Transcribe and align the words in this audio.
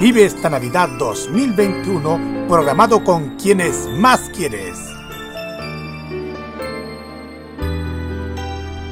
Vive 0.00 0.24
esta 0.24 0.48
Navidad 0.48 0.88
2021 0.98 2.46
programado 2.48 3.04
con 3.04 3.36
quienes 3.36 3.86
más 3.98 4.30
quieres. 4.30 4.78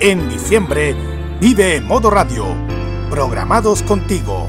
En 0.01 0.29
diciembre, 0.29 0.95
vive 1.41 1.81
Modo 1.81 2.11
Radio, 2.11 2.45
programados 3.09 3.83
contigo. 3.85 4.49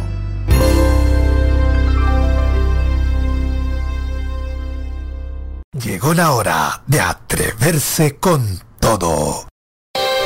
Llegó 5.82 6.14
la 6.14 6.34
hora 6.34 6.84
de 6.88 7.00
atreverse 7.00 8.18
con 8.18 8.60
todo. 8.82 9.49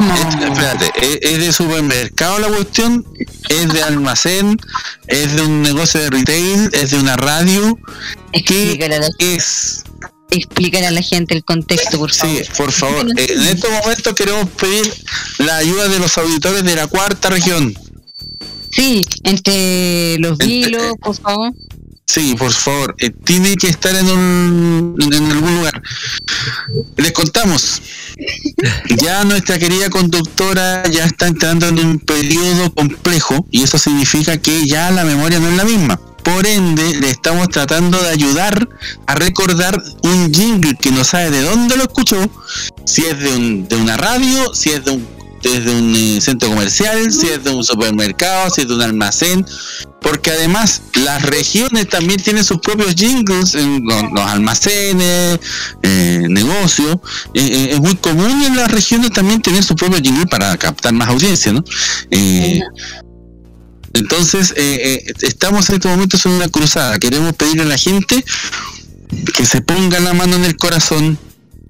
Espérate, 0.00 0.90
¿es, 1.22 1.38
de 1.38 1.52
supermercado 1.52 2.38
la 2.38 2.48
cuestión? 2.48 3.06
¿Es 3.48 3.72
de 3.72 3.82
almacén? 3.82 4.58
¿Es 5.06 5.34
de 5.34 5.42
un 5.42 5.62
negocio 5.62 6.00
de 6.00 6.10
retail? 6.10 6.70
¿Es 6.72 6.90
de 6.90 6.98
una 6.98 7.16
radio? 7.16 7.78
¿Qué 8.32 8.78
es? 9.18 9.84
explicar 10.30 10.84
a 10.84 10.90
la 10.90 11.02
gente 11.02 11.34
el 11.34 11.44
contexto, 11.44 11.98
por 11.98 12.12
favor. 12.12 12.44
Sí, 12.44 12.50
por 12.56 12.72
favor. 12.72 13.06
Eh, 13.16 13.26
en 13.30 13.42
estos 13.42 13.70
momentos 13.70 14.14
queremos 14.14 14.48
pedir 14.50 14.92
la 15.38 15.56
ayuda 15.56 15.88
de 15.88 15.98
los 15.98 16.16
auditores 16.18 16.64
de 16.64 16.76
la 16.76 16.86
cuarta 16.86 17.30
región. 17.30 17.74
Sí, 18.70 19.02
entre 19.24 20.18
los 20.18 20.38
vilos, 20.38 20.94
por 21.00 21.16
favor. 21.16 21.52
Sí, 22.12 22.34
por 22.36 22.52
favor, 22.52 22.96
eh, 22.98 23.10
tiene 23.10 23.54
que 23.54 23.68
estar 23.68 23.94
en, 23.94 24.08
un, 24.08 24.96
en 25.00 25.30
algún 25.30 25.58
lugar. 25.58 25.80
Les 26.96 27.12
contamos, 27.12 27.80
ya 29.00 29.22
nuestra 29.22 29.60
querida 29.60 29.88
conductora 29.90 30.82
ya 30.90 31.04
está 31.04 31.28
entrando 31.28 31.68
en 31.68 31.78
un 31.78 32.00
periodo 32.00 32.74
complejo 32.74 33.46
y 33.52 33.62
eso 33.62 33.78
significa 33.78 34.38
que 34.38 34.66
ya 34.66 34.90
la 34.90 35.04
memoria 35.04 35.38
no 35.38 35.50
es 35.50 35.56
la 35.56 35.62
misma. 35.62 36.00
Por 36.24 36.48
ende, 36.48 36.96
le 36.96 37.10
estamos 37.10 37.48
tratando 37.48 38.02
de 38.02 38.08
ayudar 38.08 38.68
a 39.06 39.14
recordar 39.14 39.80
un 40.02 40.34
jingle 40.34 40.76
que 40.80 40.90
no 40.90 41.04
sabe 41.04 41.30
de 41.30 41.42
dónde 41.42 41.76
lo 41.76 41.84
escuchó, 41.84 42.28
si 42.86 43.02
es 43.02 43.20
de, 43.20 43.36
un, 43.36 43.68
de 43.68 43.76
una 43.76 43.96
radio, 43.96 44.52
si 44.52 44.70
es 44.70 44.84
de 44.84 44.90
un 44.90 45.19
desde 45.42 45.74
un 45.74 45.94
eh, 45.94 46.20
centro 46.20 46.50
comercial, 46.50 47.12
si 47.12 47.28
es 47.28 47.42
de 47.42 47.50
un 47.50 47.64
supermercado, 47.64 48.50
si 48.50 48.62
es 48.62 48.68
de 48.68 48.74
un 48.74 48.82
almacén, 48.82 49.44
porque 50.00 50.30
además 50.30 50.82
las 50.94 51.22
regiones 51.22 51.88
también 51.88 52.20
tienen 52.22 52.44
sus 52.44 52.58
propios 52.58 52.94
jingles 52.94 53.54
en 53.54 53.84
los, 53.84 54.02
almacenes, 54.26 55.38
eh, 55.82 56.26
negocios. 56.28 56.98
Eh, 57.34 57.40
eh, 57.40 57.68
es 57.72 57.80
muy 57.80 57.96
común 57.96 58.42
en 58.42 58.56
las 58.56 58.70
regiones 58.70 59.10
también 59.10 59.42
tener 59.42 59.62
su 59.62 59.76
propio 59.76 59.98
jingle 59.98 60.26
para 60.26 60.56
captar 60.56 60.92
más 60.92 61.08
audiencia, 61.08 61.52
¿no? 61.52 61.64
entonces, 63.92 64.54
estamos 65.20 65.68
en 65.68 65.74
este 65.74 65.88
momento 65.88 66.16
en 66.24 66.30
una 66.32 66.48
cruzada. 66.48 66.98
Queremos 66.98 67.34
pedirle 67.34 67.64
a 67.64 67.66
la 67.66 67.76
gente 67.76 68.24
que 69.36 69.44
se 69.44 69.60
ponga 69.62 69.98
la 69.98 70.14
mano 70.14 70.36
en 70.36 70.44
el 70.44 70.56
corazón, 70.56 71.18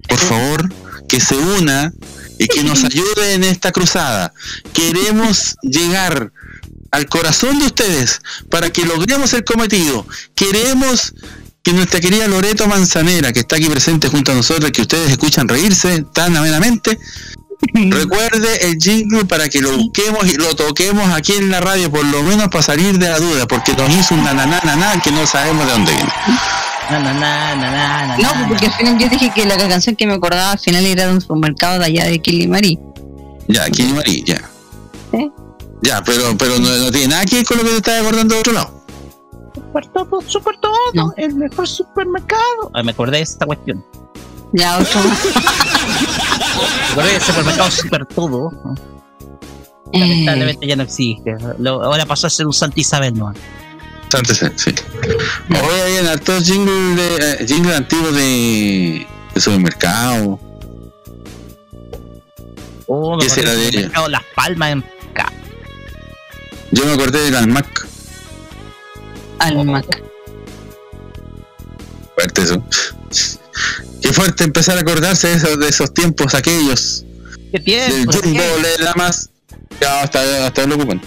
por 0.07 0.19
favor, 0.19 0.71
que 1.07 1.19
se 1.19 1.35
una 1.35 1.91
y 2.41 2.47
que 2.47 2.63
nos 2.63 2.83
ayude 2.83 3.35
en 3.35 3.43
esta 3.43 3.71
cruzada. 3.71 4.33
Queremos 4.73 5.55
llegar 5.61 6.31
al 6.89 7.05
corazón 7.05 7.59
de 7.59 7.67
ustedes 7.67 8.19
para 8.49 8.71
que 8.71 8.83
logremos 8.83 9.31
el 9.33 9.43
cometido. 9.43 10.07
Queremos 10.33 11.13
que 11.61 11.71
nuestra 11.71 11.99
querida 11.99 12.27
Loreto 12.27 12.67
Manzanera, 12.67 13.31
que 13.31 13.41
está 13.41 13.57
aquí 13.57 13.69
presente 13.69 14.07
junto 14.07 14.31
a 14.31 14.35
nosotros, 14.35 14.71
que 14.71 14.81
ustedes 14.81 15.11
escuchan 15.11 15.47
reírse 15.47 16.03
tan 16.15 16.35
amenamente, 16.35 16.97
recuerde 17.91 18.67
el 18.67 18.77
jingle 18.79 19.25
para 19.25 19.47
que 19.47 19.61
lo 19.61 19.77
busquemos 19.77 20.25
y 20.25 20.37
lo 20.37 20.55
toquemos 20.55 21.13
aquí 21.13 21.33
en 21.33 21.51
la 21.51 21.61
radio, 21.61 21.91
por 21.91 22.03
lo 22.05 22.23
menos 22.23 22.47
para 22.47 22.63
salir 22.63 22.97
de 22.97 23.07
la 23.07 23.19
duda, 23.19 23.47
porque 23.47 23.73
nos 23.73 23.95
hizo 23.95 24.15
un 24.15 24.23
nananana 24.23 24.99
que 25.03 25.11
no 25.11 25.27
sabemos 25.27 25.67
de 25.67 25.71
dónde 25.73 25.91
viene. 25.91 26.11
No, 26.89 28.47
porque 28.47 28.65
al 28.65 28.73
final 28.73 28.97
yo 28.97 29.09
dije 29.09 29.31
que 29.33 29.45
la 29.45 29.57
canción 29.57 29.95
que 29.95 30.07
me 30.07 30.13
acordaba 30.13 30.51
al 30.51 30.59
final 30.59 30.85
era 30.85 31.07
de 31.07 31.13
un 31.13 31.21
supermercado 31.21 31.79
de 31.79 31.85
allá 31.85 32.05
de 32.05 32.19
Kilimari. 32.19 32.79
Ya, 33.47 33.69
Kilimari, 33.69 34.23
ya. 34.25 34.41
Ya, 35.83 36.01
pero, 36.03 36.37
pero 36.37 36.59
no, 36.59 36.91
tiene 36.91 37.09
nada 37.09 37.25
que 37.25 37.37
ver 37.37 37.45
con 37.45 37.57
lo 37.57 37.63
que 37.63 37.69
te 37.69 37.77
estás 37.77 38.01
acordando 38.01 38.35
de 38.35 38.39
otro 38.39 38.53
lado. 38.53 38.81
Super 39.53 39.87
todo, 39.87 40.21
super 40.21 40.57
todo, 40.57 41.13
el 41.17 41.35
mejor 41.35 41.67
supermercado. 41.67 42.71
me 42.83 42.91
acordé 42.91 43.17
de 43.17 43.23
esta 43.23 43.45
cuestión. 43.45 43.83
Ya, 44.53 44.77
otro. 44.77 45.01
me 45.03 46.91
acordé 46.91 47.13
de 47.13 47.19
supermercado 47.21 47.71
super 47.71 48.05
todo. 48.05 48.51
Lamentablemente 49.93 50.67
ya 50.67 50.75
no 50.75 50.83
existe. 50.83 51.35
ahora 51.65 52.05
pasó 52.05 52.27
a 52.27 52.29
ser 52.29 52.45
un 52.45 52.53
Santa 52.53 52.79
Isabel, 52.79 53.13
¿no? 53.13 53.33
Sí. 54.55 54.75
Hoy 55.49 55.79
hay 55.85 55.97
en 55.97 56.07
altos 56.07 56.43
jingles 56.45 56.95
de, 56.95 57.31
eh, 57.31 57.47
jingle 57.47 57.75
antiguos 57.75 58.15
de, 58.15 59.07
de 59.33 59.41
supermercado. 59.41 60.39
Oh, 62.87 63.17
¿Qué 63.19 63.29
será 63.29 63.53
de 63.53 63.67
ella? 63.67 63.91
Las 64.09 64.23
Palmas 64.35 64.71
en 64.73 64.85
Yo 66.71 66.85
me 66.85 66.93
acordé 66.93 67.21
del 67.23 67.35
Almac. 67.35 67.87
Almac. 69.39 70.03
Fuerte 72.15 72.41
eso. 72.41 72.63
Qué 74.01 74.13
fuerte 74.13 74.43
empezar 74.43 74.77
a 74.77 74.81
acordarse 74.81 75.27
de 75.27 75.35
esos, 75.35 75.59
de 75.59 75.69
esos 75.69 75.93
tiempos 75.93 76.33
aquellos. 76.33 77.05
¿Qué 77.51 77.59
tiempo? 77.59 78.11
Del 78.11 78.23
Jumbo, 78.23 78.43
la 78.79 78.93
más. 78.95 79.29
Ya 79.79 80.01
hasta, 80.01 80.47
hasta 80.47 80.65
lo 80.65 80.75
ocupan. 80.75 81.01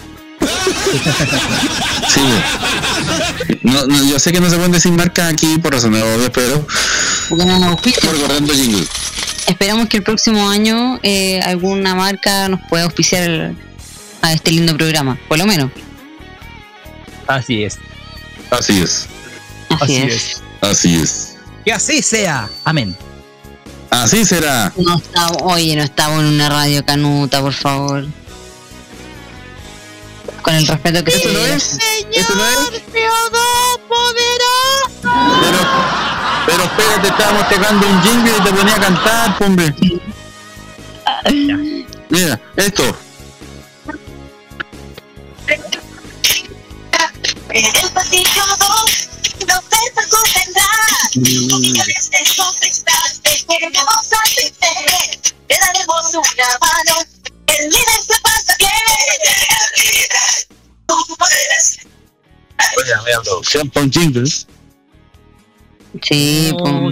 Sí. 2.09 2.21
No, 3.63 3.87
no, 3.87 4.05
yo 4.05 4.19
sé 4.19 4.33
que 4.33 4.41
no 4.41 4.49
se 4.49 4.57
pueden 4.57 4.73
decir 4.73 4.93
marcas 4.93 5.33
aquí 5.33 5.59
por 5.59 5.73
razones 5.73 6.03
obvias, 6.03 6.31
pero. 6.33 6.67
Porque 7.29 7.45
no 7.45 7.59
nos 7.59 7.83
Recordando 7.83 8.53
jingle. 8.53 8.87
Esperamos 9.47 9.89
que 9.89 9.99
el 9.99 10.03
próximo 10.03 10.49
año 10.49 10.99
eh, 11.03 11.41
alguna 11.43 11.95
marca 11.95 12.49
nos 12.49 12.61
pueda 12.69 12.85
auspiciar 12.85 13.55
a 14.23 14.33
este 14.33 14.53
lindo 14.53 14.77
programa, 14.77 15.19
por 15.29 15.39
lo 15.39 15.47
menos. 15.47 15.71
Así 17.27 17.65
es. 17.65 17.79
Así 18.51 18.81
es. 18.81 19.07
Así, 19.81 19.97
es. 19.97 20.43
Así 20.61 20.97
es. 20.97 21.37
Que 21.65 21.73
así 21.73 22.03
sea. 22.03 22.49
Amén. 22.65 22.97
Así 23.91 24.25
será. 24.25 24.73
No 24.77 24.97
estamos, 24.99 25.37
oye, 25.43 25.77
no 25.77 25.83
estamos 25.83 26.21
en 26.21 26.27
una 26.27 26.49
radio 26.49 26.85
canuta, 26.85 27.41
por 27.41 27.53
favor 27.53 28.07
con 30.45 30.55
el 30.55 30.67
respeto 30.67 31.03
que 31.03 31.11
¿Eso 31.17 31.33
no 31.33 31.47
es? 31.47 31.79
¿Eso 32.13 32.35
no 32.35 32.47
es? 32.47 32.59
Pero, 35.41 35.59
pero 36.47 36.65
espérate, 36.65 37.09
estábamos 37.09 37.49
tocando 37.49 37.87
un 37.87 38.03
jingle 38.03 38.37
y 38.37 38.41
te 38.43 38.53
ponía 38.53 38.75
a 38.75 38.81
cantar, 38.81 39.37
hombre. 39.41 39.75
Mira, 42.11 42.41
esto. 42.57 42.97
En 47.51 47.65
el 47.65 47.91
pasillo 47.91 48.43
2, 48.59 49.09
no 49.49 49.61
te 49.63 49.77
te 53.23 53.47
queremos 53.47 54.09
atender. 54.13 55.21
Te 55.47 55.57
daremos 55.59 56.15
una 56.15 56.59
mano. 56.61 56.95
El 57.47 57.71
líder 57.71 58.03
se 58.07 58.21
pasa 58.21 58.57
bien. 58.59 59.54
Oigan, 62.77 63.05
vean 63.05 63.23
con 63.71 63.91
jingles. 63.91 64.47
Sí, 66.03 66.53
oh, 66.59 66.91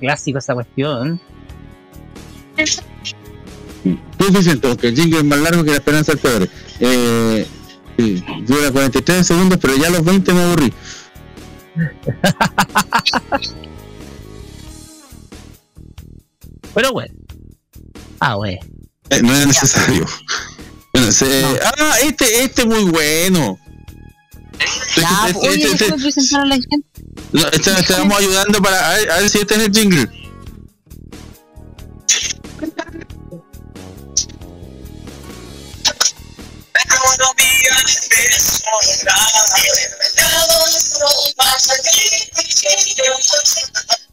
clásico 0.00 0.38
esa 0.38 0.54
cuestión. 0.54 1.20
Tú 4.18 4.30
dices 4.30 4.58
que 4.80 4.88
el 4.88 4.96
jingle 4.96 5.18
es 5.18 5.24
más 5.24 5.38
largo 5.38 5.62
que 5.62 5.70
la 5.70 5.76
esperanza 5.76 6.12
del 6.12 6.20
pobre. 6.20 6.50
Eh, 6.80 7.46
sí, 7.96 8.24
dura 8.46 8.72
43 8.72 9.26
segundos, 9.26 9.58
pero 9.60 9.76
ya 9.76 9.90
los 9.90 10.04
20 10.04 10.32
me 10.32 10.42
aburrí. 10.42 10.72
pero 16.74 16.92
bueno. 16.92 17.14
Ah, 18.20 18.34
güey. 18.34 18.58
Eh, 19.10 19.22
no 19.22 19.34
era 19.34 19.46
necesario. 19.46 20.06
Bueno, 21.04 21.12
se- 21.12 21.60
Ah, 21.62 21.96
este, 22.02 22.44
este 22.44 22.62
es 22.62 22.66
muy 22.66 22.84
bueno. 22.84 23.58
Ya, 24.96 25.26
Este- 25.26 25.34
pues, 25.34 25.48
oye, 25.48 25.54
este- 25.64 25.66
este- 25.72 25.84
déjame 25.84 26.02
presentar 26.02 26.40
a 26.40 26.44
la 26.46 26.54
gente. 26.54 26.86
no, 27.32 27.48
este- 27.48 27.78
estamos 27.80 28.18
ayudando 28.18 28.62
para. 28.62 28.90
A 28.90 28.94
ver, 28.94 29.10
a 29.10 29.18
ver 29.18 29.28
si 29.30 29.38
este 29.38 29.54
es 29.54 29.60
el 29.60 29.72
jingle. 29.74 30.08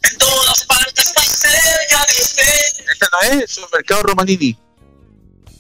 En 0.04 0.18
todas 0.18 0.66
partes 0.66 1.14
más 1.16 1.28
cerca 1.28 2.06
de 2.08 2.22
usted. 2.22 2.44
Este 2.92 3.06
no 3.12 3.22
es 3.22 3.32
el 3.44 3.48
supermercado 3.48 4.04
Romanini. 4.04 4.58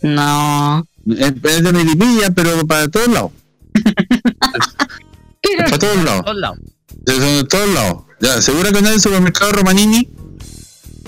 No. 0.01 0.85
Es, 1.07 1.33
es 1.43 1.63
de 1.63 1.71
Melipilla, 1.73 2.31
pero 2.31 2.65
para 2.67 2.87
todos 2.87 3.07
lados. 3.07 3.31
para 5.57 5.79
todos 5.79 6.03
lados. 6.03 6.23
Todos 6.25 6.37
lados. 6.37 6.59
De, 7.05 7.43
todos 7.45 7.69
lados. 7.69 8.03
Ya, 8.19 8.41
¿segura 8.41 8.71
que 8.71 8.81
no 8.81 8.89
es 8.89 8.95
el 8.95 9.01
supermercado 9.01 9.51
Romanini? 9.53 10.09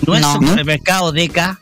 No 0.08 0.16
es 0.16 0.22
No. 0.22 0.34
supermercado 0.34 1.12
Deca. 1.12 1.60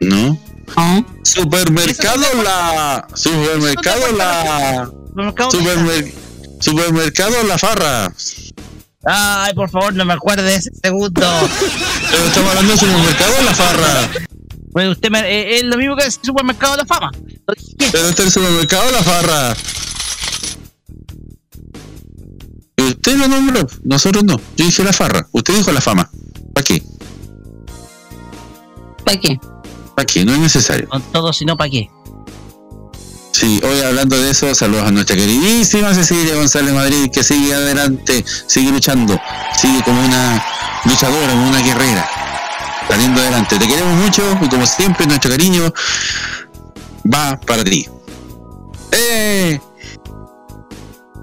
No. 0.00 0.38
No. 0.76 1.06
Supermercado 1.24 2.22
la. 2.44 3.08
Supermercado 3.14 4.12
la. 4.16 4.90
Supermercado. 5.08 5.50
Supermer- 5.50 6.12
supermercado 6.60 7.42
la 7.44 7.58
farra. 7.58 8.12
Ay, 9.04 9.54
por 9.54 9.70
favor, 9.70 9.94
no 9.94 10.04
me 10.04 10.12
acuerde 10.12 10.42
de 10.42 10.56
ese 10.56 10.70
segundo. 10.82 11.22
Pero 12.10 12.24
estamos 12.24 12.50
hablando 12.50 12.72
de 12.72 12.78
supermercado 12.78 13.32
la 13.44 13.54
farra. 13.54 14.10
Pues 14.78 14.90
usted 14.90 15.10
me, 15.10 15.18
eh, 15.22 15.56
es 15.56 15.64
lo 15.64 15.76
mismo 15.76 15.96
que 15.96 16.04
el 16.04 16.12
supermercado 16.12 16.76
de 16.76 16.82
la 16.82 16.86
fama. 16.86 17.10
Pero 17.90 18.08
este 18.08 18.22
es 18.22 18.26
el 18.26 18.30
supermercado 18.30 18.88
la 18.92 19.02
farra. 19.02 19.56
Usted 22.76 23.16
lo 23.16 23.26
nombró, 23.26 23.66
nosotros 23.82 24.22
no. 24.22 24.36
Yo 24.56 24.66
dije 24.66 24.84
la 24.84 24.92
farra. 24.92 25.26
Usted 25.32 25.56
dijo 25.56 25.72
la 25.72 25.80
fama. 25.80 26.08
¿Para 26.54 26.64
qué? 26.64 26.80
¿Para 29.04 29.18
qué? 29.18 29.40
¿Para 29.96 30.06
qué? 30.06 30.24
No 30.24 30.34
es 30.34 30.38
necesario. 30.38 30.88
Con 30.88 31.02
todo, 31.10 31.32
si 31.32 31.44
no, 31.44 31.56
¿para 31.56 31.70
qué? 31.70 31.90
Sí, 33.32 33.60
hoy 33.64 33.80
hablando 33.80 34.16
de 34.16 34.30
eso, 34.30 34.54
saludos 34.54 34.86
a 34.86 34.92
nuestra 34.92 35.16
queridísima 35.16 35.92
Cecilia 35.92 36.36
González 36.36 36.72
Madrid, 36.72 37.10
que 37.12 37.24
sigue 37.24 37.52
adelante, 37.52 38.24
sigue 38.46 38.70
luchando, 38.70 39.20
sigue 39.60 39.82
como 39.82 40.04
una 40.04 40.40
luchadora, 40.84 41.32
como 41.32 41.48
una 41.48 41.62
guerrera, 41.62 42.08
saliendo 42.88 43.20
adelante. 43.20 43.58
Te 43.58 43.66
queremos 43.66 43.94
mucho 44.02 44.22
y 44.42 44.48
como 44.48 44.66
siempre, 44.66 45.06
nuestro 45.06 45.30
cariño 45.30 45.72
va 47.12 47.38
para 47.40 47.64
ti. 47.64 47.86
¡Eh! 48.92 49.60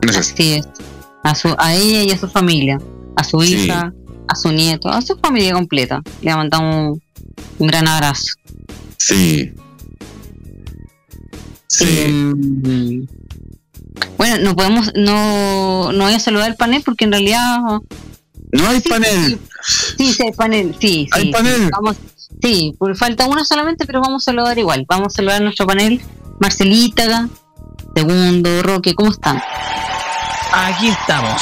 Gracias. 0.02 0.32
Así 0.34 0.54
es. 0.54 0.68
A, 1.24 1.34
su, 1.36 1.56
a 1.58 1.74
ella 1.74 2.04
y 2.04 2.12
a 2.12 2.18
su 2.18 2.28
familia. 2.30 2.80
A 3.16 3.24
su 3.24 3.42
Sí. 3.42 3.56
hija, 3.56 3.92
a 4.28 4.36
su 4.36 4.52
nieto, 4.52 4.90
a 4.90 5.02
su 5.02 5.18
familia 5.18 5.54
completa. 5.54 6.02
Le 6.22 6.36
mandamos 6.36 7.00
un 7.58 7.68
gran 7.68 7.88
abrazo. 7.88 8.26
Sí. 8.98 9.52
Sí. 11.68 11.86
Em, 12.06 13.08
bueno, 14.18 14.38
no 14.44 14.56
podemos, 14.56 14.92
no, 14.96 15.92
no 15.92 16.04
voy 16.06 16.14
a 16.14 16.20
saludar 16.20 16.50
el 16.50 16.56
panel 16.56 16.82
porque 16.86 17.06
en 17.06 17.12
realidad 17.12 17.58
No 18.52 18.68
hay 18.68 18.80
sí, 18.82 18.90
panel. 18.90 19.40
sí, 19.98 20.14
sí, 20.14 20.24
hay 20.24 20.32
panel, 20.32 20.76
sí, 20.80 21.08
Hay 21.12 21.24
sí, 21.24 21.32
panel. 21.32 21.56
sí, 21.66 21.70
vamos, 21.72 21.96
sí, 22.42 22.76
por 22.78 22.96
falta 22.96 23.26
una 23.28 23.44
solamente, 23.44 23.86
pero 23.86 24.02
vamos 24.02 24.24
a 24.24 24.32
saludar 24.32 24.58
igual. 24.58 24.86
Vamos 24.88 25.08
a 25.08 25.16
saludar 25.18 25.38
a 25.42 25.44
nuestro 25.44 25.66
panel, 25.68 26.02
Marcelita, 26.40 27.28
Segundo, 27.96 28.62
Roque, 28.62 28.94
¿cómo 28.94 29.12
están? 29.12 29.42
Aquí 30.54 30.88
estamos. 30.90 31.42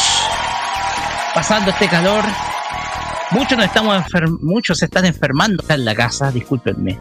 Pasando 1.33 1.71
este 1.71 1.88
calor. 1.88 2.23
Muchos 3.31 3.57
nos 3.57 3.65
estamos 3.65 3.95
enfer- 3.97 4.38
muchos 4.41 4.77
se 4.77 4.85
están 4.85 5.05
enfermando 5.05 5.63
acá 5.63 5.73
en 5.73 5.85
la 5.85 5.95
casa, 5.95 6.31
discúlpenme. 6.31 7.00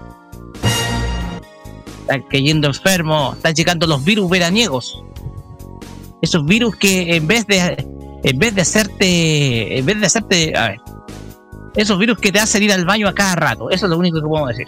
Están 2.00 2.22
cayendo 2.30 2.68
enfermos, 2.68 3.36
están 3.36 3.54
llegando 3.54 3.86
los 3.86 4.02
virus 4.04 4.30
veraniegos. 4.30 5.02
Esos 6.22 6.44
virus 6.46 6.76
que 6.76 7.16
en 7.16 7.26
vez 7.26 7.46
de 7.46 7.86
en 8.22 8.38
vez 8.38 8.54
de 8.54 8.62
hacerte 8.62 9.78
en 9.78 9.86
vez 9.86 10.00
de 10.00 10.06
hacerte 10.06 10.56
a 10.56 10.68
ver, 10.68 10.80
esos 11.74 11.98
virus 11.98 12.18
que 12.18 12.30
te 12.32 12.40
hacen 12.40 12.62
ir 12.62 12.72
al 12.72 12.84
baño 12.84 13.08
a 13.08 13.14
cada 13.14 13.34
rato, 13.34 13.70
eso 13.70 13.86
es 13.86 13.90
lo 13.90 13.98
único 13.98 14.20
que 14.20 14.26
podemos 14.26 14.50
decir. 14.50 14.66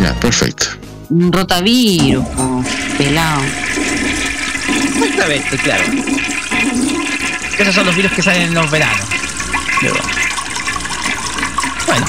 Ya, 0.00 0.14
perfecto. 0.20 0.66
Un 1.08 1.32
rotavirus, 1.32 2.24
po, 2.28 2.64
pelado. 2.96 3.42
Exactamente, 4.94 5.58
claro. 5.58 5.84
Esos 7.58 7.74
son 7.74 7.86
los 7.86 7.96
virus 7.96 8.12
que 8.12 8.22
salen 8.22 8.42
en 8.42 8.54
los 8.54 8.70
veranos. 8.70 9.06
Pero, 9.80 9.94
Bueno, 11.86 12.06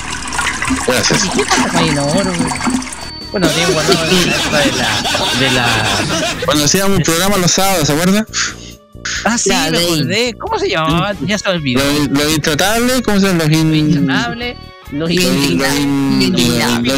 Gracias. 0.87 1.25
¿y 1.25 1.29
qué? 1.29 1.43
Bueno, 3.31 3.47
Diego, 3.47 3.71
cuando 3.73 3.93
la 3.93 3.99
época 4.01 4.57
de 4.59 4.71
la, 4.73 5.39
de 5.39 5.51
la. 5.51 5.67
Cuando 6.45 6.65
hacíamos 6.65 6.97
un 6.97 7.03
programa 7.03 7.37
los 7.37 7.51
sábados, 7.51 7.87
¿se 7.87 7.93
acuerda? 7.93 8.25
Ah, 9.23 9.38
sí, 9.38 9.50
La 9.50 9.69
me 9.69 9.77
de- 9.79 9.83
acordé. 9.85 10.35
¿Cómo 10.39 10.59
se 10.59 10.69
llamaba? 10.69 11.13
Ya 11.25 11.38
se 11.38 11.50
olvidó. 11.50 11.81
Los, 11.83 12.09
los 12.09 12.33
intratables, 12.33 13.01
¿cómo 13.01 13.19
se 13.19 13.27
llama? 13.27 13.43
Los, 13.45 13.50
Lo 13.51 13.57
in- 13.57 13.75
innombrable, 13.75 14.57
los 14.91 15.00
los, 15.10 15.12
in- 15.12 15.57
los, 15.57 15.75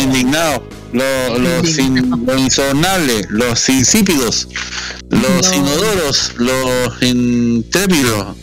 indignados, 0.01 0.62
los, 0.93 1.39
los, 1.39 1.77
in- 1.77 3.27
los 3.29 3.69
insípidos, 3.69 4.47
los 5.09 5.50
No. 5.50 5.53
inodoros, 5.55 6.31
los 6.38 7.01
intrépidos, 7.03 8.36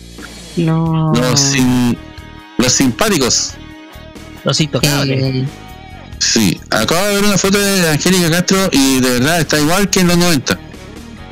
No. 0.56 1.12
los, 1.14 1.40
sin- 1.40 1.96
los 2.58 2.72
simpáticos. 2.72 3.52
los 4.44 4.60
intocables. 4.60 5.22
Eh, 5.22 5.46
Sí, 6.18 6.60
acabo 6.68 7.00
de 7.06 7.14
ver 7.14 7.24
una 7.24 7.38
foto 7.38 7.58
de 7.58 7.88
Angélica 7.88 8.30
Castro 8.30 8.68
y 8.72 9.00
de 9.00 9.10
verdad 9.20 9.40
está 9.40 9.58
igual 9.58 9.88
que 9.88 10.00
en 10.00 10.08
los 10.08 10.18
90. 10.18 10.58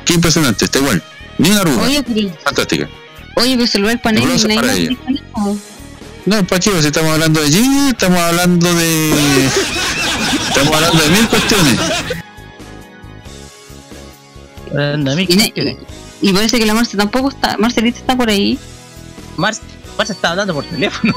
Qué 0.03 0.15
impresionante, 0.15 0.65
está 0.65 0.79
igual. 0.79 1.03
Ni 1.39 1.49
una 1.49 1.61
arruga. 1.61 1.83
oye, 1.83 2.03
pero, 2.03 2.29
Fantástica. 2.43 2.87
oye, 3.35 3.55
pero 3.55 3.67
saludar 3.67 3.93
el 3.93 3.99
panel 4.01 4.23
nadie 4.27 4.55
para 4.55 4.73
ella. 4.75 4.97
No, 6.25 6.45
¿para 6.45 6.59
qué? 6.59 6.69
Si 6.81 6.87
estamos 6.87 7.11
hablando 7.11 7.41
de 7.41 7.49
Gini, 7.49 7.89
estamos 7.89 8.19
hablando 8.19 8.73
de. 8.75 9.49
Estamos 10.49 10.75
hablando 10.75 11.01
de 11.03 11.09
mil 11.09 11.27
cuestiones. 11.27 11.79
No, 14.73 15.15
mil 15.15 15.25
Y, 15.29 15.35
na- 15.35 15.43
cuestiones. 15.43 15.77
y- 16.21 16.29
y 16.29 16.33
parece 16.33 16.59
que 16.59 16.65
la 16.65 16.73
Marce 16.73 16.97
tampoco 16.97 17.29
está, 17.29 17.57
Marcelita 17.57 17.99
está 17.99 18.15
por 18.15 18.29
ahí. 18.29 18.59
Marce, 19.37 19.61
Marce 19.97 20.13
está 20.13 20.31
hablando 20.31 20.53
por 20.53 20.65
teléfono. 20.65 21.13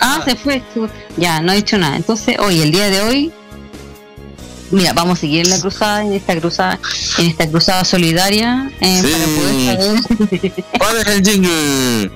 Ah, 0.00 0.22
se 0.24 0.34
fue. 0.34 0.62
Ya, 1.16 1.40
no 1.40 1.52
ha 1.52 1.54
dicho 1.54 1.76
nada. 1.78 1.96
Entonces, 1.96 2.36
hoy, 2.38 2.60
el 2.60 2.70
día 2.72 2.88
de 2.90 3.00
hoy, 3.02 3.32
mira, 4.70 4.92
vamos 4.92 5.18
a 5.18 5.20
seguir 5.20 5.44
en 5.44 5.50
la 5.50 5.60
cruzada, 5.60 6.02
en 6.04 6.12
esta 6.12 6.38
cruzada, 6.38 6.78
en 7.18 7.26
esta 7.26 7.48
cruzada 7.48 7.84
solidaria, 7.84 8.70
eh, 8.80 9.02
Sí. 9.02 9.12
para 9.12 9.24
poder 9.26 10.00
saber 10.32 10.64
¿Cuál 10.78 10.96
es 10.98 11.06
el 11.06 11.24
jingle? 11.24 12.10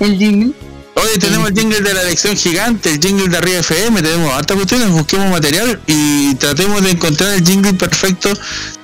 el 0.00 0.18
jingle. 0.18 0.52
Hoy 0.98 1.18
tenemos 1.18 1.50
el 1.50 1.54
jingle 1.58 1.80
de 1.82 1.92
la 1.92 2.02
elección 2.02 2.36
gigante, 2.36 2.90
el 2.90 2.98
jingle 3.00 3.28
de 3.28 3.36
Arriba 3.36 3.58
FM, 3.60 4.00
tenemos 4.00 4.32
hartas 4.32 4.56
cuestiones, 4.56 4.88
busquemos 4.90 5.30
material 5.30 5.78
y 5.86 6.34
tratemos 6.36 6.82
de 6.82 6.90
encontrar 6.92 7.34
el 7.34 7.44
jingle 7.44 7.74
perfecto 7.74 8.30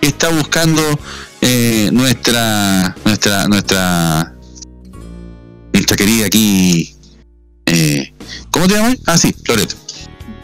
que 0.01 0.09
está 0.09 0.29
buscando 0.29 0.83
eh, 1.41 1.89
nuestra, 1.93 2.95
nuestra, 3.07 3.49
nuestra, 3.49 4.35
nuestra 5.73 5.97
querida 5.97 6.27
aquí. 6.27 6.95
Eh, 7.67 8.13
¿Cómo 8.51 8.69
te 8.69 8.75
llamas? 8.75 8.97
Ah, 9.07 9.17
sí, 9.17 9.35
Loreto. 9.47 9.77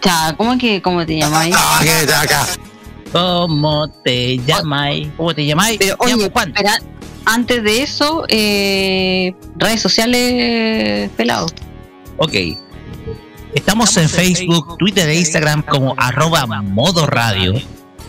Ya, 0.02 0.35
¿cómo 0.37 0.57
que 0.59 0.81
cómo 0.81 1.05
te 1.05 1.19
llamáis? 1.19 1.55
Ah, 1.59 1.81
que 1.83 2.00
está 2.00 2.21
acá. 2.23 2.47
¿Cómo 3.12 3.88
te 4.05 4.38
llamáis? 4.38 5.09
¿Cómo 5.17 5.35
te 5.35 5.47
llamáis? 5.47 5.78
Pero 5.78 5.97
oye, 5.99 6.31
Juan. 6.31 6.49
espera, 6.49 6.78
antes 7.25 7.62
de 7.62 7.83
eso, 7.83 8.25
eh, 8.28 9.35
redes 9.57 9.81
sociales 9.81 11.11
pelados. 11.17 11.52
Ok. 12.19 12.35
Estamos 13.55 13.97
en 13.97 14.09
Facebook, 14.09 14.76
Twitter 14.78 15.09
e 15.09 15.17
Instagram 15.17 15.62
como 15.62 15.95
arroba 15.97 16.47
modo 16.47 17.07
radio. 17.07 17.55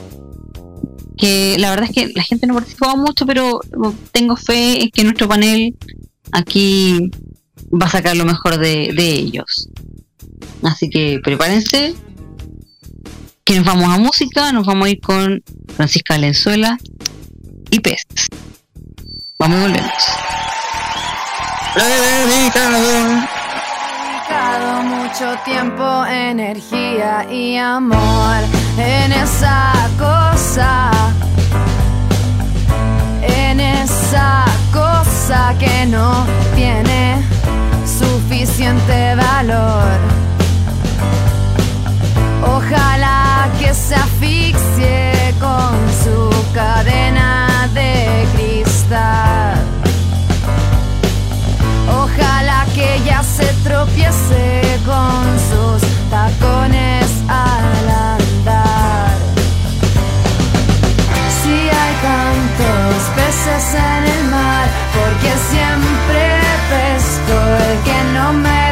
que 1.18 1.56
la 1.58 1.72
verdad 1.72 1.90
es 1.90 1.96
que 1.96 2.14
la 2.14 2.22
gente 2.22 2.46
no 2.46 2.54
participaba 2.54 2.96
mucho, 2.96 3.26
pero 3.26 3.60
tengo 4.12 4.38
fe 4.38 4.84
en 4.84 4.92
que 4.92 5.04
nuestro 5.04 5.28
panel 5.28 5.76
aquí 6.32 7.10
va 7.74 7.88
a 7.88 7.90
sacar 7.90 8.16
lo 8.16 8.26
mejor 8.26 8.60
de, 8.60 8.92
ellos. 8.96 9.70
Así 10.62 10.88
que 10.88 11.20
prepárense. 11.24 11.96
Que 13.44 13.56
nos 13.56 13.66
vamos 13.66 13.92
a 13.92 13.98
música, 13.98 14.52
nos 14.52 14.68
vamos 14.68 14.86
a 14.86 14.92
ir 14.92 15.02
con 15.02 15.44
Francisca 15.76 16.14
Valenzuela 16.14 16.78
y 17.72 17.80
Pez. 17.80 18.04
Vamos 19.40 19.58
y 19.58 19.62
volvemos. 19.64 20.04
Dedicado 24.48 24.84
mucho 24.84 25.36
tiempo, 25.44 26.06
energía 26.06 27.26
y 27.30 27.58
amor 27.58 28.38
en 28.78 29.12
esa 29.12 29.74
cosa, 29.98 30.90
en 33.22 33.60
esa 33.60 34.46
cosa 34.72 35.54
que 35.60 35.86
no 35.88 36.26
tiene 36.56 37.22
suficiente 37.86 39.16
valor. 39.16 39.98
Ojalá 42.56 43.50
que 43.60 43.74
se 43.74 43.96
asfixie 43.96 45.34
con 45.42 45.76
su 46.04 46.54
cadena 46.54 47.57
tropiece 53.98 54.62
con 54.86 55.26
sus 55.50 56.10
tacones 56.10 57.08
al 57.28 57.90
andar. 57.90 59.18
Si 61.42 61.50
hay 61.50 61.94
tantos 62.02 63.04
peces 63.16 63.74
en 63.74 64.04
el 64.06 64.24
mar, 64.30 64.68
porque 64.94 65.34
siempre 65.50 66.40
pesco 66.70 67.38
el 67.70 67.80
que 67.84 68.04
no 68.14 68.34
me 68.34 68.67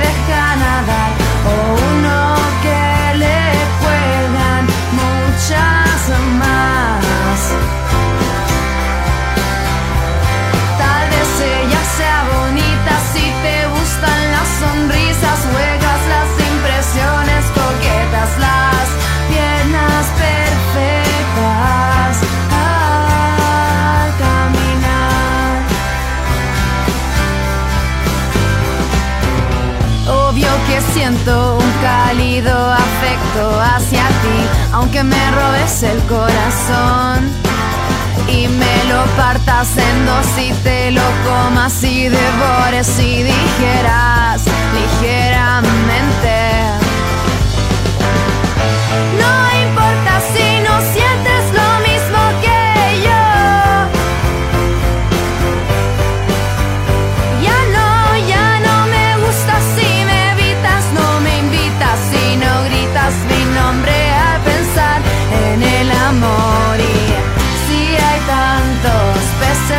siento 31.05 31.57
un 31.57 31.71
cálido 31.83 32.71
afecto 32.71 33.61
hacia 33.61 34.07
ti, 34.07 34.39
aunque 34.71 35.03
me 35.03 35.31
robes 35.31 35.83
el 35.83 35.99
corazón 36.07 37.29
y 38.27 38.47
me 38.47 38.83
lo 38.89 39.05
partas 39.15 39.67
en 39.77 40.05
dos 40.07 40.25
y 40.39 40.51
te 40.63 40.89
lo 40.89 41.03
comas 41.23 41.83
y 41.83 42.09
devores 42.09 42.99
y 42.99 43.21
dijeras 43.21 44.41
ligeramente. 44.73 46.84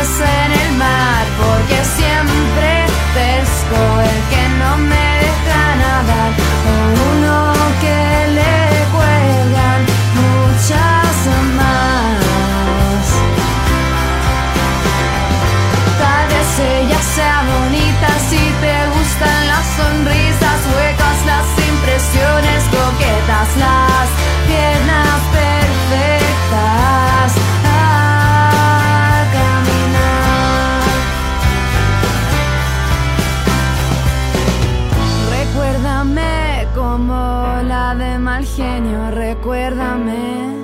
Peces 0.07 0.56
recuérdame. 39.69 40.55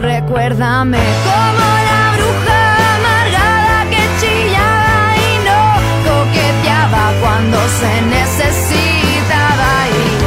Recuérdame 0.00 0.98
como 1.28 1.66
la 1.88 2.02
bruja 2.16 2.60
amargada 2.96 3.90
que 3.90 4.02
chillaba 4.20 5.14
y 5.16 5.32
no 5.46 5.62
coqueteaba 6.08 7.04
cuando 7.20 7.58
se 7.80 7.92
necesitaba 8.18 9.70
ir. 10.06 10.20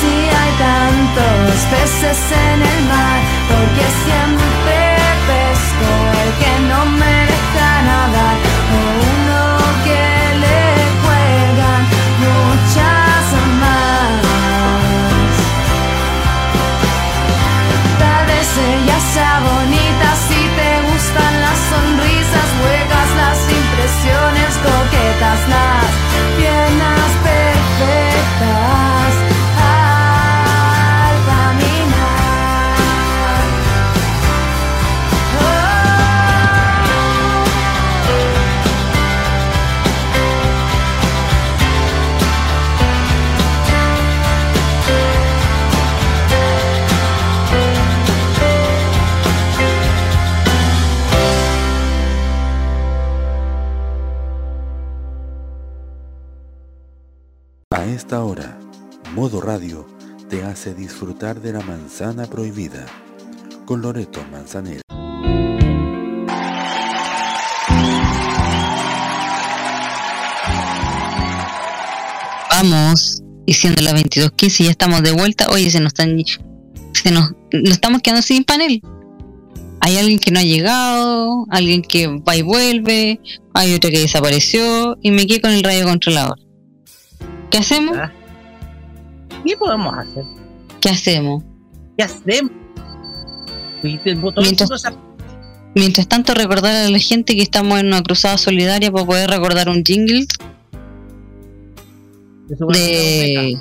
Si 0.00 0.14
hay 0.38 0.52
tantos 0.66 1.54
peces 1.70 2.20
en 2.32 2.62
el 2.62 2.80
mar, 2.90 3.20
porque 3.48 3.84
siempre 4.04 4.91
hace 60.62 60.74
disfrutar 60.74 61.40
de 61.40 61.52
la 61.52 61.60
manzana 61.60 62.24
prohibida 62.26 62.86
con 63.64 63.82
Loreto 63.82 64.24
Manzanera. 64.30 64.80
Vamos, 72.48 73.24
y 73.44 73.54
siendo 73.54 73.82
las 73.82 73.94
22.15 73.94 74.60
y 74.60 74.64
ya 74.66 74.70
estamos 74.70 75.02
de 75.02 75.10
vuelta. 75.10 75.48
Oye, 75.50 75.68
se 75.68 75.80
nos 75.80 75.88
están. 75.88 76.16
Se 76.92 77.10
nos, 77.10 77.32
nos 77.52 77.72
estamos 77.72 78.00
quedando 78.00 78.22
sin 78.22 78.44
panel. 78.44 78.80
Hay 79.80 79.96
alguien 79.96 80.20
que 80.20 80.30
no 80.30 80.38
ha 80.38 80.44
llegado, 80.44 81.44
alguien 81.50 81.82
que 81.82 82.06
va 82.06 82.36
y 82.36 82.42
vuelve, 82.42 83.20
hay 83.52 83.74
otro 83.74 83.90
que 83.90 83.98
desapareció 83.98 84.96
y 85.02 85.10
me 85.10 85.26
quedé 85.26 85.40
con 85.40 85.50
el 85.50 85.64
radio 85.64 85.86
controlador. 85.86 86.38
¿Qué 87.50 87.58
hacemos? 87.58 87.98
Ah. 87.98 88.12
¿Qué 89.44 89.56
podemos 89.56 89.92
hacer? 89.98 90.41
¿Qué 90.82 90.88
hacemos? 90.90 91.44
¿Qué 91.96 92.02
hacemos? 92.02 92.50
Y 93.84 93.98
Mientras- 95.74 96.08
tanto, 96.08 96.34
recordar 96.34 96.74
a 96.74 96.90
la 96.90 96.98
gente 96.98 97.36
que 97.36 97.42
estamos 97.42 97.78
en 97.78 97.86
una 97.86 98.02
cruzada 98.02 98.36
solidaria 98.36 98.90
para 98.90 99.06
poder 99.06 99.30
recordar 99.30 99.68
un 99.68 99.84
jingle 99.84 100.26
de. 102.72 103.56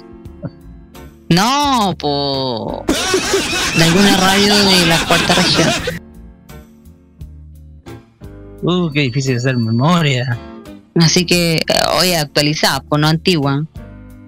No, 1.30 1.96
po. 1.98 2.84
De 3.78 3.84
alguna 3.84 4.18
radio 4.18 4.56
de 4.56 4.86
la 4.88 5.06
cuarta 5.06 5.36
región. 5.36 5.70
Uh, 8.64 8.90
qué 8.92 9.02
difícil 9.02 9.38
hacer 9.38 9.58
memoria. 9.58 10.38
Así 10.96 11.26
que, 11.26 11.56
eh, 11.56 11.62
oye, 12.00 12.18
actualizada, 12.18 12.82
pues 12.82 13.00
no 13.00 13.08
antigua. 13.08 13.66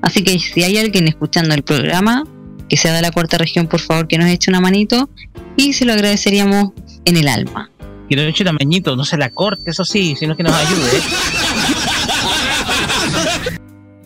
Así 0.01 0.23
que 0.23 0.39
si 0.39 0.63
hay 0.63 0.77
alguien 0.77 1.07
escuchando 1.07 1.53
el 1.55 1.63
programa, 1.63 2.23
que 2.70 2.77
sea 2.77 2.93
de 2.93 3.01
la 3.01 3.12
cuarta 3.12 3.38
región, 3.38 3.67
por 3.67 3.79
favor, 3.79 4.08
que 4.08 4.17
nos 4.17 4.27
eche 4.27 4.51
una 4.51 4.62
manito 4.62 5.10
y 5.55 5.74
se 5.74 5.86
lo 5.86 5.93
agradeceríamos 5.93 6.72
en 7.05 7.17
el 7.17 7.27
alma. 7.27 7.70
Que 8.10 8.15
lo 8.15 8.24
eche 8.24 8.43
tamañito, 8.43 8.96
no 8.96 9.05
se 9.05 9.17
la 9.17 9.29
corte, 9.29 9.72
eso 9.72 9.86
sí, 9.86 10.15
sino 10.17 10.36
que 10.36 10.43
nos 10.43 10.53
ayude. 10.53 10.91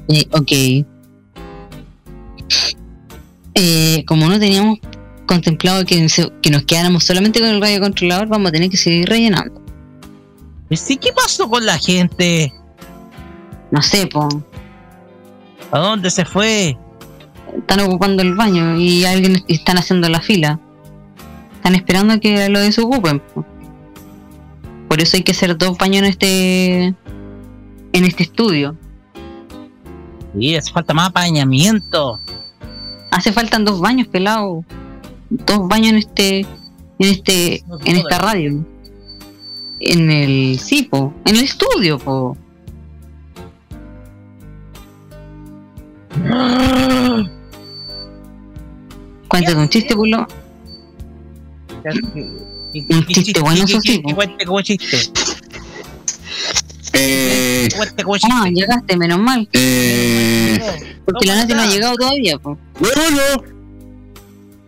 Eh, 0.09 0.25
ok. 0.31 0.85
Eh, 3.55 4.05
como 4.05 4.29
no 4.29 4.39
teníamos 4.39 4.79
contemplado 5.25 5.85
que, 5.85 5.99
nos 5.99 6.63
quedáramos 6.63 7.03
solamente 7.03 7.39
con 7.39 7.49
el 7.49 7.61
radio 7.61 7.81
controlador, 7.81 8.27
vamos 8.27 8.49
a 8.49 8.51
tener 8.51 8.69
que 8.69 8.77
seguir 8.77 9.09
rellenando. 9.09 9.61
Y 10.69 10.77
sí, 10.77 10.97
¿qué 10.97 11.11
pasó 11.11 11.49
con 11.49 11.65
la 11.65 11.77
gente? 11.77 12.53
No 13.71 13.81
sé, 13.81 14.07
po. 14.07 14.27
¿A 15.71 15.79
dónde 15.79 16.09
se 16.09 16.23
fue? 16.23 16.77
Están 17.55 17.79
ocupando 17.81 18.21
el 18.21 18.35
baño 18.35 18.77
y 18.77 19.05
alguien 19.05 19.43
y 19.47 19.55
están 19.55 19.77
haciendo 19.77 20.09
la 20.09 20.21
fila. 20.21 20.59
Están 21.55 21.75
esperando 21.75 22.19
que 22.19 22.49
lo 22.49 22.59
desocupen. 22.59 23.19
po. 23.19 23.45
Por 24.87 25.01
eso 25.01 25.17
hay 25.17 25.23
que 25.23 25.31
hacer 25.31 25.57
dos 25.57 25.77
baños 25.77 25.99
en 25.99 26.05
este 26.05 26.85
en 27.93 28.03
este 28.05 28.23
estudio. 28.23 28.75
Sí, 30.37 30.55
hace 30.55 30.71
falta 30.71 30.93
más 30.93 31.09
apañamiento. 31.09 32.19
Hace 33.11 33.31
faltan 33.31 33.65
dos 33.65 33.79
baños, 33.79 34.07
pelado. 34.07 34.63
Dos 35.29 35.67
baños 35.67 35.91
en 35.91 35.97
este 35.97 36.39
en 36.39 37.09
este 37.09 37.63
en 37.85 37.97
esta 37.97 38.17
radio. 38.19 38.65
En 39.79 40.11
el 40.11 40.59
sí, 40.59 40.83
po, 40.83 41.13
en 41.25 41.35
el 41.35 41.43
estudio, 41.43 41.99
po. 41.99 42.37
Cuéntate 49.27 49.55
un 49.57 49.69
chiste, 49.69 49.95
pulo. 49.95 50.25
Un 52.73 53.05
chiste 53.07 53.39
bueno, 53.41 53.63
eso 53.63 53.79
sí, 53.81 54.01
cuente 54.01 54.45
como 54.45 54.61
chiste. 54.61 54.97
Eh. 56.93 57.67
Ah, 58.31 58.47
llegaste, 58.51 58.97
menos 58.97 59.19
mal. 59.19 59.47
eh, 59.53 60.59
Porque 61.05 61.25
la 61.27 61.35
Nati 61.35 61.53
no 61.53 61.61
ha 61.61 61.67
llegado 61.67 61.95
todavía, 61.95 62.37
po. 62.39 62.57
bueno, 62.79 63.43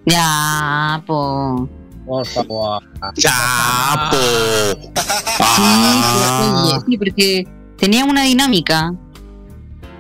Ya, 0.06 1.02
po. 1.06 1.68
Por 2.06 2.26
favor. 2.28 2.82
ya, 3.16 4.10
po. 4.12 4.18
Sí, 4.98 5.62
Ah. 5.62 6.80
sí, 6.88 6.98
porque 6.98 7.48
tenía 7.78 8.06
una 8.06 8.24
dinámica. 8.24 8.94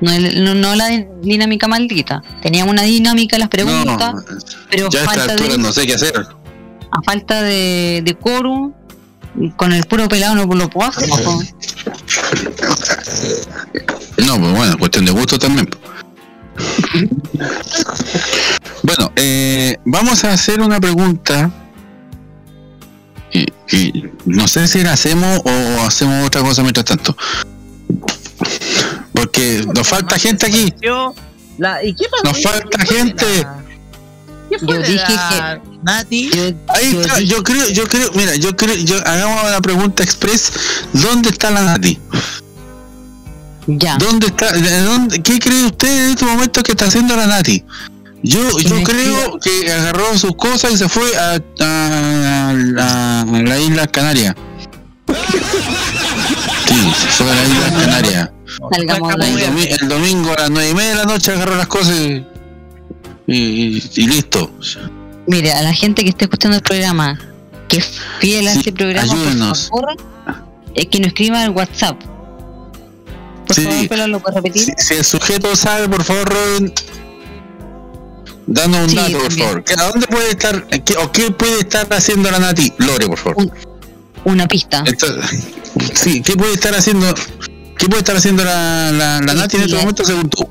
No, 0.01 0.11
el- 0.13 0.43
no, 0.43 0.55
no 0.55 0.75
la 0.75 0.87
di- 0.87 1.05
dinámica 1.21 1.67
maldita. 1.67 2.21
Tenía 2.41 2.63
una 2.65 2.83
dinámica 2.83 3.37
las 3.37 3.49
preguntas, 3.49 4.13
No, 4.13 4.23
pero 4.69 4.89
ya 4.89 4.99
a 4.99 5.03
esta 5.03 5.15
falta 5.15 5.33
altura 5.33 5.49
de, 5.53 5.57
no 5.57 5.73
sé 5.73 5.85
qué 5.87 5.95
hacer. 5.95 6.15
a 6.91 7.01
falta 7.03 7.43
de, 7.43 8.01
de 8.05 8.13
quórum, 8.15 8.73
con 9.57 9.73
el 9.73 9.83
puro 9.85 10.07
pelado 10.07 10.35
no 10.35 10.45
lo 10.55 10.69
puedo 10.69 10.89
hacer. 10.89 11.09
po. 11.09 11.41
No, 14.25 14.39
pues 14.39 14.51
bueno, 14.53 14.77
cuestión 14.77 15.05
de 15.05 15.11
gusto 15.11 15.37
también. 15.37 15.65
po. 15.67 15.77
Bueno, 18.83 19.11
eh, 19.15 19.77
vamos 19.85 20.23
a 20.23 20.33
hacer 20.33 20.61
una 20.61 20.79
pregunta. 20.79 21.51
Y, 23.31 23.45
y 23.75 24.03
no 24.25 24.47
sé 24.47 24.67
si 24.67 24.81
la 24.83 24.93
hacemos 24.93 25.41
o 25.45 25.81
hacemos 25.85 26.25
otra 26.25 26.41
cosa 26.41 26.61
mientras 26.63 26.85
tanto. 26.85 27.15
Porque 29.19 29.65
nos 29.73 29.87
falta 29.87 30.17
gente 30.17 30.45
aquí. 30.47 30.73
Yo- 30.81 31.13
la- 31.57 31.83
¿Y 31.83 31.93
qué 31.93 32.05
pasó? 32.09 32.23
Nos 32.23 32.41
falta 32.41 32.79
gente. 32.85 33.25
¿Qué 34.49 34.57
fue 34.59 34.67
Yo 34.67 34.81
dije 34.81 35.03
la 35.15 35.61
Nati? 35.83 36.29
Yo, 36.31 36.41
Ahí 36.73 36.91
yo 36.93 37.01
está, 37.01 37.19
yo 37.19 37.43
creo, 37.43 37.69
yo 37.69 37.87
creo, 37.87 38.11
mira, 38.15 38.35
yo 38.35 38.55
creo, 38.57 38.75
yo 38.75 38.95
hagamos 39.05 39.43
una 39.47 39.61
pregunta 39.61 40.01
express. 40.03 40.51
¿Dónde 40.93 41.29
está 41.29 41.51
la 41.51 41.61
Nati? 41.63 41.99
ya. 43.67 43.97
¿Dónde 43.97 44.27
está? 44.27 44.51
de 44.51 44.81
dónde- 44.81 45.21
¿Qué 45.21 45.37
cree 45.37 45.65
usted 45.65 46.05
en 46.05 46.09
este 46.11 46.25
momento 46.25 46.63
que 46.63 46.71
está 46.71 46.85
haciendo 46.85 47.15
la 47.15 47.27
Nati? 47.27 47.63
Yo, 48.23 48.57
yo 48.59 48.83
creo 48.83 49.39
que 49.39 49.71
agarró 49.71 50.17
sus 50.17 50.35
cosas 50.35 50.73
y 50.73 50.77
se 50.77 50.89
fue 50.89 51.15
a, 51.15 51.39
a- 51.59 52.53
a- 52.79 53.21
a 53.21 53.25
la 53.25 53.59
isla 53.59 53.85
Canaria. 53.87 54.35
Sí, 56.67 56.75
se 57.17 57.23
fue 57.23 57.31
a 57.31 57.35
la 57.35 57.43
isla 57.43 57.69
Canaria. 57.85 58.33
Salgamos 58.71 59.13
El, 59.15 59.21
ahí. 59.21 59.33
domi- 59.35 59.77
el 59.81 59.87
domingo 59.87 60.31
a 60.33 60.41
las 60.41 60.49
nueve 60.49 60.69
y 60.69 60.73
media 60.73 60.89
de 60.89 60.95
la 60.95 61.03
noche 61.05 61.31
agarró 61.31 61.55
las 61.55 61.67
cosas 61.67 61.95
y, 61.97 62.25
y- 63.27 63.83
y 63.95 64.07
listo. 64.07 64.51
Mire, 65.27 65.51
a 65.53 65.61
la 65.61 65.73
gente 65.73 66.03
que 66.03 66.09
esté 66.09 66.25
escuchando 66.25 66.57
el 66.57 66.63
programa, 66.63 67.19
que 67.67 67.77
es 67.77 67.91
fiel 68.19 68.47
a 68.47 68.53
Sí, 68.53 68.59
este 68.59 68.71
programa, 68.73 69.11
ayúdenos. 69.13 69.69
por 69.69 69.81
favor, 69.81 69.97
es 70.73 70.85
que 70.87 70.99
nos 70.99 71.07
escriba 71.09 71.43
al 71.43 71.51
WhatsApp. 71.51 71.99
Por 73.45 73.55
Sí. 73.55 73.63
favor, 73.65 73.87
Pelo, 73.89 74.07
¿lo 74.07 74.19
puedes 74.19 74.35
repetir? 74.35 74.63
Si, 74.63 74.73
si 74.77 74.93
el 74.95 75.05
sujeto 75.05 75.55
sabe, 75.55 75.87
por 75.89 76.03
favor, 76.03 76.29
Robin, 76.29 76.73
danos 78.47 78.79
un 78.81 78.89
Sí, 78.89 78.95
dato, 78.95 79.11
por 79.13 79.27
también. 79.27 79.47
favor. 79.47 79.63
¿Que 79.63 79.73
¿A 79.73 79.83
dónde 79.91 80.07
puede 80.07 80.29
estar, 80.31 80.67
qué- 80.83 80.97
o 80.97 81.11
qué 81.11 81.31
puede 81.31 81.59
estar 81.59 81.87
haciendo 81.93 82.31
la 82.31 82.39
Nati? 82.39 82.73
Lore, 82.79 83.07
por 83.07 83.17
favor. 83.17 83.51
Una 84.25 84.47
pista. 84.47 84.83
Esto- 84.85 85.07
sí, 85.93 86.21
¿qué 86.21 86.35
puede 86.35 86.53
estar 86.53 86.73
haciendo? 86.75 87.13
¿Qué 87.79 87.87
puede 87.87 87.99
estar 88.01 88.15
haciendo 88.15 88.43
la, 88.43 88.91
la, 88.91 89.21
la 89.21 89.33
Nati 89.33 89.55
en 89.57 89.63
este 89.63 89.75
sí, 89.75 89.79
momento 89.81 90.05
según 90.05 90.29
tú? 90.29 90.47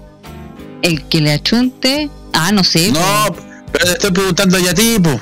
El 0.83 1.05
que 1.09 1.21
le 1.21 1.33
achunte. 1.35 2.11
Ah, 2.33 2.51
no 2.53 2.65
sé. 2.65 2.91
No, 2.91 3.27
pero 3.71 3.85
te 3.85 3.93
estoy 3.93 4.11
preguntando 4.11 4.59
ya 4.59 4.71
a 4.73 4.75
ti, 4.75 4.97
po. 4.99 5.21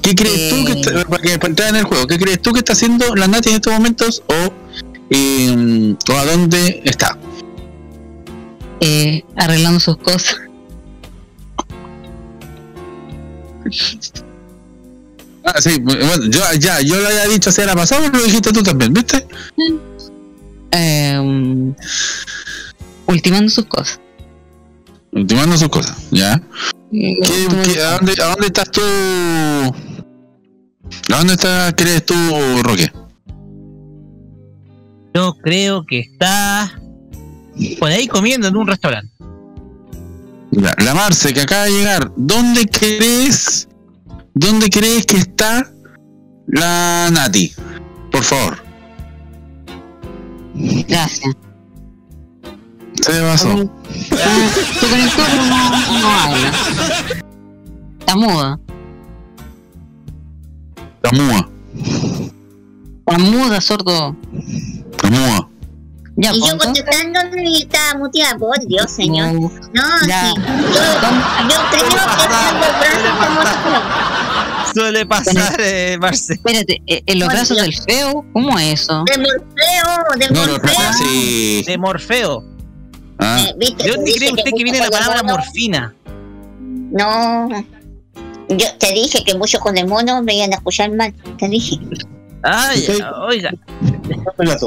¿Qué 0.00 0.14
crees 0.14 0.50
tú 0.50 0.64
que 0.64 0.72
Eh. 0.72 0.80
está, 0.80 1.04
para, 1.04 1.22
que, 1.22 1.38
para 1.38 1.48
entrar 1.50 1.68
en 1.70 1.76
el 1.76 1.84
juego? 1.84 2.06
¿Qué 2.06 2.18
crees 2.18 2.40
tú 2.40 2.52
que 2.52 2.60
está 2.60 2.72
haciendo 2.72 3.14
la 3.16 3.26
Nati 3.28 3.50
en 3.50 3.56
estos 3.56 3.72
momentos 3.72 4.22
o, 4.28 4.52
eh, 5.10 5.94
o 6.08 6.12
a 6.16 6.24
dónde 6.24 6.80
está? 6.84 7.18
eh, 8.80 9.24
arreglando 9.36 9.78
sus 9.80 9.96
cosas. 9.98 10.36
Ah, 15.44 15.60
sí, 15.60 15.80
bueno, 15.80 16.00
yo 16.30 16.40
ya, 16.60 16.80
yo 16.82 17.00
lo 17.00 17.08
había 17.08 17.26
dicho 17.26 17.50
hace 17.50 17.66
la 17.66 17.74
pasada, 17.74 18.02
pero 18.06 18.18
lo 18.18 18.24
dijiste 18.26 18.52
tú 18.52 18.62
también, 18.62 18.92
¿viste? 18.92 19.26
Eh, 20.72 21.72
ultimando 23.06 23.50
sus 23.50 23.66
cosas. 23.66 24.00
Ultimando 25.12 25.56
sus 25.58 25.68
cosas, 25.68 25.96
¿ya? 26.10 26.40
¿Qué- 26.90 27.16
último- 27.20 27.62
qué- 27.62 27.82
a, 27.82 27.98
dónde, 27.98 28.12
¿A 28.22 28.26
dónde 28.28 28.46
estás 28.46 28.70
tú? 28.70 28.80
¿A 31.12 31.16
dónde 31.18 31.34
estás, 31.34 31.74
crees 31.76 32.04
tú, 32.06 32.14
Roque? 32.62 32.90
Yo 35.14 35.34
creo 35.42 35.84
que 35.86 36.00
está 36.00 36.72
por 37.78 37.90
ahí 37.90 38.08
comiendo 38.08 38.48
en 38.48 38.56
un 38.56 38.66
restaurante. 38.66 39.12
La, 40.52 40.74
la 40.82 40.94
Marce, 40.94 41.32
que 41.34 41.42
acaba 41.42 41.64
de 41.64 41.70
llegar, 41.72 42.12
¿dónde 42.16 42.64
crees, 42.66 43.68
dónde 44.34 44.68
crees 44.70 45.04
que 45.06 45.16
está 45.18 45.70
la 46.46 47.10
Nati? 47.12 47.52
Por 48.10 48.22
favor. 48.22 48.61
Gracias. 50.54 51.34
Se 53.00 53.20
pasó. 53.20 53.48
Se 53.48 54.86
conectó, 54.86 55.22
pero 55.26 55.44
no, 55.44 56.00
no 56.00 56.08
habla. 56.08 56.52
Está 58.00 58.16
muda. 58.16 58.60
La 61.02 61.12
mua. 61.12 61.48
Está 62.98 63.18
muda, 63.18 63.60
sordo. 63.60 64.16
La 65.02 65.10
mua. 65.10 65.48
Ya, 66.16 66.30
y 66.34 66.40
pues, 66.40 66.52
yo 66.52 66.58
contestando 66.58 67.20
y 67.42 67.62
estaba 67.62 67.98
muteada. 67.98 68.38
Por 68.38 68.66
Dios, 68.66 68.90
señor. 68.90 69.32
No, 69.32 69.50
No, 69.72 69.98
sí. 70.00 70.08
Yo, 70.08 70.82
yo 71.48 71.56
creo 71.70 71.88
que 71.88 71.96
cuando 71.96 72.66
el 72.66 72.74
brazo 72.78 73.08
como 73.18 73.40
Suele 74.74 75.06
pasar, 75.06 75.56
eh, 75.60 75.96
Marce. 76.00 76.34
Espérate, 76.34 76.82
eh, 76.86 77.02
en 77.06 77.18
los 77.18 77.28
brazos 77.28 77.56
del 77.58 77.74
feo, 77.74 78.24
¿cómo 78.32 78.58
es 78.58 78.82
eso? 78.82 79.04
de 79.04 79.18
Morfeo, 79.18 80.18
de 80.18 80.28
No, 80.34 80.40
Morfeo. 80.52 80.80
no, 80.80 80.98
sí. 80.98 81.62
De 81.66 81.78
Morfeo. 81.78 82.44
Ah, 83.18 83.44
Eh, 83.48 83.54
¿viste? 83.58 83.84
¿De 83.84 83.90
dónde 83.90 84.12
cree 84.14 84.30
usted 84.32 84.50
que 84.56 84.64
viene 84.64 84.78
la 84.78 84.88
palabra 84.90 85.22
mono- 85.22 85.36
morfina? 85.36 85.94
No. 86.60 87.48
Yo 88.48 88.66
te 88.78 88.92
dije 88.92 89.22
que 89.24 89.34
muchos 89.34 89.60
con 89.60 89.78
el 89.78 89.86
mono 89.86 90.22
me 90.22 90.34
iban 90.36 90.52
a 90.52 90.56
escuchar 90.56 90.90
mal. 90.92 91.14
Te 91.38 91.48
dije. 91.48 91.78
Ay, 92.44 92.84
oiga, 93.28 93.52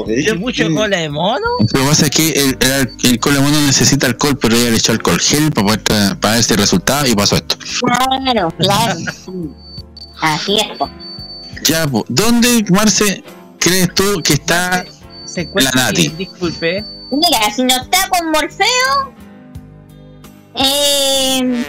¿y 0.08 0.32
mucho 0.38 0.64
cola 0.74 0.96
de 0.96 1.10
mono? 1.10 1.44
Lo 1.60 1.66
que 1.80 1.86
pasa 1.86 2.06
es 2.06 2.10
que 2.10 2.30
el, 2.30 2.56
el, 2.58 2.90
el 3.04 3.18
cola 3.20 3.38
mono 3.40 3.60
necesita 3.66 4.06
alcohol, 4.06 4.38
pero 4.40 4.56
ella 4.56 4.70
le 4.70 4.76
echó 4.78 4.92
alcohol 4.92 5.20
gel 5.20 5.52
para 5.52 5.66
poder 5.66 6.18
para 6.18 6.38
este 6.38 6.56
resultado 6.56 7.06
y 7.06 7.14
pasó 7.14 7.36
esto. 7.36 7.56
Claro, 8.24 8.50
claro. 8.58 8.98
Así 10.20 10.58
es, 10.58 10.76
po. 10.78 10.88
Ya, 11.64 11.86
po. 11.86 12.04
¿dónde, 12.08 12.64
Marce, 12.70 13.22
crees 13.58 13.92
tú 13.94 14.22
que 14.22 14.34
está? 14.34 14.84
Se 15.24 15.48
La 15.54 15.70
Nati. 15.72 16.08
disculpe. 16.08 16.84
Mira, 17.10 17.52
si 17.54 17.62
no 17.64 17.76
está 17.76 18.08
con 18.08 18.30
Morfeo, 18.30 19.14
eh, 20.54 21.64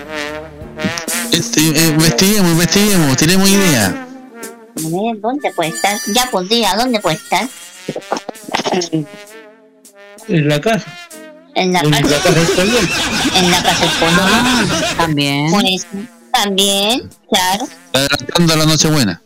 Este, 1.32 1.60
eh, 1.62 1.88
investiguemos, 1.90 2.52
investiguemos, 2.52 3.18
tenemos 3.18 3.50
idea. 3.50 4.08
ver, 4.76 5.20
¿dónde 5.22 5.52
puede 5.54 5.70
estar? 5.72 6.00
Ya, 6.14 6.28
pues 6.32 6.48
diga, 6.50 6.76
¿dónde 6.76 7.00
puede 7.00 7.18
estar? 7.18 7.48
En 10.28 10.48
la 10.48 10.60
casa. 10.62 10.86
En 11.56 11.74
la 11.74 11.80
En 11.80 11.92
la 11.92 12.02
casa, 12.02 12.16
casa 12.22 12.32
del 12.32 12.48
Colón. 12.54 12.90
en 13.36 13.52
la 13.52 13.64
casa 13.64 13.86
del. 14.00 14.30
Ah, 14.32 14.66
también. 14.98 15.50
También, 16.44 17.10
claro. 17.30 17.68
Adelantando 17.94 18.56
la 18.56 18.66
Nochebuena. 18.66 19.22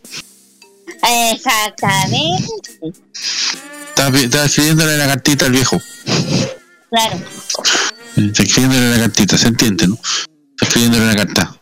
Exactamente, 1.34 2.93
estaba 3.95 4.45
escribiéndole 4.45 4.97
la 4.97 5.08
cartita 5.08 5.45
al 5.47 5.52
viejo. 5.52 5.82
claro. 6.89 7.19
Está 8.15 8.43
escribiéndole 8.43 8.91
la 8.91 9.00
cartita, 9.00 9.38
¿se 9.38 9.47
entiende, 9.50 9.88
no? 9.88 9.95
Está 9.95 10.67
escribiéndole 10.67 11.06
la 11.08 11.15
carta. 11.15 11.56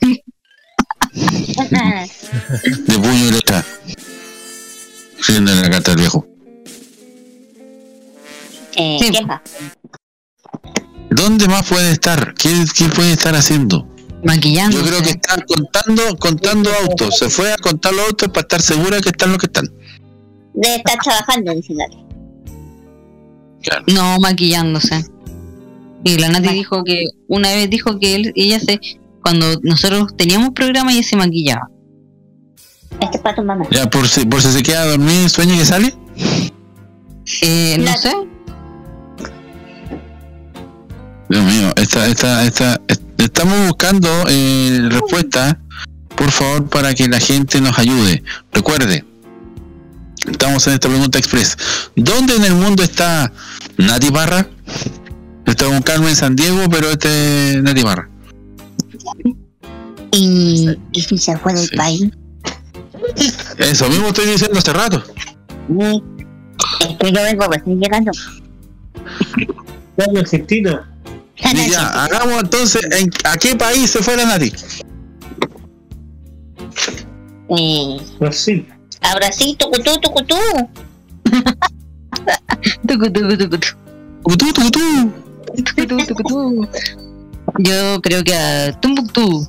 De 1.12 2.98
puño 2.98 3.28
y 3.28 3.30
letra. 3.30 3.64
Escribiéndole 5.18 5.60
la 5.60 5.70
carta 5.70 5.90
al 5.92 5.96
viejo. 5.98 6.26
Eh, 8.76 8.98
Sí. 9.00 9.12
¿Dónde 11.10 11.46
más 11.46 11.66
puede 11.66 11.92
estar? 11.92 12.34
¿Qué, 12.34 12.64
qué 12.74 12.86
puede 12.86 13.12
estar 13.12 13.36
haciendo? 13.36 13.93
Maquillando. 14.24 14.78
Yo 14.78 14.86
creo 14.86 15.02
que 15.02 15.10
están 15.10 15.40
contando, 15.46 16.16
contando 16.18 16.70
autos. 16.82 17.18
Se 17.18 17.28
fue 17.28 17.52
a 17.52 17.56
contar 17.58 17.92
los 17.92 18.06
autos 18.08 18.28
para 18.28 18.40
estar 18.40 18.62
segura 18.62 19.00
que 19.00 19.10
están 19.10 19.30
los 19.30 19.38
que 19.38 19.46
están. 19.46 19.66
Debe 20.54 20.76
estar 20.76 20.98
trabajando, 20.98 21.52
dice 21.54 21.74
Nati. 21.74 21.98
No, 23.92 24.18
maquillándose. 24.20 25.04
Y 26.04 26.18
la 26.18 26.28
Nati 26.28 26.48
dijo 26.50 26.84
que 26.84 27.04
una 27.28 27.48
vez 27.50 27.68
dijo 27.70 27.98
que 27.98 28.14
él, 28.14 28.32
ella 28.34 28.60
se, 28.60 28.78
cuando 29.22 29.46
nosotros 29.62 30.14
teníamos 30.16 30.50
programa, 30.50 30.92
ella 30.92 31.02
se 31.02 31.16
maquillaba. 31.16 31.68
Este 33.00 33.16
es 33.16 33.22
para 33.22 33.34
tu 33.36 33.42
mamá. 33.42 33.66
Ya, 33.70 33.88
por 33.90 34.06
si, 34.08 34.24
por 34.24 34.40
si 34.40 34.52
se 34.52 34.62
queda 34.62 34.82
a 34.82 34.86
dormir, 34.86 35.28
sueña 35.28 35.56
que 35.56 35.64
sale. 35.64 35.94
Eh, 37.42 37.76
no 37.78 37.84
Nati. 37.86 37.98
sé. 38.02 38.14
Dios 41.30 41.42
mío, 41.44 41.72
esta, 41.76 42.06
esta, 42.06 42.44
esta, 42.44 42.80
est- 42.88 43.02
estamos 43.24 43.66
buscando 43.68 44.08
eh, 44.28 44.88
respuestas, 44.90 45.56
por 46.16 46.30
favor, 46.30 46.68
para 46.68 46.94
que 46.94 47.08
la 47.08 47.18
gente 47.18 47.60
nos 47.60 47.78
ayude. 47.78 48.22
Recuerde, 48.52 49.04
estamos 50.30 50.66
en 50.66 50.74
esta 50.74 50.88
pregunta 50.88 51.18
express. 51.18 51.56
¿Dónde 51.96 52.36
en 52.36 52.44
el 52.44 52.54
mundo 52.54 52.82
está 52.82 53.32
Nati 53.78 54.10
Barra? 54.10 54.46
Está 55.46 55.66
con 55.66 55.82
Carmen 55.82 56.14
San 56.16 56.36
Diego, 56.36 56.68
pero 56.70 56.90
este 56.90 57.54
es 57.56 57.62
Nati 57.62 57.82
Barra. 57.82 58.08
Y, 60.12 60.68
y 60.92 61.00
si 61.02 61.18
se 61.18 61.36
fue 61.38 61.52
del 61.54 61.68
Sí. 61.68 61.76
país. 61.76 62.10
Eso 63.58 63.88
mismo 63.88 64.08
estoy 64.08 64.26
diciendo 64.26 64.58
hace 64.58 64.72
rato. 64.72 65.02
Sí. 65.68 66.02
Es 66.88 66.96
que 66.98 67.12
yo 67.12 67.22
vengo 67.22 67.46
recién 67.48 67.80
llegando. 67.80 68.12
Pueblo 69.96 70.20
argentino. 70.20 70.93
Y 71.36 71.70
ya, 71.70 71.88
hagamos 72.04 72.42
entonces, 72.42 72.82
¿en, 72.90 73.10
¿a 73.24 73.36
qué 73.36 73.56
país 73.56 73.90
se 73.90 74.02
fue 74.02 74.16
la 74.16 74.24
Nati? 74.24 74.52
Eh, 77.56 77.96
Brasil. 78.18 78.66
a 79.00 79.14
Brasil, 79.16 79.56
tucutú, 79.58 80.00
tucutú. 80.00 80.36
Tucu, 82.86 83.12
tucu, 83.12 83.36
tucu, 83.36 83.48
tucu. 83.48 83.74
Tucutú, 84.22 84.52
tucutú. 84.52 85.12
Tucu, 85.56 85.86
tucu, 85.86 86.14
tucu. 86.14 86.68
Yo 87.58 88.00
creo 88.00 88.24
que 88.24 88.34
a 88.34 88.72
Tumbuktu. 88.80 89.46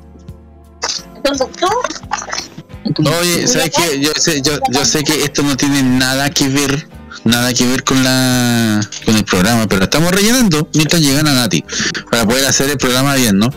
Tucutú. 1.23 3.09
Oye, 3.19 3.47
¿sabes 3.47 3.71
qué? 3.75 3.99
Yo 3.99 4.11
sé, 4.15 4.41
yo, 4.41 4.59
yo 4.71 4.85
sé 4.85 5.03
que 5.03 5.23
esto 5.23 5.41
no 5.43 5.55
tiene 5.55 5.81
nada 5.81 6.29
que 6.29 6.49
ver, 6.49 6.87
nada 7.25 7.53
que 7.53 7.65
ver 7.67 7.83
con 7.83 8.01
la 8.03 8.79
con 9.03 9.15
el 9.15 9.25
programa, 9.25 9.67
pero 9.67 9.83
estamos 9.83 10.11
rellenando 10.11 10.69
mientras 10.73 11.01
llegan 11.01 11.27
a 11.27 11.33
Nati 11.33 11.63
para 12.09 12.25
poder 12.25 12.45
hacer 12.45 12.69
el 12.69 12.77
programa 12.77 13.15
bien, 13.15 13.38
¿no? 13.38 13.49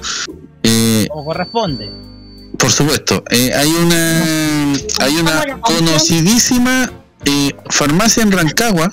Eh, 0.63 1.07
O 1.11 1.25
corresponde. 1.25 1.89
por 2.59 2.73
supuesto, 2.73 3.23
eh, 3.31 3.53
hay 3.55 3.69
una 3.69 4.73
hay 5.01 5.17
una 5.17 5.61
conocidísima 5.61 6.91
eh, 7.25 7.55
farmacia 7.71 8.23
en 8.23 8.33
Rancagua 8.33 8.93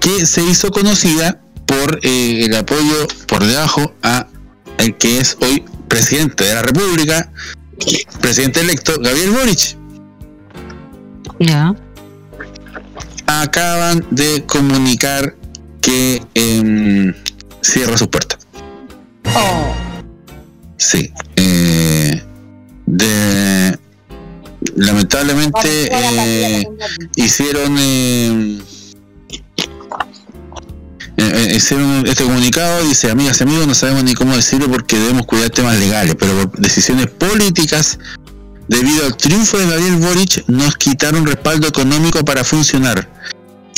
que 0.00 0.26
se 0.26 0.42
hizo 0.42 0.70
conocida 0.70 1.40
por 1.66 2.00
eh, 2.02 2.44
el 2.44 2.56
apoyo 2.56 3.06
por 3.28 3.44
debajo 3.44 3.94
a 4.02 4.26
el 4.78 4.96
que 4.96 5.18
es 5.18 5.36
hoy 5.40 5.64
presidente 5.88 6.44
de 6.44 6.54
la 6.54 6.62
República, 6.62 7.30
presidente 8.20 8.60
electo 8.60 8.94
Gabriel 9.00 9.30
Boric. 9.30 9.76
Ya. 11.38 11.74
Acaban 13.26 14.06
de 14.10 14.44
comunicar 14.44 15.34
que 15.80 16.22
em, 16.34 17.14
cierra 17.60 17.96
sus 17.98 18.08
puertas. 18.08 18.38
Oh, 19.34 19.74
Sí. 20.76 21.12
eh, 21.36 22.22
de, 22.86 23.78
lamentablemente 24.76 25.88
eh, 25.90 26.64
hicieron 27.16 27.76
eh, 27.78 28.58
eh, 31.16 31.32
eh, 31.34 31.52
hicieron 31.56 32.04
este 32.06 32.24
comunicado 32.24 32.82
dice 32.84 33.10
amigas 33.10 33.40
y 33.40 33.44
amigos 33.44 33.66
no 33.66 33.74
sabemos 33.74 34.04
ni 34.04 34.14
cómo 34.14 34.34
decirlo 34.34 34.68
porque 34.70 34.98
debemos 34.98 35.26
cuidar 35.26 35.50
temas 35.50 35.78
legales 35.78 36.16
pero 36.18 36.50
por 36.50 36.60
decisiones 36.60 37.06
políticas 37.08 37.98
debido 38.68 39.04
al 39.06 39.16
triunfo 39.16 39.58
de 39.58 39.66
Gabriel 39.66 39.96
Boric 39.96 40.44
nos 40.48 40.76
quitaron 40.76 41.26
respaldo 41.26 41.68
económico 41.68 42.24
para 42.24 42.44
funcionar 42.44 43.08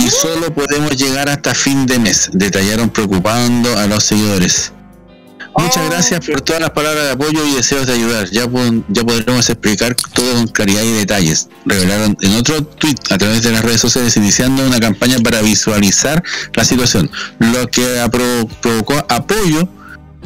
y 0.04 0.10
solo 0.10 0.52
podemos 0.54 0.96
llegar 0.96 1.28
hasta 1.28 1.54
fin 1.54 1.86
de 1.86 1.98
mes 1.98 2.30
detallaron 2.32 2.90
preocupando 2.90 3.76
a 3.78 3.86
los 3.86 4.04
seguidores 4.04 4.72
Muchas 5.56 5.88
gracias 5.88 6.26
por 6.26 6.40
todas 6.40 6.60
las 6.60 6.70
palabras 6.70 7.04
de 7.04 7.10
apoyo 7.12 7.46
y 7.46 7.54
deseos 7.54 7.86
de 7.86 7.92
ayudar. 7.92 8.28
Ya, 8.30 8.42
ya 8.88 9.04
podremos 9.04 9.48
explicar 9.48 9.94
todo 10.12 10.32
con 10.34 10.48
claridad 10.48 10.82
y 10.82 10.90
detalles. 10.90 11.48
Revelaron 11.64 12.16
en 12.22 12.34
otro 12.34 12.64
tweet 12.64 12.96
a 13.10 13.18
través 13.18 13.44
de 13.44 13.52
las 13.52 13.62
redes 13.62 13.80
sociales 13.80 14.16
iniciando 14.16 14.66
una 14.66 14.80
campaña 14.80 15.16
para 15.20 15.42
visualizar 15.42 16.20
la 16.54 16.64
situación, 16.64 17.08
lo 17.38 17.68
que 17.68 17.82
apro- 18.00 18.48
provocó 18.60 18.94
apoyo 19.08 19.68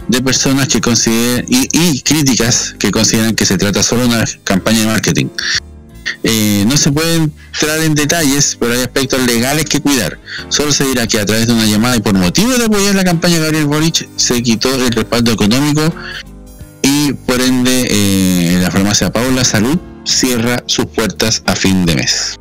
de 0.08 0.22
personas 0.22 0.66
que 0.68 0.80
consideren 0.80 1.44
y, 1.46 1.68
y 1.72 2.00
críticas 2.00 2.74
que 2.78 2.90
consideran 2.90 3.34
que 3.34 3.44
se 3.44 3.58
trata 3.58 3.82
solo 3.82 4.02
de 4.02 4.08
una 4.08 4.24
campaña 4.44 4.80
de 4.80 4.86
marketing. 4.86 5.26
Eh, 6.22 6.64
no 6.66 6.76
se 6.76 6.90
puede 6.90 7.16
entrar 7.16 7.80
en 7.80 7.94
detalles, 7.94 8.56
pero 8.58 8.72
hay 8.72 8.80
aspectos 8.80 9.20
legales 9.26 9.64
que 9.66 9.80
cuidar. 9.80 10.18
Solo 10.48 10.72
se 10.72 10.84
dirá 10.84 11.06
que 11.06 11.20
a 11.20 11.26
través 11.26 11.46
de 11.46 11.52
una 11.52 11.66
llamada 11.66 11.96
y 11.96 12.00
por 12.00 12.14
motivo 12.14 12.52
de 12.56 12.64
apoyar 12.64 12.94
la 12.94 13.04
campaña 13.04 13.36
de 13.36 13.42
Gabriel 13.42 13.66
Boric 13.66 14.08
se 14.16 14.42
quitó 14.42 14.74
el 14.74 14.90
respaldo 14.90 15.32
económico 15.32 15.92
y 16.82 17.12
por 17.12 17.40
ende 17.40 17.86
eh, 17.90 18.58
la 18.60 18.70
farmacia 18.70 19.12
Paula 19.12 19.44
Salud 19.44 19.78
cierra 20.04 20.62
sus 20.66 20.86
puertas 20.86 21.42
a 21.46 21.54
fin 21.54 21.84
de 21.84 21.94
mes. 21.96 22.36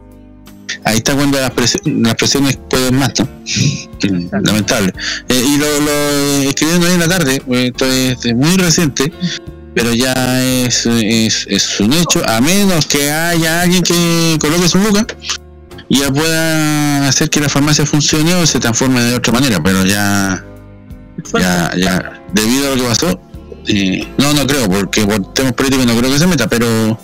ahí 0.83 0.97
está 0.97 1.15
cuando 1.15 1.39
las, 1.39 1.51
presi- 1.51 2.01
las 2.01 2.15
presiones 2.15 2.57
pueden 2.69 2.95
más, 2.95 3.11
¿no? 3.19 3.27
Lamentable. 4.41 4.93
Eh, 5.27 5.43
y 5.45 5.57
lo, 5.57 5.81
lo 5.81 6.49
escribieron 6.49 6.83
hoy 6.83 6.91
en 6.93 6.99
la 6.99 7.07
tarde, 7.09 7.41
eh, 7.51 7.71
esto 7.73 7.85
es 7.85 8.35
muy 8.35 8.55
reciente, 8.57 9.11
pero 9.77 9.93
ya 9.93 10.43
es, 10.43 10.87
es, 10.87 11.45
es 11.47 11.79
un 11.79 11.93
hecho, 11.93 12.19
a 12.27 12.41
menos 12.41 12.87
que 12.87 13.11
haya 13.11 13.61
alguien 13.61 13.83
que 13.83 14.35
coloque 14.41 14.67
su 14.67 14.79
luca 14.79 15.05
y 15.87 15.99
ya 15.99 16.11
pueda 16.11 17.07
hacer 17.07 17.29
que 17.29 17.39
la 17.39 17.47
farmacia 17.47 17.85
funcione 17.85 18.33
o 18.33 18.47
se 18.47 18.59
transforme 18.59 19.01
de 19.03 19.13
otra 19.13 19.31
manera, 19.33 19.61
pero 19.61 19.85
ya, 19.85 20.43
ya, 21.39 21.71
ya, 21.77 22.21
debido 22.33 22.71
a 22.71 22.75
lo 22.75 22.81
que 22.81 22.89
pasó, 22.89 23.19
eh, 23.67 24.07
no, 24.17 24.33
no 24.33 24.47
creo, 24.47 24.67
porque 24.67 25.05
por 25.05 25.31
temas 25.33 25.53
políticos 25.53 25.85
no 25.85 25.95
creo 25.95 26.11
que 26.11 26.17
se 26.19 26.25
meta, 26.25 26.47
pero 26.47 26.99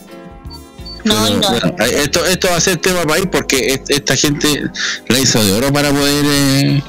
No, 1.06 1.16
pero, 1.26 1.40
no. 1.40 1.50
bueno, 1.52 1.76
eh, 1.80 2.02
esto, 2.06 2.26
esto 2.26 2.48
va 2.50 2.58
a 2.58 2.62
ser 2.62 2.78
tema 2.78 3.04
país 3.04 3.26
porque 3.32 3.68
est- 3.74 3.92
esta 3.92 4.16
gente 4.16 4.64
la 5.10 5.20
hizo 5.20 5.44
de 5.44 5.52
oro 5.54 5.72
para 5.72 5.92
poder 5.92 6.26
eh, 6.26 6.82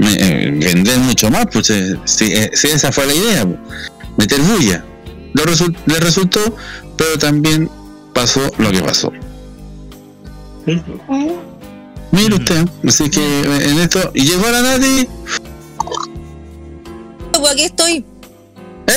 eh, 0.00 0.50
vender 0.54 0.98
mucho 1.00 1.30
más. 1.30 1.46
Pues 1.52 1.66
si, 2.06 2.32
si 2.54 2.66
esa 2.68 2.90
fue 2.92 3.06
la 3.06 3.14
idea, 3.14 3.44
pues, 3.46 3.58
meter 4.18 4.40
bulla. 4.42 4.84
Lo 5.32 5.44
le 5.44 6.00
resultó, 6.00 6.40
pero 6.96 7.16
también 7.18 7.70
pasó 8.12 8.40
lo 8.58 8.70
que 8.70 8.82
pasó. 8.82 9.10
Mire 12.10 12.34
usted, 12.34 12.68
así 12.86 13.08
que 13.08 13.20
eh, 13.20 13.70
en 13.70 13.78
esto. 13.78 14.10
Y 14.14 14.22
llegó 14.22 14.50
la 14.50 14.60
Nati. 14.60 15.08
Pues 17.32 17.52
aquí 17.52 17.62
estoy. 17.62 18.04
¡Eh! 18.86 18.92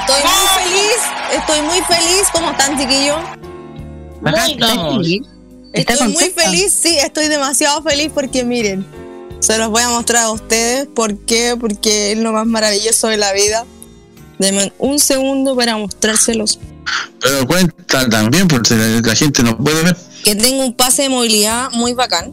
Estoy 0.00 0.22
muy 0.22 0.46
feliz. 0.62 1.00
Estoy 1.34 1.62
muy 1.62 1.80
feliz. 1.82 2.28
¿Cómo 2.32 2.50
están, 2.52 2.78
chiquillos? 2.78 3.18
Muy 4.20 4.32
estamos. 4.52 5.06
¿Está 5.72 5.92
Estoy 5.92 6.12
muy 6.12 6.30
feliz, 6.30 6.72
sí, 6.72 6.98
estoy 6.98 7.28
demasiado 7.28 7.80
feliz 7.82 8.10
porque 8.12 8.44
miren, 8.44 8.84
se 9.40 9.58
los 9.58 9.70
voy 9.70 9.82
a 9.82 9.88
mostrar 9.88 10.24
a 10.24 10.30
ustedes. 10.30 10.86
¿Por 10.86 11.18
qué? 11.18 11.56
Porque 11.58 12.12
es 12.12 12.18
lo 12.18 12.32
más 12.32 12.46
maravilloso 12.46 13.08
de 13.08 13.16
la 13.16 13.32
vida. 13.32 13.64
Denme 14.38 14.72
un 14.78 14.98
segundo 14.98 15.56
para 15.56 15.76
mostrárselos. 15.76 16.58
Pero 17.20 17.46
cuenta 17.46 18.08
también, 18.08 18.48
porque 18.48 18.74
la, 18.74 19.00
la 19.00 19.14
gente 19.14 19.42
no 19.42 19.56
puede 19.56 19.82
ver. 19.82 19.96
Que 20.24 20.34
tengo 20.34 20.64
un 20.64 20.74
pase 20.74 21.02
de 21.02 21.08
movilidad 21.08 21.70
muy 21.72 21.92
bacán. 21.92 22.32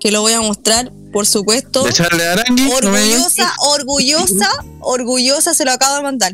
Que 0.00 0.10
lo 0.10 0.20
voy 0.20 0.32
a 0.32 0.40
mostrar, 0.40 0.92
por 1.12 1.26
supuesto. 1.26 1.84
De 1.84 1.90
echarle 1.90 2.26
arangui. 2.26 2.62
no. 2.62 2.76
Orgullosa, 2.76 3.54
orgullosa, 3.60 4.50
orgullosa, 4.80 5.54
se 5.54 5.64
lo 5.64 5.72
acabo 5.72 5.96
de 5.96 6.02
mandar. 6.02 6.32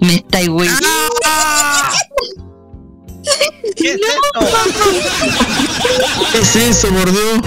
Me 0.00 0.16
estáis 0.16 0.48
güey. 0.48 0.68
¿Qué 3.76 3.92
es 3.92 4.00
esto? 4.00 4.40
¿Qué 6.32 6.38
es 6.38 6.56
eso, 6.56 6.88
por 6.88 7.10
Dios? 7.10 7.40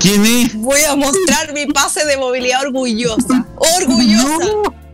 ¿Quién 0.00 0.24
es? 0.24 0.54
Voy 0.54 0.80
a 0.88 0.96
mostrar 0.96 1.52
mi 1.52 1.66
pase 1.66 2.04
de 2.06 2.16
movilidad 2.16 2.62
orgullosa. 2.62 3.46
Orgullosa. 3.78 4.46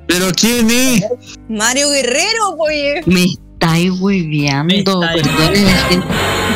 ¿Pero 0.09 0.31
quién 0.33 0.69
es? 0.71 1.03
Mario 1.49 1.91
Guerrero, 1.91 2.51
oye. 2.59 3.03
Me 3.07 3.25
estáis 3.25 3.93
la 4.01 4.65
gente. 5.89 6.07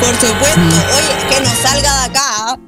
Por 0.00 0.14
supuesto. 0.16 0.60
Oye, 0.96 1.34
que 1.34 1.40
no 1.40 1.50
salga 1.62 1.98
de 2.00 2.04
acá. 2.10 2.20
¿ah? 2.22 2.58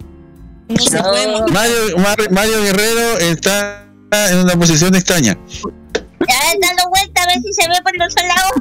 No 0.69 0.83
se 0.83 1.03
puede 1.03 1.29
mostrar. 1.29 1.51
Mario, 1.53 1.77
Mar- 1.99 2.31
Mario 2.33 2.63
Guerrero 2.63 3.19
está 3.19 3.85
en 4.31 4.39
una 4.39 4.55
posición 4.57 4.95
extraña. 4.95 5.37
Ya 6.29 6.37
dando 6.61 6.89
vuelta 6.91 7.23
a 7.23 7.27
ver 7.27 7.39
si 7.43 7.53
se 7.53 7.69
ve 7.69 7.75
por 7.83 7.97
los 7.99 8.15
lados. 8.15 8.53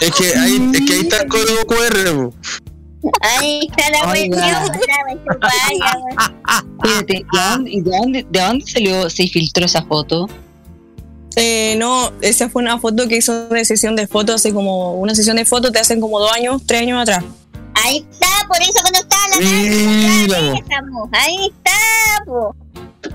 Es 0.00 0.10
que 0.12 0.34
ahí, 0.38 0.70
es 0.74 0.80
que 0.86 0.92
ahí 0.94 1.00
está 1.00 1.18
el 1.22 1.28
código 1.28 1.66
QR. 1.66 2.30
Ahí 3.22 3.68
está 3.70 3.90
la. 3.90 4.06
Vaya, 4.06 4.64
Espérate, 6.82 7.14
¿de 7.14 7.24
dónde, 7.32 7.70
de, 7.70 7.90
dónde, 7.90 8.26
¿de 8.28 8.40
dónde 8.40 8.66
salió, 8.66 9.08
se 9.10 9.26
filtró 9.26 9.64
esa 9.64 9.82
foto? 9.82 10.28
Eh, 11.36 11.76
no, 11.78 12.12
esa 12.20 12.48
fue 12.50 12.62
una 12.62 12.78
foto 12.78 13.06
que 13.08 13.16
hizo 13.16 13.48
de 13.48 13.64
sesión 13.64 13.96
de 13.96 14.06
fotos, 14.06 14.36
así 14.36 14.52
como 14.52 14.94
una 14.94 15.14
sesión 15.14 15.36
de 15.36 15.44
fotos 15.44 15.72
te 15.72 15.78
hacen 15.78 16.00
como 16.00 16.18
dos 16.18 16.32
años, 16.32 16.62
tres 16.66 16.82
años 16.82 17.00
atrás. 17.00 17.24
Ahí 17.84 18.04
está, 18.10 18.26
por 18.48 18.60
eso 18.60 18.72
que 18.84 18.92
no 18.92 18.98
estaba 18.98 19.28
la 19.28 19.36
Mira, 19.38 20.36
Ahí 20.36 20.50
po. 20.50 20.58
estamos. 20.58 21.08
Ahí 21.12 21.36
está, 21.48 22.24
po. 22.26 22.54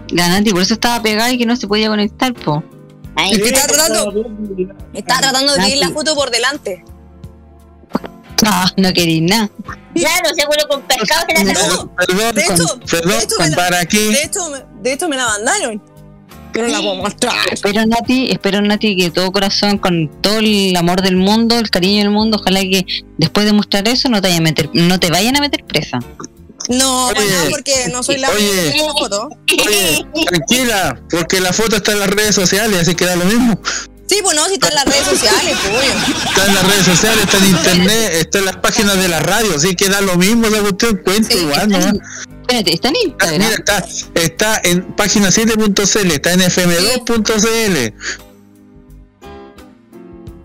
La 0.10 0.30
Nati, 0.30 0.52
por 0.52 0.62
eso 0.62 0.74
estaba 0.74 1.04
pegada 1.04 1.32
y 1.32 1.38
que 1.38 1.45
no 1.45 1.56
se 1.56 1.67
podía 1.67 1.89
conectar, 1.89 2.34
po. 2.34 2.63
Ahí 3.15 3.34
está. 3.34 3.45
está 3.48 3.67
tratando, 3.67 4.26
está 4.93 5.19
tratando 5.19 5.54
de 5.56 5.69
ir 5.69 5.78
la 5.78 5.88
Nati. 5.88 5.93
foto 5.93 6.15
por 6.15 6.32
delante. 6.32 6.84
Ah, 8.43 8.69
no 8.78 8.91
queréis 8.93 9.21
nada. 9.24 9.50
Claro, 9.95 10.30
seguro 10.36 10.67
con 10.69 10.82
pescado 10.82 11.26
se 11.28 11.43
la 11.45 11.54
sacó. 11.56 11.89
Perdón, 11.95 12.36
De 12.36 12.41
hecho, 12.41 12.67
con- 12.67 12.80
perdón, 12.82 13.12
de 13.17 13.24
hecho 13.24 13.36
me 13.39 13.50
la- 13.50 13.56
¿para 13.56 13.80
De 13.84 14.24
hecho, 14.24 14.50
me- 14.50 14.65
de 14.82 14.93
hecho 14.93 15.10
me 15.10 15.15
la 15.17 15.26
mandaron. 15.26 15.82
Pero 16.52 16.67
no 16.67 16.74
la 16.74 16.80
puedo 16.80 16.95
mostrar. 16.95 17.34
Espero, 17.52 17.86
Nati, 17.86 18.32
espero, 18.32 18.62
Nati, 18.62 18.95
que 18.95 19.12
todo 19.12 19.32
corazón, 19.32 19.78
con 19.78 20.10
todo 20.21 20.39
el 20.39 20.74
amor 20.78 21.02
del 21.02 21.17
mundo, 21.17 21.60
el 21.60 21.69
cariño 21.69 22.00
del 22.04 22.12
mundo, 22.12 22.38
ojalá 22.39 22.62
que 22.62 22.86
después 23.17 23.45
de 23.45 23.52
mostrar 23.54 23.88
eso 23.89 24.08
no 24.10 24.21
te, 24.21 24.28
vayan 24.30 24.39
a 24.41 24.43
meter, 24.43 24.69
no 24.74 25.00
te 25.00 25.10
vayan 25.10 25.36
a 25.36 25.41
meter 25.41 25.63
presa. 25.65 26.00
No, 26.69 27.08
Oye, 27.08 27.15
pues 27.15 27.43
no, 27.45 27.50
porque 27.52 27.88
no 27.91 28.04
soy 28.04 28.17
la 28.17 28.30
oye. 28.32 28.71
que 28.74 28.80
foto. 28.80 29.30
Oye, 29.67 30.06
tranquila, 30.26 31.00
porque 31.12 31.39
la 31.41 31.54
foto 31.54 31.76
está 31.76 31.91
en 31.91 32.00
las 32.00 32.10
redes 32.10 32.34
sociales, 32.36 32.80
así 32.82 32.95
que 32.95 33.06
da 33.06 33.15
lo 33.17 33.26
mismo. 33.26 33.60
Sí, 34.08 34.20
pues 34.22 34.36
no, 34.36 34.46
si 34.46 34.54
está 34.54 34.68
en 34.70 34.76
las 34.76 34.86
redes 34.86 35.04
sociales, 35.08 35.58
pues. 35.70 36.26
Está 36.30 36.46
en 36.46 36.54
las 36.56 36.63
redes 36.68 36.86
sociales, 36.86 37.24
está 37.24 37.38
en 37.39 37.46
internet, 37.50 38.12
está 38.13 38.38
en 38.39 38.46
las 38.46 38.56
páginas 38.58 38.98
de 38.98 39.08
la 39.08 39.20
radio, 39.20 39.56
así 39.56 39.76
que 39.76 39.89
da 39.89 40.00
lo 40.02 40.15
mismo 40.15 40.46
esa 40.48 40.62
cuestión, 40.62 40.98
cuenta 41.04 41.30
Sí, 41.34 41.39
igual, 41.39 41.72
Está 41.72 41.80
¿no? 41.80 41.88
en- 41.89 42.02
Espérate, 42.41 42.74
está 42.76 42.89
en 42.89 42.96
Está- 42.96 43.08
Instagram. 43.08 43.39
Mira, 43.41 43.56
está, 43.56 43.86
está 44.13 44.62
en 44.63 44.84
página 44.96 45.30
7.cl, 45.32 46.12
está 46.12 46.34
en 46.34 46.41
fm2.cl, 46.41 47.94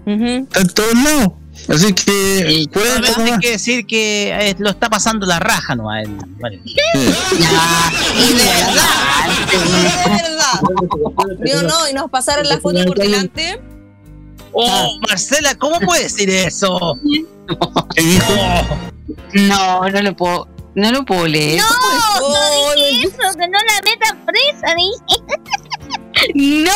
Ujú. 0.07 0.25
está 0.45 0.61
en 0.61 0.69
todos 0.71 0.95
lados. 0.95 1.33
Así 1.69 1.93
que, 1.95 2.67
Solamente 2.73 3.23
hay 3.33 3.39
que 3.39 3.51
decir 3.53 3.87
que 3.87 4.31
eh, 4.51 4.57
lo 4.59 4.71
está 4.71 4.89
pasando 4.89 5.27
la 5.27 5.39
raja 5.39 5.75
el- 5.75 5.81
vale. 6.41 6.61
Sí. 6.65 6.75
Ya, 7.39 7.93
Y 8.19 8.33
de 8.33 8.45
verdad, 8.45 10.07
de 10.07 10.23
verdad. 10.23 11.41
Digo, 11.45 11.63
no, 11.63 11.89
y 11.89 11.93
nos 11.93 12.11
pasaron 12.11 12.49
la 12.49 12.59
foto 12.59 12.85
por 12.87 12.99
delante. 12.99 13.61
Oh, 14.53 14.99
Marcela, 15.09 15.55
¿cómo 15.55 15.79
puede 15.81 16.05
decir 16.05 16.29
eso? 16.29 16.99
¿Qué 17.95 18.03
dijo? 18.03 18.33
No, 19.35 19.89
no 19.89 20.03
lo 20.03 20.17
puedo, 20.17 20.49
no 20.75 20.91
lo 20.91 21.05
puedo 21.05 21.27
leer. 21.29 21.61
No, 21.61 22.29
no 22.29 22.75
dije 22.75 23.07
eso, 23.07 23.39
que 23.39 23.47
no 23.49 23.59
la 23.59 23.81
metan 23.85 24.27
presa, 24.27 24.75
dije. 24.77 25.23
No, 26.35 26.73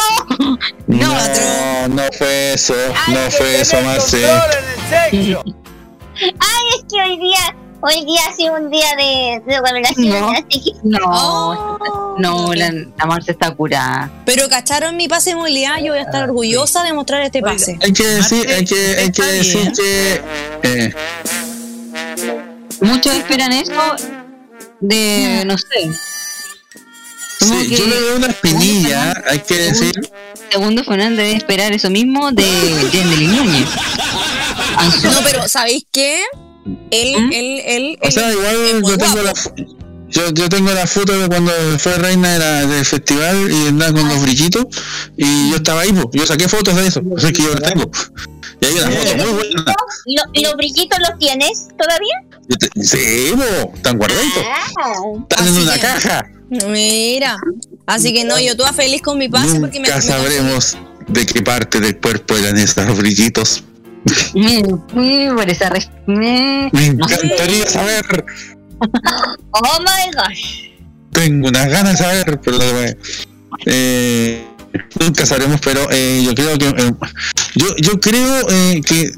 no, 0.87 1.09
No, 1.09 1.89
no 1.89 2.03
fue 2.17 2.53
eso, 2.55 2.75
no 3.09 3.31
fue 3.31 3.61
eso, 3.61 3.81
Marce. 3.83 4.25
Es 6.17 6.85
que 6.91 7.01
hoy 7.03 7.19
día, 7.19 7.57
hoy 7.81 8.05
día 8.05 8.21
ha 8.29 8.33
sido 8.33 8.55
un 8.55 8.71
día 8.71 8.87
de, 8.97 9.43
de 9.47 9.61
revelaciones, 9.61 10.21
No. 10.21 10.31
así 10.31 10.61
que 10.63 10.71
no, 10.85 10.99
Oh. 11.07 12.15
no, 12.19 12.55
la, 12.55 12.71
la 12.73 13.07
Marta 13.07 13.33
está 13.33 13.51
curada. 13.55 14.11
Pero 14.25 14.49
cacharon 14.49 14.97
mi 14.97 15.09
pase 15.09 15.31
de 15.31 15.37
movilidad, 15.37 15.79
yo 15.83 15.93
voy 15.93 15.99
a 15.99 16.03
estar 16.03 16.23
orgullosa 16.23 16.85
de 16.85 16.93
mostrar 16.93 17.23
este 17.23 17.41
pase. 17.43 17.79
Hay 17.83 17.93
que 17.93 18.07
decir, 18.07 18.49
hay 18.49 18.65
que, 18.65 18.97
hay 18.99 19.11
que 19.13 19.23
decir 19.25 19.73
que 19.73 20.23
eh, 20.63 20.95
Muchos 22.81 23.13
esperan 23.15 23.53
eso 23.53 23.73
de, 24.81 25.43
no 25.47 25.57
sé, 25.59 25.91
sí, 27.41 27.69
que- 27.69 27.77
yo 27.77 27.87
le 27.87 28.01
veo 28.01 28.17
una 28.17 28.27
espinilla, 28.29 29.23
hay 29.29 29.39
que 29.41 29.55
decir, 29.57 29.93
Segundo 30.51 30.85
Fernández 30.85 31.17
debe 31.27 31.37
esperar 31.37 31.73
eso 31.73 31.91
mismo 31.91 32.31
de 32.31 32.45
Yendeli 32.93 33.27
Núñez. 33.27 33.69
No, 35.03 35.11
pero 35.25 35.49
¿sabéis 35.49 35.85
qué? 35.91 36.23
Él, 36.91 37.17
¿Mm? 37.21 37.33
él, 37.33 37.61
él, 37.67 37.99
o 38.01 38.07
él 38.07 38.13
sea, 38.13 38.29
es 38.31 38.35
igual 38.37 38.83
yo 38.87 38.99
tengo 38.99 39.23
la 39.23 39.33
yo, 40.11 40.31
yo 40.33 40.49
tengo 40.49 40.71
la 40.73 40.87
foto 40.87 41.13
de 41.19 41.27
cuando 41.29 41.51
fue 41.79 41.95
reina 41.99 42.35
de 42.35 42.39
la- 42.39 42.67
del 42.67 42.85
festival 42.85 43.51
y 43.51 43.67
andaba 43.69 43.93
con 43.99 44.09
los 44.09 44.23
brillitos 44.23 44.65
y 45.17 45.51
yo 45.51 45.57
estaba 45.57 45.81
ahí, 45.81 45.93
po. 45.93 46.09
yo 46.13 46.25
saqué 46.25 46.49
fotos 46.49 46.77
de 46.77 46.87
eso, 46.87 47.03
así 47.17 47.33
que 47.33 47.43
yo 47.43 47.53
la 47.55 47.69
tengo. 47.69 47.91
Y 48.61 48.67
hay 48.67 48.73
una 48.75 48.91
foto 48.91 49.17
muy 49.17 49.33
buena. 49.33 49.75
¿Y, 50.07 50.17
lo- 50.17 50.23
y 50.35 50.43
los 50.45 50.55
brillitos 50.57 50.99
los 51.01 51.19
tienes 51.19 51.67
todavía? 51.77 52.15
Sí, 52.81 53.33
po, 53.35 53.73
están 53.75 53.99
guardaditos, 53.99 54.43
Ah, 54.47 54.93
están 55.29 55.49
en 55.49 55.57
una 55.63 55.75
que- 55.75 55.81
caja. 55.81 56.27
Mira. 56.51 57.37
Así 57.87 58.13
que 58.13 58.25
no, 58.25 58.39
yo 58.39 58.57
toda 58.57 58.73
feliz 58.73 59.03
con 59.03 59.19
mi 59.19 59.29
pase 59.29 59.61
porque 59.61 59.81
me, 59.81 59.89
Nunca 59.89 59.97
me 59.97 60.03
sabremos 60.03 60.79
de 61.09 61.27
qué 61.27 61.43
parte 61.43 61.81
del 61.81 61.99
cuerpo 61.99 62.37
eran 62.37 62.57
esos 62.59 62.97
brillitos. 62.97 63.65
Por 65.35 65.49
esa 65.51 65.71
me- 66.07 66.69
encantaría 66.69 67.67
saber. 67.67 68.25
Oh 69.51 69.81
my 69.81 70.13
gosh. 70.15 70.69
Tengo 71.13 71.49
unas 71.49 71.69
ganas 71.69 71.93
de 71.99 72.05
saber, 72.05 72.41
pero 72.41 72.59
eh, 73.67 74.47
Nunca 75.01 75.25
sabremos, 75.27 75.61
pero 75.61 75.87
eh, 75.91 76.23
yo 76.25 76.35
creo 76.35 76.59
que 76.59 76.69
eh, 76.69 76.93
yo 77.55 77.77
yo 77.77 78.01
creo 78.01 78.49
eh, 78.51 78.81
que 78.85 79.13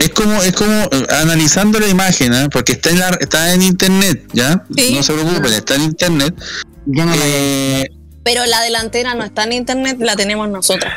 es 0.00 0.10
como 0.10 0.42
es 0.42 0.52
como 0.52 0.72
eh, 0.72 1.06
analizando 1.20 1.78
la 1.80 1.86
imagen, 1.88 2.32
¿eh? 2.34 2.48
porque 2.50 2.72
está 2.72 2.90
en 2.90 2.98
la, 2.98 3.08
está 3.20 3.54
en 3.54 3.62
internet, 3.62 4.26
ya. 4.32 4.64
Sí. 4.76 4.94
No 4.96 5.02
se 5.02 5.12
preocupen, 5.12 5.52
está 5.52 5.74
en 5.76 5.82
internet. 5.82 6.34
Ya 6.86 7.04
no 7.04 7.14
la 7.14 7.22
Eh, 7.24 7.90
Pero 8.24 8.44
la 8.46 8.60
delantera 8.62 9.14
no 9.14 9.24
está 9.24 9.44
en 9.44 9.52
internet, 9.52 9.96
la 10.00 10.16
tenemos 10.16 10.48
nosotros. 10.48 10.92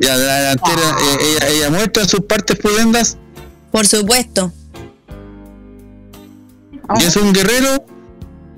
ya 0.00 0.16
la 0.16 0.34
delantera, 0.40 0.96
eh, 1.00 1.16
ella, 1.20 1.48
ella 1.48 1.70
muestra 1.70 2.04
sus 2.06 2.20
partes 2.22 2.58
pudendas 2.58 3.16
Por 3.70 3.86
supuesto. 3.86 4.52
y 7.00 7.04
es 7.04 7.16
un 7.16 7.32
guerrero. 7.32 7.84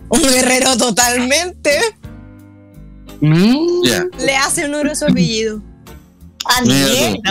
Un 0.08 0.22
guerrero 0.22 0.76
totalmente. 0.76 1.78
Mm. 3.24 3.82
Le 4.18 4.36
hace 4.36 4.64
honor 4.66 4.88
a 4.90 4.94
su 4.94 5.04
apellido. 5.06 5.60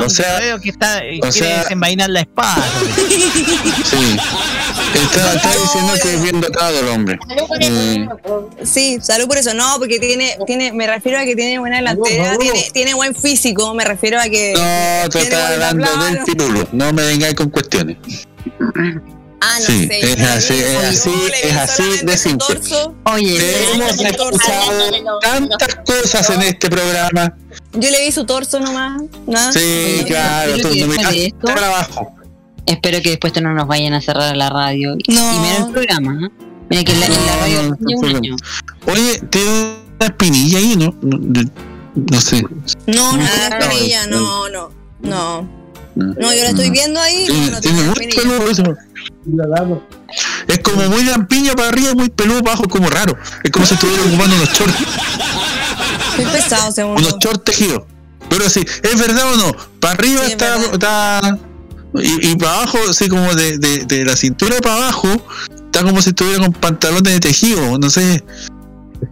O 0.04 0.10
sea, 0.10 0.40
veo 0.40 0.60
que 0.60 0.70
está, 0.70 0.98
o 0.98 1.20
quiere 1.20 1.32
sea- 1.32 1.60
desenvainar 1.64 2.10
la 2.10 2.22
espada. 2.22 2.64
sí. 3.86 4.18
Está, 4.96 5.34
está 5.36 5.52
diciendo 5.52 5.94
que 6.02 6.14
es 6.16 6.22
bien 6.24 6.42
dotado 6.42 6.80
el 6.80 6.88
hombre. 6.88 7.20
Eh, 7.60 8.08
Sí, 8.64 8.98
salud 9.02 9.28
por 9.28 9.38
eso. 9.38 9.54
No, 9.54 9.76
porque 9.78 10.00
tiene, 10.00 10.36
tiene, 10.48 10.72
me 10.74 10.88
refiero 10.88 11.20
a 11.20 11.26
que 11.26 11.36
tiene 11.36 11.60
buena 11.60 11.76
delantera, 11.78 12.38
tiene, 12.40 12.68
tiene 12.74 12.94
buen 12.96 13.14
físico, 13.14 13.74
me 13.76 13.86
refiero 13.86 14.20
a 14.20 14.24
que. 14.24 14.54
no, 15.04 15.10
tú 15.10 15.20
estás 15.20 15.52
hablando 15.52 15.86
del 16.06 16.24
pirulo. 16.24 16.68
No 16.72 16.92
me 16.92 17.04
vengáis 17.06 17.36
con 17.36 17.50
cuestiones. 17.52 17.98
Ah, 19.46 19.60
no 19.60 19.66
Sí, 19.66 19.88
sé. 19.88 20.00
es 20.14 20.22
así, 20.22 20.54
es 20.54 20.84
así, 20.86 21.12
es 21.44 21.56
así 21.58 21.84
de 22.06 22.18
simple. 22.18 22.60
Oye, 23.14 23.74
Hemos 23.74 24.00
escuchado 24.00 25.20
tantas 25.22 25.76
cosas 25.86 26.30
en 26.30 26.42
este 26.44 26.70
programa. 26.70 27.36
Yo 27.74 27.90
le 27.90 28.06
vi 28.06 28.12
su 28.14 28.26
torso 28.26 28.60
nomás. 28.62 29.02
Nada. 29.28 29.52
Sí, 29.52 29.60
Oye, 29.60 30.06
claro, 30.08 30.54
tú 30.62 30.70
no 30.76 30.88
me 30.88 31.32
trabajo. 31.56 32.16
espero 32.66 33.02
que 33.02 33.10
después 33.10 33.34
no 33.42 33.54
nos 33.54 33.68
vayan 33.68 33.94
a 33.94 34.02
cerrar 34.02 34.36
la 34.38 34.50
radio. 34.50 34.96
No. 35.08 35.36
Y 35.36 35.40
menos 35.40 35.68
el 35.68 35.74
programa. 35.74 36.26
¿eh? 36.26 36.30
Mira 36.70 36.84
que 36.86 36.94
la, 36.96 37.06
en 37.08 37.12
la 37.12 37.18
No, 37.20 37.42
radio 37.42 37.64
no, 37.64 37.78
un 37.98 38.12
no, 38.12 38.18
año. 38.18 38.36
Oye, 38.88 39.20
tiene 39.30 39.50
una 40.00 40.06
espinilla 40.08 40.58
ahí, 40.60 40.76
¿no? 40.78 40.96
No, 41.02 41.52
no 41.96 42.22
sé. 42.22 42.42
No, 42.88 43.18
no, 43.18 43.24
Ah, 43.26 43.50
es 43.60 43.66
perilla, 43.68 44.08
no, 44.08 44.48
no, 44.48 44.72
no. 45.02 45.63
No, 45.96 46.34
yo 46.34 46.44
la 46.44 46.50
Mm. 46.52 46.56
estoy 46.56 46.70
viendo 46.72 47.00
ahí. 47.00 47.26
Tiene, 47.28 47.52
no 47.52 47.62
tiene 47.62 47.78
tiene 47.78 47.84
muy 47.84 47.92
espinilla. 48.08 48.22
peludo 48.38 48.50
eso. 48.52 48.78
Es 50.48 50.60
como 50.60 50.90
muy 50.90 51.04
lampiño 51.04 51.54
para 51.54 51.70
arriba 51.70 51.94
muy 51.94 52.10
peludo 52.10 52.40
para 52.42 52.54
abajo, 52.54 52.68
como 52.70 52.90
raro. 52.90 53.18
Es 53.44 53.52
como 53.52 53.66
si 53.66 53.74
estuviera 53.76 54.02
ocupando 54.04 54.36
unos 54.36 54.50
shorts, 54.50 54.76
Muy 56.18 56.26
pesado, 56.28 56.72
segundo. 56.72 57.02
unos 57.02 57.18
shorts 57.20 57.44
tejidos. 57.44 57.84
Pero 58.30 58.50
sí, 58.50 58.64
¿es 58.84 59.00
verdad 59.00 59.34
o 59.34 59.38
no? 59.38 59.52
Para 59.80 59.94
arriba 59.96 60.20
Sí, 60.22 60.26
es 60.28 60.32
está, 60.32 60.58
está 60.72 61.38
y, 62.02 62.32
y 62.32 62.36
para 62.38 62.54
abajo, 62.56 62.80
así 62.90 63.08
como 63.08 63.34
de, 63.36 63.58
de, 63.60 63.86
de 63.86 64.06
la 64.06 64.16
cintura 64.16 64.56
para 64.62 64.76
abajo, 64.78 65.10
está 65.66 65.84
como 65.84 66.02
si 66.02 66.10
estuviera 66.10 66.40
con 66.40 66.54
pantalones 66.54 67.14
de 67.14 67.20
tejido, 67.20 67.78
no 67.78 67.90
sé. 67.90 68.24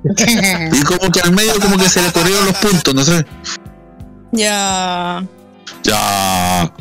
Y 0.73 0.81
como 0.83 1.11
que 1.11 1.19
al 1.21 1.31
medio 1.33 1.59
como 1.59 1.77
que 1.77 1.89
se 1.89 2.01
le 2.01 2.11
corrieron 2.11 2.45
los 2.45 2.55
puntos, 2.57 2.93
no 2.95 3.03
sé. 3.03 3.25
Ya. 4.31 5.23
Ya. 5.83 6.73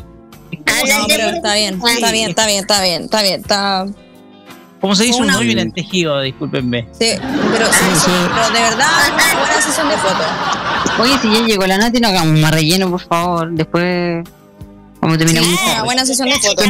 No, 0.51 1.05
pero 1.07 1.29
está 1.29 1.55
bien, 1.55 1.75
está 1.75 2.11
bien, 2.11 2.29
está 2.29 2.45
bien, 2.47 2.59
está 2.59 2.81
bien, 2.81 3.03
está 3.03 3.21
bien, 3.21 3.41
está. 3.41 3.85
¿Cómo 4.81 4.95
se 4.95 5.03
dice 5.03 5.21
un 5.21 5.39
bien 5.39 5.59
en 5.59 5.71
tejido? 5.71 6.19
Discúlpenme. 6.21 6.87
Sí, 6.99 7.11
pero, 7.51 7.67
sí, 7.67 7.85
sí, 7.95 8.11
pero 8.33 8.49
de 8.49 8.61
verdad, 8.61 8.87
buena 9.39 9.61
sesión 9.61 9.87
de 9.89 9.97
fotos. 9.97 10.25
Oye, 10.99 11.17
si 11.21 11.31
ya 11.31 11.45
llegó 11.45 11.67
la 11.67 11.77
Nati, 11.77 11.99
no 11.99 12.07
hagamos 12.07 12.39
más 12.39 12.51
relleno, 12.51 12.89
por 12.89 13.01
favor. 13.01 13.51
Después, 13.51 14.27
como 14.99 15.17
terminamos. 15.19 15.49
Ah, 15.67 15.83
buena 15.83 16.03
sesión 16.03 16.29
de 16.29 16.39
fotos. 16.39 16.65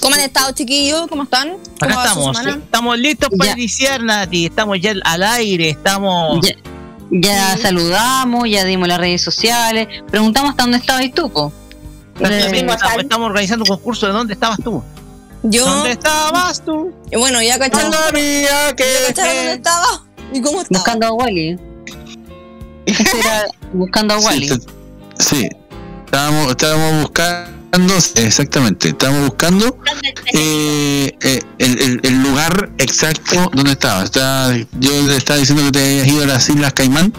¿Cómo 0.00 0.14
han 0.14 0.20
estado, 0.20 0.52
chiquillos? 0.52 1.06
¿Cómo 1.08 1.24
están? 1.24 1.50
¿Cómo 1.80 1.92
Acá 1.92 2.04
estamos. 2.08 2.38
Estamos 2.46 2.98
listos 2.98 3.28
para 3.36 3.50
Ya. 3.50 3.58
iniciar, 3.58 4.02
Nati. 4.02 4.46
Estamos 4.46 4.80
ya 4.80 4.94
al 5.04 5.22
aire. 5.22 5.70
Estamos. 5.70 6.46
Ya, 6.46 6.54
ya 7.10 7.56
saludamos, 7.58 8.48
ya 8.48 8.64
dimos 8.64 8.88
las 8.88 8.98
redes 8.98 9.22
sociales. 9.22 9.88
Preguntamos 10.10 10.50
hasta 10.50 10.62
dónde 10.64 10.78
estabas 10.78 11.10
tú, 11.14 11.30
po. 11.30 11.52
Eh, 12.20 12.50
estamos, 12.54 12.76
estamos 12.98 13.26
organizando 13.26 13.64
un 13.64 13.68
concurso 13.68 14.06
de 14.06 14.12
dónde 14.12 14.34
estabas 14.34 14.58
tú. 14.62 14.82
Yo, 15.42 15.66
¿Dónde 15.66 15.90
estabas 15.90 16.64
tú? 16.64 16.92
y 17.10 17.16
bueno, 17.16 17.42
ya 17.42 17.58
cacharon, 17.58 17.90
mía, 18.14 18.48
ya 18.70 18.76
que 18.76 18.84
cacharon 19.08 19.36
dónde 19.36 19.52
estaba 19.52 20.02
y 20.32 20.40
cómo 20.40 20.62
estaba. 20.62 20.78
Buscando 20.78 21.06
a 21.06 21.12
Wally. 21.12 21.58
Este 22.86 23.18
era 23.18 23.46
buscando 23.72 24.14
a 24.14 24.18
Wally. 24.18 24.48
Sí, 24.48 24.58
sí. 25.18 25.48
Estábamos, 26.06 26.50
estábamos 26.50 27.02
buscando, 27.02 27.50
exactamente, 28.16 28.88
estábamos 28.88 29.28
buscando 29.28 29.78
eh, 30.32 31.12
eh, 31.22 31.40
el, 31.58 31.80
el- 31.80 32.00
el 32.02 32.22
lugar 32.22 32.70
exacto 32.78 33.50
donde 33.52 33.72
estaba. 33.72 34.04
Está, 34.04 34.56
yo 34.78 35.02
le 35.06 35.16
estaba 35.16 35.38
diciendo 35.38 35.64
que 35.64 35.72
te 35.72 35.78
habías 36.00 36.06
ido 36.06 36.22
a 36.22 36.26
las 36.26 36.48
Islas 36.48 36.72
Caimán, 36.72 37.12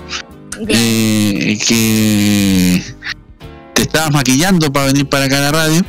eh, 0.67 1.57
que 1.67 2.83
te 3.73 3.81
estabas 3.81 4.11
maquillando 4.11 4.71
para 4.71 4.87
venir 4.87 5.07
para 5.09 5.25
acá 5.25 5.37
a 5.37 5.41
la 5.41 5.51
radio. 5.51 5.81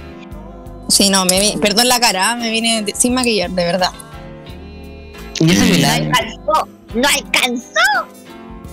Sí, 0.88 1.10
no, 1.10 1.24
me 1.24 1.40
vi- 1.40 1.56
perdón 1.60 1.88
la 1.88 2.00
cara, 2.00 2.36
me 2.36 2.50
vine 2.50 2.82
de- 2.82 2.94
sin 2.94 3.14
maquillar, 3.14 3.50
de 3.50 3.64
verdad. 3.64 3.90
Yo 5.40 5.54
soy 5.54 5.82
Eh, 5.82 5.82
No 5.82 5.88
alcanzó. 6.08 6.68
No 6.94 7.08
alcanzó. 7.08 8.16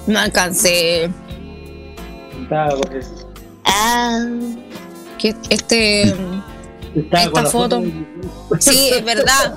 No 0.08 0.20
alcancé. 0.20 1.10
Ah, 3.66 4.26
Que 5.24 5.34
este. 5.50 6.14
Esta 7.12 7.46
foto. 7.46 7.82
Sí, 8.60 8.90
es 8.94 9.06
verdad. 9.06 9.56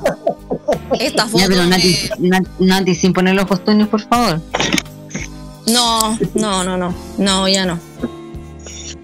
Esta 1.00 1.26
foto. 1.26 1.38
Ya, 1.38 1.48
pero 1.48 1.66
Nati, 1.66 2.08
me- 2.20 2.28
Nat- 2.28 2.48
Nati, 2.60 2.94
sin 2.94 3.12
poner 3.12 3.34
los 3.34 3.46
costumes, 3.46 3.88
por 3.88 4.00
favor. 4.00 4.40
No, 5.66 6.16
no, 6.34 6.62
no, 6.62 6.76
no. 6.76 6.94
No, 7.18 7.48
ya 7.48 7.66
no. 7.66 7.80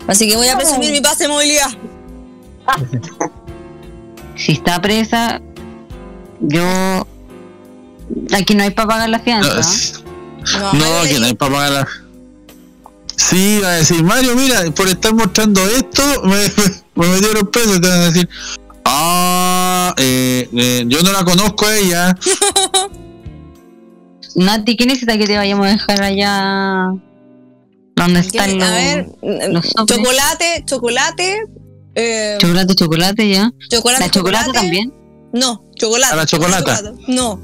Así 0.07 0.29
que 0.29 0.37
voy 0.37 0.47
a 0.47 0.57
presumir 0.57 0.93
mi 0.93 1.01
pase 1.01 1.25
de 1.25 1.31
movilidad. 1.31 1.67
Si 4.37 4.53
está 4.53 4.81
presa, 4.81 5.41
yo. 6.41 7.05
Aquí 8.33 8.55
no 8.55 8.63
hay 8.63 8.71
para 8.71 8.87
pagar 8.89 9.09
la 9.09 9.19
fianza. 9.19 10.01
No, 10.61 10.73
no, 10.75 11.01
hay 11.01 11.35
para 11.35 11.53
pagar 11.53 11.71
la. 11.73 11.89
Sí, 13.31 13.61
va 13.63 13.69
a 13.69 13.73
decir, 13.77 14.03
Mario, 14.03 14.35
mira, 14.37 14.63
por 14.75 14.89
estar 14.89 15.15
mostrando 15.15 15.61
esto, 15.69 16.03
me, 16.25 16.43
me 16.97 17.09
metieron 17.09 17.47
preso. 17.51 17.81
Te 17.81 17.89
van 17.89 18.01
a 18.01 18.05
decir, 18.11 18.29
ah, 18.85 19.95
eh, 19.99 20.49
eh, 20.53 20.85
yo 20.87 21.03
no 21.03 21.13
la 21.13 21.25
conozco 21.25 21.67
a 21.67 21.77
ella. 21.77 22.17
Nati, 24.35 24.77
¿qué 24.77 24.87
necesita 24.87 25.19
que 25.19 25.27
te 25.27 25.37
vayamos 25.37 25.67
a 25.67 25.71
dejar 25.71 26.03
allá? 26.03 26.87
¿Dónde 27.97 28.21
están 28.21 28.47
¿Quién- 28.47 28.59
los 28.59 28.69
A 28.69 28.73
ver, 28.73 29.07
los 29.53 29.67
chocolate, 29.87 30.63
chocolate. 30.67 31.43
eh, 31.95 32.39
chocolate, 32.41 32.75
chocolate 32.75 33.29
ya? 33.29 33.53
chocolate, 33.71 34.05
¿La 34.05 34.11
chocolate 34.11 34.53
también? 34.53 34.93
No, 35.35 35.65
chocolate. 35.77 36.15
¿A 36.15 36.17
la 36.17 36.27
chocolata? 36.27 36.77
chocolate. 36.79 37.05
No. 37.09 37.41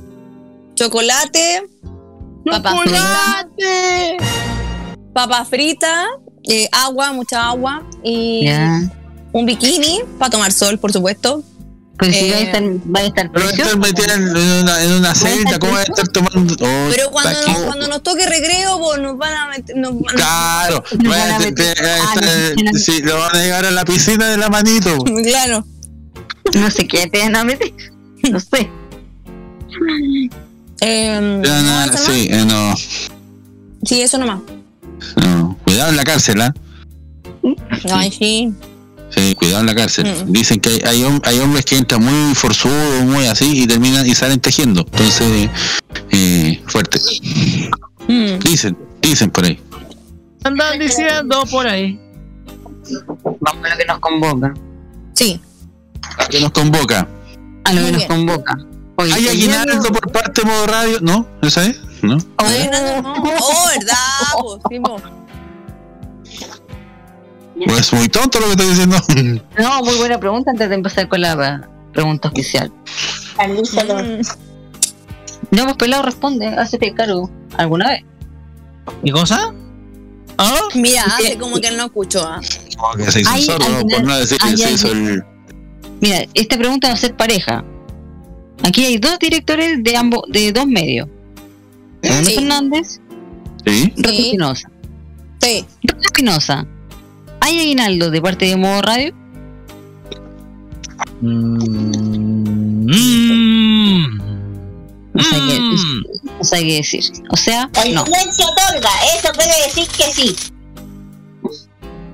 Chocolate. 0.74 1.62
Papa 2.46 2.70
¡Chocolate! 2.72 4.16
Papa 5.18 5.44
frita. 5.44 6.06
eh, 6.44 6.68
agua, 6.70 7.12
mucha 7.12 7.48
agua. 7.48 7.82
Y 8.04 8.44
Ya. 8.44 8.88
un 9.32 9.44
bikini 9.46 9.98
para 10.16 10.30
tomar 10.30 10.52
sol, 10.52 10.78
por 10.78 10.92
supuesto. 10.92 11.42
Pues 11.98 12.14
si 12.16 12.26
Eh, 12.26 12.30
va 12.30 12.36
a 12.36 12.40
estar, 12.40 12.62
va 12.62 13.00
a 13.00 13.02
estar 13.02 13.32
Pero 13.32 13.50
estar 13.50 13.76
metida 13.78 14.14
en 14.14 14.28
una, 14.36 14.84
en 14.84 14.92
una 14.92 15.14
celda, 15.16 15.58
¿cómo 15.58 15.72
va 15.72 15.80
a 15.80 15.82
estar 15.82 16.06
tomando? 16.08 16.54
Oh, 16.64 16.88
Pero 16.90 17.10
cuando 17.10 17.42
nos, 17.48 17.58
cuando 17.64 17.88
nos 17.88 18.02
toque 18.04 18.24
recreo, 18.26 18.78
pues 18.78 19.00
nos 19.00 19.18
van 19.18 19.34
a 19.34 19.48
meter. 19.48 19.76
nos 19.76 20.00
van 20.00 20.14
a- 20.14 20.16
Claro, 20.16 20.84
Nos 21.02 21.16
van 21.16 21.30
a 21.32 21.38
te- 21.38 21.44
meter- 21.46 21.74
te- 21.74 21.90
ah, 21.90 22.12
van 22.14 22.68
a- 22.68 22.78
sí, 22.78 23.02
lo 23.02 23.18
van 23.18 23.34
a 23.34 23.42
llevar 23.42 23.66
a 23.66 23.70
la 23.72 23.84
piscina 23.84 24.28
de 24.28 24.36
la 24.36 24.48
manito. 24.48 24.96
Claro. 25.24 25.64
No 26.54 26.70
sé 26.70 26.86
qué 26.86 27.08
te 27.08 27.18
van 27.18 27.34
a 27.34 27.42
meter. 27.42 27.72
No 28.30 28.38
sé. 28.38 28.70
Eh, 30.80 31.18
no, 31.20 31.86
no, 31.86 31.98
sí, 31.98 32.28
eh, 32.30 32.44
no, 32.46 32.70
no. 32.70 32.76
Sí, 33.84 34.00
eso 34.02 34.16
nomás. 34.18 34.40
No. 35.16 35.56
Cuidado 35.64 35.90
en 35.90 35.96
la 35.96 36.04
cárcel, 36.04 36.40
¿ah? 36.42 36.54
Ay, 37.92 38.10
sí. 38.10 38.52
Sí, 39.10 39.34
cuidado 39.34 39.60
en 39.60 39.66
la 39.66 39.74
cárcel. 39.74 40.06
Mm. 40.26 40.32
Dicen 40.32 40.60
que 40.60 40.68
hay, 40.70 40.80
hay, 40.84 41.02
hom- 41.02 41.20
hay 41.24 41.38
hombres 41.38 41.64
que 41.64 41.76
entran 41.78 42.04
muy 42.04 42.34
forzudos, 42.34 43.04
muy 43.04 43.26
así, 43.26 43.62
y 43.62 43.66
terminan 43.66 44.06
y 44.06 44.14
salen 44.14 44.38
tejiendo. 44.40 44.82
Entonces, 44.82 45.48
eh, 46.10 46.62
fuerte. 46.66 47.00
Mm. 48.06 48.38
Dicen, 48.40 48.76
dicen 49.00 49.30
por 49.30 49.44
ahí. 49.44 49.58
Andan 50.44 50.78
diciendo 50.78 51.44
por 51.50 51.66
ahí. 51.66 51.98
Vamos 53.40 53.64
a 53.64 53.68
lo 53.70 53.76
que 53.76 53.84
nos 53.86 53.98
convoca. 54.00 54.54
Sí. 55.14 55.40
¿A 56.18 56.26
qué 56.26 56.40
nos 56.40 56.52
convoca? 56.52 57.08
A 57.64 57.72
lo 57.72 57.84
que 57.86 57.92
nos 57.92 58.04
convoca. 58.04 58.56
Oye, 58.96 59.12
¿Hay 59.14 59.28
aguinaldo 59.28 59.82
por 59.92 60.10
parte 60.12 60.40
de 60.42 60.46
modo 60.48 60.66
radio? 60.66 60.98
¿No? 61.00 61.26
¿Esa 61.42 61.64
es? 61.66 61.80
¿No? 62.02 62.16
Oh, 62.16 62.44
¿verdad? 62.44 63.94
Pues 67.66 67.80
es 67.80 67.92
muy 67.92 68.08
tonto 68.08 68.38
lo 68.40 68.46
que 68.46 68.52
estoy 68.52 68.68
diciendo. 68.68 68.96
No, 69.58 69.82
muy 69.82 69.96
buena 69.96 70.18
pregunta 70.18 70.50
antes 70.52 70.68
de 70.68 70.74
empezar 70.76 71.08
con 71.08 71.20
la 71.20 71.68
pregunta 71.92 72.28
oficial. 72.28 72.70
Mm. 73.46 74.20
No, 75.50 75.64
pues 75.64 75.76
pelado 75.76 76.02
responde, 76.04 76.46
hazte 76.46 76.94
cargo 76.94 77.30
alguna 77.56 77.88
vez. 77.90 78.04
¿Qué 79.04 79.10
cosa? 79.12 79.52
¿Ah? 80.38 80.60
Mira, 80.74 81.02
hace 81.04 81.36
como 81.36 81.56
que 81.60 81.68
él 81.68 81.76
no 81.76 81.86
escuchó. 81.86 82.22
ah. 82.24 82.40
Como 82.76 82.94
que 83.04 83.10
se 83.10 83.20
hizo 83.22 83.30
Hay 83.30 83.42
sordo, 83.42 83.64
alguna- 83.66 83.96
por 83.96 84.04
no 84.06 84.16
decir 84.18 84.38
hay 84.42 84.50
que 84.52 84.56
se 84.58 84.72
hizo 84.72 84.92
el. 84.92 85.22
Mira, 86.00 86.18
esta 86.34 86.56
pregunta 86.56 86.88
va 86.88 86.94
a 86.94 86.96
ser 86.96 87.16
pareja. 87.16 87.64
Aquí 88.62 88.84
hay 88.84 88.98
dos 88.98 89.18
directores 89.18 89.82
de 89.82 89.96
ambos, 89.96 90.22
de 90.28 90.52
dos 90.52 90.66
medios. 90.66 91.08
Fernando 92.02 92.28
Sí. 92.30 92.34
Fernández, 92.36 93.00
Sí. 93.66 93.92
Rosa 93.96 94.10
Sí. 94.10 94.22
Espinosa. 94.26 94.70
Sí. 95.42 95.66
Rosa 95.84 96.00
Espinosa, 96.06 96.66
¿hay 97.40 97.58
aguinaldo 97.60 98.10
de 98.10 98.20
parte 98.22 98.46
de 98.46 98.56
Modo 98.56 98.82
Radio? 98.82 99.14
Mm. 102.88 104.18
No 105.14 105.22
sé 105.24 105.36
qué, 105.48 105.60
Mm. 105.60 106.02
no 106.38 106.44
sé 106.44 106.58
qué 106.60 106.74
decir. 106.76 107.04
O 107.30 107.36
sea, 107.36 107.68
El 107.84 107.94
no. 107.94 108.04
silencio 108.04 108.46
otorga, 108.46 108.90
eso 109.16 109.28
quiere 109.32 109.52
decir 109.66 109.88
que 109.88 110.12
sí. 110.12 110.36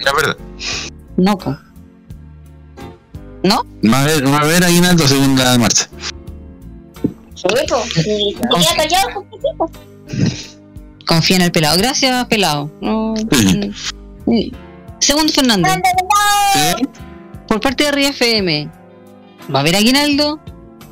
La 0.01 0.13
verdad. 0.15 0.37
No, 1.17 1.37
po. 1.39 1.57
¿No? 3.43 3.63
Va 3.93 3.99
a 3.99 4.03
haber, 4.03 4.27
va 4.27 4.39
a 4.39 4.41
haber 4.41 4.65
aguinaldo 4.65 5.07
segunda 5.07 5.59
marcha. 5.59 5.89
Sí, 8.03 8.37
pues. 8.49 8.67
Confía 11.07 11.37
en 11.37 11.43
el 11.43 11.53
pelado. 11.53 11.77
Gracias, 11.79 12.25
pelado. 12.27 12.71
No, 12.81 13.15
Sí. 13.33 13.71
mm. 14.27 14.41
Segundo. 15.01 15.33
Sí. 15.33 15.41
por 17.47 17.61
parte 17.61 17.85
de 17.85 17.93
Ría 17.93 18.09
FM, 18.09 18.71
¿va 19.55 19.59
a 19.59 19.61
haber 19.61 19.77
aguinaldo? 19.77 20.41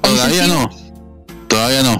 Todavía 0.03 0.46
no. 0.46 0.70
Todavía 1.48 1.82
no. 1.82 1.98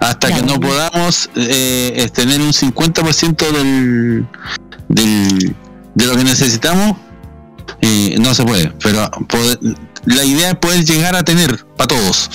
Hasta 0.00 0.28
Ya, 0.30 0.36
que 0.36 0.42
no 0.42 0.58
podamos 0.60 1.28
eh, 1.36 1.92
eh, 1.96 2.08
tener 2.08 2.40
un 2.40 2.52
50% 2.52 3.50
del, 3.52 4.26
del, 4.88 5.54
de 5.94 6.06
lo 6.06 6.16
que 6.16 6.24
necesitamos, 6.24 6.96
eh, 7.80 8.16
no 8.20 8.32
se 8.34 8.44
puede. 8.44 8.72
Pero 8.82 9.10
poder- 9.28 9.58
la 10.06 10.24
idea 10.24 10.50
es 10.50 10.56
poder 10.56 10.84
llegar 10.84 11.16
a 11.16 11.24
tener 11.24 11.64
para 11.76 11.88
todos. 11.88 12.30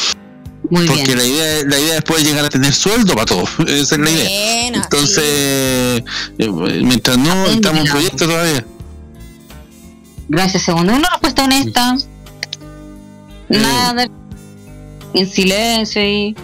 Muy 0.70 0.86
Porque 0.88 1.03
bien. 1.05 1.18
la 1.18 1.24
idea, 1.26 1.63
la 1.65 1.80
idea 1.80 1.97
es 1.97 2.03
poder 2.03 2.26
llegar 2.26 2.45
a 2.45 2.49
tener 2.49 2.74
sueldo 2.74 3.13
para 3.13 3.26
todos. 3.26 3.49
Esa 3.68 3.95
es 3.95 4.01
la 4.01 4.09
idea. 4.09 4.68
Entonces, 4.68 5.24
eh, 5.24 6.03
mientras 6.84 7.18
no 7.18 7.45
estamos 7.47 7.86
en 7.86 7.91
proyecto 7.91 8.26
todavía. 8.28 8.65
Gracias, 10.30 10.63
segundo. 10.63 10.93
Una 10.93 11.09
respuesta 11.09 11.43
honesta. 11.45 11.95
Nada 13.49 14.07
en 15.13 15.30
silencio 15.30 16.01
y. 16.03 16.36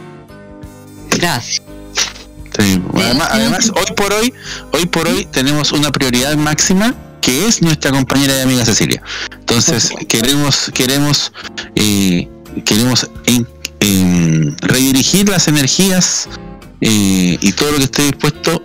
Gracias. 1.10 1.62
Sí, 2.58 2.82
Además, 2.94 3.28
además, 3.32 3.72
hoy 3.76 3.96
por 3.96 4.14
hoy, 4.14 4.34
hoy 4.72 4.86
por 4.86 5.08
hoy 5.08 5.26
tenemos 5.26 5.72
una 5.72 5.92
prioridad 5.92 6.36
máxima 6.38 6.94
que 7.20 7.48
es 7.48 7.62
nuestra 7.62 7.92
compañera 7.92 8.38
y 8.38 8.42
amiga 8.42 8.64
Cecilia. 8.64 9.02
Entonces 9.40 9.90
queremos, 10.08 10.70
queremos, 10.74 11.32
eh, 11.76 12.30
queremos 12.64 13.10
en- 13.26 13.48
en 13.84 14.56
redirigir 14.62 15.28
las 15.28 15.50
energías 15.50 16.30
eh, 16.80 17.38
y 17.40 17.52
todo 17.52 17.72
lo 17.72 17.78
que 17.78 17.84
esté 17.84 18.04
dispuesto 18.04 18.64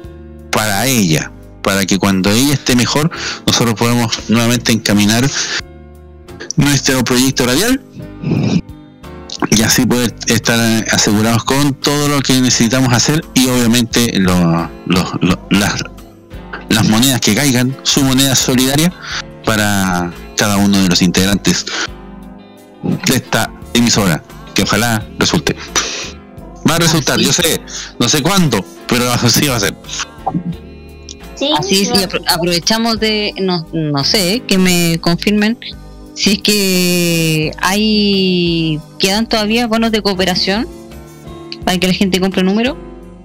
para 0.52 0.86
ella, 0.86 1.32
para 1.62 1.84
que 1.86 1.98
cuando 1.98 2.30
ella 2.30 2.54
esté 2.54 2.76
mejor 2.76 3.10
nosotros 3.44 3.74
podamos 3.74 4.16
nuevamente 4.28 4.70
encaminar 4.72 5.28
nuestro 6.56 7.02
proyecto 7.02 7.46
radial 7.46 7.82
y 9.50 9.62
así 9.62 9.86
poder 9.86 10.14
estar 10.26 10.58
eh, 10.58 10.84
asegurados 10.90 11.42
con 11.42 11.74
todo 11.74 12.08
lo 12.08 12.20
que 12.20 12.40
necesitamos 12.40 12.92
hacer 12.92 13.24
y 13.34 13.48
obviamente 13.48 14.20
las 14.20 14.70
monedas 16.88 17.20
que 17.20 17.34
caigan, 17.34 17.76
su 17.82 18.04
moneda 18.04 18.36
solidaria 18.36 18.92
para 19.44 20.12
cada 20.36 20.58
uno 20.58 20.80
de 20.80 20.88
los 20.88 21.02
integrantes 21.02 21.66
de 22.82 23.16
esta 23.16 23.50
emisora, 23.74 24.22
que 24.58 24.64
ojalá 24.64 25.06
resulte. 25.20 25.54
Va 26.68 26.74
a 26.74 26.78
resultar, 26.78 27.18
yo 27.20 27.32
sé, 27.32 27.60
no 28.00 28.08
sé 28.08 28.20
cuándo, 28.22 28.64
pero 28.88 29.10
así 29.22 29.46
va 29.46 29.54
a 29.56 29.60
ser. 29.60 29.74
Sí, 31.36 31.48
Así 31.56 31.84
sí, 31.86 31.92
apro- 31.92 32.24
aprovechamos 32.26 32.98
de. 32.98 33.32
No, 33.40 33.64
no 33.72 34.02
sé, 34.02 34.42
que 34.48 34.58
me 34.58 34.98
confirmen 35.00 35.56
si 36.16 36.32
es 36.32 36.38
que 36.42 37.52
hay. 37.60 38.80
¿Quedan 38.98 39.28
todavía 39.28 39.68
bonos 39.68 39.92
de 39.92 40.02
cooperación 40.02 40.66
para 41.64 41.78
que 41.78 41.86
la 41.86 41.92
gente 41.94 42.18
compre 42.18 42.42
número? 42.42 42.76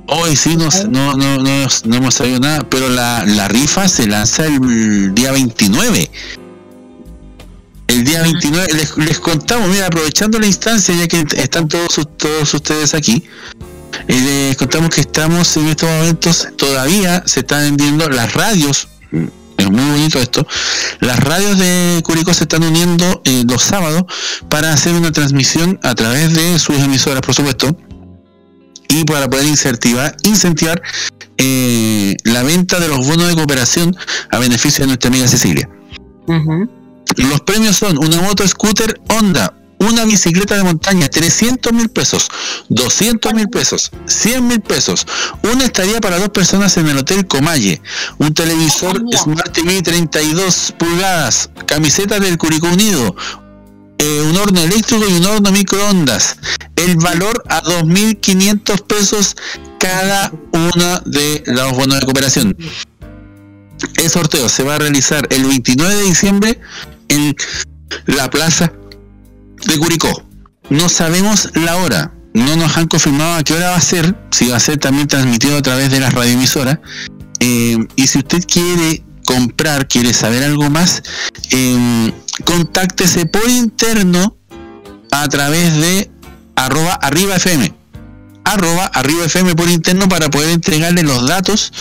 Hoy 0.08 0.36
sí 0.36 0.56
no, 0.56 0.70
no, 0.92 1.16
no, 1.16 1.38
no, 1.38 1.68
no 1.86 1.96
hemos 1.96 2.14
sabido 2.14 2.40
nada, 2.40 2.62
pero 2.70 2.88
la, 2.90 3.24
la 3.26 3.48
rifa 3.48 3.88
se 3.88 4.06
lanza 4.06 4.46
el 4.46 5.16
día 5.16 5.32
29. 5.32 6.12
El 7.88 8.04
día 8.04 8.22
29 8.22 8.74
les, 8.74 8.98
les 8.98 9.20
contamos, 9.20 9.70
mira, 9.70 9.88
aprovechando 9.88 10.40
la 10.40 10.48
instancia, 10.48 10.96
ya 10.96 11.08
que 11.08 11.26
están 11.38 11.68
todos, 11.68 12.00
todos 12.18 12.54
ustedes 12.54 12.94
aquí, 12.94 13.24
eh, 14.08 14.48
les 14.50 14.58
contamos 14.58 14.90
que 14.90 15.02
estamos 15.02 15.56
en 15.58 15.68
estos 15.68 15.90
momentos, 15.90 16.48
todavía 16.58 17.24
se 17.26 17.42
están 17.42 17.62
vendiendo 17.62 18.10
las 18.10 18.34
radios, 18.34 18.88
mm, 19.12 19.26
es 19.58 19.70
muy 19.70 19.92
bonito 19.92 20.20
esto, 20.20 20.46
las 21.00 21.20
radios 21.20 21.58
de 21.58 22.02
Curicó 22.04 22.34
se 22.34 22.44
están 22.44 22.64
uniendo 22.64 23.22
eh, 23.24 23.44
los 23.48 23.62
sábados 23.62 24.04
para 24.50 24.74
hacer 24.74 24.94
una 24.94 25.12
transmisión 25.12 25.80
a 25.84 25.96
través 25.96 26.34
de 26.34 26.60
sus 26.60 26.78
emisoras, 26.80 27.22
por 27.22 27.36
supuesto, 27.36 27.78
y 28.90 29.06
para 29.06 29.30
poder 29.30 29.46
incentivar, 29.46 30.16
incentivar 30.24 30.82
eh, 31.38 32.16
la 32.24 32.44
venta 32.44 32.80
de 32.80 32.88
los 32.88 33.08
bonos 33.08 33.28
de 33.28 33.36
cooperación 33.36 33.96
a 34.32 34.40
beneficio 34.40 34.84
de 34.84 34.88
nuestra 34.88 35.10
amiga 35.10 35.28
Cecilia. 35.28 35.70
Los 37.18 37.42
premios 37.42 37.78
son 37.78 37.98
una 37.98 38.22
moto 38.22 38.48
scooter 38.48 39.00
Honda, 39.10 39.54
una 39.80 40.06
bicicleta 40.06 40.56
de 40.56 40.64
montaña, 40.64 41.10
300 41.10 41.74
mil 41.74 41.90
pesos, 41.90 42.30
200 42.70 43.34
mil 43.34 43.50
pesos, 43.50 43.92
100 44.06 44.48
mil 44.48 44.62
pesos, 44.62 45.06
una 45.44 45.66
estadía 45.66 46.00
para 46.00 46.20
dos 46.20 46.30
personas 46.30 46.78
en 46.78 46.88
el 46.88 46.98
Hotel 46.98 47.28
Comalle, 47.28 47.82
un 48.18 48.34
televisor 48.34 49.04
Smart 49.16 49.52
TV 49.52 49.82
32 49.82 50.74
pulgadas, 50.78 51.50
camiseta 51.66 52.20
del 52.20 52.38
Curicó 52.38 52.68
Unido, 52.68 53.16
eh, 53.98 54.22
un 54.22 54.36
horno 54.38 54.62
eléctrico 54.62 55.06
y 55.08 55.14
un 55.14 55.26
horno 55.26 55.52
microondas. 55.52 56.38
El 56.76 56.98
valor 56.98 57.44
a 57.48 57.62
2.500 57.62 58.82
pesos 58.86 59.36
cada 59.80 60.32
una 60.52 61.02
de 61.06 61.44
los 61.46 61.72
bonos 61.74 62.00
de 62.00 62.06
cooperación. 62.06 62.58
El 63.96 64.10
sorteo 64.10 64.50
se 64.50 64.64
va 64.64 64.76
a 64.76 64.80
realizar 64.80 65.28
el 65.30 65.46
29 65.46 65.96
de 65.96 66.04
diciembre 66.04 66.60
la 68.06 68.30
plaza 68.30 68.74
de 69.66 69.78
Curicó. 69.78 70.24
No 70.70 70.90
sabemos 70.90 71.50
la 71.56 71.78
hora. 71.78 72.14
No 72.34 72.56
nos 72.56 72.78
han 72.78 72.88
confirmado 72.88 73.36
a 73.36 73.44
qué 73.44 73.54
hora 73.54 73.72
va 73.72 73.76
a 73.76 73.82
ser. 73.82 74.16
Si 74.32 74.48
va 74.48 74.58
a 74.58 74.60
ser 74.60 74.78
también 74.78 75.08
transmitido 75.08 75.58
a 75.58 75.62
través 75.62 75.92
de 75.92 76.00
las 76.00 76.14
radioemisoras. 76.14 76.80
Eh, 77.40 77.78
y 77.96 78.08
si 78.08 78.20
usted 78.20 78.44
quiere 78.46 79.04
comprar, 79.26 79.88
quiere 79.88 80.14
saber 80.14 80.44
algo 80.44 80.70
más, 80.70 81.04
eh, 81.52 82.12
contáctese 82.46 83.26
por 83.26 83.48
interno 83.50 84.38
a 85.12 85.28
través 85.30 85.76
de 85.76 86.10
arroba 86.56 86.94
arriba 86.94 87.36
FM. 87.36 87.74
Arroba 88.46 88.86
arriba 88.86 89.26
FM 89.26 89.56
por 89.56 89.70
interno 89.70 90.10
para 90.10 90.30
poder 90.30 90.50
entregarle 90.50 91.04
los 91.04 91.28
datos 91.28 91.72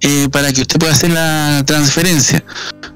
eh, 0.00 0.28
para 0.30 0.52
que 0.52 0.62
usted 0.62 0.78
pueda 0.78 0.92
hacer 0.92 1.10
la 1.10 1.62
transferencia. 1.66 2.44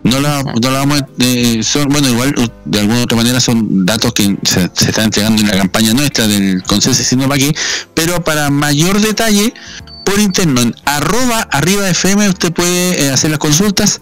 No 0.02 0.20
la, 0.20 0.42
no 0.42 0.70
la 0.70 0.78
vamos 0.80 1.00
a- 1.00 1.07
eh, 1.20 1.62
son, 1.62 1.88
bueno, 1.88 2.09
igual 2.09 2.34
de 2.66 2.80
alguna 2.80 3.00
u 3.00 3.02
otra 3.05 3.16
manera 3.16 3.40
son 3.40 3.86
datos 3.86 4.12
que 4.12 4.36
se, 4.42 4.70
se 4.74 4.90
están 4.90 5.05
entregando 5.07 5.40
en 5.42 5.48
la 5.48 5.57
campaña 5.57 5.94
nuestra 5.94 6.26
del 6.26 6.62
Consejo 6.62 6.94
Sino 6.94 7.26
para 7.28 7.38
qué, 7.38 7.55
pero 7.94 8.22
para 8.22 8.50
mayor 8.50 9.00
detalle, 9.00 9.55
por 10.05 10.18
interno, 10.20 10.61
en 10.61 10.74
arroba 10.84 11.40
arriba 11.50 11.88
FM 11.88 12.28
usted 12.28 12.52
puede 12.52 13.07
eh, 13.07 13.11
hacer 13.11 13.30
las 13.30 13.38
consultas, 13.38 14.00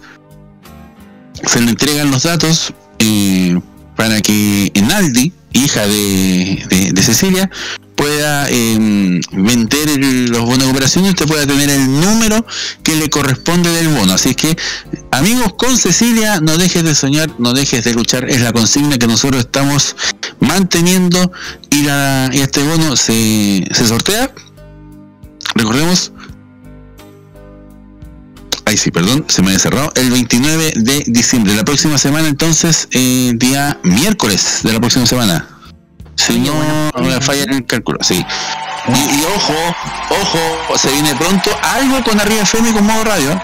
se 1.46 1.60
le 1.60 1.70
entregan 1.70 2.10
los 2.10 2.24
datos 2.24 2.72
eh, 2.98 3.58
para 3.96 4.20
que 4.20 4.70
Enaldi, 4.74 5.32
hija 5.52 5.86
de- 5.86 6.90
de 6.92 7.02
Cecilia, 7.02 7.48
pueda 7.94 8.48
eh, 8.48 9.20
vender 9.32 9.98
los 10.30 10.40
bonos 10.40 10.58
de 10.58 10.64
cooperación 10.64 11.06
y 11.06 11.10
usted 11.10 11.26
pueda 11.26 11.46
tener 11.46 11.70
el 11.70 12.00
número 12.00 12.44
que 12.82 12.96
le 12.96 13.10
corresponde 13.10 13.70
del 13.70 13.88
bono. 13.88 14.12
Así 14.14 14.34
que, 14.34 14.56
amigos, 15.10 15.54
con 15.54 15.76
Cecilia, 15.76 16.40
no 16.40 16.56
dejes 16.58 16.84
de 16.84 16.94
soñar, 16.94 17.30
no 17.38 17.52
dejes 17.52 17.84
de 17.84 17.94
luchar, 17.94 18.28
es 18.28 18.40
la 18.40 18.52
consigna 18.52 18.98
que 18.98 19.06
nosotros 19.06 19.40
estamos 19.40 19.96
manteniendo 20.40 21.32
y, 21.70 21.82
la, 21.82 22.30
y 22.32 22.40
este 22.40 22.62
bono 22.62 22.96
se, 22.96 23.66
se 23.72 23.86
sortea. 23.86 24.32
Recordemos. 25.54 26.12
Ay, 28.64 28.76
sí, 28.76 28.90
perdón, 28.90 29.26
se 29.28 29.42
me 29.42 29.48
había 29.48 29.58
cerrado. 29.58 29.92
El 29.96 30.10
29 30.10 30.72
de 30.76 31.04
diciembre. 31.08 31.54
La 31.54 31.64
próxima 31.64 31.98
semana, 31.98 32.28
entonces, 32.28 32.88
eh, 32.92 33.32
día 33.34 33.78
miércoles 33.82 34.60
de 34.62 34.72
la 34.72 34.80
próxima 34.80 35.04
semana. 35.04 35.51
Si 36.26 36.38
no 36.38 36.54
me 37.02 37.20
falla 37.20 37.44
el 37.44 37.66
cálculo, 37.66 37.98
sí. 38.00 38.24
Y, 38.88 38.92
y 38.92 39.24
ojo, 39.24 39.54
ojo, 40.20 40.78
se 40.78 40.90
viene 40.92 41.14
pronto 41.16 41.50
algo 41.62 42.02
con 42.04 42.20
Arriba 42.20 42.42
FM 42.42 42.70
y 42.70 42.72
con 42.72 42.86
modo 42.86 43.04
radio. 43.04 43.40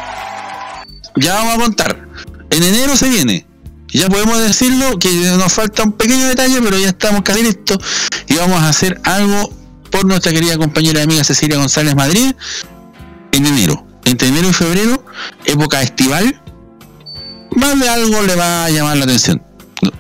Ya 1.16 1.34
vamos 1.34 1.54
a 1.54 1.58
contar. 1.58 2.08
En 2.50 2.62
enero 2.62 2.96
se 2.96 3.08
viene. 3.08 3.46
Ya 3.88 4.08
podemos 4.08 4.38
decirlo 4.38 4.98
que 4.98 5.10
nos 5.10 5.52
falta 5.52 5.82
un 5.82 5.92
pequeño 5.92 6.26
detalle, 6.28 6.60
pero 6.62 6.78
ya 6.78 6.88
estamos 6.88 7.22
casi 7.22 7.42
listos. 7.42 7.78
Y 8.26 8.34
vamos 8.34 8.62
a 8.62 8.68
hacer 8.68 9.00
algo 9.04 9.50
por 9.90 10.04
nuestra 10.04 10.32
querida 10.32 10.56
compañera 10.58 11.00
y 11.00 11.02
amiga 11.04 11.24
Cecilia 11.24 11.56
González 11.56 11.94
Madrid 11.94 12.34
en 13.32 13.46
enero. 13.46 13.86
Entre 14.04 14.28
enero 14.28 14.48
y 14.48 14.52
febrero, 14.52 15.04
época 15.44 15.82
estival, 15.82 16.40
más 17.56 17.78
de 17.80 17.88
algo 17.88 18.22
le 18.22 18.36
va 18.36 18.66
a 18.66 18.70
llamar 18.70 18.96
la 18.96 19.04
atención. 19.04 19.42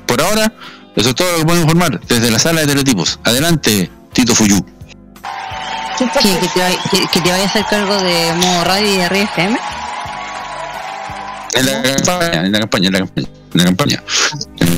Por 0.06 0.20
ahora, 0.22 0.52
eso 0.98 1.10
es 1.10 1.14
todo 1.14 1.30
lo 1.32 1.38
que 1.38 1.44
podemos 1.44 1.64
informar 1.64 2.00
desde 2.06 2.30
la 2.30 2.38
sala 2.38 2.60
de 2.62 2.66
teletipos. 2.66 3.18
Adelante, 3.24 3.90
Tito 4.12 4.34
Fuyú. 4.34 4.64
¿Que, 5.98 6.04
que, 6.04 6.48
te, 6.54 6.60
vay- 6.60 6.78
que- 6.90 7.06
que 7.12 7.20
te 7.20 7.30
vaya 7.30 7.42
a 7.42 7.46
hacer 7.46 7.64
cargo 7.68 7.96
de 8.00 8.32
modo 8.34 8.64
radio 8.64 8.92
y 8.94 8.96
de 8.98 9.04
FM. 9.06 9.58
En 11.54 11.66
la 11.66 11.82
campaña, 11.82 12.44
en 12.46 12.52
la 12.52 12.58
campaña, 12.60 12.86
en 12.88 12.92
la 12.92 12.98
campaña. 13.00 13.28
En 13.54 13.58
la 13.58 13.64
campaña. 13.64 14.02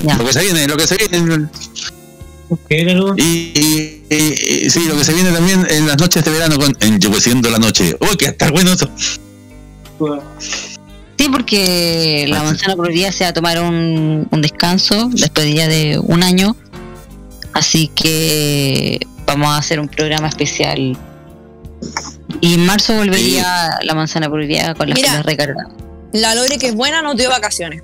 Ya. 0.03 0.15
Lo 0.17 0.25
que 0.25 0.33
se 0.33 0.41
viene, 0.43 0.67
lo 0.67 0.77
que 0.77 0.87
se 0.87 0.97
viene. 0.97 1.49
Y, 3.19 3.23
y- 3.23 4.05
y- 4.09 4.65
y- 4.67 4.71
sí, 4.71 4.87
lo 4.87 4.97
que 4.97 5.05
se 5.05 5.13
viene 5.13 5.31
también 5.31 5.67
en 5.71 5.87
las 5.87 5.99
noches 5.99 6.25
de 6.25 6.31
verano 6.31 6.57
con 6.59 6.75
Enllegueciendo 6.81 7.51
la 7.51 7.59
noche. 7.59 7.97
Uy, 8.01 8.17
que 8.17 8.27
está 8.27 8.51
bueno 8.51 8.73
eso. 8.73 8.89
Sí, 11.21 11.29
porque 11.31 12.25
la 12.29 12.43
manzana 12.43 12.77
prohibida 12.77 13.13
se 13.13 13.25
va 13.25 13.31
a 13.31 13.33
tomar 13.35 13.61
un, 13.61 14.27
un 14.31 14.41
descanso 14.41 15.11
después 15.13 15.45
de 15.47 15.53
ya 15.55 15.69
de 15.69 15.99
un 16.03 16.23
año. 16.23 16.57
Así 17.53 17.89
que 17.89 18.99
vamos 19.27 19.49
a 19.49 19.59
hacer 19.59 19.81
un 19.81 19.89
programa 19.89 20.29
especial. 20.29 20.97
Y 22.41 22.55
en 22.55 22.65
marzo 22.65 22.95
volvería 22.95 23.71
la 23.83 23.95
manzana 23.95 24.31
prohibida 24.31 24.75
con 24.75 24.89
las 24.89 24.97
Mira. 24.97 25.11
pilas 25.11 25.27
recargadas. 25.27 25.73
La 26.15 26.35
Lore 26.35 26.57
que 26.59 26.69
es 26.69 26.75
buena 26.75 27.03
nos 27.03 27.17
dio 27.17 27.29
vacaciones. 27.29 27.83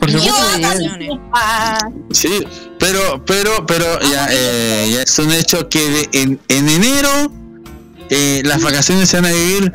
Por 0.00 0.10
Dio 0.10 0.20
supuesto, 0.20 0.60
vacaciones. 0.62 1.10
Sí, 2.12 2.44
pero, 2.78 3.22
pero, 3.26 3.66
pero 3.66 3.84
ya, 4.00 4.28
eh, 4.30 4.90
ya 4.94 5.02
es 5.02 5.18
un 5.18 5.30
hecho 5.32 5.68
que 5.68 5.78
de- 5.90 6.08
en, 6.22 6.40
en 6.48 6.68
enero 6.70 7.10
eh, 8.10 8.40
las 8.44 8.62
vacaciones 8.62 9.08
se 9.10 9.16
van 9.20 9.26
a 9.26 9.32
vivir 9.34 9.72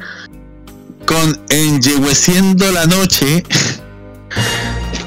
con 1.05 1.39
Enllegueciendo 1.49 2.71
la 2.71 2.85
noche. 2.85 3.43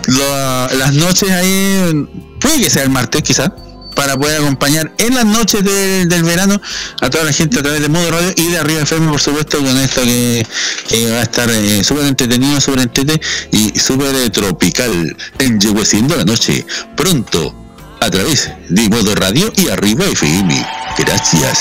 Lo- 0.06 0.68
las 0.76 0.92
noches 0.94 1.30
ahí, 1.30 2.06
puede 2.40 2.60
que 2.60 2.70
sea 2.70 2.82
el 2.84 2.90
martes 2.90 3.22
quizás, 3.22 3.50
para 3.94 4.16
poder 4.16 4.40
acompañar 4.42 4.92
en 4.98 5.14
las 5.14 5.24
noches 5.24 5.64
del, 5.64 6.08
del 6.08 6.22
verano 6.22 6.60
a 7.00 7.08
toda 7.10 7.24
la 7.24 7.32
gente 7.32 7.58
a 7.58 7.62
través 7.62 7.80
de 7.80 7.88
modo 7.88 8.10
radio 8.10 8.32
y 8.36 8.50
de 8.50 8.58
arriba 8.58 8.82
FM, 8.82 9.08
por 9.10 9.20
supuesto, 9.20 9.58
con 9.58 9.76
esto 9.78 10.02
que, 10.02 10.46
que 10.88 11.10
va 11.10 11.18
a 11.18 11.22
estar 11.22 11.50
eh, 11.50 11.82
súper 11.82 12.04
entretenido, 12.04 12.60
súper 12.60 12.80
entretenido 12.80 13.26
y 13.52 13.78
súper 13.78 14.14
eh, 14.16 14.30
tropical. 14.30 15.16
Enllegueciendo 15.38 16.14
la 16.14 16.24
noche, 16.24 16.64
pronto, 16.94 17.54
a 18.00 18.10
través 18.10 18.50
de 18.68 18.88
modo 18.90 19.14
radio 19.14 19.50
y 19.56 19.68
arriba 19.70 20.04
FM. 20.04 20.66
Gracias. 20.98 21.58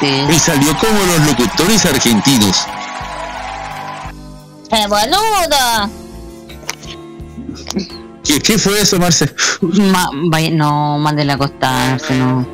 sí. 0.00 0.06
Y 0.34 0.38
salió 0.38 0.76
como 0.78 0.98
los 1.04 1.26
locutores 1.26 1.84
argentinos. 1.84 2.56
¡Eh, 4.72 4.86
boludo! 4.88 5.90
¿Qué, 8.24 8.38
qué 8.40 8.58
fue 8.58 8.80
eso, 8.80 8.98
Marce? 8.98 9.32
Ma- 9.60 10.10
vaya- 10.30 10.50
no, 10.50 10.98
mande 10.98 11.24
la 11.24 11.34
acostarse, 11.34 12.14
no. 12.16 12.46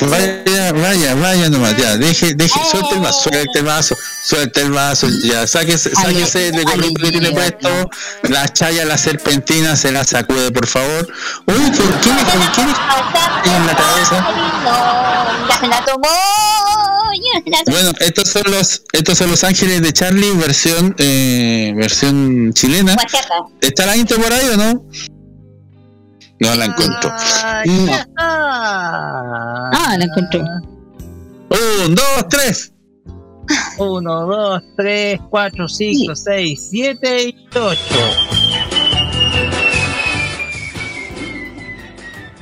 Vaya, 0.00 0.72
vaya, 0.72 1.14
vaya 1.14 1.48
nomás, 1.48 1.76
ya, 1.76 1.96
deje, 1.96 2.34
deje, 2.34 2.60
suelte 2.70 2.94
el 2.94 3.00
vaso, 3.00 3.30
suelte 3.30 3.58
el 3.58 3.64
vaso, 3.64 3.96
suelte 4.24 4.60
el 4.60 4.70
vaso, 4.72 5.08
ya, 5.22 5.46
sáquese, 5.46 5.94
sáquese 5.94 6.52
de 6.52 6.62
gorrito 6.64 7.02
que 7.02 7.10
tiene 7.10 7.30
puesto, 7.30 7.68
la 8.24 8.48
chaya, 8.48 8.84
la 8.84 8.98
serpentina, 8.98 9.76
se 9.76 9.92
la 9.92 10.04
sacude, 10.04 10.50
por 10.50 10.66
favor. 10.66 11.08
Uy, 11.46 11.70
¿por 11.70 12.00
qué 12.00 12.10
me, 12.10 12.22
me 12.22 13.56
en 13.56 13.66
la 13.66 13.76
cabeza? 13.76 14.20
No, 14.64 15.48
ya 15.48 15.60
se 15.60 15.66
la 15.68 15.84
tomó. 15.84 16.08
Bueno, 17.66 17.92
estos 18.00 18.28
son 18.28 18.42
los, 18.50 18.82
estos 18.92 19.18
son 19.18 19.30
los 19.30 19.44
ángeles 19.44 19.82
de 19.82 19.92
Charlie, 19.92 20.32
versión, 20.32 20.94
eh, 20.98 21.72
versión 21.76 22.52
chilena. 22.52 22.96
¿Está 23.60 23.86
la 23.86 23.96
intro 23.96 24.18
por 24.18 24.32
ahí 24.32 24.48
o 24.52 24.56
no? 24.56 24.84
No 26.44 26.54
la 26.56 26.66
encuentro. 26.66 27.10
No. 27.64 27.92
Ah, 28.18 29.96
la 29.98 30.04
encontré. 30.04 30.40
Un, 30.40 31.94
dos, 31.94 32.28
tres. 32.28 32.70
1, 33.78 34.26
2, 34.26 34.62
3, 34.76 35.20
4, 35.28 35.68
5, 35.68 36.16
6, 36.16 36.68
7 36.70 37.22
y 37.22 37.36
8. 37.54 37.78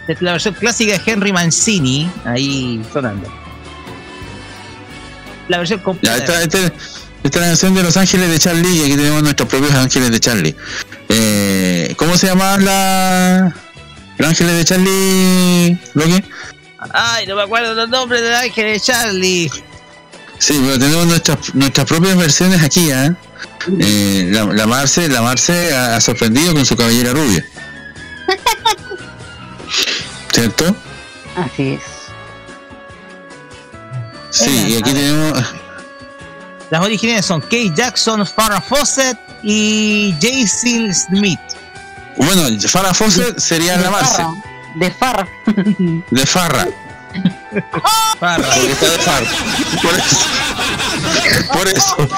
Es 0.08 0.20
la 0.20 0.32
versión 0.32 0.54
clásica 0.54 0.98
de 0.98 1.00
Henry 1.10 1.32
Mancini, 1.32 2.10
ahí 2.24 2.84
sonando. 2.92 3.28
La 5.48 5.58
versión 5.58 5.80
completa. 5.80 6.16
esta, 6.16 6.42
esta, 6.42 6.58
esta 6.58 6.74
es 7.24 7.34
la 7.36 7.46
canción 7.46 7.74
de 7.74 7.82
Los 7.82 7.96
Ángeles 7.96 8.30
de 8.30 8.38
Charlie 8.38 8.78
y 8.78 8.84
aquí 8.84 8.96
tenemos 8.96 9.22
nuestros 9.22 9.48
propios 9.48 9.72
Ángeles 9.74 10.10
de 10.10 10.20
Charlie. 10.20 10.56
Eh, 11.08 11.94
¿Cómo 11.96 12.16
se 12.16 12.26
llama 12.26 12.58
la 12.58 13.54
los 14.22 14.30
Ángeles 14.30 14.56
de 14.56 14.64
Charlie? 14.64 15.78
Roque? 15.94 16.24
Ay, 16.92 17.26
no 17.26 17.36
me 17.36 17.42
acuerdo 17.42 17.74
los 17.74 17.88
nombres 17.88 18.22
del 18.22 18.34
ángel 18.34 18.72
de 18.72 18.80
Charlie. 18.80 19.50
Sí, 20.38 20.60
pero 20.64 20.78
tenemos 20.78 21.06
nuestras 21.06 21.54
nuestras 21.54 21.86
propias 21.86 22.16
versiones 22.16 22.62
aquí, 22.62 22.90
¿eh? 22.90 23.12
Eh, 23.80 24.28
la, 24.32 24.44
la 24.44 24.66
Marce, 24.66 25.08
la 25.08 25.22
Marce 25.22 25.72
ha, 25.74 25.96
ha 25.96 26.00
sorprendido 26.00 26.52
con 26.52 26.66
su 26.66 26.76
cabellera 26.76 27.12
rubia. 27.12 27.44
¿Cierto? 30.32 30.74
Así 31.36 31.74
es. 31.74 31.80
Sí, 34.30 34.50
y 34.68 34.76
aquí 34.76 34.92
tenemos 34.92 35.38
Las 36.70 36.82
originales 36.82 37.26
son 37.26 37.40
Kate 37.42 37.72
Jackson, 37.74 38.26
Farrah 38.26 38.60
Fawcett 38.60 39.18
y 39.42 40.14
Jason 40.20 40.92
Smith. 40.94 41.38
Bueno, 42.16 42.60
Farrah 42.68 42.94
Fawcett 42.94 43.38
sería 43.38 43.76
la 43.76 43.90
Marce, 43.90 44.22
Farra, 44.22 44.34
De 44.74 44.90
farra. 44.90 45.28
de 46.10 46.26
Farra, 46.26 46.68
Farrah. 48.18 48.48
porque 48.54 48.72
está 48.72 48.88
de 48.90 48.98
Farra. 48.98 49.26
Por 49.82 49.94
eso. 49.98 50.16
Por 51.52 51.68
eso. 51.68 52.08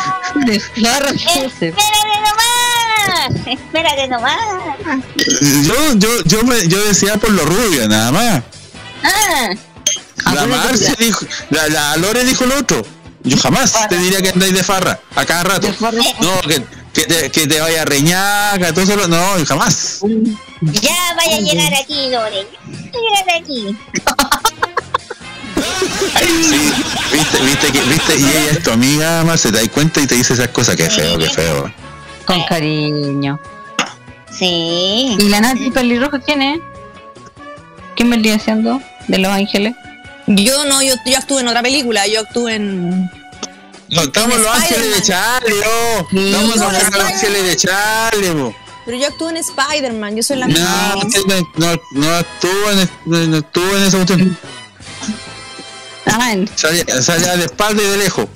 De 0.46 0.60
farra. 0.60 1.12
no 1.12 1.50
sé. 1.58 1.68
Espérate 1.68 2.18
nomás. 2.20 3.46
Espérate 3.46 4.08
nomás. 4.08 4.38
Yo, 5.66 5.94
yo, 5.96 6.22
yo, 6.24 6.44
me, 6.44 6.68
yo 6.68 6.84
decía 6.84 7.16
por 7.16 7.30
lo 7.30 7.44
rubio, 7.44 7.88
nada 7.88 8.12
más. 8.12 8.42
Ah, 9.02 9.48
La 10.24 10.42
Acuérdate 10.42 10.66
Marce 10.68 10.96
dijo, 10.98 11.26
la, 11.50 11.68
la 11.68 11.96
Lore 11.96 12.24
dijo 12.24 12.46
lo 12.46 12.58
otro. 12.58 12.84
Yo 13.22 13.38
jamás 13.38 13.88
te 13.88 13.96
diría 13.96 14.20
que 14.20 14.30
andáis 14.30 14.52
de 14.52 14.62
farra, 14.62 15.00
a 15.16 15.24
cada 15.24 15.44
rato. 15.44 15.66
De 15.66 15.72
farra. 15.72 15.98
No, 16.20 16.40
que, 16.42 16.62
que, 16.94 17.02
te, 17.02 17.30
que 17.30 17.46
te 17.46 17.60
vaya 17.60 17.82
a 17.82 17.84
reñaca, 17.84 18.72
todo 18.72 18.84
eso. 18.84 19.08
No, 19.08 19.44
jamás. 19.46 20.00
ya 20.60 21.14
vaya 21.16 21.36
a 21.36 21.40
llegar 21.40 21.74
aquí, 21.74 22.10
Lore. 22.10 22.46
Ya 22.66 23.00
vaya 23.00 23.34
a 23.34 23.40
llegar 23.40 23.42
aquí. 23.42 23.76
Sí, 26.18 26.72
viste, 27.12 27.42
viste, 27.42 27.72
que, 27.72 27.80
viste, 27.82 28.16
y 28.16 28.24
ella 28.24 28.50
es 28.52 28.62
tu 28.62 28.70
amiga, 28.70 29.24
Marce, 29.24 29.50
te 29.50 29.58
das 29.58 29.68
cuenta 29.68 30.00
y 30.00 30.06
te 30.06 30.14
dice 30.14 30.34
esas 30.34 30.48
cosas. 30.48 30.76
Qué 30.76 30.88
feo, 30.88 31.18
qué 31.18 31.28
feo. 31.28 31.72
Con 32.24 32.42
cariño. 32.44 33.38
Sí. 34.30 35.16
¿Y 35.18 35.28
la 35.28 35.40
Nati 35.40 35.70
pelirroja 35.70 36.20
quién 36.20 36.42
es? 36.42 36.60
¿Quién 37.96 38.10
vendría 38.10 38.36
haciendo? 38.36 38.80
¿De 39.08 39.18
Los 39.18 39.32
Ángeles? 39.32 39.74
Yo 40.26 40.64
no, 40.64 40.82
yo, 40.82 40.94
yo 41.04 41.18
actué 41.18 41.42
en 41.42 41.48
otra 41.48 41.62
película, 41.62 42.06
yo 42.06 42.20
actué 42.20 42.54
en. 42.54 43.10
No, 43.90 44.02
estamos 44.02 44.38
los 44.38 44.46
ángeles 44.48 44.96
de 44.96 45.02
Charlie, 45.02 45.60
oh. 45.66 46.06
Sí, 46.10 46.30
Estamos 46.30 46.56
no, 46.56 46.72
los 46.72 46.94
ángeles 46.94 47.42
de 47.44 47.56
Charlie, 47.56 48.30
bo. 48.30 48.54
Pero 48.84 48.98
yo 48.98 49.06
actué 49.06 49.30
en 49.30 49.36
Spider-Man, 49.38 50.16
yo 50.16 50.22
soy 50.22 50.36
la 50.36 50.46
No, 50.46 50.94
no, 50.94 51.48
no, 51.56 51.80
no 51.92 52.18
estuvo 52.18 52.70
en, 52.70 52.90
no, 53.06 53.18
en 53.18 53.82
esa 53.82 53.96
cuestión. 53.96 54.38
Ah, 56.06 56.34
Salía, 56.54 57.02
salía 57.02 57.36
de 57.36 57.44
espalda 57.46 57.82
y 57.82 57.86
de 57.86 57.96
lejos. 57.96 58.26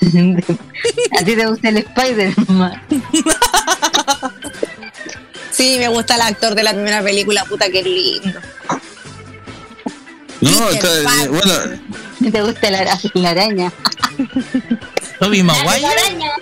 a 1.20 1.24
ti 1.24 1.34
te 1.36 1.46
gusta 1.46 1.68
el 1.70 1.78
Spider-Man. 1.78 2.82
Sí, 5.50 5.76
me 5.80 5.88
gusta 5.88 6.14
el 6.14 6.20
actor 6.20 6.54
de 6.54 6.62
la 6.62 6.72
primera 6.72 7.02
película, 7.02 7.44
puta 7.44 7.68
que 7.68 7.82
lindo. 7.82 8.38
No, 10.40 10.68
está- 10.70 10.88
Parker. 11.02 11.28
bueno, 11.30 11.52
¿Te 12.32 12.42
gusta 12.42 12.70
la, 12.70 12.78
ara- 12.80 12.98
la 13.14 13.30
araña? 13.30 13.72
Toby 15.20 15.42
Maguire. 15.42 15.86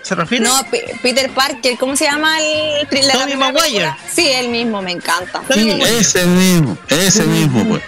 ¿Se 0.03 0.15
refiere? 0.15 0.45
No, 0.45 0.53
Pe- 0.71 0.99
Peter 1.03 1.31
Parker, 1.31 1.77
¿cómo 1.79 1.97
se 1.97 2.05
llama 2.05 2.39
el 2.41 2.87
Tobey 2.89 3.01
primera 3.03 3.37
Maguire. 3.37 3.61
película? 3.63 3.99
Sí, 4.15 4.29
él 4.29 4.49
mismo, 4.49 4.83
me 4.83 4.93
encanta. 4.93 5.43
Maguire. 5.49 5.99
ese 5.99 6.25
mismo, 6.27 6.77
ese 6.89 7.25
mismo, 7.25 7.65
pues. 7.65 7.83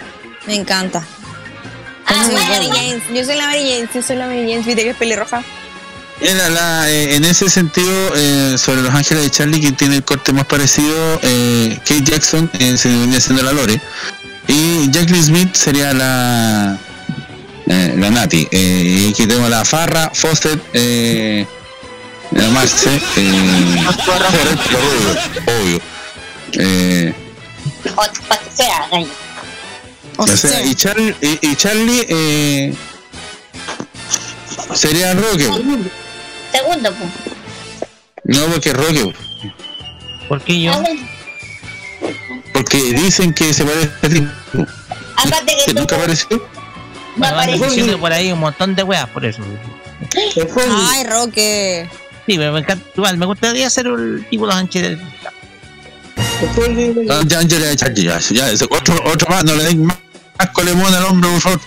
Me 0.47 0.55
encanta. 0.55 1.03
Ah, 2.07 2.13
Yo 2.15 2.23
soy. 2.25 2.33
Mary 2.35 2.67
Jane, 2.67 3.01
yo 3.13 3.23
soy 3.23 3.35
la 3.35 3.45
Mary 3.47 3.69
Jane, 3.69 3.89
yo 3.93 4.01
soy 4.01 4.15
la 4.15 4.25
Mary 4.25 4.39
Jane, 4.51 4.63
viste 4.65 4.83
que 4.83 4.89
es 4.89 4.95
pelirroja. 4.97 5.43
Era 6.21 6.49
la, 6.49 6.89
eh, 6.89 7.15
en 7.15 7.23
ese 7.23 7.49
sentido, 7.49 8.11
eh, 8.15 8.55
sobre 8.57 8.81
Los 8.81 8.93
Ángeles 8.93 9.23
de 9.23 9.29
Charlie, 9.29 9.59
quien 9.61 9.75
tiene 9.75 9.97
el 9.97 10.03
corte 10.03 10.33
más 10.33 10.45
parecido, 10.45 11.19
eh, 11.21 11.77
Kate 11.87 12.01
Jackson, 12.03 12.49
eh, 12.59 12.75
se 12.77 12.89
venía 12.89 13.21
siendo 13.21 13.43
la 13.43 13.53
Lore. 13.53 13.79
Y 14.47 14.89
Jacqueline 14.91 15.23
Smith 15.23 15.53
sería 15.55 15.93
la 15.93 16.77
eh, 17.67 17.93
la 17.97 18.09
Nati. 18.09 18.47
Eh, 18.51 18.83
y 19.07 19.09
aquí 19.11 19.25
tenemos 19.27 19.49
la 19.49 19.63
Farra, 19.65 20.11
Foster, 20.13 20.59
eh, 20.73 21.45
la 22.31 22.47
Marce, 22.49 23.01
eh, 23.17 23.85
obvio. 25.47 25.81
Eh, 26.53 27.13
O 27.95 28.03
sea. 28.55 28.87
O 30.17 30.27
sea, 30.27 30.65
y 30.65 30.75
Charlie, 30.75 31.15
y, 31.21 31.39
y 31.47 31.55
Charlie 31.55 32.05
eh, 32.09 32.73
sería 34.73 35.13
Roque. 35.13 35.45
Segundo, 36.51 36.93
pues. 36.93 37.09
No, 38.25 38.45
porque 38.47 38.73
Roque. 38.73 39.13
¿Por 40.27 40.41
qué 40.43 40.61
yo? 40.61 40.73
Ah. 40.73 40.83
Porque 42.53 42.77
dicen 42.93 43.33
que 43.33 43.53
se 43.53 43.63
parece 43.63 43.89
a 44.01 44.09
ti. 44.09 44.27
Aparte 45.15 45.55
que 45.57 45.65
¿Que 45.65 45.73
tú 45.73 45.79
nunca 45.79 45.95
apareció? 45.95 46.47
No 47.19 47.25
Bueno, 47.27 47.35
apareces. 47.35 47.67
diciendo 47.67 47.99
por 47.99 48.11
ahí 48.13 48.31
un 48.31 48.39
montón 48.39 48.75
de 48.75 48.83
weas 48.83 49.07
por 49.09 49.25
eso. 49.25 49.41
Ay, 50.91 51.03
Roque. 51.03 51.89
Sí, 52.25 52.37
pero 52.37 52.53
me 52.53 52.59
encanta. 52.59 52.85
Igual, 52.95 53.17
me 53.17 53.25
gustaría 53.25 53.69
ser 53.69 53.87
el 53.87 54.25
tipo 54.29 54.47
de 54.47 54.53
los. 54.53 54.99
Ah, 57.09 57.21
ya, 57.25 57.41
ya, 57.41 57.57
ya, 57.59 57.73
ya, 57.73 57.93
ya, 57.93 58.19
ya, 58.19 58.51
ese 58.51 58.65
otro, 58.65 58.95
otro 59.05 59.27
más, 59.29 59.43
no 59.43 59.55
le 59.55 59.63
den 59.65 59.85
más, 59.85 59.97
más 60.37 60.49
colemón 60.51 60.93
al 60.93 61.03
hombre, 61.05 61.29
por 61.31 61.41
favor. 61.41 61.59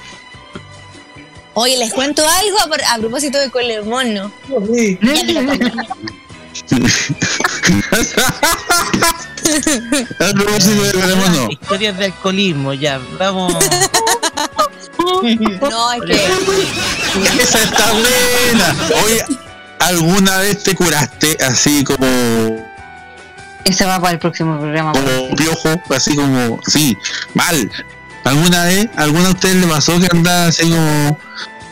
Oye, 1.55 1.77
les 1.77 1.93
cuento 1.93 2.23
algo 2.27 2.59
a, 2.59 2.95
a 2.95 2.99
propósito 2.99 3.39
de 3.39 3.51
Colemón, 3.51 4.15
¿no? 4.15 4.33
Me 4.49 4.95
tomé. 5.35 5.61
A 10.21 10.33
propósito 10.33 10.83
de 10.83 10.93
colemón, 10.93 11.33
no. 11.37 11.51
Historias 11.51 11.99
de 11.99 12.05
alcoholismo, 12.07 12.73
ya. 12.75 13.01
Vamos. 13.19 13.53
No, 15.71 15.93
es 15.93 16.03
que 16.03 17.43
Esa 17.43 17.63
está 17.63 17.93
buena. 17.93 18.77
Oye, 19.05 19.25
¿alguna 19.79 20.39
vez 20.39 20.63
te 20.63 20.75
curaste 20.75 21.37
así 21.45 21.85
como, 21.85 22.07
Ese 23.65 23.85
va 23.85 24.01
para 24.01 24.13
el 24.13 24.19
próximo 24.19 24.59
programa. 24.59 24.93
como 24.93 25.37
piojo? 25.37 25.81
Así 25.95 26.17
como, 26.17 26.61
sí, 26.67 26.97
mal. 27.35 27.71
¿Alguna 28.25 28.65
vez, 28.65 28.89
alguna 28.97 29.25
de 29.25 29.31
ustedes 29.31 29.57
le 29.57 29.67
pasó 29.67 29.99
que 29.99 30.07
andaba 30.11 30.47
así 30.47 30.71
como, 30.71 31.19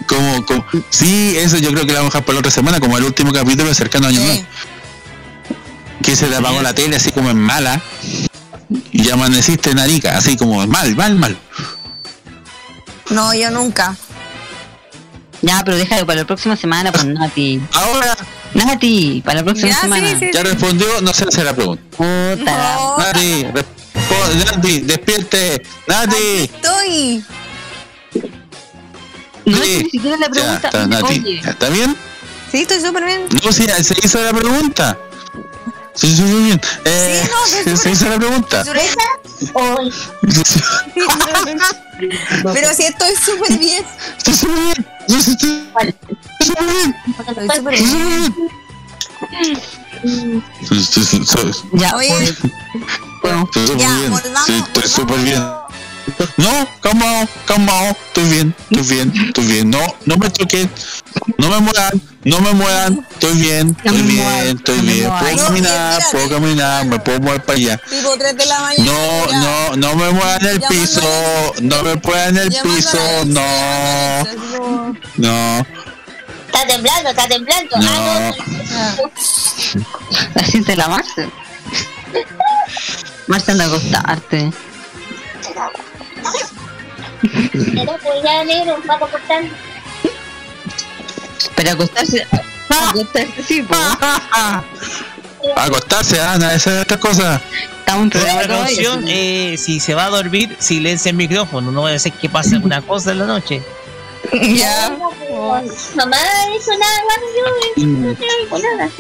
como, 0.07 0.47
como, 0.47 0.67
sí, 0.91 1.37
eso 1.37 1.59
yo 1.59 1.71
creo 1.71 1.87
que 1.87 1.93
la 1.93 2.01
vamos 2.01 2.15
a 2.15 2.19
dejar 2.19 2.25
para 2.25 2.35
la 2.35 2.39
otra 2.41 2.51
semana, 2.51 2.81
como 2.81 2.99
el 2.99 3.05
último 3.05 3.33
capítulo 3.33 3.73
cercano 3.73 4.07
a 4.07 4.09
Año 4.09 4.21
Nuevo. 4.21 4.35
sí. 4.35 4.47
que 6.03 6.17
se 6.17 6.27
te 6.27 6.35
apagó 6.35 6.61
la 6.63 6.75
tele 6.75 6.97
así 6.97 7.13
como 7.13 7.31
en 7.31 7.39
mala 7.39 7.81
y 8.91 9.03
ya 9.05 9.15
amaneciste 9.15 9.75
narica, 9.75 10.17
así 10.17 10.37
como 10.37 10.67
mal, 10.67 10.97
mal, 10.97 11.15
mal. 11.17 11.39
No, 13.11 13.35
yo 13.35 13.51
nunca. 13.51 13.97
Ya, 15.43 15.63
pero 15.65 15.77
déjalo 15.77 16.07
para 16.07 16.21
la 16.21 16.27
próxima 16.27 16.57
semana, 16.57 16.93
pues 16.93 17.07
Nati. 17.07 17.61
Ahora 17.73 18.17
Nati, 18.55 19.23
para 19.25 19.39
la 19.39 19.45
próxima 19.45 19.71
Ya, 19.71 19.81
semana. 19.81 20.19
sí. 20.19 20.31
ya 20.33 20.43
respondió, 20.43 21.01
no 21.01 21.13
sé 21.15 21.25
hacer 21.25 21.45
la 21.45 21.55
pregunta. 21.55 21.83
Puta. 21.97 22.75
No, 22.77 22.99
Nati, 22.99 23.47
Nati, 24.45 24.81
despierte, 24.81 25.63
Nati. 25.87 26.17
estoy. 26.53 27.25
No 29.47 29.57
Sí. 29.57 29.63
es 29.73 29.85
ni 29.85 29.91
siquiera 29.91 30.17
la 30.19 30.27
Ya, 30.27 30.31
pregunta. 30.33 30.69
está, 30.69 30.87
Nati. 30.87 31.05
Oye, 31.21 31.39
¿Está 31.45 31.69
bien? 31.71 31.97
Sí, 32.53 32.59
estoy 32.63 32.81
súper 32.81 33.05
bien. 33.05 33.23
No, 33.43 33.53
sí, 33.53 33.67
se 33.83 33.95
hizo 34.05 34.21
la 34.23 34.33
pregunta. 34.33 34.99
Se 35.95 36.07
hizo 36.07 36.23
muy 36.23 36.43
bien. 36.45 36.61
Eh, 36.85 37.23
Sí, 37.25 37.31
no, 37.31 37.47
sí, 37.47 37.63
se 37.83 37.91
hizo 37.93 38.09
la 38.09 38.17
pregunta. 38.17 38.65
O 39.55 39.77
Pero 42.55 42.75
sí, 42.75 42.85
estoy 42.85 43.15
súper 43.17 43.59
bien. 43.59 43.85
Está 44.17 44.33
súper 44.35 44.85
bien. 45.09 45.09
Sí, 45.09 45.15
está- 45.33 45.83
está 45.83 46.37
súper 46.47 46.63
bien. 46.65 46.85
Estoy 47.07 47.57
súper 47.57 47.75
bien. 47.75 47.75
súper 47.75 47.75
bien. 47.75 48.35
Sí, 50.65 50.77
sí, 50.85 51.05
sí, 51.05 51.25
sí. 51.27 51.39
ya, 51.75 51.95
Oye, 51.97 52.35
podemos- 53.23 53.49
Estoy 54.49 54.89
súper 54.89 55.19
bien. 55.21 55.43
No, 56.37 56.69
calmao, 56.81 57.27
calmao. 57.47 57.97
Estoy 58.09 58.25
bien, 58.25 58.55
estoy 58.71 58.97
bien, 58.97 59.13
estoy 59.27 59.47
bien. 59.47 59.71
No, 59.71 59.79
no 60.07 60.17
me 60.17 60.29
toquen. 60.31 60.71
No 61.39 61.49
me 61.49 61.61
muevan, 61.61 62.01
no 62.25 62.41
me 62.41 62.53
muevan. 62.53 63.07
Estoy 63.11 63.35
bien, 63.39 63.77
No 63.85 63.93
estoy 63.93 64.03
bien, 64.07 64.57
estoy 64.59 64.77
no 64.77 64.83
bien. 64.83 65.11
Puedo 65.19 65.37
No, 65.37 65.45
caminar, 65.45 66.03
puedo 66.13 66.29
caminar, 66.29 66.85
me 66.87 66.99
puedo 66.99 67.21
mover 67.21 67.43
para 67.45 67.59
allá. 67.59 67.77
tipo 67.89 68.17
3 68.19 68.37
de 68.37 68.47
la 68.47 68.61
mañana. 68.61 68.93
No, 68.93 69.27
no, 69.41 69.77
no 69.77 69.97
me 69.97 70.11
muevan 70.11 70.47
el 70.47 70.61
piso. 70.63 71.01
No 71.63 71.83
me 71.83 71.95
muevan 71.97 72.37
el 72.37 72.49
piso. 72.51 72.99
No, 73.27 74.25
no. 74.25 74.25
no, 75.17 75.67
está 76.47 76.67
temblando, 76.67 77.11
está 77.11 77.29
temblando. 77.29 77.77
Ah, 77.77 78.33
no. 78.37 79.11
Así 80.43 80.63
te 80.63 80.77
la 80.77 80.89
Marce. 80.89 81.29
Marce 83.27 83.53
anda 83.53 83.65
a 83.65 83.69
acostarte. 83.69 84.53
Pero 87.23 87.97
pues 88.03 88.23
ya 88.23 88.45
negro, 88.45 88.77
vamos 88.87 89.09
a 89.09 89.13
cortar. 89.13 89.45
Pero 91.57 91.71
acostarse. 91.71 92.27
Acostarse 92.69 93.43
sí, 93.47 93.63
pues. 93.63 93.81
acostarse, 95.57 96.21
Ana, 96.21 96.55
esa 96.55 96.77
es 96.77 96.83
otra 96.83 96.99
cosa. 96.99 97.41
Precaución, 98.09 99.01
caballos. 99.01 99.05
eh, 99.09 99.57
si 99.59 99.81
se 99.81 99.95
va 99.95 100.05
a 100.05 100.11
dormir, 100.11 100.57
silencia 100.61 101.11
el 101.11 101.17
micrófono. 101.17 101.73
No 101.73 101.83
vaya 101.83 101.97
a 101.97 101.99
ser 101.99 102.13
que 102.13 102.29
pase 102.29 102.55
alguna 102.55 102.81
cosa 102.83 103.11
en 103.11 103.19
la 103.19 103.27
noche. 103.27 103.63
Ya. 104.33 104.97
Mamá, 105.97 106.17
eso 106.57 106.71
nada 106.79 106.99
más, 107.09 107.19
yo 107.77 107.87
no 107.87 108.11
digo 108.11 108.59
nada. 108.59 108.91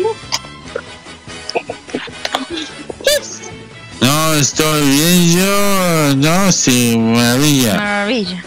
¿No? 4.00 4.34
Estoy 4.34 4.82
bien 4.88 5.36
yo. 5.38 6.16
No, 6.16 6.52
sí, 6.52 6.96
maravilla. 6.96 7.74
Maravilla. 7.76 8.44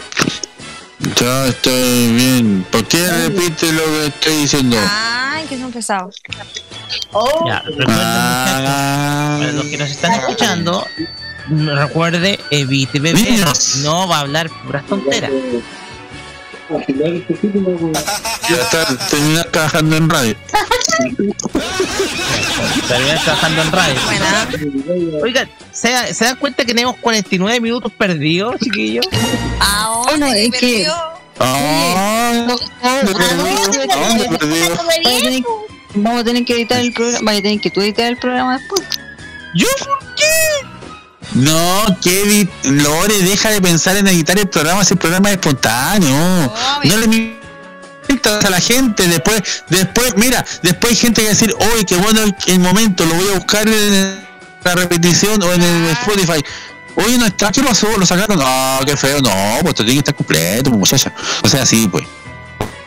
Yo 1.20 1.44
estoy 1.46 2.12
bien. 2.12 2.66
¿Por 2.70 2.84
qué 2.86 3.06
repite 3.10 3.72
lo 3.72 3.84
que 3.84 4.06
estoy 4.06 4.36
diciendo? 4.38 4.76
Ay, 4.88 5.44
que 5.46 5.58
son 5.58 5.70
pesados. 5.72 6.16
Oh, 7.12 7.44
Ya, 7.46 7.62
Ah, 7.88 9.36
para 9.40 9.52
los 9.52 9.66
que 9.66 9.76
nos 9.76 9.90
están 9.90 10.12
escuchando, 10.12 10.86
recuerde, 11.48 12.38
evite 12.50 13.00
beber. 13.00 13.22
Niños. 13.30 13.76
No 13.82 14.08
va 14.08 14.18
a 14.18 14.20
hablar 14.20 14.48
puras 14.64 14.86
tonteras. 14.86 15.30
ya 18.48 18.56
está, 18.56 18.96
terminar 19.08 19.46
trabajando 19.50 19.96
en 19.96 20.08
radio. 20.10 20.36
Terminar 22.88 23.18
trabajando 23.24 23.62
en 23.62 23.72
radio. 23.72 23.94
Buena. 24.04 24.48
Oigan, 25.22 25.48
¿se, 25.72 26.14
¿se 26.14 26.24
dan 26.24 26.36
cuenta 26.36 26.64
que 26.64 26.72
tenemos 26.74 26.96
49 27.00 27.60
minutos 27.60 27.92
perdidos, 27.92 28.56
chiquillos? 28.62 29.06
Ahora 29.60 30.10
Bueno, 30.10 30.26
es 30.32 30.50
que-. 30.52 30.86
Ah, 31.40 32.44
No, 32.46 32.56
no, 32.82 33.34
no, 33.36 33.44
bien. 33.44 34.38
tener- 34.38 35.42
Vamos 35.96 36.20
a 36.22 36.24
tener 36.24 36.44
que 36.44 36.54
editar 36.54 36.80
el 36.80 36.92
programa. 36.92 37.20
Vaya 37.24 37.38
a 37.38 37.42
tener 37.42 37.60
que 37.60 37.70
tú 37.70 37.80
editar 37.80 38.06
el 38.06 38.16
programa 38.16 38.58
después. 38.58 38.82
¿Yo? 39.54 39.66
No, 41.34 41.84
Kevin, 42.02 42.48
Lore, 42.64 43.16
deja 43.22 43.50
de 43.50 43.60
pensar 43.60 43.96
en 43.96 44.06
editar 44.08 44.38
el 44.38 44.48
programa 44.48 44.84
si 44.84 44.94
el 44.94 44.98
programa 44.98 45.30
es 45.30 45.36
espontáneo. 45.36 46.46
Obvio. 46.78 46.92
No 46.92 46.96
le 46.98 47.08
a 48.46 48.50
la 48.50 48.60
gente. 48.60 49.06
Después, 49.08 49.42
después, 49.68 50.14
mira, 50.16 50.44
después 50.62 50.92
hay 50.92 50.96
gente 50.96 51.20
que 51.22 51.26
va 51.28 51.32
a 51.32 51.34
decir, 51.34 51.54
oye, 51.58 51.84
qué 51.84 51.96
bueno 51.96 52.22
el, 52.22 52.34
el 52.46 52.60
momento, 52.60 53.04
lo 53.04 53.14
voy 53.14 53.28
a 53.28 53.34
buscar 53.34 53.66
en 53.68 54.24
la 54.64 54.74
repetición 54.74 55.42
o 55.42 55.52
en 55.52 55.62
el 55.62 55.86
Spotify. 55.90 56.42
Oye, 56.96 57.18
no 57.18 57.26
está, 57.26 57.50
¿qué 57.50 57.62
pasó? 57.62 57.88
¿Lo 57.98 58.06
sacaron? 58.06 58.38
No, 58.38 58.78
qué 58.86 58.96
feo, 58.96 59.20
no, 59.20 59.30
pues 59.60 59.70
esto 59.70 59.84
tiene 59.84 59.94
que 59.94 59.98
estar 59.98 60.14
completo, 60.14 60.70
pues, 60.70 60.78
muchacha. 60.78 61.12
O 61.42 61.48
sea, 61.48 61.66
sí, 61.66 61.88
pues. 61.90 62.04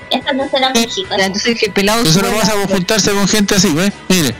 Estas 0.09 0.35
no 0.35 0.49
serán 0.49 0.73
chicas. 0.73 1.17
Ya, 1.17 1.25
Entonces, 1.25 1.59
que 1.59 1.65
el 1.65 1.73
pelado. 1.73 2.03
Lo 2.03 2.11
pasa 2.39 2.55
la- 2.55 2.61
por 2.61 2.71
juntarse 2.75 3.11
con 3.11 3.27
gente 3.27 3.55
así, 3.55 3.73
¿ves? 3.73 3.91
Mire. 4.07 4.33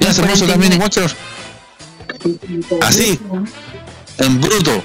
Ya 0.00 0.12
se 0.12 0.22
puso 0.22 0.44
49. 0.44 0.52
también 0.78 0.90
que 0.90 1.00
los- 1.00 1.16
Así, 2.82 3.18
en 4.18 4.40
bruto. 4.40 4.84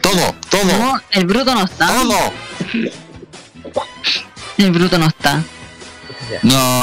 Todo, 0.00 0.34
todo, 0.50 0.64
No, 0.78 1.00
el 1.12 1.26
bruto 1.26 1.54
no 1.54 1.64
está. 1.64 1.86
todo. 1.86 2.16
El 4.58 4.70
bruto 4.70 4.98
no 4.98 5.06
está. 5.06 5.42
No, 6.42 6.82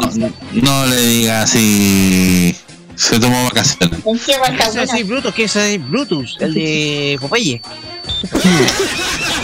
no 0.53 0.85
le 0.87 0.97
diga 1.01 1.43
así. 1.43 2.55
Se 2.95 3.19
tomó 3.19 3.43
vacaciones. 3.45 3.99
¿Qué 4.25 4.99
es 5.01 5.07
Brutus? 5.07 5.33
¿Qué 5.33 5.43
es 5.45 5.89
Brutus? 5.89 6.37
El 6.41 6.53
de 6.53 7.17
Popeye. 7.21 7.61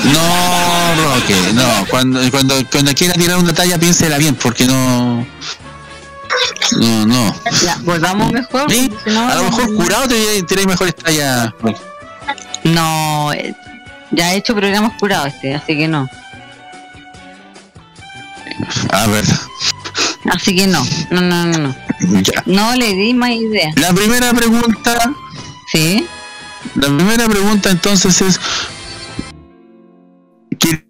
No, 0.03 0.95
Roque, 1.13 1.35
no. 1.53 1.85
Cuando, 1.89 2.19
cuando, 2.31 2.55
cuando 2.69 2.93
quiera 2.93 3.13
tirar 3.13 3.37
una 3.37 3.53
talla, 3.53 3.79
piénsela 3.79 4.17
bien, 4.17 4.35
porque 4.35 4.65
no. 4.65 5.25
No, 6.79 7.05
no. 7.05 7.41
Ya, 7.63 7.77
volvamos 7.83 8.31
mejor. 8.33 8.69
Sí, 8.71 8.89
porque 8.89 9.09
si 9.09 9.15
no- 9.15 9.29
A 9.29 9.35
lo 9.35 9.43
mejor 9.45 9.75
curado 9.75 10.07
te 10.07 10.43
tiráis 10.43 10.67
mejores 10.67 10.95
tallas. 10.95 11.53
No, 12.65 13.31
eh, 13.33 13.55
ya 14.11 14.33
he 14.33 14.37
hecho 14.37 14.53
programas 14.55 14.93
curados 14.99 15.27
este, 15.27 15.55
así 15.55 15.77
que 15.77 15.87
no. 15.87 16.09
A 18.91 19.07
ver, 19.07 19.25
Así 20.31 20.55
que 20.55 20.67
no, 20.67 20.83
no, 21.11 21.21
no, 21.21 21.45
no, 21.45 21.57
no. 21.59 21.75
ya. 22.21 22.43
No 22.45 22.75
le 22.75 22.93
di 22.95 23.13
más 23.13 23.31
idea. 23.31 23.71
La 23.75 23.93
primera 23.93 24.33
pregunta, 24.33 25.13
¿Sí? 25.71 26.05
la 26.75 26.87
primera 26.87 27.27
pregunta 27.27 27.69
entonces 27.69 28.21
es 28.21 28.39
¿qué 30.59 30.83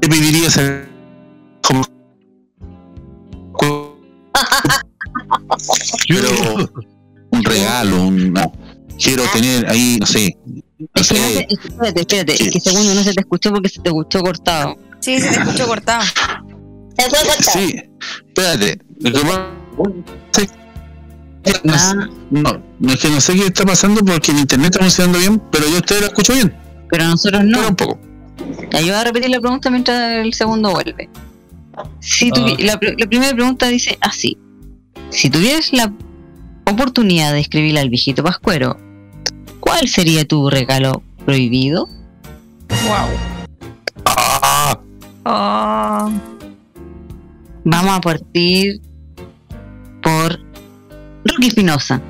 te 0.00 0.08
pedirías 0.08 0.58
a- 0.58 0.88
como 1.62 1.84
quiero 6.06 6.28
un 7.30 7.44
regalo, 7.44 8.02
un 8.02 8.34
quiero 8.98 9.22
tener 9.32 9.68
ahí, 9.68 9.96
no 10.00 10.06
sé, 10.06 10.36
no 10.46 10.86
Es 10.94 11.08
que 11.08 11.18
no 11.18 11.26
se- 11.28 11.34
sé, 11.34 11.46
espérate, 11.50 12.00
espérate, 12.00 12.32
es 12.44 12.50
que 12.52 12.60
segundo 12.60 12.94
no 12.94 13.02
se 13.02 13.14
te 13.14 13.20
escuchó 13.20 13.50
porque 13.52 13.68
se 13.68 13.80
te 13.80 13.88
escuchó 13.88 14.20
cortado. 14.20 14.76
Sí, 15.00 15.20
se 15.20 15.28
te 15.30 15.36
escuchó 15.40 15.66
cortado. 15.66 16.04
Sí, 17.52 17.82
espérate, 18.28 18.78
lo 19.00 19.12
que 19.12 19.20
pasa 19.20 19.48
es 21.44 21.52
que 21.52 21.60
no, 21.64 21.74
Ah, 21.76 22.08
no, 22.30 22.62
no 22.78 22.92
es 22.92 23.00
que 23.00 23.08
no 23.08 23.20
sé 23.20 23.34
qué 23.34 23.46
está 23.46 23.64
pasando 23.64 24.00
porque 24.04 24.30
el 24.32 24.38
internet 24.38 24.72
está 24.72 24.80
funcionando 24.80 25.18
bien, 25.18 25.42
pero 25.50 25.66
yo 25.68 25.76
a 25.76 25.78
ustedes 25.78 26.00
lo 26.02 26.06
escucho 26.08 26.32
bien, 26.34 26.54
pero 26.90 27.04
nosotros 27.06 27.42
pero 27.44 27.60
no. 27.62 27.68
un 27.68 27.76
poco. 27.76 27.98
Voy 28.72 28.90
a 28.90 29.04
repetir 29.04 29.30
la 29.30 29.40
pregunta 29.40 29.70
mientras 29.70 30.24
el 30.24 30.32
segundo 30.34 30.70
vuelve. 30.70 31.08
Si 32.00 32.28
la, 32.30 32.78
pr- 32.78 32.94
la 32.98 33.06
primera 33.06 33.32
pregunta 33.34 33.66
dice 33.68 33.96
así: 34.00 34.36
Si 35.10 35.30
tuvieras 35.30 35.72
la 35.72 35.92
oportunidad 36.66 37.32
de 37.32 37.40
escribirle 37.40 37.80
al 37.80 37.88
viejito 37.88 38.22
Pascuero, 38.22 38.76
¿cuál 39.60 39.88
sería 39.88 40.24
tu 40.26 40.48
regalo 40.50 41.02
prohibido? 41.24 41.88
Wow. 42.86 43.08
Ah, 44.04 44.78
Ah, 45.24 46.10
Vamos 47.64 47.92
a 47.92 48.00
partir 48.00 48.80
por 50.02 50.38
Rocky 51.24 51.48
Espinosa. 51.48 52.00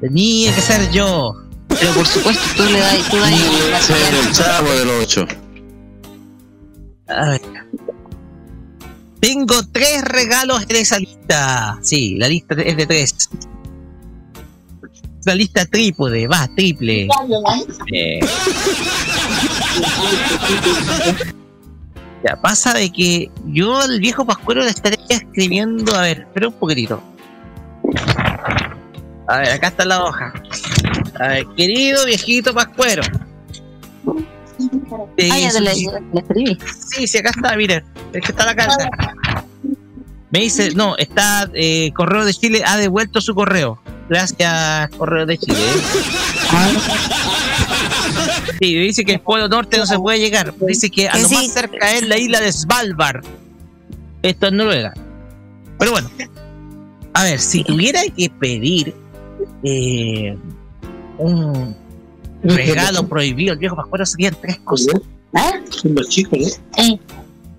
Tenía 0.00 0.54
que 0.54 0.60
ser 0.60 0.90
yo. 0.92 1.34
Pero 1.68 1.92
por 1.92 2.06
supuesto, 2.06 2.42
tú 2.56 2.64
le 2.64 2.78
das. 2.78 3.08
Tú 3.10 3.16
das 3.18 3.90
es 3.90 4.26
el 4.26 4.32
chavo 4.32 4.70
del 4.70 4.88
8. 4.88 5.26
A 7.08 7.30
ver. 7.30 7.40
Tengo 9.20 9.54
tres 9.72 10.02
regalos 10.02 10.64
en 10.68 10.76
esa 10.76 10.98
lista. 10.98 11.78
Sí, 11.82 12.16
la 12.16 12.28
lista 12.28 12.54
es 12.54 12.76
de 12.76 12.86
tres. 12.86 13.14
La 15.24 15.34
lista 15.34 15.66
trípode, 15.66 16.28
va, 16.28 16.48
triple. 16.54 17.08
Eh. 17.92 18.20
Ya, 22.24 22.36
pasa 22.36 22.74
de 22.74 22.90
que 22.90 23.30
yo 23.46 23.76
al 23.76 24.00
viejo 24.00 24.24
Pascuero 24.24 24.62
le 24.62 24.70
estaría 24.70 25.04
escribiendo. 25.08 25.94
A 25.94 26.02
ver, 26.02 26.20
espera 26.20 26.48
un 26.48 26.54
poquitito. 26.54 27.02
A 29.28 29.38
ver, 29.38 29.50
acá 29.50 29.68
está 29.68 29.84
la 29.84 30.04
hoja. 30.04 30.32
A 31.20 31.28
ver, 31.28 31.46
querido 31.56 32.04
viejito 32.06 32.52
Pascuero. 32.54 33.02
Ah, 35.30 35.38
ya 35.38 35.50
te 35.52 35.60
la 35.60 35.72
escribí. 35.72 36.58
Sí, 36.90 37.06
sí, 37.06 37.18
acá 37.18 37.30
está, 37.30 37.56
miren. 37.56 37.84
Es 38.12 38.22
que 38.22 38.32
está 38.32 38.46
la 38.46 38.56
carta. 38.56 38.90
Me 40.30 40.40
dice, 40.40 40.72
no, 40.74 40.96
está 40.96 41.48
eh, 41.54 41.90
Correo 41.94 42.24
de 42.24 42.34
Chile, 42.34 42.62
ha 42.66 42.76
devuelto 42.76 43.20
su 43.20 43.34
correo. 43.34 43.80
Gracias, 44.08 44.90
Correo 44.96 45.26
de 45.26 45.38
Chile. 45.38 45.58
Sí, 48.60 48.74
dice 48.74 49.04
que 49.04 49.12
el 49.14 49.20
Polo 49.20 49.48
Norte 49.48 49.78
no 49.78 49.86
se 49.86 49.96
puede 49.98 50.18
llegar. 50.18 50.54
Dice 50.66 50.90
que 50.90 51.08
a 51.08 51.18
lo 51.18 51.28
sí. 51.28 51.34
más 51.34 51.52
cerca 51.52 51.92
es 51.92 52.06
la 52.06 52.18
isla 52.18 52.40
de 52.40 52.52
Svalbard. 52.52 53.24
Esto 54.22 54.46
es 54.46 54.52
Noruega. 54.52 54.92
Pero 55.78 55.92
bueno. 55.92 56.10
A 57.14 57.24
ver, 57.24 57.40
si 57.40 57.64
tuviera 57.64 58.00
que 58.16 58.30
pedir 58.30 58.94
eh, 59.62 60.36
un 61.18 61.74
regalo 62.42 63.08
prohibido 63.08 63.52
al 63.52 63.58
viejo 63.58 63.76
Pascuero 63.76 64.06
serían 64.06 64.36
tres 64.40 64.58
cosas. 64.60 65.00
¿Ah? 65.34 65.52
Sí. 66.08 66.26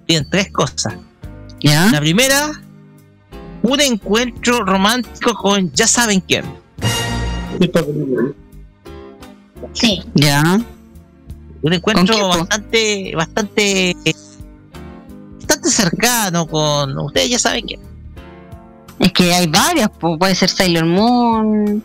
Serían 0.07 0.29
tres 0.29 0.51
cosas. 0.51 0.93
¿Ya? 1.61 1.89
La 1.91 1.99
primera, 1.99 2.51
un 3.63 3.81
encuentro 3.81 4.63
romántico 4.63 5.33
con 5.33 5.71
ya 5.73 5.87
saben 5.87 6.21
quién. 6.21 6.45
Sí. 9.73 10.01
¿Ya? 10.15 10.61
Un 11.61 11.73
encuentro 11.73 12.27
bastante, 12.29 13.13
bastante, 13.15 13.95
bastante 15.37 15.69
cercano 15.69 16.45
con 16.47 16.97
ustedes 16.99 17.29
ya 17.29 17.39
saben 17.39 17.65
quién. 17.65 17.79
Es 18.99 19.11
que 19.13 19.33
hay 19.33 19.47
varias, 19.47 19.89
puede 19.99 20.35
ser 20.35 20.49
Sailor 20.49 20.85
Moon, 20.85 21.83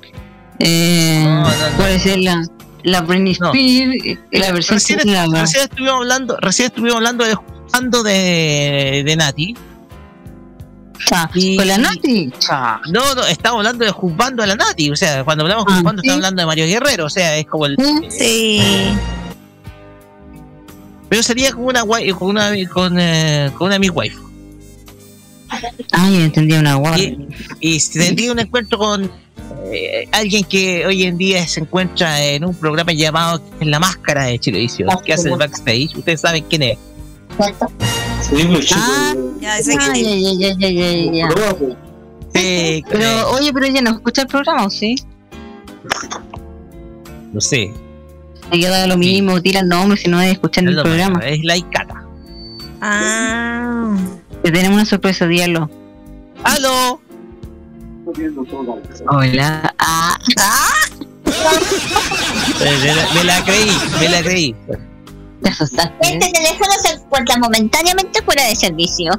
eh, 0.59 1.22
No, 1.25 1.43
no, 1.43 1.49
no. 1.70 1.77
puede 1.77 1.99
ser 2.01 2.18
la, 2.20 2.45
la 2.83 3.01
Britney 3.03 3.37
No. 3.41 3.53
Spears, 3.53 4.05
eh, 4.05 4.18
la 4.33 4.53
versión 4.53 4.77
Recién, 4.77 4.99
que 5.01 5.11
la- 5.12 5.27
recién 5.27 5.62
estuvimos 5.64 5.95
hablando, 5.97 6.37
recién 6.41 6.66
estuvimos 6.66 6.97
hablando 6.97 7.25
de 7.25 7.35
jugando 7.35 8.03
de, 8.03 9.03
de 9.07 9.16
Nati. 9.16 9.57
Cha, 11.07 11.29
y- 11.35 11.57
con 11.57 11.66
la 11.68 11.79
Nati. 11.79 12.33
Cha. 12.39 12.81
No, 12.93 13.14
no, 13.14 13.25
estamos 13.27 13.59
hablando 13.59 13.85
de 13.85 13.91
juzgando 13.91 14.43
a 14.43 14.47
la 14.47 14.55
Nati. 14.57 14.91
O 14.91 14.97
sea, 14.97 15.22
cuando 15.25 15.43
hablamos 15.45 15.66
de 15.66 15.72
Ah, 15.72 15.77
juzgando, 15.77 16.01
sí. 16.03 16.07
estamos 16.09 16.25
hablando 16.25 16.43
de 16.43 16.47
Mario 16.47 16.66
Guerrero. 16.66 17.05
O 17.07 17.11
sea, 17.11 17.37
es 17.37 17.47
como 17.47 17.66
el. 17.66 17.77
¿Eh? 18.20 18.95
Sí. 21.15 21.21
Pero 21.21 21.23
sería 21.23 21.53
con 21.53 21.65
una 21.65 21.83
guay- 21.83 22.12
con 22.15 22.29
una 22.31 22.51
con, 22.73 22.99
eh, 22.99 23.51
con 23.57 23.67
una 23.69 23.79
mi 23.79 23.89
wife. 23.91 24.17
Ah, 25.93 26.09
entendí 26.11 26.55
una 26.55 26.75
guarda. 26.75 26.99
Y, 26.99 27.17
y 27.61 27.81
tendría 27.81 28.33
un 28.33 28.39
encuentro 28.41 28.79
con 28.79 29.11
eh, 29.73 30.09
alguien 30.12 30.45
que 30.45 30.85
hoy 30.87 31.05
en 31.05 31.17
día 31.17 31.47
se 31.47 31.61
encuentra 31.61 32.23
en 32.25 32.45
un 32.45 32.55
programa 32.55 32.93
llamado 32.93 33.41
En 33.61 33.71
la 33.71 33.79
Máscara 33.79 34.25
de 34.25 34.39
Chilevisión, 34.39 34.89
que 35.05 35.12
hace 35.12 35.29
el 35.31 35.37
backstage. 35.37 35.97
Ustedes 35.97 36.21
saben 36.21 36.45
quién 36.49 36.62
es. 36.62 36.79
¿Cierto? 37.37 37.67
Ah, 38.75 39.15
Ya, 39.41 39.59
ese 39.59 39.77
ah, 39.79 39.93
que 39.93 40.03
ya, 40.03 40.33
ya, 40.33 40.55
ya, 40.55 40.71
ya, 40.71 40.71
ya, 40.71 41.12
ya. 41.12 41.57
Sí, 42.35 42.41
eh, 42.41 42.83
Pero, 42.91 43.31
oye, 43.31 43.53
pero 43.53 43.67
ella 43.67 43.81
no 43.83 43.91
escucha 43.91 44.23
el 44.23 44.29
programa, 44.29 44.67
¿o 44.67 44.71
sí? 44.71 44.97
no 47.33 47.41
sé. 47.41 47.73
Me 48.51 48.59
queda 48.61 48.86
lo 48.86 48.97
mismo, 48.97 49.40
tira 49.40 49.61
el 49.61 49.68
nombre 49.68 49.97
si 49.99 50.09
no 50.09 50.20
es 50.20 50.32
escuchando 50.32 50.70
es 50.70 50.76
el 50.76 50.82
programa. 50.82 51.20
Es 51.20 51.42
la 51.45 51.57
Icata. 51.57 52.05
Ah. 52.80 53.97
Te 54.42 54.51
tenemos 54.53 54.76
una 54.76 54.84
sorpresa, 54.84 55.26
diablo. 55.26 55.70
¡Aló! 56.45 57.01
Hola. 59.09 59.74
Ah, 59.78 60.18
Eh, 62.61 62.78
Me 62.82 62.95
la, 62.95 63.12
me 63.14 63.24
la 63.24 63.45
creí, 63.45 63.70
me 63.99 64.09
la 64.09 64.22
creí. 64.22 64.55
te 65.42 65.49
asustaste. 65.49 65.95
Este 66.01 66.30
teléfono 66.32 66.70
se 66.82 66.92
encuentra 66.95 67.36
momentáneamente 67.38 68.22
fuera 68.22 68.45
de 68.47 68.55
servicio. 68.57 69.11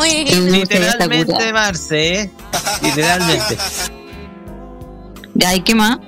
Sí, 0.00 0.26
está 0.28 1.06
Literalmente. 1.06 1.52
Marce, 1.52 2.20
¿eh? 2.22 2.30
Literalmente. 2.82 3.56
Ya, 5.34 5.54
¿y 5.54 5.60
qué 5.62 5.74
más? 5.74 5.98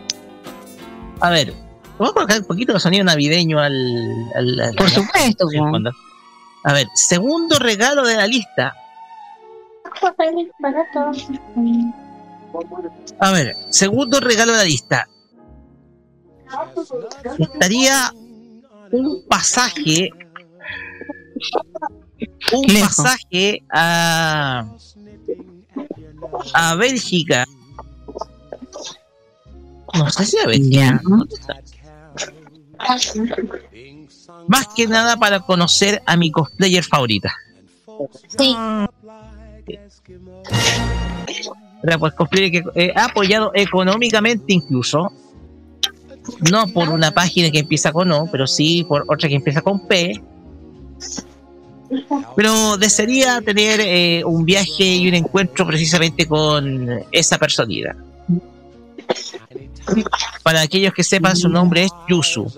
A 1.20 1.30
ver, 1.30 1.54
vamos 1.98 2.10
a 2.10 2.14
colocar 2.14 2.38
un 2.40 2.46
poquito 2.46 2.72
de 2.72 2.80
sonido 2.80 3.04
navideño 3.04 3.58
al. 3.60 3.74
al- 4.34 4.60
al- 4.60 4.74
Por 4.74 4.90
supuesto, 4.90 5.46
al. 5.48 5.92
A 6.64 6.72
ver, 6.72 6.86
segundo 6.94 7.58
regalo 7.58 8.04
de 8.06 8.16
la 8.16 8.26
lista. 8.26 8.74
A 13.20 13.30
ver, 13.32 13.54
segundo 13.70 14.20
regalo 14.20 14.52
de 14.52 14.58
la 14.58 14.64
lista. 14.64 15.08
Estaría 17.38 18.12
un 18.92 19.24
pasaje. 19.28 20.10
Un 22.52 22.62
Lejos. 22.66 22.96
pasaje 22.96 23.62
a. 23.70 24.64
a 26.54 26.74
Bélgica. 26.76 27.44
No 29.94 30.10
sé 30.10 30.24
si 30.24 30.38
a 30.38 30.46
ver. 30.46 30.60
Ya. 30.62 31.00
¿Dónde 31.02 31.34
está? 31.34 31.54
Más 34.48 34.68
que 34.74 34.86
nada 34.86 35.16
para 35.16 35.40
conocer 35.40 36.02
a 36.06 36.16
mi 36.16 36.30
cosplayer 36.30 36.84
favorita. 36.84 37.34
Sí. 38.38 38.56
Era 41.82 41.98
pues 41.98 42.14
cosplayer 42.14 42.50
que 42.50 42.62
eh, 42.74 42.92
ha 42.96 43.06
apoyado 43.06 43.50
económicamente 43.54 44.52
incluso. 44.52 45.12
No 46.50 46.66
por 46.68 46.88
una 46.88 47.10
página 47.10 47.50
que 47.50 47.58
empieza 47.58 47.92
con 47.92 48.10
O, 48.10 48.26
pero 48.30 48.46
sí 48.46 48.84
por 48.88 49.04
otra 49.08 49.28
que 49.28 49.34
empieza 49.34 49.60
con 49.60 49.86
P. 49.86 50.22
Pero 52.36 52.76
desearía 52.78 53.40
tener 53.42 53.80
eh, 53.80 54.22
un 54.24 54.44
viaje 54.44 54.84
y 54.84 55.08
un 55.08 55.14
encuentro 55.14 55.66
precisamente 55.66 56.26
con 56.26 56.88
esa 57.12 57.38
personita. 57.38 57.94
Para 60.42 60.62
aquellos 60.62 60.94
que 60.94 61.04
sepan, 61.04 61.36
su 61.36 61.48
nombre 61.48 61.84
es 61.84 61.90
Yusu. 62.08 62.50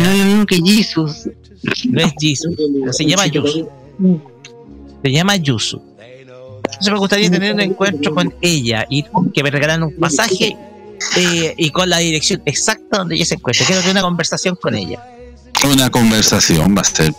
No 0.00 0.10
es 0.10 0.18
lo 0.18 0.24
mismo 0.24 0.46
que 0.46 0.56
Jesus. 0.56 1.28
No 1.90 2.00
es 2.00 2.14
pero 2.82 2.92
se 2.92 3.04
llama 3.04 3.26
Yusu. 3.26 3.68
Se 5.02 5.12
llama 5.12 5.36
Yusu. 5.36 5.82
Entonces 6.64 6.92
me 6.92 6.98
gustaría 6.98 7.30
tener 7.30 7.54
un 7.54 7.60
encuentro 7.60 8.14
con 8.14 8.32
ella 8.40 8.86
y 8.88 9.04
que 9.34 9.42
me 9.42 9.50
regalaran 9.50 9.82
un 9.82 9.94
pasaje 9.96 10.56
eh, 11.16 11.54
y 11.56 11.70
con 11.70 11.90
la 11.90 11.98
dirección 11.98 12.42
exacta 12.46 12.98
donde 12.98 13.16
ella 13.16 13.26
se 13.26 13.34
encuentra. 13.34 13.66
Quiero 13.66 13.80
tener 13.80 13.96
una 13.96 14.02
conversación 14.02 14.56
con 14.56 14.74
ella. 14.74 15.04
Una 15.70 15.90
conversación 15.90 16.74
va 16.76 16.80
a 16.80 16.84
ser. 16.84 17.12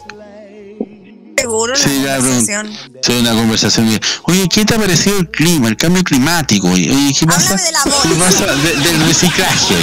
Seguro 1.42 1.76
Sí, 1.76 2.02
la 2.04 2.12
la 2.12 2.18
conversación. 2.18 2.72
Sí, 3.02 3.12
una 3.20 3.32
conversación. 3.34 3.88
bien. 3.88 4.02
Oye, 4.24 4.48
¿qué 4.50 4.66
te 4.66 4.76
ha 4.76 4.78
parecido 4.78 5.18
el 5.20 5.30
clima, 5.30 5.68
el 5.68 5.78
cambio 5.78 6.04
climático? 6.04 6.68
Oye, 6.70 7.14
¿qué 7.18 7.26
pasa? 7.26 7.54
Háblame 7.56 7.64
de 7.64 7.72
la 7.72 7.84
¿Qué 7.84 8.16
pasa 8.16 8.46
de- 8.56 8.76
del 8.78 9.02
reciclaje? 9.08 9.76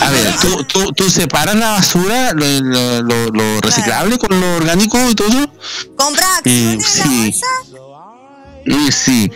A 0.00 0.10
ver, 0.10 0.34
¿tú, 0.40 0.64
tú, 0.64 0.92
tú 0.92 1.10
separas 1.10 1.56
la 1.56 1.70
basura, 1.72 2.32
lo, 2.32 3.02
lo- 3.30 3.60
reciclable 3.60 4.18
con 4.18 4.38
lo 4.40 4.56
orgánico 4.56 4.98
y 5.10 5.14
todo 5.14 5.28
eso? 5.28 5.50
Compra 5.96 6.26
Eh, 6.44 6.78
sí. 6.80 7.34
Eh, 8.66 8.92
sí. 8.92 9.30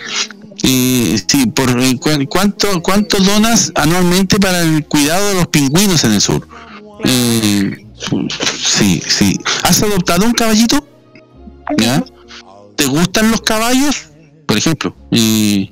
Eh, 0.63 1.21
sí, 1.29 1.47
por, 1.47 1.81
eh, 1.81 1.97
cu- 1.99 2.27
¿cuánto, 2.29 2.83
¿cuánto 2.83 3.19
donas 3.21 3.73
anualmente 3.75 4.39
para 4.39 4.61
el 4.63 4.85
cuidado 4.87 5.29
de 5.29 5.35
los 5.35 5.47
pingüinos 5.49 6.03
en 6.05 6.13
el 6.13 6.21
sur? 6.21 6.47
Eh, 7.05 7.85
sí, 8.59 9.03
sí. 9.07 9.39
¿Has 9.63 9.83
adoptado 9.83 10.25
un 10.25 10.33
caballito? 10.33 10.86
¿Ya? 13.17 13.23
¿Te 13.23 13.27
gustan 13.27 13.31
los 13.31 13.41
caballos? 13.41 14.07
Por 14.47 14.59
ejemplo. 14.59 14.95
Y 15.11 15.71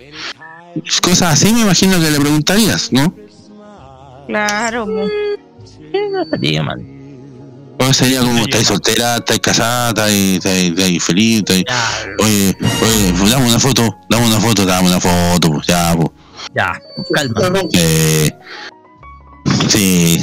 cosas 1.03 1.34
así 1.34 1.53
me 1.53 1.61
imagino 1.61 2.01
que 2.01 2.11
le 2.11 2.18
preguntarías, 2.20 2.92
¿no? 2.92 3.14
Claro, 4.26 4.86
mo. 4.86 5.07
No 6.12 6.22
estaría 6.22 6.62
mal. 6.62 6.80
O 7.78 7.92
sería 7.92 8.20
como, 8.20 8.38
¿estáis 8.45 8.66
soltera, 8.68 9.16
estáis 9.16 9.40
casada, 9.40 9.88
estáis, 9.90 10.38
estáis- 10.38 10.70
estáis 10.70 11.05
feliz? 11.05 11.38
estáis- 11.40 11.64
Oye, 12.20 12.57
oye, 12.61 13.14
pues 13.18 13.30
dame 13.30 13.47
una 13.49 13.61
foto, 13.61 13.95
dame 14.09 14.26
una 14.26 14.40
foto, 14.40 14.64
dame 14.64 14.88
una 14.88 15.01
foto, 15.01 15.51
pues 15.53 15.66
ya, 15.66 15.95
pues. 15.97 16.09
ya, 16.55 16.80
calma. 17.12 17.61
Eh, 17.74 18.30
sí. 19.68 20.18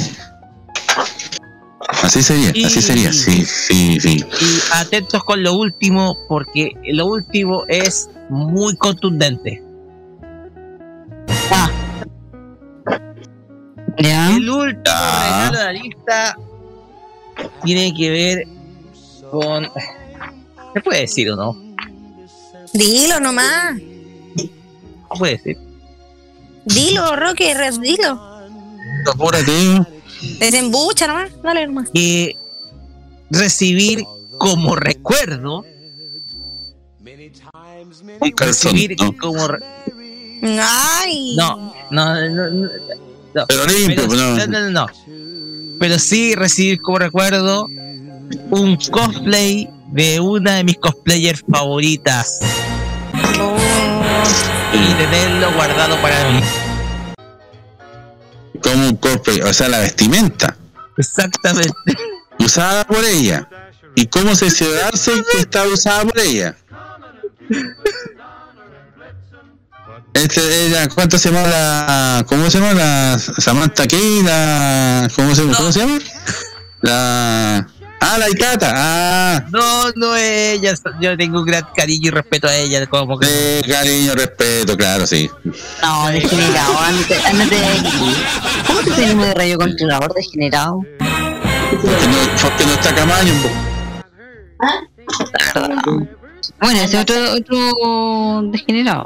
Así 2.02 2.22
sería, 2.22 2.50
así 2.66 2.82
sería, 2.82 3.12
sí, 3.12 3.44
sí, 3.44 4.00
sí. 4.00 4.24
Y 4.40 4.58
atentos 4.72 5.22
con 5.24 5.42
lo 5.42 5.54
último, 5.54 6.16
porque 6.28 6.72
lo 6.84 7.06
último 7.06 7.64
es 7.68 8.10
muy 8.28 8.76
contundente. 8.76 9.62
Ya. 13.98 14.34
El 14.36 14.50
último 14.50 14.82
regalo 14.84 15.58
de 15.58 15.64
la 15.64 15.72
lista 15.72 16.36
tiene 17.64 17.94
que 17.94 18.10
ver 18.10 18.48
con. 19.30 19.70
¿Se 20.74 20.80
puede 20.80 21.00
decir 21.02 21.30
o 21.30 21.36
no? 21.36 21.56
Dilo 22.72 23.20
nomás. 23.20 23.76
¿Se 24.36 24.50
puede 25.18 25.36
decir? 25.36 25.58
Dilo, 26.64 27.16
Roque, 27.16 27.54
dilo. 27.80 28.20
Apúrate. 29.12 30.01
Desembucha 30.38 31.06
nomás. 31.06 31.30
Dale 31.42 31.66
nomás. 31.66 31.88
Que 31.92 32.36
recibir 33.30 34.04
como 34.38 34.76
recuerdo. 34.76 35.64
Un 38.20 38.30
calzón, 38.32 38.72
Recibir 38.72 38.96
¿no? 39.00 39.16
como. 39.16 39.48
re- 39.48 39.64
Ay. 40.60 41.34
No, 41.36 41.72
no, 41.90 42.14
no, 42.28 42.50
no, 42.50 42.68
no. 43.34 43.46
Pero 43.48 43.66
limpio, 43.66 44.08
Pero- 44.08 44.14
no. 44.14 44.36
no, 44.36 44.46
no, 44.46 44.60
no, 44.60 44.70
no. 44.70 44.86
Pero 45.78 45.98
sí 45.98 46.34
recibir 46.34 46.80
como 46.80 46.98
recuerdo 46.98 47.66
un 48.50 48.76
cosplay 48.90 49.68
de 49.88 50.20
una 50.20 50.56
de 50.56 50.64
mis 50.64 50.78
cosplayers 50.78 51.42
favoritas 51.50 52.38
Oh. 53.40 53.56
y 54.72 54.94
tenerlo 54.94 55.52
guardado 55.54 56.00
para 56.00 56.30
mí. 56.30 56.40
Como 58.62 58.88
un 58.88 58.96
cosplay, 58.96 59.40
o 59.40 59.52
sea, 59.52 59.68
la 59.68 59.80
vestimenta, 59.80 60.56
Exactamente. 60.96 61.72
usada 62.38 62.84
por 62.86 63.04
ella. 63.04 63.48
¿Y 63.94 64.06
cómo 64.06 64.34
se 64.34 64.50
cerciorarse 64.50 65.12
que 65.32 65.40
está 65.40 65.66
usada 65.66 66.04
por 66.04 66.18
ella? 66.20 66.56
Este, 70.14 70.66
ella, 70.66 70.88
¿Cuánto 70.88 71.18
se 71.18 71.30
llama 71.30 71.48
la. 71.48 72.24
¿Cómo 72.28 72.50
se 72.50 72.58
llama 72.58 72.74
la 72.74 73.18
Samantha 73.18 73.86
Key? 73.86 74.22
La, 74.22 75.08
¿cómo, 75.16 75.34
se, 75.34 75.42
¿Cómo 75.42 75.72
se 75.72 75.80
llama? 75.80 75.98
La. 76.82 77.66
Ah, 78.04 78.18
la 78.18 78.28
Ikata. 78.28 78.72
Ah, 78.74 79.44
No, 79.50 79.90
no 79.94 80.16
ella. 80.16 80.74
Yo 81.00 81.16
tengo 81.16 81.38
un 81.40 81.46
gran 81.46 81.64
cariño 81.74 82.08
y 82.08 82.10
respeto 82.10 82.48
a 82.48 82.54
ella. 82.56 82.84
Como 82.86 83.16
que 83.16 83.26
de 83.26 83.62
cariño, 83.66 84.14
respeto, 84.14 84.76
claro, 84.76 85.06
sí. 85.06 85.30
No, 85.82 86.08
degenerado, 86.08 86.78
ándate, 86.80 87.54
de 87.54 87.66
aquí. 87.66 88.14
¿Cómo 88.66 88.80
te 88.80 88.90
tenemos 88.90 89.26
de 89.26 89.34
rayo 89.34 89.56
controlador 89.56 90.12
degenerado? 90.14 90.80
Porque 91.70 92.06
no, 92.08 92.42
porque 92.42 92.66
no 92.66 92.72
está 92.72 92.92
Camaño. 92.94 93.34
verdad. 95.54 96.08
Bueno, 96.60 96.80
ese 96.80 96.98
otro, 96.98 97.14
otro 97.34 98.42
degenerado. 98.50 99.04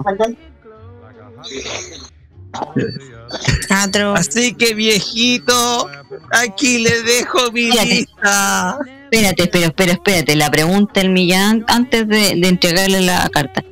Atro. 3.70 4.14
Así 4.14 4.54
que 4.54 4.74
viejito, 4.74 5.88
aquí 6.32 6.78
le 6.78 7.02
dejo 7.02 7.50
mi 7.52 7.68
Espérate. 7.68 7.88
lista. 7.94 8.78
Espérate, 9.04 9.42
espera, 9.44 9.66
espera, 9.66 9.92
espérate. 9.92 10.36
La 10.36 10.50
pregunta 10.50 11.00
del 11.00 11.10
millán 11.10 11.64
antes 11.68 12.08
de, 12.08 12.34
de 12.36 12.48
entregarle 12.48 13.00
la 13.02 13.28
carta. 13.30 13.62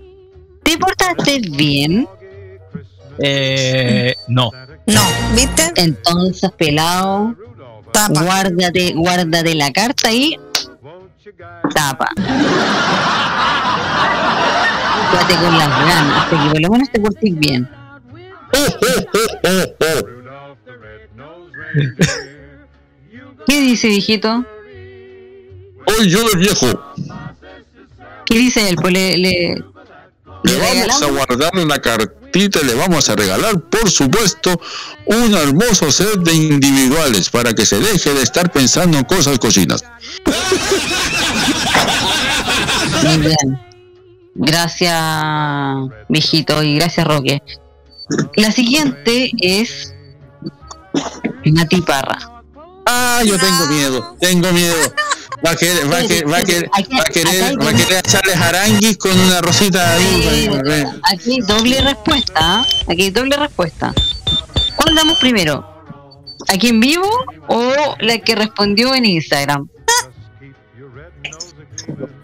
¿Te 0.62 0.78
portaste 0.78 1.40
bien? 1.50 2.08
Eh, 3.18 4.14
no. 4.28 4.50
No, 4.86 5.02
¿viste? 5.34 5.72
Entonces, 5.76 6.50
pelado, 6.58 7.34
Tapa. 7.92 8.22
guárdate, 8.22 8.92
guárdate 8.94 9.54
la 9.54 9.70
carta 9.72 10.12
y 10.12 10.36
tapa. 11.74 12.08
Quédate 15.10 15.34
con 15.36 15.58
las 15.58 15.68
ganas, 15.68 16.26
que 16.26 16.36
por 16.36 16.60
lo 16.60 16.68
menos 16.70 16.90
te 16.90 17.00
portes 17.00 17.38
bien. 17.38 17.68
¿Qué 23.46 23.60
dice, 23.60 23.88
viejito? 23.88 24.44
Hoy 25.86 26.08
yo 26.08 26.20
el 26.32 26.38
viejo. 26.38 26.94
¿Qué 28.26 28.38
dice 28.38 28.68
él? 28.68 28.76
Pues 28.76 28.92
le, 28.92 29.16
le, 29.18 29.62
vamos 30.42 31.02
a 31.02 31.06
guardar 31.06 31.50
una 31.56 31.78
cartita 31.78 32.60
y 32.62 32.66
le 32.66 32.74
vamos 32.74 33.08
a 33.08 33.16
regalar, 33.16 33.60
por 33.60 33.90
supuesto, 33.90 34.60
un 35.06 35.34
hermoso 35.34 35.90
set 35.92 36.16
de 36.20 36.32
individuales 36.32 37.28
para 37.30 37.52
que 37.52 37.66
se 37.66 37.78
deje 37.78 38.14
de 38.14 38.22
estar 38.22 38.50
pensando 38.50 38.98
en 38.98 39.04
cosas 39.04 39.38
cochinas. 39.38 39.84
Muy 43.04 43.18
bien. 43.18 43.60
Gracias, 44.36 44.96
viejito, 46.08 46.62
y 46.62 46.76
gracias, 46.76 47.06
Roque. 47.06 47.42
La 48.36 48.52
siguiente 48.52 49.30
es 49.40 49.94
Nati 51.44 51.80
Parra. 51.80 52.18
Ah, 52.86 53.22
yo 53.24 53.38
tengo 53.38 53.66
miedo, 53.66 54.16
tengo 54.20 54.52
miedo. 54.52 54.76
Va 55.44 55.50
a 55.50 55.56
querer, 55.56 55.92
va 55.92 55.98
a 55.98 56.02
querer, 56.02 56.30
va 56.30 56.38
a 56.38 56.42
querer, 56.42 56.70
va 56.70 57.02
a 57.02 57.04
querer, 57.04 57.60
va 57.60 57.70
a 57.70 57.74
querer 57.74 57.98
echarle 57.98 58.36
jaranguis 58.36 58.96
con 58.96 59.18
una 59.18 59.40
rosita 59.40 59.94
ahí. 59.94 60.50
Aquí 61.12 61.32
hay 61.32 61.40
doble 61.40 61.80
respuesta. 61.80 62.32
¿ah? 62.36 62.66
Aquí 62.88 63.02
hay 63.02 63.10
doble 63.10 63.36
respuesta. 63.36 63.92
¿Cuál 64.76 64.94
damos 64.94 65.18
primero? 65.18 65.66
¿Aquí 66.48 66.68
en 66.68 66.80
vivo 66.80 67.08
o 67.48 67.72
la 68.00 68.18
que 68.18 68.34
respondió 68.34 68.94
en 68.94 69.06
Instagram? 69.06 69.68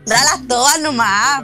Da 0.06 0.24
las 0.24 0.46
todas 0.46 0.80
nomás. 0.80 1.42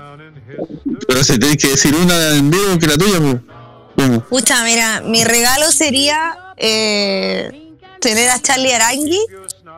Pero 1.07 1.25
si 1.25 1.39
tenés 1.39 1.57
que 1.57 1.69
decir 1.69 1.95
una 1.95 2.37
en 2.37 2.51
vivo 2.51 2.79
que 2.79 2.87
la 2.87 2.97
tuya, 2.97 3.19
pues. 3.21 3.56
¿Cómo? 3.97 4.21
Pucha, 4.29 4.63
mira, 4.65 5.01
mi 5.01 5.25
regalo 5.25 5.71
sería 5.73 6.37
eh, 6.57 7.73
tener 8.01 8.31
a 8.31 8.41
Charlie 8.41 8.73
Arangui 8.73 9.21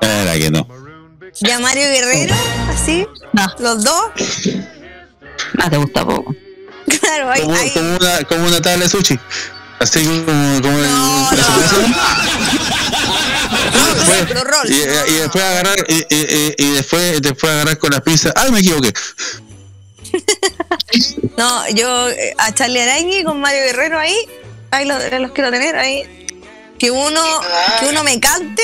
Era 0.01 0.35
que 0.35 0.51
no. 0.51 0.66
y 1.41 1.51
a 1.51 1.59
Mario 1.61 1.85
Guerrero, 1.85 2.35
así, 2.69 3.07
No, 3.33 3.47
los 3.61 3.85
dos. 3.85 4.03
no 5.55 5.71
te 5.71 5.77
gusta 5.77 6.05
poco. 6.05 6.35
Claro, 7.01 7.31
ahí, 7.31 7.43
Como, 7.43 7.55
ahí. 7.55 7.71
como 7.71 7.97
una, 7.97 8.25
como 8.25 8.47
una 8.47 8.61
tabla 8.62 8.85
de 8.85 8.89
sushi. 8.91 9.19
Así 9.81 10.05
como, 10.05 10.61
como 10.62 10.79
el- 10.79 10.91
No, 10.91 11.31
la 11.33 11.43
no. 14.35 14.45
rolls. 14.45 14.71
y, 14.71 14.75
y 14.75 15.14
después 15.14 15.45
agarrar 15.45 15.77
y, 15.89 15.95
y- 15.95 16.07
y- 16.11 16.55
y 16.59 16.73
después 16.73 17.21
después 17.23 17.53
agarrar 17.53 17.79
con 17.79 17.91
las 17.93 18.01
pinzas 18.01 18.33
ay 18.37 18.51
me 18.51 18.59
equivoqué 18.61 18.93
No, 21.36 21.68
yo 21.70 22.09
eh, 22.11 22.34
a 22.38 22.53
Charlie 22.55 22.80
Arangui 22.80 23.24
con 23.24 23.40
Mario 23.40 23.62
Guerrero 23.64 23.99
ahí, 23.99 24.16
ahí 24.70 24.86
los, 24.86 24.99
los 25.20 25.32
quiero 25.32 25.51
tener 25.51 25.76
ahí. 25.76 26.03
Que 26.78 26.90
uno, 26.92 27.20
que 27.80 27.86
uno 27.86 28.05
me 28.05 28.20
cante 28.20 28.62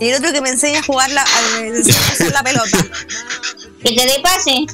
y 0.00 0.08
el 0.08 0.16
otro 0.16 0.32
que 0.32 0.40
me 0.40 0.48
enseñe 0.48 0.76
a 0.78 0.82
jugar 0.82 1.10
la, 1.10 1.20
a, 1.22 1.24
a 1.24 1.28
hacer 2.12 2.32
la 2.32 2.42
pelota. 2.42 2.78
Que 3.84 3.94
te 3.94 4.06
dé 4.06 4.20
pase. 4.22 4.66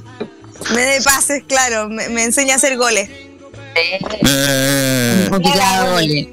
Me 0.74 0.82
dé 0.82 1.02
pases, 1.02 1.42
claro, 1.46 1.88
me, 1.88 2.08
me 2.08 2.24
enseña 2.24 2.54
a 2.54 2.56
hacer 2.56 2.76
goles. 2.76 3.10
Eh, 3.74 5.28
O 5.32 5.38
que 5.38 5.50
te 5.50 5.60
haga 5.60 5.90
goles. 5.90 6.26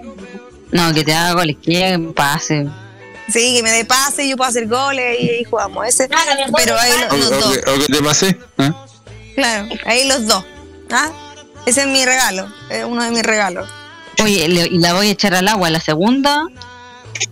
No, 0.72 0.94
que 0.94 1.04
te 1.04 1.14
haga 1.14 1.34
goles, 1.34 1.58
que 1.64 2.00
pase. 2.16 2.68
Sí, 3.32 3.56
que 3.56 3.64
me 3.64 3.72
dé 3.72 3.86
pases 3.86 4.26
y 4.26 4.30
yo 4.30 4.38
puedo 4.38 4.50
hacer 4.50 4.68
goles 4.68 5.18
y 5.20 5.30
ahí 5.30 5.44
jugamos 5.44 5.88
ese. 5.88 6.08
Claro, 6.08 6.32
Pero 6.56 6.76
o, 6.76 7.18
los, 7.18 7.28
o 7.28 7.30
dos, 7.40 7.54
que, 7.58 7.72
o 7.72 7.80
que 7.80 7.86
te 7.94 8.04
pasé 8.04 8.38
¿ah? 8.60 8.86
Claro, 9.36 9.68
ahí 9.86 10.08
los 10.08 10.26
dos. 10.26 10.44
¿Ah? 10.92 11.12
Ese 11.66 11.82
es 11.82 11.88
mi 11.88 12.04
regalo, 12.06 12.48
es 12.70 12.84
uno 12.86 13.04
de 13.04 13.12
mis 13.12 13.24
regalos. 13.24 13.68
Oye, 14.24 14.48
le- 14.48 14.68
y 14.68 14.78
la 14.78 14.94
voy 14.94 15.08
a 15.08 15.12
echar 15.12 15.34
al 15.36 15.48
agua. 15.48 15.70
La 15.70 15.80
segunda 15.80 16.46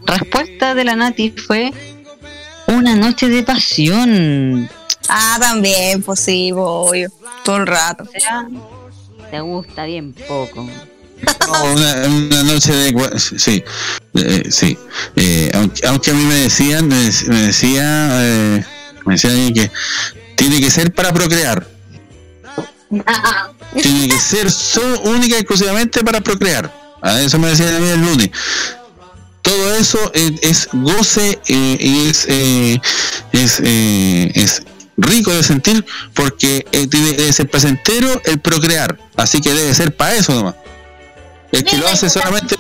respuesta 0.06 0.74
de 0.76 0.84
la 0.84 0.96
Nati 0.96 1.32
fue 1.32 1.72
una 2.68 2.96
noche 2.96 3.30
de 3.30 3.44
pasión. 3.44 4.70
Ah, 5.08 5.38
también, 5.40 6.02
pues 6.02 6.20
sí, 6.20 6.52
voy 6.52 7.06
todo 7.44 7.58
el 7.58 7.68
rato. 7.68 8.04
O 8.04 8.20
sea, 8.20 8.48
te 9.32 9.40
gusta 9.42 9.86
bien 9.86 10.14
poco. 10.14 10.68
No, 11.48 11.64
una, 11.74 11.94
una 12.08 12.44
noche 12.44 12.74
de 12.74 13.20
sí 13.20 13.64
eh, 14.14 14.44
sí 14.50 14.78
Eh, 15.16 15.50
aunque, 15.54 15.88
aunque 15.88 16.12
a 16.12 16.14
mí 16.14 16.24
me 16.26 16.34
decían 16.36 16.88
me, 16.90 16.96
dec- 17.08 17.28
me 17.28 17.42
decía 17.44 18.10
eh, 18.12 18.66
me 19.06 19.14
decía 19.14 19.30
alguien 19.30 19.54
que 19.54 19.72
tiene 20.36 20.60
que 20.60 20.70
ser 20.70 20.94
para 20.94 21.14
procrear 21.14 21.66
tiene 23.82 24.08
que 24.08 24.20
ser 24.20 24.52
so- 24.52 25.02
única 25.02 25.36
y 25.36 25.40
exclusivamente 25.40 26.04
para 26.04 26.22
procrear. 26.22 26.72
A 27.02 27.20
eso 27.22 27.38
me 27.40 27.50
decían 27.50 27.76
a 27.76 27.80
mí 27.80 27.90
el 27.90 28.02
lunes. 28.02 28.30
Todo 29.42 29.76
eso 29.76 30.00
es, 30.14 30.70
goce 30.72 31.40
eh, 31.48 31.78
y 31.80 32.08
es, 32.08 32.26
eh, 32.30 32.80
es, 33.34 33.60
eh, 33.62 34.32
es 34.36 34.64
rico 34.96 35.34
de 35.34 35.44
sentir 35.44 35.86
porque 36.14 36.66
eh, 36.72 36.88
debe 36.88 37.34
ser 37.34 37.50
placentero 37.50 38.22
el 38.26 38.40
procrear. 38.40 38.98
Así 39.18 39.42
que 39.42 39.54
debe 39.54 39.74
ser 39.74 39.96
para 39.96 40.16
eso 40.16 40.34
nomás. 40.34 40.56
El 41.52 41.64
que 41.66 41.78
lo 41.78 41.88
hace 41.88 42.10
solamente 42.10 42.56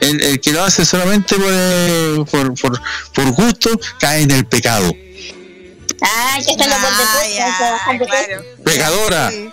el, 0.00 0.40
que 0.40 0.52
lo 0.52 0.64
hace 0.64 0.84
solamente 0.86 1.36
por, 1.36 2.26
por, 2.26 2.54
por, 2.54 2.80
por 3.12 3.30
gusto 3.32 3.78
cae 3.98 4.22
en 4.22 4.30
el 4.30 4.46
pecado. 4.46 4.90
Ah, 6.02 6.38
ya 6.40 6.52
está 6.52 6.66
la 6.66 6.78
vuelta 6.78 7.20
de 7.22 7.34
ya, 7.34 7.44
puesto, 7.46 7.64
bajar 7.72 7.98
de 7.98 8.06
puesto. 8.06 8.26
claro. 8.26 8.44
Pecadora. 8.64 9.30
Sí. 9.30 9.50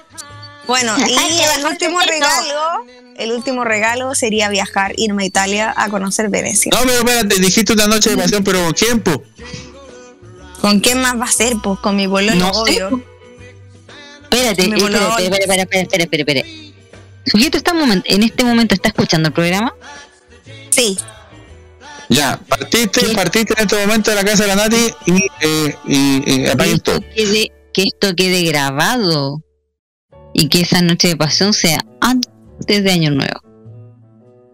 Bueno, 0.67 0.95
que 0.97 1.11
y 1.11 1.41
el 1.57 1.65
último 1.65 1.99
regalo, 2.01 2.85
el 3.17 3.31
último 3.31 3.63
regalo 3.63 4.13
sería 4.15 4.49
viajar, 4.49 4.93
irme 4.97 5.23
a 5.23 5.25
Italia 5.27 5.73
a 5.75 5.89
conocer 5.89 6.29
Venecia. 6.29 6.71
No, 6.73 6.79
pero 6.81 6.97
espérate, 6.99 7.39
dijiste 7.39 7.73
una 7.73 7.87
noche 7.87 8.09
de 8.09 8.17
pasión, 8.17 8.43
pero 8.43 8.63
¿con 8.63 8.73
quién, 8.73 8.99
po? 8.99 9.23
¿Con 10.61 10.79
quién 10.81 10.99
más 11.01 11.19
va 11.19 11.25
a 11.25 11.31
ser? 11.31 11.55
Pues 11.63 11.79
con 11.79 11.95
mi 11.95 12.07
pololo, 12.07 12.35
No 12.35 12.53
sé. 12.53 12.83
obvio. 12.83 13.01
Espérate, 14.23 14.67
Me 14.67 14.75
espérate, 14.75 14.97
espérate, 14.97 15.23
espérate, 15.23 15.43
espérate, 15.43 15.61
espérate, 15.61 16.03
espérate, 16.03 16.41
espérate. 16.41 16.73
Sujeto 17.25 17.57
está 17.57 17.71
en 18.05 18.23
este 18.23 18.43
momento 18.43 18.73
está 18.75 18.89
escuchando 18.89 19.27
el 19.27 19.33
programa. 19.33 19.73
Sí, 20.69 20.97
Ya, 22.09 22.39
partiste, 22.47 23.01
¿Qué? 23.07 23.13
partiste 23.15 23.53
en 23.57 23.63
este 23.63 23.85
momento 23.85 24.09
de 24.11 24.15
la 24.15 24.23
casa 24.23 24.43
de 24.43 24.47
la 24.47 24.55
Nati 24.55 24.77
y, 25.05 25.11
eh, 25.41 25.75
y, 25.85 26.17
y 26.17 26.43
Que 26.43 26.51
apaguen 26.51 26.75
esto 26.75 26.91
todo. 26.99 27.09
quede, 27.15 27.51
que 27.73 27.83
esto 27.83 28.15
quede 28.15 28.43
grabado 28.43 29.41
y 30.33 30.47
que 30.47 30.61
esa 30.61 30.81
noche 30.81 31.09
de 31.09 31.17
pasión 31.17 31.53
sea 31.53 31.79
antes 31.99 32.83
de 32.83 32.91
Año 32.91 33.11
Nuevo. 33.11 33.41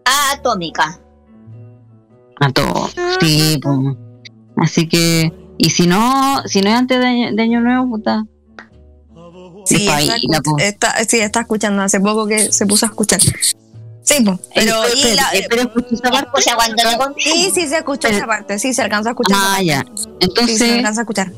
Ah, 0.04 0.32
atómica. 0.34 1.00
A 2.40 2.50
todos. 2.52 2.94
Sí, 3.20 3.58
pues. 3.62 3.78
Así 4.56 4.88
que, 4.88 5.32
y 5.56 5.70
si 5.70 5.86
no, 5.86 6.42
si 6.46 6.60
no 6.60 6.70
es 6.70 6.74
antes 6.74 6.98
de 6.98 7.06
Año, 7.06 7.34
de 7.36 7.42
año 7.42 7.60
Nuevo, 7.60 7.88
puta. 7.88 8.24
sí, 9.66 9.88
ahí, 9.88 10.08
está, 10.08 10.64
está- 10.92 11.04
sí, 11.04 11.18
está 11.20 11.40
escuchando 11.42 11.82
hace 11.82 12.00
poco 12.00 12.26
que 12.26 12.52
se 12.52 12.66
puso 12.66 12.86
a 12.86 12.88
escuchar. 12.88 13.20
Sí, 14.04 14.22
pues, 14.24 14.38
pero... 14.54 14.84
Eh, 14.84 14.88
y 14.96 15.00
espérate, 15.02 15.14
la- 15.16 15.38
eh, 15.40 15.46
pero 15.48 15.62
escucha 15.62 15.88
esa 15.92 16.10
parte. 16.10 16.28
O 16.34 16.40
sea, 16.40 16.54
cuando 16.56 16.74
le 16.90 16.96
conté. 16.98 17.20
sí, 17.22 17.50
sí 17.54 17.66
se 17.66 17.78
escuchó 17.78 18.00
pero- 18.02 18.16
esa 18.18 18.26
parte, 18.26 18.58
sí 18.58 18.72
se 18.74 18.82
alcanzó 18.82 19.08
a 19.08 19.12
escuchar. 19.12 19.36
Ah, 19.40 19.62
ya. 19.62 19.84
Sí, 19.94 20.02
se 20.02 20.10
Entonces, 20.20 20.70
alcanza 20.72 21.00
a 21.00 21.04
escuchar. 21.04 21.32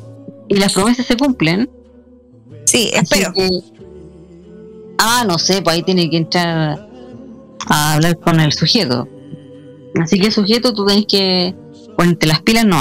y 0.49 0.57
las 0.57 0.73
promesas 0.73 1.07
se 1.07 1.17
cumplen. 1.17 1.71
Sí, 2.65 2.91
Así 2.95 3.05
espero. 3.05 3.33
que- 3.33 3.49
ah, 4.99 5.25
no 5.27 5.39
sé, 5.39 5.63
pues 5.63 5.77
ahí 5.77 5.83
tiene 5.85 6.11
que 6.11 6.17
entrar 6.17 6.89
a 7.69 7.95
hablar 7.95 8.19
con 8.19 8.41
el 8.41 8.53
sujeto. 8.53 9.09
Así 10.03 10.19
que 10.19 10.31
sujeto, 10.33 10.75
tú 10.75 10.85
tenés 10.85 11.07
que 11.07 11.55
ponerte 11.97 12.27
las 12.27 12.43
pilas, 12.43 12.65
no. 12.67 12.81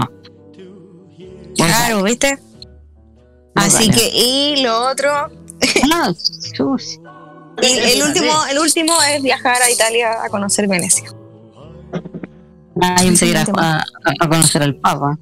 Claro, 1.55 2.03
¿viste? 2.03 2.37
Así 3.53 3.89
que, 3.89 4.09
y 4.13 4.63
lo 4.63 4.89
otro, 4.89 5.11
Ah. 5.93 6.11
y 7.61 7.65
el 7.97 8.03
último, 8.03 8.31
el 8.49 8.59
último 8.59 8.93
es 9.13 9.21
viajar 9.21 9.61
a 9.61 9.71
Italia 9.71 10.23
a 10.23 10.29
conocer 10.29 10.67
Venecia. 10.67 11.09
Ah, 12.81 12.97
yo 13.01 13.05
pensé 13.07 13.35
a, 13.37 13.45
a- 13.57 13.83
a 14.19 14.29
conocer 14.29 14.61
al 14.63 14.75
Papa. 14.75 15.17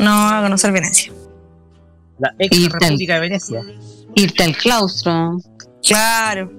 No, 0.00 0.28
a 0.28 0.42
conocer 0.42 0.72
Venecia. 0.72 1.12
La 2.18 2.34
ex 2.38 2.50
tal. 2.70 2.80
República 2.80 3.14
de 3.14 3.20
Venecia. 3.20 3.60
Irte 4.14 4.42
al 4.42 4.56
claustro, 4.56 5.38
Claro. 5.86 6.50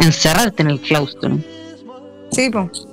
encerrarte 0.00 0.62
en 0.62 0.70
el 0.70 0.80
claustro. 0.80 1.38
Sí, 2.32 2.50
pues. 2.50 2.86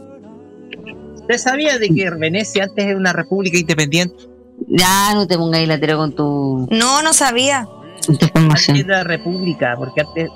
¿Usted 1.15 1.37
sabía 1.37 1.79
de 1.79 1.89
que 1.89 2.09
Venecia 2.11 2.65
antes 2.65 2.85
era 2.85 2.97
una 2.97 3.13
república 3.13 3.57
independiente? 3.57 4.15
Ya 4.67 5.13
no 5.15 5.25
te 5.25 5.37
pongas 5.37 5.59
ahí 5.61 5.65
latero 5.65 5.97
con 5.97 6.13
tu, 6.13 6.67
No, 6.69 7.01
no 7.01 7.13
sabía. 7.13 7.67
tu 8.05 8.11
Antes 8.11 8.29
formación. 8.31 8.77
era 8.77 9.03
república, 9.03 9.75
porque 9.77 10.01
antes 10.01 10.29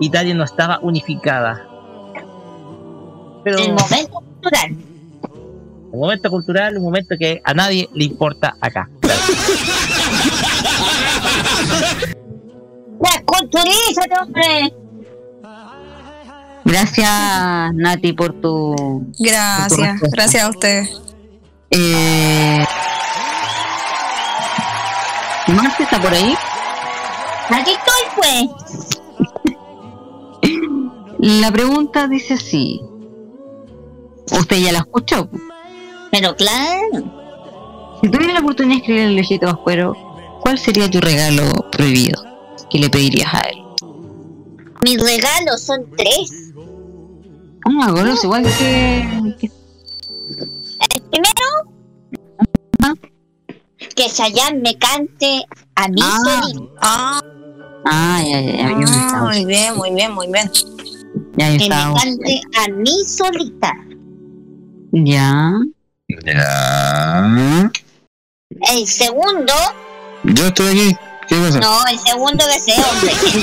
Italia 0.00 0.34
no 0.34 0.44
estaba 0.44 0.78
unificada. 0.82 1.66
Pero 3.44 3.58
El 3.58 3.72
momento 3.72 4.10
cultural. 4.12 4.76
un 5.92 6.00
momento 6.00 6.30
cultural, 6.30 6.76
un 6.76 6.82
momento 6.82 7.14
que 7.18 7.40
a 7.44 7.54
nadie 7.54 7.88
le 7.94 8.04
importa 8.04 8.56
acá. 8.60 8.88
Ya, 13.02 13.22
culturízate, 13.24 14.14
hombre. 14.20 14.74
Gracias, 16.64 17.74
Nati, 17.74 18.12
por 18.12 18.32
tu. 18.40 19.06
Gracias, 19.18 20.00
gracias 20.12 20.44
a 20.44 20.50
ustedes. 20.50 21.00
Eh... 21.70 22.64
¿Marta 25.48 25.82
está 25.82 26.00
por 26.00 26.12
ahí? 26.12 26.34
Aquí 27.50 27.72
estoy, 27.72 28.02
pues. 28.16 29.00
La 31.22 31.50
pregunta 31.52 32.08
dice 32.08 32.34
así. 32.34 32.80
Usted 34.32 34.56
ya 34.58 34.72
la 34.72 34.78
escuchó. 34.78 35.28
Pero 36.10 36.34
claro. 36.36 37.98
Si 38.02 38.08
tuvieras 38.10 38.34
la 38.34 38.40
oportunidad 38.40 38.74
de 38.76 38.80
escribir 38.80 39.02
el 39.02 39.16
lejito 39.16 39.46
vascuero, 39.46 39.94
¿cuál 40.40 40.58
sería 40.58 40.90
tu 40.90 41.00
regalo 41.00 41.44
prohibido 41.70 42.22
que 42.70 42.78
le 42.78 42.88
pedirías 42.88 43.32
a 43.34 43.40
él? 43.40 43.58
Mis 44.82 44.98
regalos 45.02 45.60
son 45.62 45.84
tres. 45.96 46.52
Ah, 47.66 47.90
goloso, 47.90 48.26
igual 48.26 48.44
que. 48.44 49.36
que- 49.38 49.50
El 50.94 51.02
primero, 51.10 52.96
que 53.94 54.06
Chayanne 54.08 54.60
me 54.62 54.78
cante 54.78 55.44
a 55.74 55.88
mí 55.88 56.00
Ah. 56.02 56.40
solito. 56.42 56.70
Ah, 56.80 57.20
Ah, 57.84 58.22
ya, 58.22 58.40
ya, 58.42 58.68
ah, 58.68 59.22
muy 59.24 59.44
bien, 59.46 59.74
muy 59.76 59.90
bien, 59.94 60.12
muy 60.12 60.26
bien. 60.30 60.50
Ya, 61.40 61.50
yo 61.52 61.58
Que 61.58 61.68
me 61.68 61.74
estaba. 61.74 61.94
cante 62.00 62.40
a 62.58 62.68
mí 62.68 63.04
solita. 63.06 63.72
Ya. 64.92 65.52
Ya. 66.26 67.70
El 68.72 68.86
segundo, 68.86 69.52
Yo 70.24 70.46
estoy 70.48 70.68
aquí. 70.68 70.96
¿Qué 71.28 71.36
pasa? 71.36 71.60
No, 71.60 71.86
el 71.86 71.98
segundo 71.98 72.44
deseo. 72.46 72.84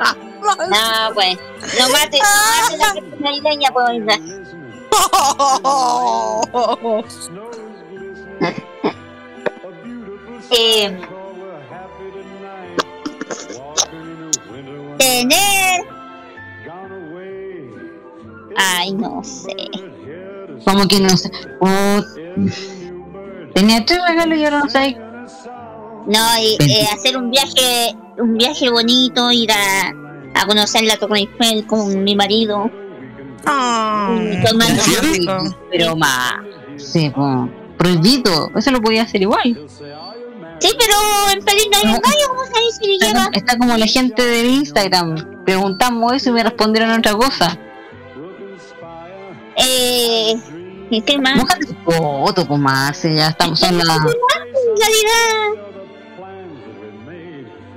Ah. 0.00 0.14
No, 0.70 1.14
pues. 1.14 1.36
No 1.78 1.88
mate, 1.90 2.18
no 2.18 2.28
mate 2.62 2.78
la 2.78 2.94
navideña, 3.20 3.70
pues. 3.70 4.02
Eh, 10.50 10.98
tener. 14.98 15.86
Ay, 18.56 18.92
no 18.92 19.22
sé. 19.22 19.54
Como 20.64 20.86
que 20.88 21.00
no 21.00 21.10
sé. 21.10 21.30
Oh, 21.60 22.00
tenía 23.54 23.84
tres 23.84 24.00
regalos 24.08 24.38
y 24.38 24.44
ahora 24.44 24.60
no 24.60 24.68
sé. 24.68 24.96
No, 26.06 26.38
y 26.40 26.56
eh, 26.60 26.86
hacer 26.92 27.16
un 27.16 27.30
viaje, 27.30 27.94
un 28.18 28.36
viaje 28.36 28.70
bonito, 28.70 29.30
ir 29.30 29.50
a, 29.52 29.92
a 30.34 30.46
conocer 30.46 30.84
la 30.84 30.96
Torre 30.96 31.18
Eiffel 31.20 31.66
con 31.66 32.02
mi 32.02 32.16
marido. 32.16 32.70
Pero 35.70 35.96
más. 35.96 36.34
Sí, 36.76 37.12
prohibido. 37.76 38.50
Eso 38.56 38.70
lo 38.70 38.80
podía 38.80 39.02
hacer 39.02 39.22
igual. 39.22 39.66
Sí, 40.60 40.70
pero 40.78 40.94
en 41.32 41.44
París 41.44 41.68
no 41.70 41.78
hay 41.78 41.94
un 41.94 42.00
gallo, 42.00 42.28
¿cómo 42.28 42.42
dice? 42.42 42.80
Y 42.82 42.94
Está, 42.94 43.06
lleva. 43.06 43.30
está 43.32 43.58
como 43.58 43.76
la 43.76 43.86
gente 43.86 44.24
del 44.24 44.46
Instagram. 44.50 45.44
Preguntamos 45.44 46.12
eso 46.14 46.30
y 46.30 46.32
me 46.32 46.42
respondieron 46.42 46.90
otra 46.90 47.12
cosa. 47.14 47.56
Eh, 49.56 50.34
¿y 50.90 51.00
qué 51.02 51.18
más? 51.18 51.36
Mójate 51.36 51.66
tu 51.66 51.74
foto, 51.84 52.46
pues 52.46 52.60
Marce, 52.60 53.14
ya 53.14 53.28
estamos, 53.28 53.58
son 53.58 53.76
las, 53.78 53.86
En 53.96 54.02
realidad, 54.78 55.64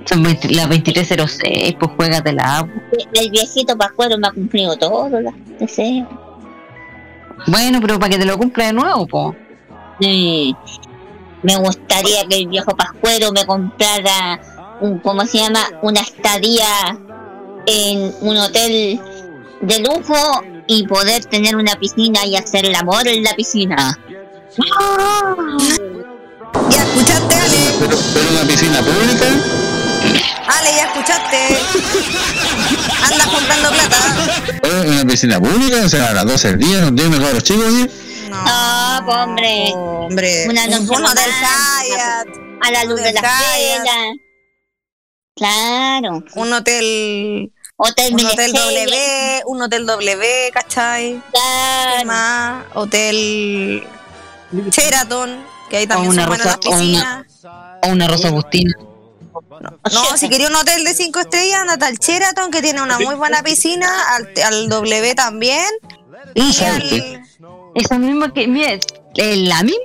son 0.04 0.22
20 0.22 0.50
las 0.50 0.68
23.06, 0.68 1.78
pues 1.78 1.90
juégatela. 1.96 2.68
el 3.14 3.30
viejito 3.30 3.76
Pascuero 3.76 4.18
me 4.18 4.28
ha 4.28 4.30
cumplido 4.32 4.76
todos 4.76 5.10
los 5.10 5.32
deseos. 5.58 6.08
Bueno, 7.46 7.80
pero 7.80 7.98
para 7.98 8.10
que 8.10 8.18
te 8.18 8.24
lo 8.26 8.38
cumpla 8.38 8.66
de 8.66 8.72
nuevo, 8.72 9.06
pues. 9.06 9.36
Sí. 10.00 10.54
Me 11.42 11.56
gustaría 11.56 12.24
que 12.28 12.36
el 12.36 12.48
viejo 12.48 12.76
Pascuero 12.76 13.32
me 13.32 13.44
comprara 13.44 14.40
un, 14.80 14.98
¿cómo 15.00 15.26
se 15.26 15.38
llama? 15.38 15.60
Una 15.82 16.00
estadía 16.00 16.98
en 17.66 18.14
un 18.20 18.36
hotel 18.36 19.00
de 19.60 19.78
lujo 19.80 20.42
y 20.66 20.86
poder 20.86 21.24
tener 21.24 21.56
una 21.56 21.74
piscina 21.76 22.24
y 22.26 22.36
hacer 22.36 22.66
el 22.66 22.74
amor 22.74 23.06
en 23.08 23.22
la 23.24 23.34
piscina. 23.34 23.98
Ya 26.70 26.82
escuchaste, 26.82 27.34
Ale. 27.34 27.56
Pero, 27.80 27.98
pero 28.14 28.30
una 28.30 28.42
piscina 28.42 28.78
pública. 28.80 29.26
Ale, 30.48 30.70
ya 30.76 30.84
escuchaste. 30.84 31.58
Andas 33.02 33.26
comprando 33.26 33.70
plata. 33.70 34.88
¿Una 34.88 35.04
piscina 35.04 35.40
pública? 35.40 35.82
O 35.84 35.88
sea, 35.88 36.10
a 36.10 36.14
las 36.14 36.26
12 36.26 36.48
del 36.48 36.58
día, 36.58 36.80
¿no 36.80 36.94
tienen 36.94 37.18
mejor 37.18 37.34
los 37.34 37.42
chicos? 37.42 37.66
¿sí? 37.72 37.88
No, 38.32 39.00
No, 39.02 39.22
hombre. 39.24 39.72
hombre. 39.74 40.46
Una 40.48 40.66
noche 40.66 40.78
un 40.80 40.86
bono 40.86 41.08
del. 41.14 41.24
Hyatt, 41.30 42.28
A 42.62 42.70
la 42.70 42.84
luz 42.84 43.00
de 43.02 43.12
las 43.12 43.22
Hyatt. 43.22 43.82
velas. 43.84 44.16
Claro. 45.34 46.22
un 46.34 46.52
hotel, 46.52 47.52
Hotel 47.76 48.14
un 48.14 48.24
hotel 48.26 48.52
W, 48.52 49.42
un 49.46 49.62
hotel 49.62 49.86
W, 49.86 50.50
¿cachai? 50.52 51.14
¿Qué 51.14 51.20
Claro. 51.32 52.04
más? 52.06 52.64
Hotel 52.74 53.86
Sheraton, 54.70 55.44
que 55.70 55.78
ahí 55.78 55.86
también 55.86 56.10
una 56.12 56.22
son 56.22 56.28
buenas 56.28 56.46
las 56.46 56.56
rosa- 56.56 56.68
o 56.68 56.72
una- 56.72 57.24
piscinas. 57.24 57.26
O 57.82 57.88
una 57.88 58.08
rosa 58.08 58.28
agustina. 58.28 58.72
No, 59.92 60.16
si 60.16 60.28
quería 60.28 60.48
un 60.48 60.54
hotel 60.54 60.84
de 60.84 60.94
5 60.94 61.18
estrellas, 61.20 61.60
anda 61.66 61.86
al 61.86 61.96
Sheraton, 61.98 62.50
que 62.50 62.60
tiene 62.62 62.82
una 62.82 62.98
muy 62.98 63.14
buena 63.14 63.42
piscina, 63.42 64.14
al, 64.14 64.28
al 64.44 64.68
W 64.68 65.14
también. 65.14 65.66
Y 66.34 66.62
al, 66.64 67.22
Esa 67.74 67.98
misma 67.98 68.32
que, 68.32 68.46
mira, 68.46 68.72
es 68.72 69.38
la 69.38 69.62
misma 69.62 69.82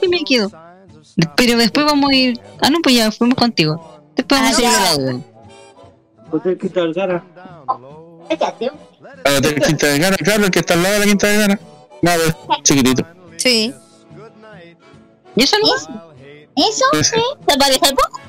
que 0.00 0.08
me 0.08 0.24
quedo. 0.24 0.50
Pero 1.36 1.56
después 1.56 1.86
vamos 1.86 2.10
a 2.10 2.14
ir. 2.14 2.40
Ah, 2.60 2.70
no, 2.70 2.78
pues 2.82 2.96
ya 2.96 3.10
fuimos 3.10 3.36
contigo. 3.36 4.02
Después 4.16 4.40
vamos 4.40 4.58
a 4.58 4.62
ir 4.62 4.66
a 4.68 4.80
la 4.80 4.94
duda. 4.96 5.20
Fíjate. 8.28 8.70
Al 9.24 9.36
Hotel 9.36 9.62
Quinta 9.62 9.86
de 9.86 9.98
Gana, 9.98 10.16
claro, 10.16 10.44
el 10.44 10.50
que 10.50 10.58
está 10.58 10.74
al 10.74 10.82
lado 10.82 10.94
de 10.94 11.00
la 11.00 11.06
Quinta 11.06 11.26
de 11.26 11.38
Gana. 11.38 11.60
Nada, 12.02 12.36
chiquitito. 12.62 13.04
sí. 13.36 13.74
¿Y 15.36 15.42
eso 15.44 15.56
no? 15.62 15.74
¿Eso? 15.74 15.88
¿Eso? 16.56 16.84
¿Sí? 17.02 17.22
¿Se 17.48 17.58
va 17.58 17.66
a 17.66 17.70
dejar 17.70 17.94
poco? 17.94 18.20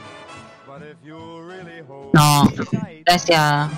No. 2.13 2.43
Gracias. 3.03 3.71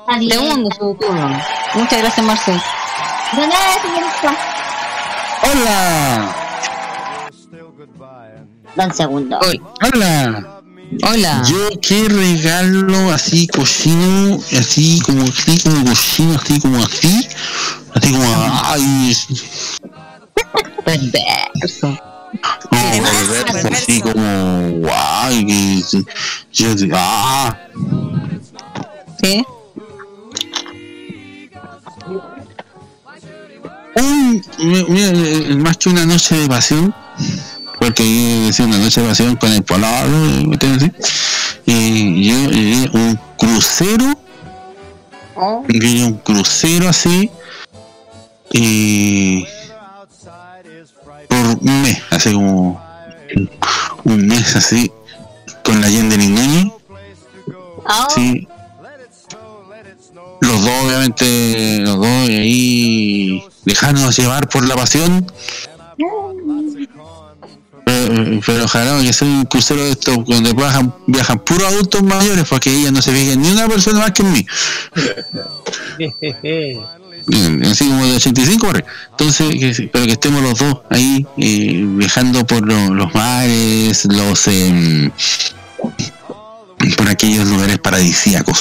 Está 0.00 0.18
bien. 0.18 0.30
Segundo, 0.30 0.70
su 0.70 0.94
turno. 0.94 1.40
Muchas 1.74 1.98
gracias, 1.98 2.26
Marcel. 2.26 2.60
¡Hola! 5.42 6.34
Don 8.74 8.94
segundo. 8.94 9.38
Hola. 9.82 10.60
¡Hola! 11.04 11.42
Yo 11.46 11.68
qué 11.80 12.08
regalo 12.08 13.12
así 13.12 13.46
cochino, 13.46 14.40
así 14.58 15.00
como 15.06 15.22
así 15.22 15.60
como 15.60 15.84
cochino, 15.84 16.34
así 16.34 16.60
como 16.60 16.78
así, 16.78 17.28
así 17.94 18.12
como 18.12 18.24
ay, 18.64 19.16
Perverso. 20.84 21.98
como 22.68 22.90
Perverso, 22.90 23.68
así 23.72 24.00
como 24.00 24.90
ay, 24.92 25.46
que 25.46 25.82
yo 26.52 26.74
ah, 26.94 27.56
¿Sí? 29.22 29.44
Un, 33.96 35.62
más 35.62 35.76
que 35.76 35.88
una 35.88 36.06
noche 36.06 36.36
de 36.36 36.48
pasión, 36.48 36.94
porque 37.78 38.02
yo 38.02 38.46
decía 38.46 38.64
una 38.66 38.78
noche 38.78 39.00
de 39.00 39.08
pasión 39.08 39.36
con 39.36 39.52
el 39.52 39.62
polado. 39.62 40.08
Y 41.66 42.24
yo 42.24 42.34
eh, 42.50 42.90
un 42.92 43.18
crucero 43.36 44.16
Oh, 45.42 45.64
un 45.66 46.18
crucero 46.18 46.86
así 46.86 47.30
y 48.52 49.46
por 51.28 51.46
un 51.46 51.82
mes, 51.82 52.02
así 52.10 52.32
como 52.34 52.82
un 54.04 54.26
mes 54.26 54.56
así 54.56 54.92
con 55.64 55.80
la 55.80 55.86
Allende 55.86 56.18
Núñez, 56.18 56.66
oh, 57.86 58.08
sí. 58.14 58.46
Los 60.40 60.62
dos, 60.62 60.70
obviamente, 60.84 61.78
los 61.80 61.96
dos, 61.96 62.06
ahí 62.28 63.42
dejarnos 63.64 64.16
llevar 64.18 64.48
por 64.48 64.66
la 64.66 64.74
pasión. 64.76 65.30
Pero, 67.84 68.40
pero 68.46 68.64
ojalá 68.64 69.00
que 69.02 69.12
sea 69.12 69.26
un 69.28 69.44
crucero 69.44 69.82
de 69.84 69.90
estos 69.92 70.24
donde 70.24 70.52
viajan, 71.06 71.38
puros 71.44 71.72
adultos 71.72 72.02
mayores 72.02 72.44
porque 72.48 72.70
ellas 72.72 72.92
no 72.92 73.02
se 73.02 73.12
fijan 73.12 73.40
ni 73.42 73.50
una 73.50 73.66
persona 73.68 73.98
más 74.00 74.12
que 74.12 74.22
en 74.22 74.32
mí. 74.32 74.46
Así 77.70 77.86
como 77.88 78.06
de 78.06 78.16
85 78.16 78.66
barrio. 78.66 78.84
Entonces, 79.10 79.50
que, 79.50 79.88
pero 79.92 80.06
que 80.06 80.12
estemos 80.12 80.42
los 80.42 80.58
dos 80.58 80.78
ahí 80.90 81.26
eh, 81.36 81.84
viajando 81.86 82.46
por 82.46 82.66
lo- 82.66 82.94
los 82.94 83.14
mares, 83.14 84.04
los 84.06 84.46
em, 84.48 85.10
por 86.96 87.08
aquellos 87.08 87.48
lugares 87.48 87.78
paradisíacos. 87.78 88.60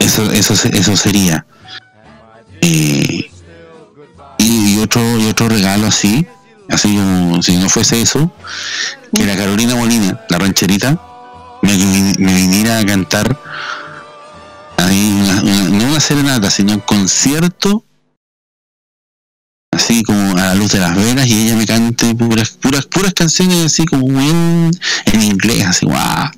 Eso, 0.00 0.30
eso, 0.32 0.54
eso 0.54 0.96
sería. 0.96 1.44
Y, 2.60 3.26
otro 4.80 5.18
y 5.18 5.26
otro 5.26 5.48
regalo 5.48 5.88
así, 5.88 6.26
así 6.70 6.94
como 6.96 7.42
si 7.42 7.56
no 7.56 7.68
fuese 7.68 8.00
eso, 8.00 8.32
que 9.12 9.24
la 9.26 9.36
Carolina 9.36 9.74
Molina, 9.74 10.20
la 10.28 10.38
rancherita, 10.38 11.00
me, 11.62 11.76
viniera 11.76 12.78
a 12.78 12.86
cantar 12.86 13.36
ahí 14.76 15.18
una- 15.20 15.42
una- 15.42 15.68
no 15.70 15.84
una 15.90 16.00
serenata, 16.00 16.50
sino 16.50 16.74
un 16.74 16.80
concierto 16.80 17.84
así 19.72 20.02
como 20.04 20.36
a 20.36 20.46
la 20.46 20.54
luz 20.54 20.72
de 20.72 20.78
las 20.78 20.94
velas 20.94 21.26
y 21.26 21.42
ella 21.46 21.56
me 21.56 21.66
cante 21.66 22.14
puras 22.14 22.50
puras 22.50 22.86
puras 22.86 23.12
canciones 23.14 23.66
así 23.66 23.84
como 23.84 24.06
muy 24.08 24.28
en, 24.30 25.22
inglés 25.22 25.66
así 25.66 25.86
guau 25.86 26.30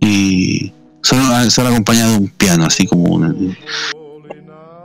y 0.00 0.72
solo, 1.02 1.50
solo 1.50 1.68
acompañado 1.70 2.12
de 2.12 2.18
un 2.18 2.28
piano 2.28 2.64
así 2.66 2.86
como 2.86 3.04
una- 3.14 3.34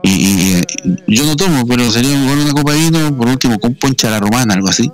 y, 0.05 0.09
y, 0.09 0.61
yo 1.07 1.25
no 1.25 1.35
tomo 1.35 1.65
pero 1.65 1.89
sería 1.91 2.17
mejor 2.17 2.37
una 2.39 2.51
copa 2.53 2.73
de 2.73 2.79
vino 2.79 3.17
por 3.17 3.27
último 3.29 3.57
con 3.59 3.73
poncha 3.75 4.09
la 4.09 4.19
romana 4.19 4.53
algo 4.53 4.67
así 4.67 4.91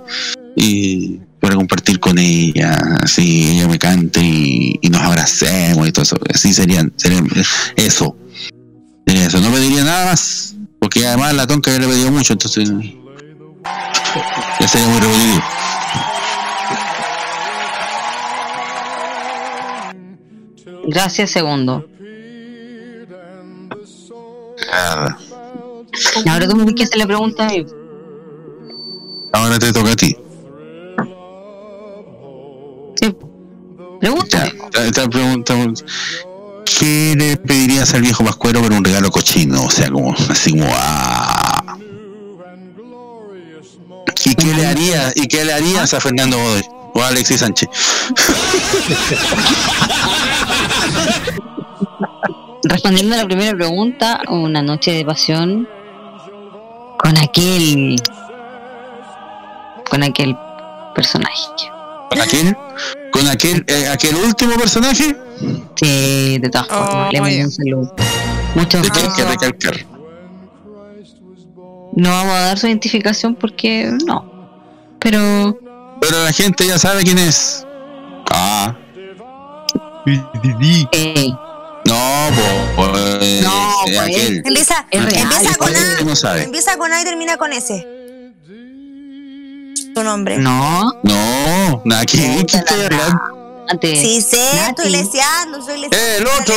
y 0.56 1.18
para 1.40 1.56
compartir 1.56 1.98
con 1.98 2.18
ella 2.18 2.74
así 3.02 3.48
ella 3.56 3.66
me 3.66 3.78
cante 3.78 4.20
y, 4.20 4.78
nos 4.90 5.00
abracemos 5.00 5.88
y 5.88 5.92
todo 5.92 6.02
eso. 6.02 6.16
Así 6.32 6.52
serían 6.52 6.92
sería 6.96 7.22
eso. 7.76 8.16
Sería 9.06 9.26
eso. 9.26 9.40
No 9.40 9.50
pediría 9.50 9.82
nada 9.84 10.06
más 10.06 10.54
porque 10.78 11.06
además 11.06 11.34
la 11.34 11.46
tonca 11.46 11.70
ya 11.72 11.78
le 11.78 11.88
pedido 11.88 12.10
mucho 12.10 12.34
entonces 12.34 12.68
Ya 14.60 14.68
sería 14.68 14.86
muy 14.88 15.00
repetitivo. 15.00 15.42
Gracias, 20.84 21.30
segundo. 21.30 21.84
Nada. 24.70 25.18
Ahora 26.28 26.48
tú 26.48 26.56
me 26.56 26.74
que 26.74 26.84
hacer 26.84 26.98
la 26.98 27.06
pregunta 27.06 27.46
a 27.46 27.50
mí. 27.50 27.66
Ahora 29.32 29.58
te 29.58 29.72
toca 29.72 29.92
a 29.92 29.96
ti. 29.96 30.16
Sí. 33.00 33.16
Pregúntame. 34.00 34.52
Ya, 34.52 34.64
esta- 34.66 34.84
esta 34.86 35.08
pregunta. 35.08 35.54
¿Qué 36.64 37.14
le 37.16 37.36
pedirías 37.36 37.92
al 37.94 38.02
viejo 38.02 38.24
Pascuero 38.24 38.60
por 38.62 38.72
un 38.72 38.84
regalo 38.84 39.10
cochino? 39.10 39.64
O 39.64 39.70
sea, 39.70 39.90
como 39.90 40.14
así 40.14 40.50
como 40.52 40.68
ah. 40.72 41.76
¿Y 44.24 44.34
qué 44.34 44.54
le 44.54 44.66
harías? 44.66 45.12
¿Y 45.16 45.26
qué 45.26 45.44
le 45.44 45.52
harías 45.52 45.92
a 45.94 46.00
Fernando 46.00 46.38
Godoy? 46.38 46.62
O 46.94 47.02
a 47.02 47.08
Alexis 47.08 47.40
Sánchez. 47.40 47.68
Respondiendo 52.64 53.14
a 53.14 53.18
la 53.18 53.24
primera 53.24 53.56
pregunta, 53.56 54.20
una 54.28 54.62
noche 54.62 54.92
de 54.92 55.04
pasión 55.04 55.68
con 56.98 57.16
aquel 57.18 57.96
con 59.88 60.02
aquel 60.02 60.36
personaje. 60.94 61.42
¿Con 62.10 62.20
aquel? 62.20 62.56
¿Con 63.12 63.28
aquel, 63.28 63.64
eh, 63.66 63.88
aquel 63.88 64.14
último 64.16 64.54
personaje? 64.56 65.16
Sí, 65.76 66.38
de 66.38 66.48
todas 66.50 66.68
formas, 66.68 67.06
Oh, 67.08 67.12
le 67.12 67.20
mando 67.20 67.44
un 67.44 67.50
saludo. 67.50 67.94
Muchos 68.54 68.82
Hay 68.84 68.90
que 68.90 69.00
besos. 69.06 69.26
recalcar. 69.30 69.74
No 71.96 72.08
vamos 72.10 72.32
a 72.34 72.40
dar 72.40 72.58
su 72.58 72.66
identificación 72.66 73.34
porque 73.34 73.90
no. 74.06 74.24
Pero 75.00 75.58
Pero 76.00 76.24
la 76.24 76.32
gente 76.32 76.66
ya 76.66 76.78
sabe 76.78 77.02
quién 77.02 77.18
es. 77.18 77.66
Ah. 78.30 78.76
Eh, 80.06 81.28
No, 81.86 82.28
pues, 82.76 83.42
No, 83.42 83.70
eh, 83.86 83.86
pues. 83.86 83.98
aquel. 83.98 84.42
Empieza, 84.44 84.86
Es 84.90 85.04
real, 85.04 85.22
empieza 85.22 85.56
con 85.56 85.68
Aquel 85.68 85.82
que 85.96 86.02
A. 86.02 86.04
no 86.04 86.16
sabe. 86.16 86.42
Empieza 86.44 86.76
con 86.76 86.92
A 86.92 87.00
y 87.00 87.04
termina 87.04 87.36
con 87.36 87.52
S. 87.52 87.86
Tu 89.94 90.02
nombre. 90.04 90.38
no. 90.38 90.92
No, 91.02 91.82
nada 91.84 92.04
que 92.06 92.16
ver, 92.18 92.46
¿qué 92.46 92.56
estoy 92.58 92.80
hablando? 92.82 93.64
Antes, 93.68 94.00
Sí, 94.00 94.20
sé, 94.20 94.36
Nati. 94.56 94.70
estoy 94.70 94.90
leseando, 94.90 95.58
estoy 95.58 95.80
leseando. 95.80 95.96
¡Eh, 95.96 96.16
el 96.18 96.26
otro! 96.26 96.54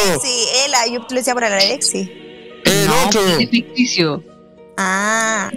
Él, 0.65 0.73
ah, 0.75 0.87
yo 0.91 1.05
le 1.09 1.15
decía 1.15 1.33
por 1.33 1.43
el 1.43 1.53
Alexi. 1.53 2.11
El 2.65 2.87
no, 2.87 3.03
otro, 3.05 3.21
pues, 3.21 3.39
es 3.41 3.49
ficticio. 3.49 4.23
Ah, 4.77 5.51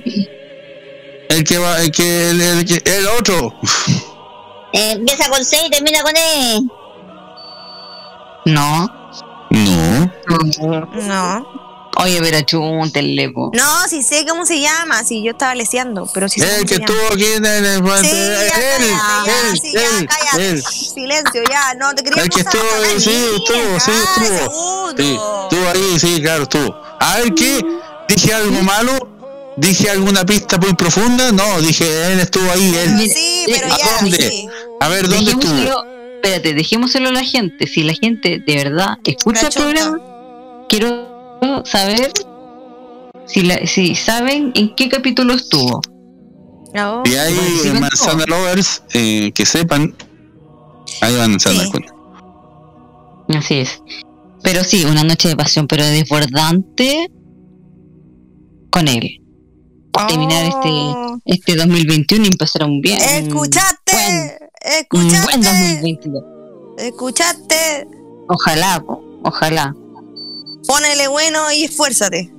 el 1.30 1.44
que 1.44 1.58
va, 1.58 1.80
el 1.80 1.90
que, 1.90 2.30
el, 2.30 2.40
el 2.40 2.64
que- 2.64 2.82
el 2.98 3.06
otro. 3.08 3.54
Eh, 4.72 4.92
empieza 4.92 5.28
con 5.30 5.42
C 5.44 5.56
y 5.66 5.70
termina 5.70 6.02
con 6.02 6.14
E. 6.16 6.60
No. 8.46 8.88
No, 9.50 10.10
no. 11.02 11.46
Oye, 11.98 12.20
pero 12.20 12.42
chúntele, 12.42 13.30
po. 13.30 13.50
No, 13.54 13.88
sí 13.88 14.02
sé 14.02 14.24
cómo 14.28 14.44
se 14.44 14.60
llama. 14.60 15.02
Sí, 15.02 15.22
yo 15.22 15.32
estaba 15.32 15.54
leseando, 15.54 16.08
pero 16.12 16.28
sí 16.28 16.40
sé 16.40 16.60
el 16.60 16.66
que 16.66 16.74
estuvo 16.74 17.06
aquí 17.12 17.24
en 17.24 17.44
el, 17.44 17.64
Sí, 17.64 18.10
él, 18.12 18.36
él, 18.82 19.68
él, 19.74 20.08
él. 20.38 20.62
Silencio, 20.62 21.42
ya, 21.50 21.74
no 21.74 21.94
te 21.94 22.04
quería 22.04 22.22
El 22.22 22.28
que 22.28 22.40
estuvo, 22.40 22.62
a 22.62 22.78
la 22.80 23.00
sí, 23.00 23.26
estuvo, 23.36 23.80
sí, 23.80 23.90
estuvo. 23.90 24.90
Sí, 24.96 25.18
estuvo 25.42 25.68
ahí, 25.70 25.98
sí, 25.98 26.20
claro, 26.22 26.42
estuvo. 26.42 26.76
A 27.00 27.16
ver 27.16 27.34
qué, 27.34 27.64
dije 28.08 28.34
algo 28.34 28.62
malo, 28.62 28.92
dije 29.56 29.90
alguna 29.90 30.24
pista 30.24 30.58
muy 30.58 30.74
profunda, 30.74 31.32
no, 31.32 31.60
dije 31.62 32.12
él 32.12 32.20
estuvo 32.20 32.50
ahí, 32.52 32.74
él. 32.76 33.10
Sí, 33.10 33.46
pero 33.46 33.72
¿A 33.72 33.78
ya, 33.78 33.96
dónde? 34.00 34.16
sí. 34.18 34.48
A 34.80 34.88
ver 34.88 35.08
dónde 35.08 35.30
estuvo. 35.30 35.95
Espérate, 36.16 36.54
dejémoselo 36.54 37.08
a 37.08 37.12
la 37.12 37.24
gente. 37.24 37.66
Si 37.66 37.82
la 37.82 37.94
gente 37.94 38.42
de 38.44 38.56
verdad 38.56 38.98
escucha 39.04 39.48
el 39.48 39.52
programa, 39.52 40.00
quiero 40.68 41.62
saber 41.64 42.12
si, 43.26 43.42
la, 43.42 43.66
si 43.66 43.94
saben 43.94 44.52
en 44.54 44.74
qué 44.74 44.88
capítulo 44.88 45.34
estuvo. 45.34 45.80
No. 46.74 47.02
Y 47.06 47.14
hay 47.14 47.34
manzana 47.80 48.24
lovers 48.26 48.82
eh, 48.92 49.32
que 49.32 49.46
sepan, 49.46 49.94
ahí 51.00 51.16
van 51.16 51.34
a 51.34 51.38
Sí. 51.38 51.56
dar 51.56 51.70
cuenta. 51.70 51.92
Así 53.36 53.54
es. 53.56 53.82
Pero 54.42 54.62
sí, 54.62 54.84
una 54.84 55.02
noche 55.02 55.28
de 55.28 55.36
pasión, 55.36 55.66
pero 55.66 55.84
desbordante 55.84 57.10
con 58.70 58.88
él. 58.88 59.20
Para 59.92 60.08
terminar 60.08 60.44
este, 60.44 60.68
Oh. 60.68 61.18
este 61.24 61.56
2021 61.56 62.24
y 62.24 62.28
empezar 62.28 62.64
un 62.64 62.80
bien. 62.80 62.98
Escuchaste, 63.00 64.38
Un 64.92 65.08
buen 65.08 65.10
escuchaste, 65.12 65.74
2022. 65.80 66.24
escuchaste. 66.78 67.88
Ojalá, 68.28 68.82
po, 68.84 69.02
ojalá. 69.22 69.74
Ponele 70.66 71.08
bueno 71.08 71.52
y 71.52 71.64
esfuérzate. 71.64 72.30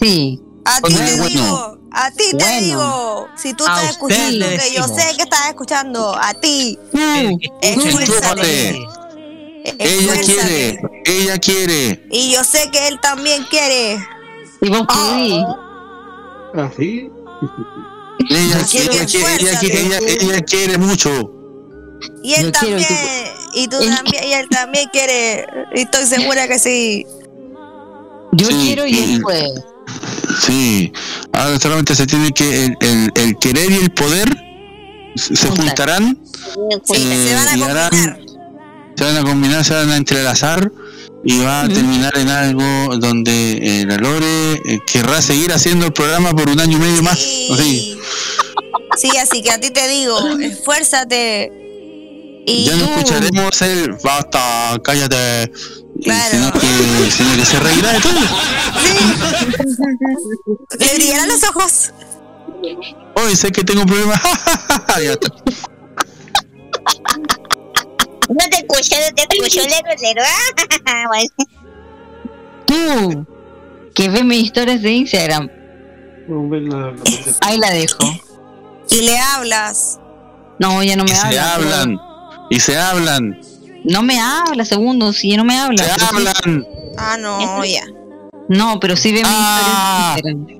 Sí, 0.00 0.40
A 0.64 0.80
ti 0.80 0.94
te 0.94 1.16
bueno. 1.16 1.24
digo, 1.26 1.78
a 1.92 2.10
ti 2.12 2.30
te 2.30 2.36
Bueno. 2.36 2.60
digo. 2.60 3.28
Si 3.36 3.54
tú 3.54 3.64
A 3.66 3.74
estás 3.74 3.90
escuchando, 3.90 4.46
que 4.46 4.72
yo 4.74 4.84
sé 4.84 5.16
que 5.16 5.22
estás 5.24 5.48
escuchando, 5.48 6.14
a 6.16 6.34
ti, 6.34 6.78
Mm, 6.92 7.36
esfuérzate. 7.62 8.78
Ella 9.78 10.20
quiere, 10.24 10.80
ella 11.04 11.38
quiere. 11.38 12.06
Y 12.10 12.30
yo 12.32 12.44
sé 12.44 12.70
que 12.70 12.86
él 12.88 12.98
también 13.02 13.44
quiere. 13.50 13.98
y 14.60 14.68
vos 14.70 14.86
podís. 14.86 15.44
¿Así? 16.54 17.10
Ella, 18.30 18.58
quiere, 18.70 18.92
ella, 18.94 19.02
esfuérzate. 19.04 19.66
quiere, 19.66 19.86
ella, 19.86 19.98
ella 20.20 20.40
quiere 20.42 20.78
mucho. 20.78 21.32
Y 22.22 22.34
él 22.34 22.46
Yo 22.46 22.52
quiero, 22.52 22.78
y 22.78 22.82
también. 22.84 22.88
tú- 22.88 23.38
Y 23.54 23.68
tú 23.68 23.76
Él- 23.80 23.94
también, 23.94 24.24
y 24.24 24.32
él 24.34 24.48
también 24.50 24.88
quiere. 24.92 25.46
Y 25.74 25.80
estoy 25.80 26.06
segura 26.06 26.46
que 26.46 26.58
sí. 26.58 27.06
Yo 28.32 28.46
Sí, 28.46 28.54
quiero 28.62 28.86
y 28.86 28.98
él 29.14 29.20
puede. 29.22 29.48
Sí. 30.40 30.92
Ahora 31.32 31.58
solamente 31.58 31.94
se 31.94 32.06
tiene 32.06 32.30
que 32.32 32.66
el, 32.66 32.76
el, 32.80 33.10
el 33.14 33.38
querer 33.38 33.70
y 33.70 33.76
el 33.76 33.90
poder 33.90 34.28
se 35.16 35.34
se 35.34 35.48
Juntar. 35.48 35.66
juntarán, 35.66 36.18
Sí, 36.84 36.94
Eh, 36.94 37.24
se 37.28 37.34
van 37.34 37.48
a 37.48 37.56
y 37.56 37.62
harán- 37.62 37.88
combinar. 37.90 38.20
se 38.96 39.04
van 39.04 39.16
a 39.16 39.22
combinar, 39.22 39.64
se 39.64 39.74
van 39.74 39.90
a 39.90 39.96
entrelazar 39.96 40.70
y 41.28 41.38
va 41.40 41.60
a 41.60 41.68
terminar 41.68 42.16
en 42.16 42.30
algo 42.30 42.96
donde 42.96 43.58
eh, 43.60 43.84
la 43.86 43.98
Lore 43.98 44.54
eh, 44.64 44.80
querrá 44.86 45.20
seguir 45.20 45.52
haciendo 45.52 45.84
el 45.84 45.92
programa 45.92 46.30
por 46.30 46.48
un 46.48 46.58
año 46.58 46.78
y 46.78 46.80
medio 46.80 47.02
más. 47.02 47.18
Sí. 47.18 47.50
Así. 47.52 47.98
Sí, 48.96 49.10
así 49.18 49.42
que 49.42 49.50
a 49.50 49.60
ti 49.60 49.70
te 49.70 49.86
digo, 49.88 50.18
esfuérzate. 50.38 51.52
Y 52.46 52.64
Ya 52.64 52.76
no 52.76 52.86
tú, 52.86 52.92
escucharemos 52.92 53.60
el 53.60 53.92
basta, 54.02 54.80
cállate. 54.82 55.52
Claro. 56.02 56.30
Sino, 56.30 56.50
que, 56.52 57.10
sino 57.10 57.36
que 57.36 57.44
se 57.44 57.60
reirá 57.60 57.92
de 57.92 58.00
todo. 58.00 58.20
le 60.78 60.94
brillarán 60.94 61.28
los 61.28 61.44
ojos. 61.44 61.92
Hoy 63.16 63.36
sé 63.36 63.52
que 63.52 63.64
tengo 63.64 63.82
un 63.82 63.86
problema. 63.86 64.18
No 68.28 68.36
te 68.50 68.56
escucho, 68.58 68.96
no 69.00 69.14
te 69.14 69.22
escucho, 69.36 69.60
lero, 69.66 69.88
lero. 70.00 70.22
Bueno. 71.08 71.28
Tú, 72.66 73.26
que 73.94 74.08
ves 74.08 74.24
mis 74.24 74.44
historias 74.44 74.82
de 74.82 74.92
Instagram, 74.92 75.48
No 76.28 76.48
ven 76.48 76.68
la, 76.68 76.92
la 76.92 76.94
ahí 77.40 77.58
la 77.58 77.70
dejo. 77.70 77.98
Y 78.90 79.02
le 79.02 79.18
hablas. 79.18 79.98
No, 80.58 80.82
ya 80.82 80.96
no 80.96 81.04
me 81.04 81.10
Y 81.10 81.14
se 81.14 81.38
habla. 81.38 81.54
hablan. 81.54 81.98
Y 82.50 82.60
se 82.60 82.76
hablan. 82.78 83.40
No 83.84 84.02
me 84.02 84.20
habla, 84.20 84.64
segundo, 84.64 85.12
si 85.12 85.30
ya 85.30 85.36
no 85.38 85.44
me 85.44 85.58
habla. 85.58 85.84
Se 85.84 85.94
sí- 85.94 86.06
hablan. 86.10 86.66
Ah, 86.98 87.16
no, 87.18 87.64
ya. 87.64 87.84
no, 88.48 88.78
pero 88.80 88.96
sí 88.96 89.12
ve 89.12 89.20
mis 89.20 89.26
Ah. 89.30 90.14
historias 90.16 90.24
de 90.24 90.30
Instagram. 90.42 90.57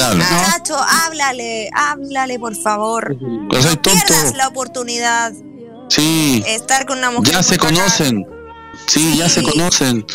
Hablan. 0.00 0.18
Nacho, 0.50 0.76
háblale, 0.78 1.68
háblale, 1.74 2.38
por 2.38 2.54
favor. 2.56 3.16
Yo 3.18 3.62
soy 3.62 3.74
No 3.76 3.82
pierdas 3.82 4.06
tonto. 4.06 4.36
la 4.36 4.48
oportunidad 4.48 5.32
Sí. 5.88 6.42
de 6.44 6.54
estar 6.54 6.86
con 6.86 6.98
una 6.98 7.10
mujer. 7.10 7.32
Ya 7.34 7.42
se 7.42 7.58
conocen. 7.58 8.26
Sí, 8.86 9.16
ya 9.18 9.28
se 9.28 9.42
conocen. 9.42 10.06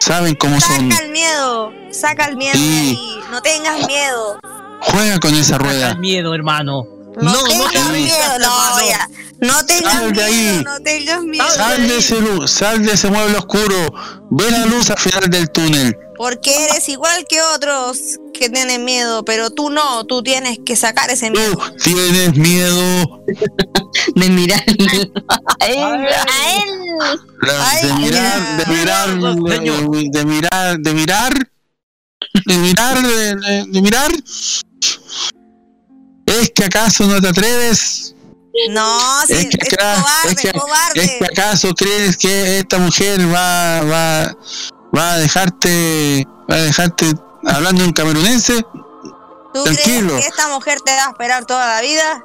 Saben 0.00 0.34
cómo 0.34 0.60
son. 0.60 0.90
Saca 0.90 1.04
el 1.04 1.10
miedo, 1.12 1.72
saca 1.90 2.24
el 2.26 2.36
miedo 2.36 2.54
Sí. 2.54 2.60
de 2.60 2.78
ahí. 2.90 3.18
No 3.30 3.42
tengas 3.42 3.86
miedo. 3.86 4.38
Juega 4.80 5.20
con 5.20 5.34
esa 5.34 5.52
Saca 5.56 5.64
rueda. 5.64 5.90
el 5.90 5.98
miedo, 5.98 6.34
hermano. 6.34 6.84
No, 7.16 7.22
No, 7.22 7.42
no 7.42 7.48
tengas 7.48 7.72
te 7.72 7.78
miedo, 7.92 8.16
rindas, 8.16 8.38
no, 8.38 8.86
ya. 8.88 9.08
No 9.40 9.66
tengas 9.66 9.92
Sal 9.92 10.12
de 10.12 10.22
miedo, 10.22 10.24
ahí. 10.24 10.62
no 10.64 10.80
tengas 10.80 11.22
miedo. 11.22 11.50
Sal 11.50 11.88
de 11.88 11.98
ese 11.98 12.20
lu- 12.20 12.48
sal 12.48 12.84
de 12.84 12.92
ese 12.92 13.10
mueble 13.10 13.36
oscuro. 13.38 13.92
Ve 14.30 14.50
la 14.50 14.66
luz 14.66 14.88
al 14.90 14.98
final 14.98 15.28
del 15.30 15.50
túnel. 15.50 15.96
Porque 16.16 16.66
eres 16.66 16.88
igual 16.88 17.24
que 17.28 17.42
otros 17.42 17.98
que 18.32 18.48
tienen 18.48 18.84
miedo, 18.84 19.24
pero 19.24 19.50
tú 19.50 19.70
no, 19.70 20.04
tú 20.04 20.22
tienes 20.22 20.58
que 20.64 20.76
sacar 20.76 21.10
ese 21.10 21.30
miedo. 21.30 21.56
Tú 21.56 21.74
tienes 21.82 22.36
miedo 22.36 23.24
De 24.14 24.28
mirar. 24.30 24.62
A 25.60 25.66
él. 25.66 26.06
la- 27.42 27.70
Ay, 27.70 27.86
de 27.88 27.92
mirar, 27.94 28.56
de 28.56 28.72
mirar, 28.74 29.08
señor. 29.08 29.90
de 30.12 30.24
mirar, 30.24 30.78
de 30.78 30.94
mirar 30.94 31.34
de 32.46 32.56
mirar, 32.56 33.02
de, 33.02 33.34
de- 33.34 33.64
de 33.66 33.82
mirar. 33.82 34.10
¿Es 36.40 36.50
que 36.54 36.64
acaso 36.64 37.06
no 37.06 37.20
te 37.20 37.28
atreves? 37.28 38.14
No, 38.70 38.98
sí, 39.26 39.32
Es 39.34 39.38
es, 39.44 39.48
que 39.50 39.74
acá- 39.74 39.94
cobarde, 39.96 40.30
es 40.32 40.36
que- 40.40 40.52
cobarde. 40.52 41.04
¿Es 41.04 41.10
que 41.18 41.24
acaso 41.24 41.74
crees 41.74 42.16
que 42.16 42.58
esta 42.58 42.78
mujer 42.78 43.20
va, 43.32 43.80
va, 43.82 44.36
va 44.96 45.12
a 45.14 45.18
dejarte, 45.18 46.26
va 46.50 46.56
a 46.56 46.60
dejarte 46.62 47.12
hablando 47.46 47.82
en 47.84 47.92
camerunense? 47.92 48.62
¿Tú 49.54 49.64
tranquilo. 49.64 50.08
crees 50.14 50.22
que 50.24 50.28
esta 50.30 50.48
mujer 50.48 50.80
te 50.80 50.92
va 50.92 51.06
a 51.06 51.10
esperar 51.10 51.44
toda 51.46 51.66
la 51.76 51.80
vida? 51.82 52.24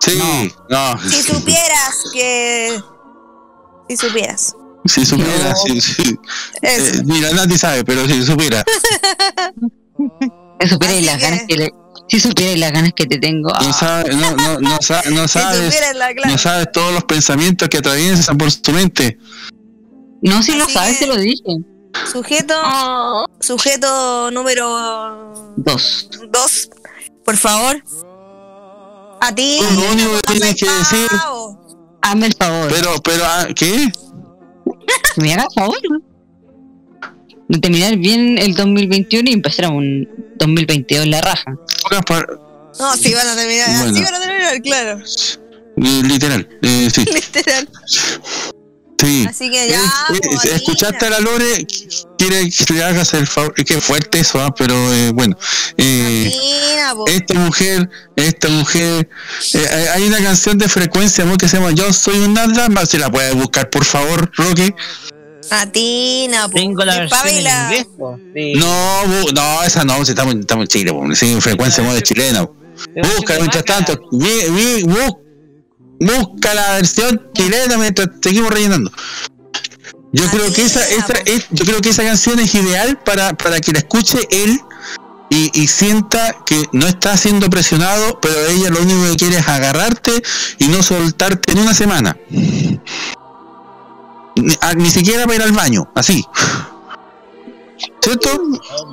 Sí, 0.00 0.52
no. 0.68 0.98
Si 1.08 1.22
supieras 1.22 1.96
que... 2.12 2.80
Si 3.88 3.96
supieras. 3.96 4.54
Si 4.84 5.04
supiera, 5.06 5.54
sí, 5.56 5.80
sí. 5.80 6.16
Eh, 6.62 7.02
mira, 7.04 7.30
nadie 7.32 7.58
sabe, 7.58 7.84
pero 7.84 8.06
si 8.06 8.22
supiera. 8.24 8.64
Si 10.60 10.68
supierais 10.68 11.04
las 11.04 11.20
ganas 11.20 11.42
que 11.46 11.54
le, 11.56 11.74
si 12.08 12.20
supierais 12.20 12.58
las 12.58 12.72
ganas 12.72 12.92
que 12.94 13.06
te 13.06 13.18
tengo. 13.18 13.48
No, 13.50 13.54
ah, 13.56 13.72
sabe, 13.72 14.14
no, 14.14 14.30
no, 14.36 14.60
no, 14.60 14.76
sa- 14.80 15.02
no 15.10 15.26
sabes, 15.28 15.74
supieras 15.74 15.96
no 16.26 16.38
sabes 16.38 16.68
todos 16.72 16.92
los 16.94 17.04
pensamientos 17.04 17.68
que 17.68 17.78
atraviesan 17.78 18.36
por 18.38 18.52
tu 18.52 18.72
mente. 18.72 19.18
no, 20.22 20.42
si 20.42 20.56
lo 20.56 20.68
sabes, 20.68 20.98
te 20.98 21.06
lo 21.06 21.16
dije. 21.16 21.42
Sujeto, 22.12 22.54
sujeto 23.40 24.30
número 24.30 25.32
Dos. 25.56 26.10
dos, 26.30 26.68
por 27.24 27.36
favor. 27.38 27.82
A 29.20 29.34
ti. 29.34 29.58
Lo 29.62 29.90
único 29.92 30.10
que 30.26 30.32
tienes 30.34 30.56
que 30.56 30.70
decir, 30.70 31.08
Hazme 32.02 32.26
el 32.26 32.34
favor. 32.34 32.68
pero, 32.70 33.02
pero, 33.02 33.24
ah, 33.24 33.46
¿qué? 33.56 33.90
Me 35.16 35.32
haga 35.32 35.44
el 35.44 35.54
favor. 35.54 35.78
De 37.48 37.58
terminar 37.60 37.96
bien 37.96 38.38
el 38.38 38.54
2021 38.54 39.30
y 39.30 39.32
empezar 39.32 39.70
un 39.70 40.08
2022 40.36 41.04
en 41.04 41.10
la 41.12 41.20
raja. 41.20 41.54
No, 42.78 42.96
sí 42.96 43.14
van 43.14 43.28
a 43.28 43.36
terminar, 43.36 43.68
Bueno. 43.78 43.96
sí 43.96 44.02
van 44.04 44.14
a 44.14 44.20
terminar, 44.20 44.62
claro. 44.62 44.98
eh, 44.98 46.02
literal, 46.04 46.48
eh, 46.62 46.88
sí, 46.92 47.04
Literal. 47.12 47.68
sí. 49.00 49.26
Así 49.28 49.50
que 49.50 49.68
ya, 49.68 49.80
Eh, 50.12 50.54
escuchaste 50.56 51.06
a 51.06 51.10
la 51.10 51.20
Lore, 51.20 51.66
quiere 52.18 52.50
que 52.50 52.74
le 52.74 52.82
hagas 52.84 53.14
el 53.14 53.26
favor, 53.26 53.54
es 53.56 53.64
que 53.64 53.80
fuerte 53.80 54.18
eso, 54.20 54.40
ah, 54.40 54.54
pero 54.54 54.74
eh, 54.92 55.10
bueno. 55.14 55.38
Eh, 55.78 56.32
po. 56.94 57.06
esta 57.06 57.34
mujer, 57.34 57.88
esta 58.16 58.48
mujer, 58.48 59.08
eh, 59.54 59.86
hay- 59.94 60.02
una 60.04 60.18
canción 60.18 60.58
de 60.58 60.68
frecuencia 60.68 61.24
amor, 61.24 61.36
que 61.38 61.48
se 61.48 61.56
llama 61.58 61.72
Yo 61.72 61.92
soy 61.92 62.18
un 62.18 62.34
dama, 62.34 62.84
se 62.86 62.98
la 62.98 63.10
puede 63.10 63.32
buscar 63.34 63.70
por 63.70 63.84
favor, 63.84 64.30
Roque. 64.36 64.74
Atina, 65.50 66.48
po. 66.48 66.54
Tengo 66.56 66.84
la 66.84 66.98
versión 67.00 67.20
en 67.20 67.26
Espabila. 67.28 67.62
inglés. 67.64 67.86
po, 67.96 68.18
de- 68.34 68.52
No, 68.56 69.02
bu- 69.04 69.32
no, 69.34 69.62
esa 69.62 69.84
no, 69.84 70.04
si 70.04 70.12
estamos, 70.12 70.34
estamos 70.34 70.64
en 70.64 70.68
Chile, 70.68 70.92
po, 70.92 71.04
sí, 71.14 71.36
frecuencia 71.40 71.82
amor 71.82 71.94
de 71.94 72.02
chilena. 72.02 72.42
Busca 72.94 73.34
mientras 73.38 73.64
tanto, 73.64 73.98
vi- 74.12 74.50
vi- 74.50 74.82
bu- 74.84 75.18
busca 76.00 76.54
la 76.54 76.74
versión 76.74 77.30
chilena 77.34 77.78
mientras 77.78 78.08
seguimos 78.22 78.50
rellenando. 78.50 78.90
Yo 80.12 80.24
creo 80.30 80.52
que 80.52 80.62
esa, 80.62 80.80
esa 80.88 81.12
es, 81.26 81.46
yo 81.50 81.64
creo 81.64 81.80
que 81.80 81.90
esa 81.90 82.02
canción 82.04 82.38
es 82.38 82.54
ideal 82.54 82.98
para, 83.04 83.34
para 83.34 83.60
que 83.60 83.72
la 83.72 83.78
escuche 83.80 84.18
él 84.30 84.60
y, 85.28 85.50
y 85.60 85.66
sienta 85.66 86.36
que 86.46 86.62
no 86.72 86.86
está 86.86 87.16
siendo 87.16 87.50
presionado, 87.50 88.18
pero 88.20 88.34
ella 88.46 88.70
lo 88.70 88.80
único 88.80 89.02
que 89.10 89.16
quiere 89.16 89.38
es 89.38 89.48
agarrarte 89.48 90.12
y 90.58 90.68
no 90.68 90.82
soltarte 90.82 91.52
en 91.52 91.58
una 91.58 91.74
semana. 91.74 92.16
Ni, 94.36 94.54
a- 94.60 94.74
ni 94.74 94.90
siquiera 94.90 95.24
para 95.24 95.36
ir 95.36 95.42
al 95.42 95.52
baño, 95.52 95.90
así. 95.94 96.24
¿Cierto? 98.00 98.30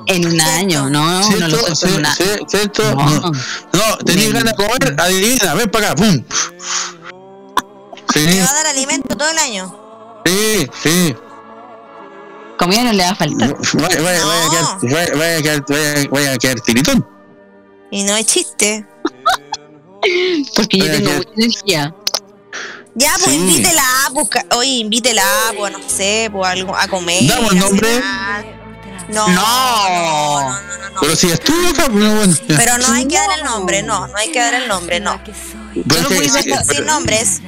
En 0.08 0.26
un 0.28 0.42
año, 0.42 0.90
no, 0.90 1.20
no 1.20 1.24
¿Cierto? 1.24 1.48
lo 1.48 1.76
suelto 1.76 1.88
en 1.88 2.16
¿Cierto? 2.16 2.34
una. 2.42 2.48
¿Cierto? 2.50 2.96
No. 2.96 3.06
No, 3.06 3.98
no 4.06 4.34
ganas 4.34 4.44
de 4.44 4.56
comer, 4.56 4.96
adivina, 5.00 5.54
ven 5.54 5.70
para 5.70 5.92
acá, 5.92 5.96
¡pum! 5.96 6.24
Sí, 8.14 8.20
Me 8.26 8.42
va 8.42 8.50
a 8.50 8.54
dar 8.54 8.68
alimento 8.68 9.16
todo 9.16 9.30
el 9.30 9.38
año. 9.38 10.22
sí, 10.26 10.68
sí. 10.82 11.16
Comida 12.58 12.84
no 12.84 12.94
le 12.94 13.04
va 13.04 13.10
a 13.10 13.16
faltar. 13.16 13.56
Vaya, 13.74 14.02
vaya, 14.02 14.26
vaya, 14.26 14.46
a 14.46 14.80
quedar, 14.80 15.18
vaya, 15.18 15.38
a 15.38 15.42
quedar, 15.42 15.64
vaya, 15.68 16.10
vaya 16.12 16.34
a 16.34 16.38
quedar 16.38 16.62
tiritón. 16.62 17.08
Y 17.92 18.04
no 18.04 18.16
es 18.16 18.26
chiste. 18.28 18.86
Porque 20.56 20.78
yo 20.78 20.86
tengo 20.92 21.12
mucha 21.14 21.30
energía. 21.36 21.96
Ya, 22.96 23.12
pues 23.16 23.32
Sí. 23.32 23.36
invítela, 23.38 23.84
busca, 24.12 24.46
oye, 24.56 24.70
invítela, 24.70 25.24
pues 25.58 25.74
no 25.74 25.80
sé, 25.88 26.30
pues 26.32 26.50
algo 26.52 26.76
a 26.78 26.88
comer. 26.88 27.26
Damos 27.26 27.56
nombre. 27.56 28.02
No, 29.10 29.28
No. 29.28 29.34
no, 29.36 30.42
no, 30.42 30.78
no, 30.78 30.90
no. 30.92 31.02
Pero 31.02 31.16
si 31.16 31.32
estuvo 31.32 31.70
acá, 31.70 31.88
no, 31.90 32.16
bueno. 32.16 32.34
ya. 32.48 32.58
Pero 32.58 32.78
no 32.78 32.94
hay 32.94 33.08
que 33.08 33.16
dar 33.18 33.30
el 33.40 33.44
nombre, 33.46 33.82
no, 33.84 34.08
no 34.08 34.16
hay 34.18 34.32
que 34.32 34.40
dar 34.40 34.54
el 34.54 34.68
nombre, 34.68 35.00
no. 35.00 35.20
Pero, 35.24 36.08
que- 36.08 36.30
sí, 36.30 36.30
sin 36.30 36.56
pero- 36.68 36.86
nombres. 36.86 37.42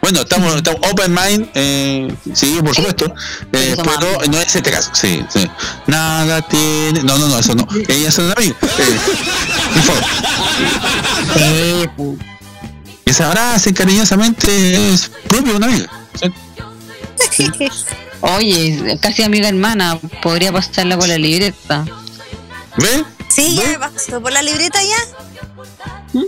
Bueno, 0.00 0.20
estamos, 0.20 0.54
estamos 0.56 0.80
open 0.90 1.14
mind, 1.14 1.48
eh, 1.54 2.14
sí, 2.34 2.58
por 2.62 2.74
supuesto, 2.74 3.06
eh, 3.52 3.74
pero 3.74 4.20
no 4.30 4.38
es 4.38 4.54
este 4.54 4.70
caso, 4.70 4.90
sí, 4.92 5.24
sí. 5.30 5.50
Nada 5.86 6.42
tiene, 6.42 7.02
no, 7.02 7.16
no, 7.16 7.26
no, 7.26 7.38
eso 7.38 7.54
no. 7.54 7.66
Ellas 7.88 8.12
son 8.12 8.30
amigas. 8.36 8.56
Eh, 8.62 8.98
por 9.72 9.82
favor. 9.82 10.04
Abracen 13.20 13.74
cariñosamente 13.74 14.92
es 14.92 15.10
propio 15.28 15.52
de 15.52 15.56
una 15.56 15.66
amiga. 15.68 15.88
¿sí? 17.30 17.48
Oye, 18.26 18.98
casi 19.00 19.22
amiga 19.22 19.48
hermana, 19.48 19.98
podría 20.22 20.50
pasarla 20.50 20.96
por 20.98 21.08
la 21.08 21.18
libreta. 21.18 21.84
¿Ve? 22.78 23.04
Sí, 23.28 23.54
ya 23.56 23.66
me 23.66 23.78
pasó 23.78 24.20
por 24.20 24.32
la 24.32 24.42
libreta 24.42 24.80
ya. 24.82 26.22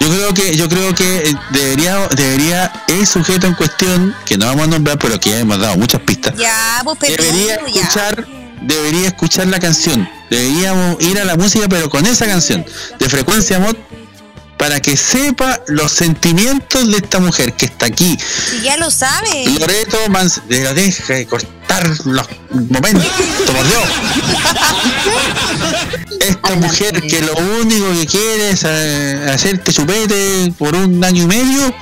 Yo 0.00 0.08
creo 0.08 0.34
que, 0.34 0.56
yo 0.56 0.68
creo 0.68 0.94
que 0.94 1.18
eh, 1.18 1.34
debería, 1.50 2.08
debería 2.08 2.72
el 2.88 3.06
sujeto 3.06 3.46
en 3.46 3.54
cuestión, 3.54 4.14
que 4.24 4.36
no 4.38 4.46
vamos 4.46 4.64
a 4.64 4.66
nombrar, 4.68 4.98
pero 4.98 5.18
que 5.18 5.30
ya 5.30 5.38
hemos 5.38 5.58
dado 5.58 5.76
muchas 5.76 6.00
pistas, 6.02 6.34
Ya, 6.36 6.80
pues 6.84 6.98
debería 7.00 7.58
Pepito, 7.58 7.74
ya. 7.74 7.80
escuchar, 7.82 8.26
debería 8.62 9.06
escuchar 9.08 9.46
la 9.48 9.58
canción. 9.58 10.08
Deberíamos 10.30 11.00
ir 11.02 11.18
a 11.20 11.24
la 11.24 11.36
música, 11.36 11.66
pero 11.68 11.88
con 11.90 12.06
esa 12.06 12.26
canción, 12.26 12.64
de 12.98 13.08
frecuencia 13.08 13.58
mod, 13.58 13.76
para 14.56 14.80
que 14.80 14.96
sepa 14.96 15.60
los 15.68 15.92
sentimientos 15.92 16.90
de 16.90 16.96
esta 16.96 17.18
mujer 17.20 17.52
que 17.54 17.66
está 17.66 17.86
aquí. 17.86 18.16
Si 18.50 18.60
ya 18.62 18.76
lo 18.76 18.90
sabe. 18.90 19.44
Loreto 19.60 19.98
Mans, 20.08 20.40
de- 20.48 20.72
deja 20.74 21.14
de 21.14 21.26
cortar 21.26 21.86
los 22.04 22.26
momentos, 22.50 23.04
por 23.46 23.66
Dios. 23.66 23.84
Esta 26.20 26.54
mujer 26.56 27.02
que 27.02 27.20
lo 27.22 27.34
único 27.60 27.90
que 27.92 28.06
quiere 28.06 28.50
es 28.50 28.62
eh, 28.64 29.30
hacerte 29.32 29.72
chupete 29.72 30.52
por 30.58 30.74
un 30.74 31.02
año 31.04 31.22
y 31.24 31.26
medio 31.26 31.74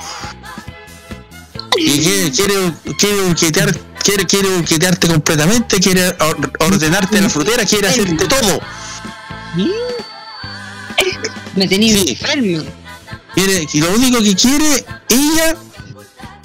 y 1.77 1.99
quiere, 2.31 2.31
quiere 2.97 3.33
quiere, 4.03 4.25
quiere 4.25 4.63
quitarte 4.63 5.07
completamente, 5.07 5.79
quiere 5.79 6.09
or- 6.19 6.51
ordenarte 6.59 7.19
la 7.21 7.29
frutera, 7.29 7.65
quiere 7.65 7.87
hacerte 7.87 8.27
todo. 8.27 8.59
Me 11.55 11.67
tenía 11.67 11.93
Sí. 11.97 12.05
enfermo. 12.09 12.63
Quiere, 13.33 13.67
y 13.71 13.81
lo 13.81 13.93
único 13.93 14.21
que 14.21 14.35
quiere 14.35 14.85
ella, 15.09 15.55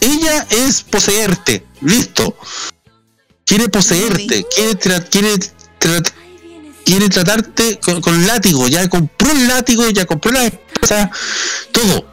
ella 0.01 0.47
es 0.51 0.83
poseerte. 0.83 1.65
Listo. 1.83 2.37
Quiere 3.45 3.69
poseerte, 3.69 4.45
quiere, 4.55 4.79
tra- 4.79 5.09
quiere, 5.09 5.35
tra- 5.81 6.13
quiere 6.85 7.09
tratarte 7.09 7.79
con, 7.81 8.01
con 8.01 8.27
látigo. 8.27 8.69
Ya 8.69 8.89
compró 8.89 9.31
el 9.33 9.49
látigo, 9.49 9.89
ya 9.91 10.05
compró 10.07 10.31
la 10.33 10.45
esposa, 10.47 11.11
todo. 11.73 12.07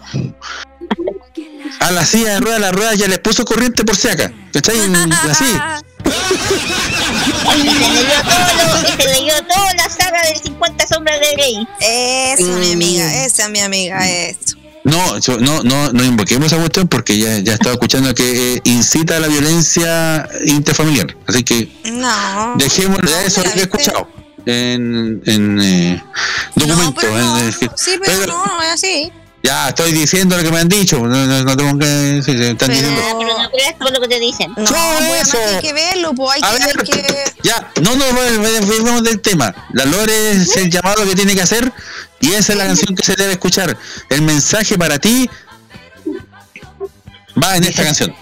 A 1.79 1.91
la 1.91 2.05
silla 2.05 2.33
de 2.33 2.39
ruedas, 2.39 2.61
la 2.61 2.71
rueda 2.71 2.95
ya 2.95 3.07
le 3.07 3.19
puso 3.19 3.45
corriente 3.45 3.83
por 3.83 3.95
si 3.95 4.07
acá. 4.07 4.31
¿Cachai? 4.51 4.79
Así. 5.29 5.45
Y 7.55 7.59
se 7.59 7.65
leyó 7.67 8.21
todo, 8.23 8.81
y 8.81 9.01
se 9.01 9.07
leyó 9.21 9.33
toda 9.47 9.73
la 9.75 9.89
saga 9.89 10.21
de 10.23 10.35
50 10.39 10.87
sombras 10.87 11.19
de 11.19 11.31
Grey. 11.33 11.67
Esa, 11.81 12.43
mi 12.43 12.67
Mm. 12.69 12.73
amiga, 12.73 13.25
esa 13.25 13.43
es 13.45 13.49
mi 13.49 13.59
amiga, 13.59 14.07
eso. 14.09 14.55
No, 14.83 15.17
yo- 15.19 15.37
no, 15.39 15.63
no, 15.63 15.91
no 15.91 16.03
invoquemos 16.03 16.47
esa 16.47 16.57
cuestión 16.57 16.87
porque 16.87 17.17
ya, 17.17 17.39
ya 17.39 17.53
estaba 17.55 17.73
escuchando 17.73 18.13
que 18.15 18.55
eh, 18.55 18.61
incita 18.63 19.17
a 19.17 19.19
la 19.19 19.27
violencia 19.27 20.29
interfamiliar. 20.45 21.15
Así 21.27 21.43
que 21.43 21.67
No. 21.91 22.53
dejémoslo, 22.55 23.09
ya 23.09 23.23
eso 23.23 23.43
lo 23.43 23.49
he 23.51 23.61
escuchado 23.63 24.07
en, 24.45 25.21
en 25.25 25.59
eh, 25.61 26.03
No, 26.55 26.93
pero 26.95 27.17
no. 27.17 27.37
en- 27.39 27.51
Sí, 27.51 27.67
pero 27.99 28.01
pero- 28.05 28.27
no, 28.27 28.45
no 28.45 28.61
es 28.63 28.69
así. 28.69 29.11
Ya, 29.47 29.69
estoy 29.69 29.93
diciendo 29.93 30.35
lo 30.35 30.43
que 30.43 30.51
me 30.51 30.59
han 30.59 30.67
dicho. 30.67 30.99
No, 30.99 31.25
no, 31.25 31.43
no 31.43 31.55
tengo 31.55 31.79
que. 31.79 32.21
sí, 32.21 32.33
sí, 32.37 32.43
están 32.43 32.67
Pero- 32.67 32.73
diciendo. 32.73 33.01
Pero 33.17 33.37
no 33.43 33.49
creas 33.49 33.77
todo 33.79 33.89
lo 33.91 34.01
que 34.01 34.07
te 34.09 34.19
dicen. 34.19 34.51
No, 34.57 34.65
pues 34.65 35.21
eso. 35.21 35.37
hay 35.37 35.61
que 35.61 35.71
verlo, 35.71 36.13
pues 36.13 36.35
hay 36.35 36.41
A 36.43 36.57
que, 36.57 36.63
hay 36.63 36.67
ver. 36.73 36.83
que... 36.83 37.33
Ya, 37.43 37.71
no 37.81 37.95
nos 37.95 38.07
vamos 38.83 39.03
del 39.03 39.21
tema. 39.21 39.55
La 39.71 39.85
Lore 39.85 40.31
es 40.31 40.57
el 40.57 40.69
llamado 40.69 41.05
que 41.05 41.15
tiene 41.15 41.33
que 41.33 41.41
hacer 41.43 41.71
y 42.19 42.33
esa 42.33 42.51
es 42.51 42.57
la 42.57 42.65
canción 42.67 42.93
que 42.93 43.05
se 43.05 43.15
debe 43.15 43.31
escuchar. 43.33 43.77
El 44.09 44.21
mensaje 44.23 44.77
para 44.77 44.99
ti 44.99 45.29
va 47.41 47.55
en 47.55 47.63
esta 47.63 47.85
canción. 47.85 48.13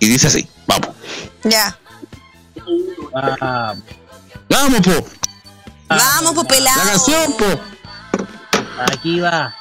Y 0.00 0.08
dice 0.08 0.28
así, 0.28 0.48
vamos. 0.66 0.88
Ya. 1.44 1.78
Ah, 3.14 3.74
Vamos, 4.48 4.80
po. 4.80 5.06
Vamos, 5.88 6.32
pues 6.34 6.46
pelado. 6.46 6.82
La 6.82 6.90
canción, 6.92 7.36
po. 7.36 7.60
aquí 8.90 9.20
va. 9.20 9.54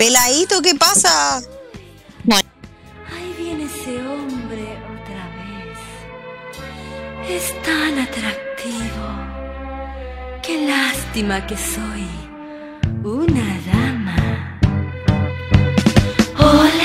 Peladito, 0.00 0.62
¿qué 0.62 0.74
pasa? 0.74 1.36
Ahí 1.36 3.34
viene 3.36 3.64
ese 3.64 3.98
hombre 4.08 4.78
otra 4.96 5.24
vez. 5.36 5.78
Es 7.28 7.62
tan 7.62 7.98
atractivo. 7.98 9.06
Qué 10.42 10.66
lástima 10.66 11.46
que 11.46 11.54
soy 11.54 12.08
una 13.04 13.60
dama. 13.70 14.58
Hola 16.38 16.79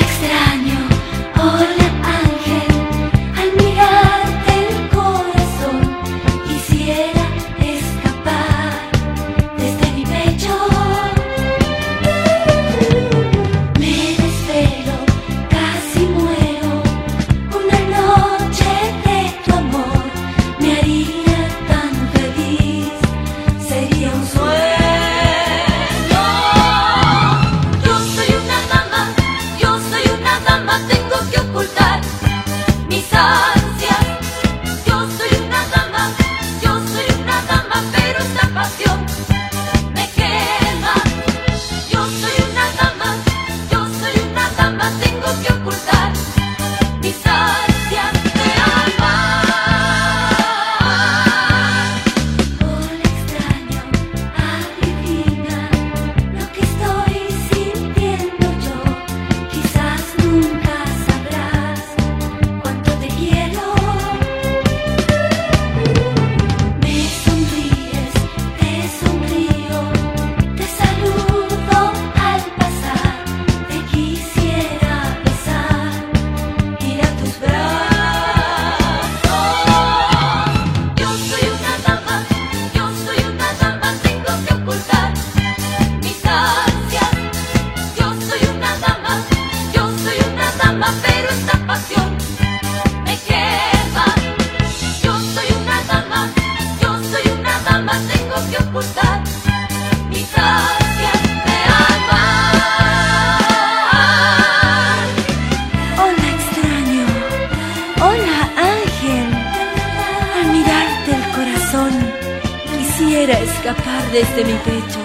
escapar 113.66 114.12
desde 114.12 114.46
mi 114.46 114.54
pecho. 114.60 115.05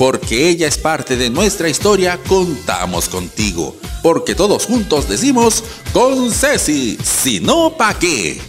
Porque 0.00 0.48
ella 0.48 0.66
es 0.66 0.78
parte 0.78 1.14
de 1.14 1.28
nuestra 1.28 1.68
historia, 1.68 2.18
contamos 2.26 3.06
contigo. 3.10 3.76
Porque 4.02 4.34
todos 4.34 4.64
juntos 4.64 5.06
decimos 5.10 5.62
con 5.92 6.32
Ceci, 6.32 6.96
si 7.04 7.38
no 7.38 7.76
pa' 7.76 7.92
qué. 7.98 8.40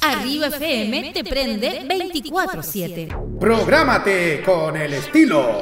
Arriba 0.00 0.46
FM 0.46 1.12
te 1.12 1.22
prende 1.22 1.86
24-7. 1.86 3.38
Prográmate 3.38 4.42
con 4.46 4.78
el 4.78 4.94
estilo. 4.94 5.58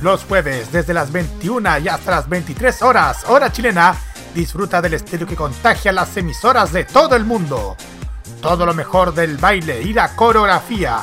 Los 0.00 0.24
jueves 0.24 0.72
desde 0.72 0.94
las 0.94 1.12
21 1.12 1.78
y 1.80 1.88
hasta 1.88 2.10
las 2.10 2.26
23 2.26 2.80
horas, 2.80 3.18
hora 3.28 3.52
chilena, 3.52 3.94
disfruta 4.34 4.80
del 4.80 4.94
estilo 4.94 5.26
que 5.26 5.36
contagia 5.36 5.92
las 5.92 6.16
emisoras 6.16 6.72
de 6.72 6.84
todo 6.84 7.14
el 7.14 7.26
mundo. 7.26 7.76
Todo 8.40 8.64
lo 8.64 8.72
mejor 8.72 9.12
del 9.12 9.36
baile 9.36 9.82
y 9.82 9.92
la 9.92 10.16
coreografía, 10.16 11.02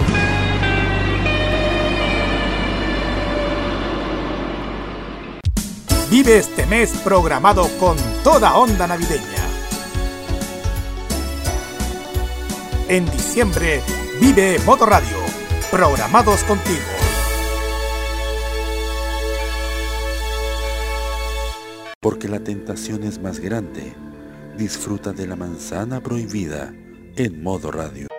Vive 6.11 6.39
este 6.39 6.65
mes 6.65 6.91
programado 7.05 7.69
con 7.79 7.95
toda 8.21 8.57
onda 8.57 8.85
navideña. 8.85 9.47
En 12.89 13.09
diciembre, 13.09 13.81
vive 14.19 14.59
Modo 14.65 14.85
Radio, 14.85 15.15
programados 15.71 16.43
contigo. 16.43 16.81
Porque 22.01 22.27
la 22.27 22.41
tentación 22.41 23.03
es 23.05 23.21
más 23.21 23.39
grande. 23.39 23.93
Disfruta 24.57 25.13
de 25.13 25.27
la 25.27 25.37
manzana 25.37 26.03
prohibida 26.03 26.73
en 27.15 27.41
modo 27.41 27.71
radio. 27.71 28.09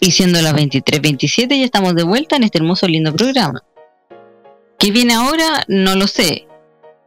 Y 0.00 0.12
siendo 0.12 0.40
las 0.40 0.54
23.27 0.54 1.58
ya 1.58 1.64
estamos 1.64 1.94
de 1.94 2.02
vuelta 2.04 2.36
en 2.36 2.44
este 2.44 2.58
hermoso 2.58 2.86
lindo 2.88 3.12
programa. 3.14 3.62
¿Qué 4.78 4.90
viene 4.90 5.12
ahora? 5.14 5.62
No 5.68 5.94
lo 5.94 6.06
sé, 6.06 6.46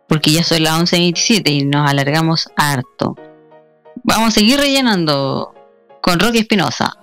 porque 0.08 0.32
ya 0.32 0.44
son 0.44 0.64
las 0.64 0.80
11.27 0.94 1.50
y 1.50 1.66
nos 1.66 1.90
alargamos 1.90 2.50
harto. 2.56 3.16
Vamos 4.04 4.28
a 4.30 4.32
seguir 4.32 4.60
rellenando 4.60 5.56
con 6.02 6.20
Rocky 6.20 6.40
Espinosa. 6.40 6.96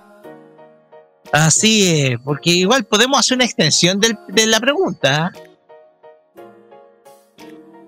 Así 1.33 1.87
es, 1.87 2.17
porque 2.23 2.51
igual 2.51 2.85
podemos 2.85 3.19
hacer 3.19 3.35
una 3.35 3.45
extensión 3.45 3.99
del- 3.99 4.17
de 4.29 4.45
la 4.47 4.59
pregunta. 4.59 5.31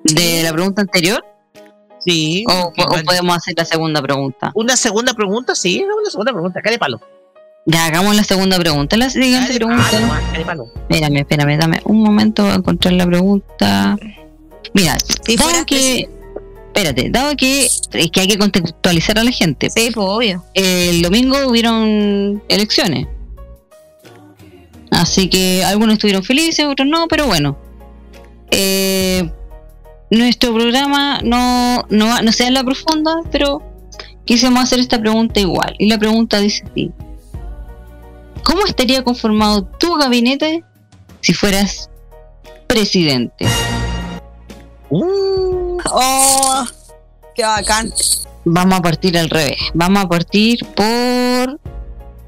¿De 0.04 0.44
la 0.44 0.52
pregunta 0.52 0.82
anterior? 0.82 1.24
Sí. 2.00 2.44
¿O, 2.50 2.68
o 2.78 3.04
podemos 3.06 3.38
hacer 3.38 3.54
la 3.58 3.64
segunda 3.66 4.02
pregunta? 4.02 4.52
Una 4.56 4.76
segunda 4.76 5.14
pregunta, 5.14 5.56
sí, 5.56 5.82
una 5.84 6.10
segunda 6.10 6.34
pregunta, 6.34 6.62
cara 6.62 6.74
de 6.74 6.80
palo. 6.80 7.00
Ya 7.66 7.86
hagamos 7.86 8.16
la 8.16 8.24
segunda 8.24 8.58
pregunta. 8.58 8.98
La 8.98 9.10
siguiente 9.10 9.54
pregunta. 9.54 9.84
Espérame, 10.90 11.18
espérame, 11.18 11.58
dame 11.58 11.82
un 11.86 12.04
momento 12.04 12.46
a 12.46 12.56
encontrar 12.56 12.94
la 12.94 13.06
pregunta. 13.06 13.98
Mira, 14.74 14.98
dado 15.38 15.66
que. 15.66 16.10
Espérate, 16.68 17.10
dado 17.12 17.38
que 17.38 17.66
es 17.66 18.12
que 18.12 18.20
hay 18.20 18.28
que 18.28 18.38
contextualizar 18.38 19.20
a 19.20 19.24
la 19.24 19.32
gente. 19.32 19.70
Sí, 19.70 19.92
pues 19.94 20.08
obvio. 20.10 20.44
El 20.54 21.02
domingo 21.02 21.38
hubieron 21.48 22.42
elecciones. 22.50 23.08
Así 24.90 25.30
que 25.30 25.64
algunos 25.64 25.94
estuvieron 25.94 26.24
felices, 26.24 26.66
otros 26.66 26.88
no, 26.88 27.08
pero 27.08 27.28
bueno. 27.28 27.58
Eh, 28.52 29.30
nuestro 30.10 30.54
programa 30.54 31.22
no, 31.24 31.86
no, 31.90 32.22
no 32.22 32.32
sea 32.32 32.48
en 32.48 32.54
la 32.56 32.64
profunda, 32.64 33.16
pero 33.32 33.62
quisimos 34.26 34.64
hacer 34.64 34.80
esta 34.80 35.00
pregunta 35.00 35.40
igual. 35.40 35.76
Y 35.78 35.88
la 35.88 35.98
pregunta 35.98 36.40
dice 36.40 36.64
así. 36.70 36.92
¿Cómo 38.44 38.66
estaría 38.66 39.04
conformado 39.04 39.64
tu 39.64 39.96
gabinete 39.96 40.64
si 41.22 41.34
fueras 41.34 41.90
presidente? 42.68 43.46
Oh, 44.90 46.66
qué 47.36 47.44
bacán. 47.44 47.92
Vamos 48.46 48.80
a 48.80 48.82
partir 48.82 49.18
al 49.18 49.30
revés. 49.30 49.58
Vamos 49.74 50.04
a 50.04 50.08
partir 50.08 50.66
por 50.76 51.60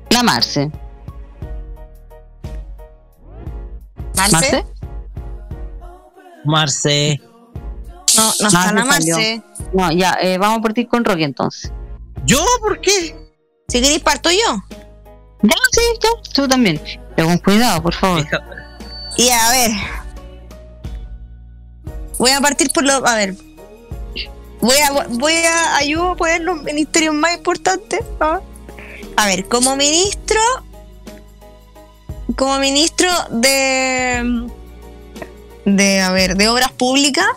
la 0.09 0.23
Marce. 0.23 0.71
¿Marce? 4.15 4.65
Marce. 6.45 7.21
No, 8.15 8.23
no 8.23 8.47
está 8.47 8.71
la 8.71 8.85
Marce 8.85 9.11
salió. 9.11 9.15
Marce. 9.15 9.43
No, 9.73 9.91
ya, 9.91 10.17
eh, 10.21 10.37
vamos 10.37 10.59
a 10.59 10.61
partir 10.61 10.87
con 10.87 11.03
Rocky 11.03 11.23
entonces. 11.23 11.71
¿Yo? 12.25 12.43
¿Por 12.61 12.79
qué? 12.79 13.15
Si 13.67 13.81
queréis 13.81 14.01
parto 14.01 14.29
yo. 14.31 14.77
Ya, 15.47 15.55
sí, 15.71 15.81
ya, 16.01 16.09
tú 16.33 16.47
también. 16.47 16.81
Pero 17.15 17.27
con 17.27 17.37
cuidado, 17.37 17.81
por 17.81 17.93
favor. 17.93 18.25
Y 19.17 19.29
a 19.29 19.49
ver. 19.51 19.71
Voy 22.17 22.31
a 22.31 22.41
partir 22.41 22.71
por 22.71 22.83
lo. 22.83 23.05
A 23.05 23.15
ver. 23.15 23.35
Voy 24.61 24.77
a, 24.77 24.91
voy 25.09 25.33
a 25.33 25.77
ayudar 25.77 26.11
a 26.11 26.15
poner 26.15 26.41
los 26.41 26.63
ministerios 26.63 27.13
más 27.13 27.35
importantes. 27.35 27.99
¿ah? 28.19 28.41
A 29.15 29.25
ver, 29.27 29.47
como 29.47 29.75
ministro. 29.75 30.39
Como 32.35 32.57
ministro 32.59 33.09
de. 33.29 34.49
De, 35.65 36.01
a 36.01 36.11
ver, 36.11 36.35
de 36.35 36.47
obras 36.49 36.71
públicas. 36.71 37.27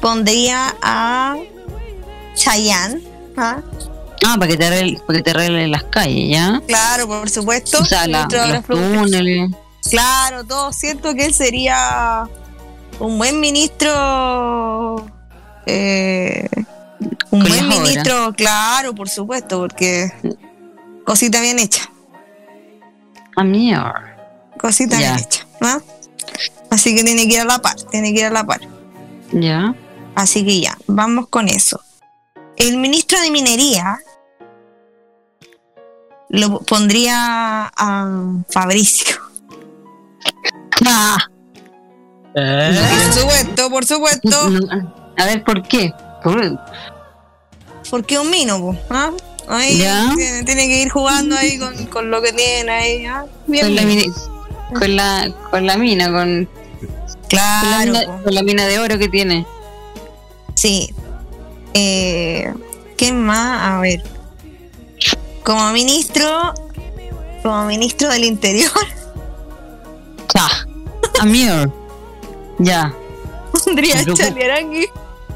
Pondría 0.00 0.76
a. 0.82 1.36
Chayanne. 2.34 3.02
¿ah? 3.36 3.62
Ah, 4.28 4.34
para 4.38 4.48
que 4.50 4.56
te 4.56 4.66
arreglen, 4.66 5.00
para 5.06 5.18
que 5.18 5.22
te 5.22 5.30
arreglen 5.30 5.70
las 5.70 5.84
calles, 5.84 6.30
¿ya? 6.30 6.60
Claro, 6.66 7.06
por 7.06 7.30
supuesto. 7.30 7.78
O 7.78 7.84
sea, 7.84 8.06
la- 8.08 8.26
ministro 8.26 8.42
de 8.46 8.52
los 8.54 8.64
túneles. 8.64 9.50
Claro, 9.88 10.42
todo 10.44 10.72
siento 10.72 11.14
que 11.14 11.26
él 11.26 11.32
sería 11.34 12.28
un 12.98 13.18
buen 13.18 13.38
ministro. 13.38 15.06
eh, 15.66 16.48
un 17.30 17.40
Con 17.40 17.48
buen 17.50 17.64
obras. 17.66 17.78
ministro, 17.80 18.32
claro, 18.36 18.94
por 18.94 19.08
supuesto, 19.08 19.58
porque 19.60 20.10
cosita 21.04 21.40
bien 21.40 21.58
hecha, 21.58 21.88
Amigo. 23.36 23.82
cosita 24.58 24.98
Ya. 25.00 25.12
bien 25.14 25.24
hecha, 25.24 25.46
¿no? 25.60 25.82
Así 26.70 26.94
que 26.94 27.04
tiene 27.04 27.28
que 27.28 27.34
ir 27.34 27.40
a 27.40 27.44
la 27.44 27.58
par, 27.60 27.74
tiene 27.90 28.12
que 28.14 28.20
ir 28.20 28.26
a 28.26 28.30
la 28.30 28.44
par. 28.44 28.60
Ya. 29.32 29.74
Así 30.14 30.44
que 30.44 30.60
ya, 30.60 30.76
vamos 30.86 31.28
con 31.28 31.48
eso. 31.48 31.80
El 32.56 32.78
ministro 32.78 33.20
de 33.20 33.30
Minería 33.30 33.98
lo 36.30 36.60
pondría 36.60 37.70
a 37.76 38.32
Fabricio. 38.50 39.16
Ah, 40.88 41.16
Por 42.34 43.12
supuesto, 43.14 43.70
por 43.70 43.84
supuesto. 43.86 44.50
a 45.16 45.24
ver, 45.24 45.42
¿por 45.42 45.62
qué? 45.66 45.90
Por- 46.22 46.60
Porque 47.90 48.18
un 48.18 48.28
mino, 48.30 48.58
po, 48.60 48.76
¿ah? 48.90 49.10
Ahí 49.48 49.78
tiene, 50.16 50.42
tiene 50.42 50.66
que 50.68 50.82
ir 50.82 50.90
jugando 50.90 51.34
ahí 51.36 51.58
con, 51.58 51.86
con 51.86 52.10
lo 52.10 52.20
que 52.20 52.32
tiene 52.34 52.70
ahí, 52.70 53.06
¿ah? 53.06 53.24
Bien 53.46 53.66
con, 53.66 53.74
la 53.76 54.78
con 54.78 54.96
la 54.96 55.32
con 55.50 55.66
la 55.66 55.76
mina, 55.78 56.06
con 56.12 56.44
Con 56.46 56.50
la, 56.82 57.26
Claro. 57.28 57.92
mina, 57.92 58.22
con 58.22 58.34
la 58.34 58.42
mina 58.42 58.66
de 58.66 58.78
oro 58.80 58.98
que 58.98 59.08
tiene. 59.08 59.46
Sí. 60.54 60.92
Eh, 61.74 62.52
¿Qué 62.98 63.12
más? 63.12 63.62
A 63.62 63.80
ver. 63.80 64.02
Como 65.46 65.70
ministro, 65.72 66.52
como 67.42 67.64
ministro 67.66 68.08
del 68.08 68.24
Interior, 68.24 68.70
Ya. 70.34 70.48
Amir. 71.20 71.70
Ya. 72.58 72.92
pondría 73.64 73.94
Me 73.94 74.00
a 74.00 74.04
preocupa. 74.04 74.24
Charlie 74.26 74.44
Arangui 74.44 74.86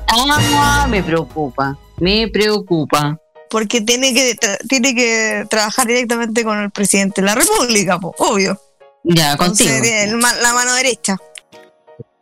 Ah, 0.09 0.87
me 0.91 1.03
preocupa. 1.03 1.79
Me 1.99 2.27
preocupa. 2.29 3.19
porque 3.49 3.81
tiene 3.81 4.13
que 4.13 4.37
tiene 4.69 4.95
que 4.95 5.45
trabajar 5.49 5.87
directamente 5.87 6.43
con 6.45 6.59
el 6.59 6.71
presidente 6.73 7.21
de 7.21 7.27
la 7.29 7.35
República, 7.37 7.99
po, 8.01 8.13
obvio. 8.19 8.61
Ya, 9.05 9.37
contigo. 9.37 9.71
el 9.73 10.19
la 10.19 10.53
mano 10.55 10.75
derecha. 10.75 11.17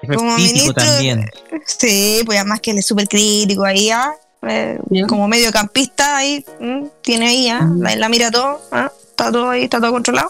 Es 0.02 0.16
Como 0.16 0.36
ministro- 0.36 0.74
también. 0.74 1.28
Sí, 1.66 2.22
pues 2.26 2.38
además 2.38 2.60
que 2.60 2.70
él 2.72 2.78
es 2.78 2.86
súper 2.86 3.08
crítico 3.08 3.64
ahí, 3.64 3.90
¿ah? 3.90 4.12
Eh, 4.14 4.27
Ya. 4.40 5.06
como 5.06 5.26
mediocampista 5.28 6.16
ahí, 6.16 6.44
mm, 6.60 6.84
tiene 7.02 7.28
ahí, 7.28 7.48
¿ah? 7.48 7.62
Mm. 7.62 7.82
la, 7.82 7.96
la 7.96 8.08
mira 8.08 8.30
todo, 8.30 8.60
¿ah? 8.70 8.90
está 9.10 9.32
todo 9.32 9.50
ahí, 9.50 9.64
está 9.64 9.80
todo 9.80 9.90
controlado. 9.92 10.28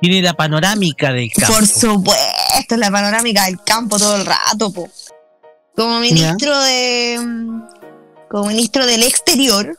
Tiene 0.00 0.20
la 0.22 0.34
panorámica 0.34 1.12
del 1.12 1.30
campo. 1.32 1.54
Por 1.54 1.66
supuesto, 1.66 2.76
la 2.76 2.90
panorámica 2.90 3.44
del 3.46 3.62
campo 3.62 3.98
todo 3.98 4.16
el 4.16 4.26
rato, 4.26 4.72
po. 4.72 4.88
Como 5.76 6.00
ministro 6.00 6.58
de. 6.60 7.18
mm, 7.22 7.62
Como 8.28 8.46
ministro 8.48 8.84
del 8.86 9.02
exterior. 9.04 9.78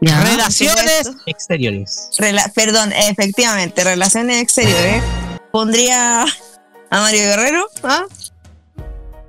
Ya. 0.00 0.20
Relaciones 0.22 1.10
exteriores. 1.26 2.10
rela- 2.18 2.52
perdón, 2.54 2.92
efectivamente, 2.92 3.82
relaciones 3.84 4.42
exteriores. 4.42 5.02
Pondría 5.52 6.22
a 6.22 7.00
Mario 7.00 7.20
Guerrero, 7.20 7.66
¿ah? 7.82 8.04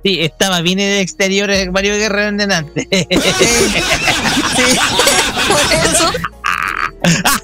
Sí, 0.08 0.22
estaba 0.22 0.62
bien 0.62 0.80
en 0.80 0.88
el 0.88 1.00
exterior 1.00 1.50
eh, 1.50 1.70
Mario 1.70 1.92
Guerrero 1.96 2.28
en 2.28 2.38
delante. 2.38 2.88
Eh, 2.90 3.06
sí, 4.56 4.78
por 5.48 5.60
eso. 5.74 6.10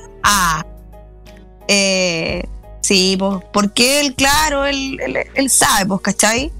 Eh, 1.68 2.42
sí, 2.80 3.16
pues, 3.18 3.42
porque 3.52 4.00
él, 4.00 4.14
claro, 4.14 4.64
él, 4.64 4.98
él, 5.00 5.18
él 5.34 5.50
sabe, 5.50 5.84
pues, 5.86 6.00
¿cachai? 6.00 6.52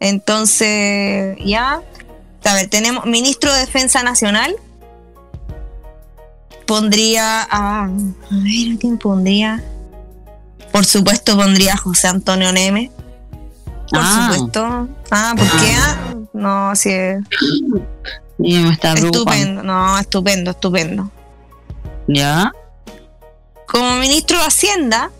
Entonces, 0.00 1.36
ya. 1.44 1.80
A 2.44 2.54
ver, 2.54 2.68
tenemos 2.68 3.06
ministro 3.06 3.52
de 3.52 3.60
Defensa 3.60 4.02
Nacional. 4.02 4.56
Pondría 6.66 7.42
a. 7.42 7.84
A 7.84 7.88
ver, 7.88 8.74
¿a 8.74 8.78
quién 8.80 8.98
pondría? 8.98 9.62
Por 10.72 10.84
supuesto, 10.84 11.36
pondría 11.36 11.74
a 11.74 11.76
José 11.76 12.08
Antonio 12.08 12.52
Neme. 12.52 12.90
Por 13.92 14.00
Ah. 14.02 14.30
supuesto. 14.32 14.88
Ah, 15.10 15.34
¿por 15.36 15.46
qué? 15.60 15.74
Ah, 15.78 16.14
No, 16.32 16.74
sí. 16.74 16.90
Está. 18.42 18.94
Estupendo. 18.94 19.62
No, 19.62 19.98
estupendo, 19.98 20.50
estupendo. 20.50 21.10
Ya. 22.08 22.50
Como 23.66 23.96
ministro 23.96 24.38
de 24.38 24.44
Hacienda. 24.46 25.10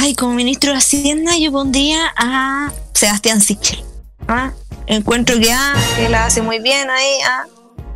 Ay, 0.00 0.14
como 0.14 0.34
ministro 0.34 0.72
de 0.72 0.78
Hacienda 0.78 1.32
yo 1.38 1.50
pondría 1.52 2.12
a 2.16 2.72
Sebastián 2.92 3.40
Sichel. 3.40 3.82
¿ah? 4.28 4.50
Encuentro 4.86 5.38
que, 5.38 5.50
ah, 5.52 5.74
que 5.96 6.08
la 6.08 6.26
hace 6.26 6.42
muy 6.42 6.58
bien 6.58 6.90
ahí. 6.90 7.18
Ah, 7.26 7.44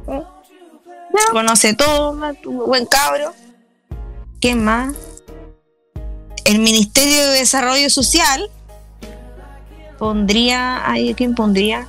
¿Mm? 0.07 1.33
Conoce 1.33 1.75
todo, 1.75 2.17
buen 2.67 2.87
cabro. 2.87 3.35
¿Quién 4.41 4.65
más? 4.65 4.95
El 6.49 6.61
Ministerio 6.61 7.27
de 7.31 7.39
Desarrollo 7.41 7.91
Social. 7.91 8.51
Pondría. 9.99 10.81
Ay, 10.91 11.13
¿quién 11.13 11.35
pondría? 11.35 11.87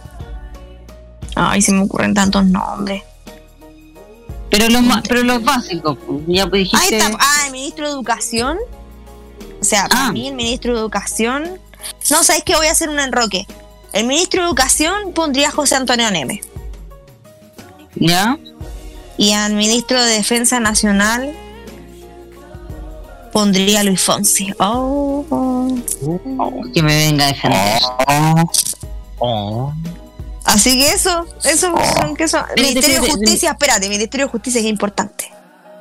Ay, 1.34 1.62
se 1.62 1.72
me 1.72 1.82
ocurren 1.84 2.14
tantos 2.14 2.46
nombres. 2.46 3.04
Pero 4.50 4.68
los, 4.68 4.84
pero 5.08 5.24
los 5.24 5.42
básicos. 5.46 5.98
Ya 6.28 6.46
pues 6.48 6.68
Ahí 6.74 6.90
dijiste. 6.90 6.98
está. 6.98 7.18
Ah, 7.22 7.46
el 7.46 7.54
ministro 7.54 7.86
de 7.86 7.92
Educación. 7.94 8.58
O 9.62 9.64
sea, 9.64 9.88
para 9.88 10.08
Ah. 10.08 10.12
mí 10.12 10.28
el 10.28 10.36
ministro 10.36 10.74
de 10.74 10.80
Educación. 10.82 11.58
No, 12.12 12.24
¿sabes 12.24 12.44
qué? 12.44 12.56
Voy 12.58 12.68
a 12.68 12.72
hacer 12.72 12.90
un 12.90 13.00
enroque. 13.00 13.48
El 13.94 14.08
ministro 14.08 14.42
de 14.42 14.48
Educación 14.48 15.14
pondría 15.14 15.48
a 15.48 15.52
José 15.52 15.76
Antonio 15.76 16.12
Neme. 16.12 16.42
Ya. 17.96 18.38
Y 19.18 19.32
al 19.32 19.54
ministro 19.54 20.04
de 20.04 20.12
Defensa 20.16 20.60
Nacional 20.60 21.34
pondría 23.32 23.82
a 23.82 23.84
Luis 23.84 24.02
Fonsi. 24.02 24.54
Oh, 24.60 25.26
oh. 25.30 25.76
Que 26.74 26.82
me 26.82 26.96
venga 26.98 27.26
a 27.26 27.28
defender. 27.28 27.82
oh. 29.20 29.74
Así 30.46 30.80
que 30.80 30.92
eso, 30.92 31.26
eso, 31.44 31.74
son 31.98 32.16
que 32.16 32.28
son. 32.28 32.42
Espérate, 32.42 32.62
Ministerio 32.62 33.02
de 33.02 33.12
Justicia, 33.12 33.52
espérate, 33.52 33.90
Ministerio 33.90 34.26
de 34.26 34.32
Justicia 34.32 34.62
es 34.62 34.68
importante. 34.68 35.32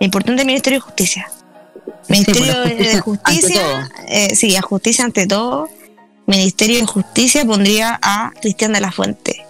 Importante 0.01 0.43
el 0.43 0.47
Ministerio 0.47 0.79
de 0.79 0.85
Justicia. 0.85 1.31
Ministerio 2.09 2.55
pues, 2.63 2.79
la 2.79 2.93
de 2.93 3.01
Justicia, 3.01 3.91
eh, 4.09 4.35
sí, 4.35 4.57
a 4.57 4.63
justicia 4.63 5.05
ante 5.05 5.27
todo. 5.27 5.69
Ministerio 6.27 6.81
de 6.81 6.87
Justicia 6.87 7.45
pondría 7.45 7.99
a 8.03 8.33
Cristian 8.41 8.73
de 8.73 8.81
la 8.81 8.93
Fuente. 8.93 9.47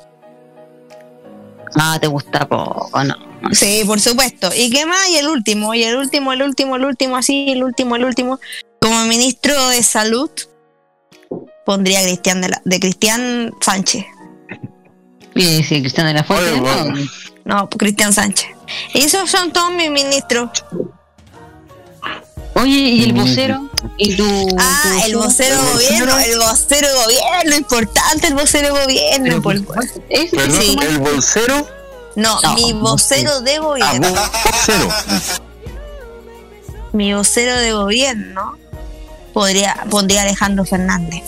Ah, 1.81 1.99
te 2.01 2.07
gusta 2.09 2.49
poco, 2.49 2.91
no. 3.05 3.15
Sí, 3.53 3.83
por 3.87 4.01
supuesto. 4.01 4.51
¿Y 4.57 4.71
qué 4.71 4.85
más? 4.85 5.09
Y 5.11 5.17
el 5.17 5.29
último, 5.29 5.75
y 5.75 5.85
el 5.85 5.97
último, 5.97 6.33
el 6.33 6.43
último, 6.43 6.77
el 6.77 6.85
último, 6.85 7.17
así, 7.17 7.47
el 7.51 7.63
último, 7.63 7.95
el 7.97 8.05
último. 8.05 8.41
Como 8.81 9.05
ministro 9.05 9.69
de 9.69 9.83
Salud, 9.83 10.31
pondría 11.65 12.01
a 12.01 12.03
Cristian 12.03 12.41
de, 12.41 12.49
la- 12.49 12.63
de 12.65 12.81
Cristian 12.81 13.53
Sánchez. 13.61 14.05
Sí, 15.37 15.63
sí, 15.63 15.81
Cristian 15.81 16.07
de 16.09 16.15
la 16.15 16.25
Fuente. 16.25 16.51
Oye, 16.51 16.61
no. 16.61 16.63
bueno. 16.91 17.11
No, 17.45 17.69
Cristian 17.71 18.13
Sánchez. 18.13 18.49
Y 18.95 18.99
esos 19.03 19.31
son 19.31 19.53
todos 19.53 19.71
mis 19.73 19.91
ministros. 19.91 20.51
Oye, 22.61 22.71
¿y 22.77 23.05
el 23.05 23.13
vocero? 23.13 23.69
¿Y 23.97 24.17
tu, 24.17 24.25
Ah, 24.59 24.83
tu- 25.01 25.05
el 25.07 25.17
vocero 25.17 25.63
de 25.63 25.73
gobierno, 25.73 26.19
el 26.19 26.39
vocero 26.39 26.89
de 26.89 26.95
gobierno, 27.05 27.57
importante 27.57 28.27
el 28.27 28.35
vocero 28.35 28.75
de 28.75 28.81
gobierno. 28.83 29.43
por- 29.43 29.55
Ese 30.09 30.37
Perdón, 30.37 30.61
sí. 30.61 30.77
el 30.81 30.99
bolsero. 30.99 31.67
No, 32.17 32.41
No, 32.43 32.55
mi 32.55 32.73
vocero 32.73 33.41
de 33.43 33.57
Ah, 33.57 33.61
gobierno. 33.61 34.15
Mi 36.93 37.15
vocero 37.15 37.57
de 37.57 37.73
gobierno 37.73 38.57
podría, 39.33 39.85
pondría 39.91 40.23
Alejandro 40.23 40.65
Fernández. 40.65 41.23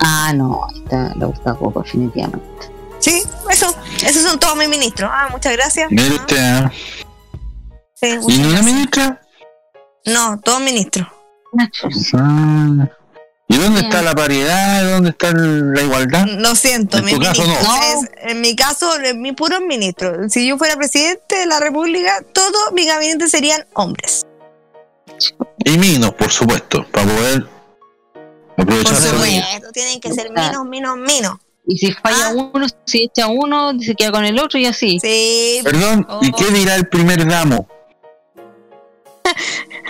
Ah, 0.00 0.32
no, 0.34 0.66
esta 0.74 1.14
le 1.14 1.24
gusta 1.26 1.54
poco, 1.54 1.80
definitivamente. 1.82 2.46
Sí, 2.98 3.22
eso, 3.50 3.74
esos 4.04 4.22
son 4.22 4.38
todos 4.38 4.56
mis 4.56 4.68
ministros. 4.68 5.10
Ah, 5.12 5.28
muchas 5.30 5.52
gracias. 5.52 5.90
Mire 5.90 6.14
usted, 6.16 6.38
ah. 6.38 6.70
Sí, 8.02 8.18
¿Y 8.28 8.44
una 8.44 8.62
ministra? 8.62 9.20
No, 10.06 10.40
todos 10.40 10.60
ministros. 10.60 11.06
Ah. 12.14 12.88
¿Y 13.48 13.56
dónde 13.58 13.80
está 13.82 14.02
la 14.02 14.14
paridad? 14.14 14.90
¿Dónde 14.90 15.10
está 15.10 15.30
la 15.32 15.82
igualdad? 15.82 16.26
Lo 16.38 16.54
siento, 16.56 16.98
En 16.98 17.04
mi 17.04 17.12
tu 17.12 17.20
caso, 17.20 17.42
ministro. 17.42 17.68
no. 17.68 17.82
es- 17.82 18.10
en 18.22 18.40
mi 18.40 18.56
caso, 18.56 18.98
en 19.00 19.20
mi 19.20 19.32
puro 19.32 19.60
ministro. 19.60 20.28
Si 20.30 20.48
yo 20.48 20.56
fuera 20.58 20.74
presidente 20.76 21.36
de 21.36 21.46
la 21.46 21.60
República, 21.60 22.24
todo 22.32 22.72
mi 22.72 22.86
gabinete 22.86 23.28
serían 23.28 23.66
hombres. 23.74 24.26
Y 25.64 25.78
minos, 25.78 26.14
por 26.14 26.30
supuesto, 26.32 26.84
para 26.90 27.06
poder 27.06 27.46
Por 28.56 28.62
aprovecharse 28.64 29.02
de 29.02 29.10
supuesto, 29.10 29.70
tienen 29.72 30.00
que 30.00 30.12
ser 30.12 30.30
minos, 30.30 30.64
minos, 30.66 30.96
minos. 30.96 31.36
Y 31.66 31.76
si 31.78 31.92
falla 31.92 32.28
Ah. 32.30 32.32
uno, 32.52 32.66
si 32.86 33.04
echa 33.04 33.28
uno, 33.28 33.78
se 33.78 33.94
queda 33.94 34.10
con 34.10 34.24
el 34.24 34.38
otro 34.40 34.58
y 34.58 34.66
así. 34.66 34.98
Sí, 35.00 35.60
Perdón, 35.62 36.06
¿y 36.22 36.30
Oh. 36.30 36.36
qué 36.36 36.46
dirá 36.50 36.74
el 36.74 36.88
primer 36.88 37.24
damo? 37.28 37.68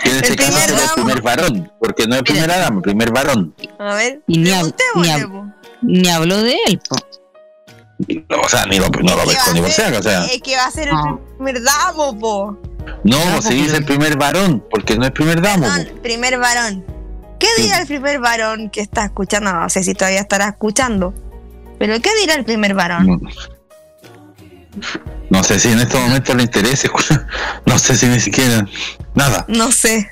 Que 0.03 0.09
en 0.09 0.15
este 0.17 0.29
El 0.29 0.35
caso 0.35 0.51
primer 0.51 0.69
será 0.69 0.81
el 0.81 0.87
damo. 0.87 0.93
primer 0.95 1.21
varón, 1.21 1.71
porque 1.79 2.07
no 2.07 2.15
es 2.15 2.23
primera 2.23 2.57
dama, 2.57 2.75
el 2.77 2.81
primer 2.81 3.11
varón. 3.11 3.55
a 3.79 3.95
ver, 3.95 4.21
Y 4.27 4.37
ni 4.37 4.49
hab- 4.49 4.75
ni 4.95 5.07
hab-. 5.09 5.53
Ni 5.81 6.09
habló 6.09 6.41
de 6.41 6.55
él, 6.67 6.79
po. 6.89 6.95
O 8.43 8.49
sea, 8.49 8.65
ni 8.65 8.79
lo, 8.79 8.89
no 8.89 9.15
lo 9.15 9.25
si 9.29 9.35
acaso, 9.35 9.99
o 9.99 10.03
sea. 10.03 10.25
Es 10.25 10.41
que 10.41 10.55
va 10.55 10.65
a 10.65 10.71
ser 10.71 10.89
el 10.89 10.95
primer 11.37 11.61
damo, 11.63 12.17
po. 12.19 12.57
No, 13.03 13.17
No, 13.35 13.41
se 13.41 13.53
dice 13.53 13.77
el 13.77 13.85
primer 13.85 14.17
varón, 14.17 14.63
porque 14.69 14.97
no 14.97 15.05
es 15.05 15.11
primer 15.11 15.41
damo. 15.41 15.67
No, 15.67 16.01
primer 16.01 16.37
varón. 16.37 16.85
¿Qué 17.39 17.47
dirá 17.61 17.79
el 17.81 17.87
primer 17.87 18.19
varón 18.19 18.69
que 18.69 18.81
está 18.81 19.05
escuchando? 19.05 19.51
No 19.53 19.69
sé 19.69 19.83
si 19.83 19.93
todavía 19.93 20.21
estará 20.21 20.47
escuchando. 20.49 21.13
Pero 21.79 21.99
¿qué 22.01 22.09
dirá 22.21 22.35
el 22.35 22.45
primer 22.45 22.73
varón? 22.73 23.05
No, 23.07 23.19
no 25.33 25.43
sé 25.43 25.59
si 25.59 25.69
en 25.69 25.79
este 25.79 25.97
momento 25.97 26.35
le 26.35 26.43
interesa, 26.43 26.89
no 27.65 27.79
sé 27.79 27.95
si 27.95 28.05
ni 28.05 28.19
siquiera 28.19 28.67
nada. 29.15 29.43
No 29.47 29.71
sé. 29.71 30.07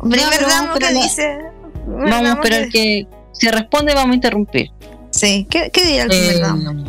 Primer 0.00 0.40
No, 0.40 0.48
no, 0.48 0.48
damo 0.48 0.68
pero 0.72 0.86
que 0.88 0.94
dice. 0.94 1.38
Vamos 1.86 2.10
a 2.12 2.22
damo 2.22 2.28
esperar 2.42 2.68
que 2.70 3.06
si 3.32 3.50
responde, 3.50 3.92
vamos 3.94 4.12
a 4.12 4.14
interrumpir. 4.14 4.70
Sí, 5.10 5.46
¿qué, 5.50 5.70
qué 5.70 5.84
dirá 5.84 6.04
el 6.04 6.08
primer 6.08 6.36
Eh, 6.36 6.40
damo? 6.40 6.84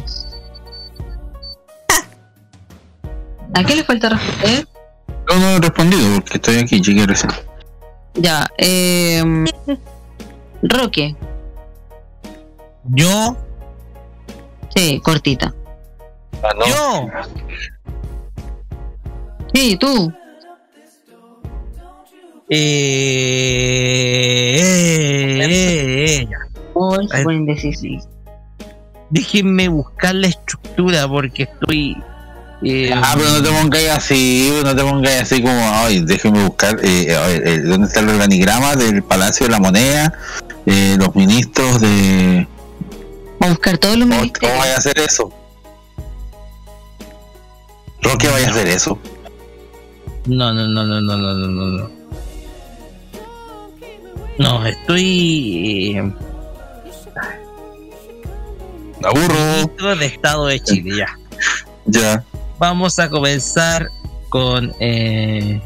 ¿A 3.54 3.64
qué 3.66 3.76
le 3.76 3.84
falta 3.84 4.10
responder? 4.10 4.66
Yo 5.30 5.36
no 5.38 5.50
he 5.50 5.60
respondido 5.60 6.22
porque 6.22 6.36
estoy 6.36 6.56
aquí, 6.60 6.80
chiquillos. 6.80 7.08
recién. 7.08 7.32
Ya, 8.14 8.48
eh, 8.58 9.22
Roque, 10.62 11.14
Yo, 12.86 13.36
sí, 14.74 15.02
cortita. 15.04 15.54
Ah, 16.48 16.54
no. 16.60 16.66
yo, 16.68 17.10
Sí, 19.54 19.78
tú. 19.78 20.12
eh, 22.50 24.60
eh, 25.42 26.06
eh, 26.22 26.28
ya. 26.30 26.38
Hoy 26.74 27.08
Ay. 27.12 27.24
fue 27.24 27.36
indecisivo. 27.36 28.04
Déjenme 29.10 29.68
buscar 29.70 30.16
la 30.16 30.28
estructura 30.28 31.08
porque 31.08 31.44
estoy. 31.44 31.96
eh, 32.64 32.92
Ah, 32.94 33.14
pero 33.18 33.30
no 33.30 33.42
te 33.44 33.50
pongáis 33.50 33.90
así, 33.90 34.52
no 34.64 34.76
te 34.76 34.82
pongáis 34.84 35.22
así 35.22 35.42
como, 35.42 35.58
ay, 35.72 36.02
déjeme 36.02 36.44
buscar, 36.46 36.78
eh, 36.84 37.16
a 37.16 37.28
ver, 37.28 37.48
eh, 37.48 37.60
¿dónde 37.62 37.88
está 37.88 38.00
el 38.02 38.10
organigrama 38.10 38.76
del 38.76 39.04
Palacio 39.04 39.46
de 39.48 39.52
la 39.52 39.60
Moneda? 39.60 40.14
Eh, 40.66 40.96
los 41.00 41.16
ministros 41.16 41.80
de... 41.82 42.48
A 43.40 43.50
buscar 43.50 43.78
todos 43.78 43.98
los 43.98 44.08
¿Cómo, 44.08 44.20
ministerios. 44.22 44.52
cómo 44.54 44.60
vaya 44.64 44.76
a 44.76 44.78
hacer 44.78 45.00
eso? 45.00 45.32
Roque 48.06 48.28
vaya 48.28 48.48
a 48.48 48.52
hacer 48.52 48.68
eso. 48.68 49.00
No, 50.28 50.54
no, 50.54 50.68
no, 50.68 50.86
no, 50.86 51.02
no, 51.02 51.18
no, 51.18 51.34
no, 51.34 51.48
no. 51.48 51.90
No, 54.38 54.66
estoy. 54.66 55.98
Eh, 55.98 56.14
Aburro. 59.04 59.96
de 59.98 60.06
Estado 60.06 60.48
de 60.48 60.60
Chile, 60.60 60.98
ya. 60.98 61.18
ya. 61.86 62.24
Vamos 62.60 63.00
a 63.00 63.10
comenzar 63.10 63.88
con. 64.30 64.74
Eh, 64.80 65.62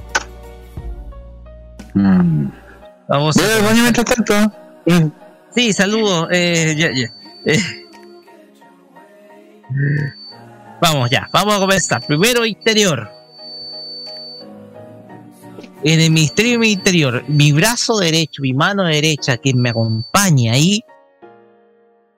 mm. 1.94 2.48
Vamos 3.07 3.38
a. 3.38 3.61
Bueno, 3.64 3.82
mientras 3.82 4.06
tanto. 4.06 4.34
Sí, 5.56 5.74
saludos. 5.74 6.28
Eh, 6.32 6.76
ya, 6.78 6.90
ya. 6.94 7.11
Eh. 7.45 7.60
Vamos 10.81 11.10
ya, 11.10 11.30
vamos 11.31 11.56
a 11.56 11.60
comenzar. 11.60 12.06
Primero, 12.06 12.45
interior. 12.45 13.10
En 15.84 15.99
el 15.99 16.11
Ministerio 16.11 16.60
del 16.60 16.69
Interior, 16.69 17.23
mi 17.27 17.53
brazo 17.53 17.97
derecho, 17.99 18.41
mi 18.41 18.53
mano 18.53 18.84
derecha, 18.84 19.38
quien 19.38 19.61
me 19.61 19.69
acompaña 19.69 20.53
ahí, 20.53 20.84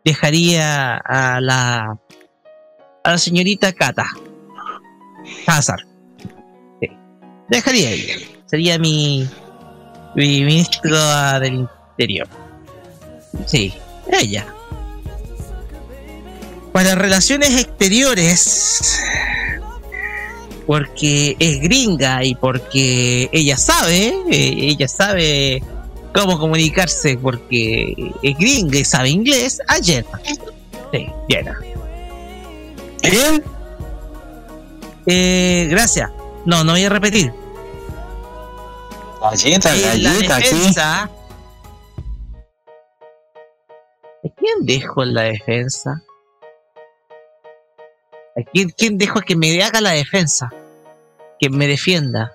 dejaría 0.03 0.97
a 0.97 1.39
la 1.39 1.97
a 3.03 3.11
la 3.11 3.17
señorita 3.17 3.71
Cata 3.73 4.05
Hazard. 5.47 5.85
Dejaría 7.49 7.89
ahí. 7.89 8.41
Sería 8.45 8.79
mi, 8.79 9.27
mi 10.15 10.43
ministra 10.43 11.39
del 11.39 11.67
Interior. 11.95 12.27
Sí, 13.45 13.73
ella. 14.11 14.45
Para 16.71 16.95
relaciones 16.95 17.59
exteriores, 17.59 19.01
porque 20.65 21.35
es 21.39 21.59
gringa 21.59 22.23
y 22.23 22.35
porque 22.35 23.29
ella 23.33 23.57
sabe, 23.57 24.15
eh, 24.31 24.55
ella 24.57 24.87
sabe 24.87 25.61
cómo 26.13 26.39
comunicarse 26.39 27.17
porque 27.17 28.13
es 28.21 28.37
gringa 28.37 28.79
y 28.79 28.85
sabe 28.85 29.09
inglés, 29.09 29.59
a 29.67 29.75
Jenna. 29.83 30.21
Sí. 30.93 31.07
¿Quién? 33.01 33.43
Eh, 35.07 35.67
gracias. 35.69 36.09
No, 36.45 36.63
no 36.63 36.73
voy 36.73 36.85
a 36.85 36.89
repetir. 36.89 37.33
Galleta, 39.21 39.75
galleta, 39.75 40.37
defensa. 40.37 41.03
¿A 44.23 44.29
quién 44.37 44.65
dejo 44.65 45.03
en 45.03 45.13
la 45.13 45.23
defensa? 45.23 46.01
¿A 48.37 48.41
quién, 48.53 48.69
quién 48.77 48.97
dejo 48.97 49.19
que 49.21 49.35
me 49.35 49.61
haga 49.63 49.81
la 49.81 49.91
defensa? 49.91 50.49
Que 51.39 51.49
me 51.49 51.67
defienda. 51.67 52.31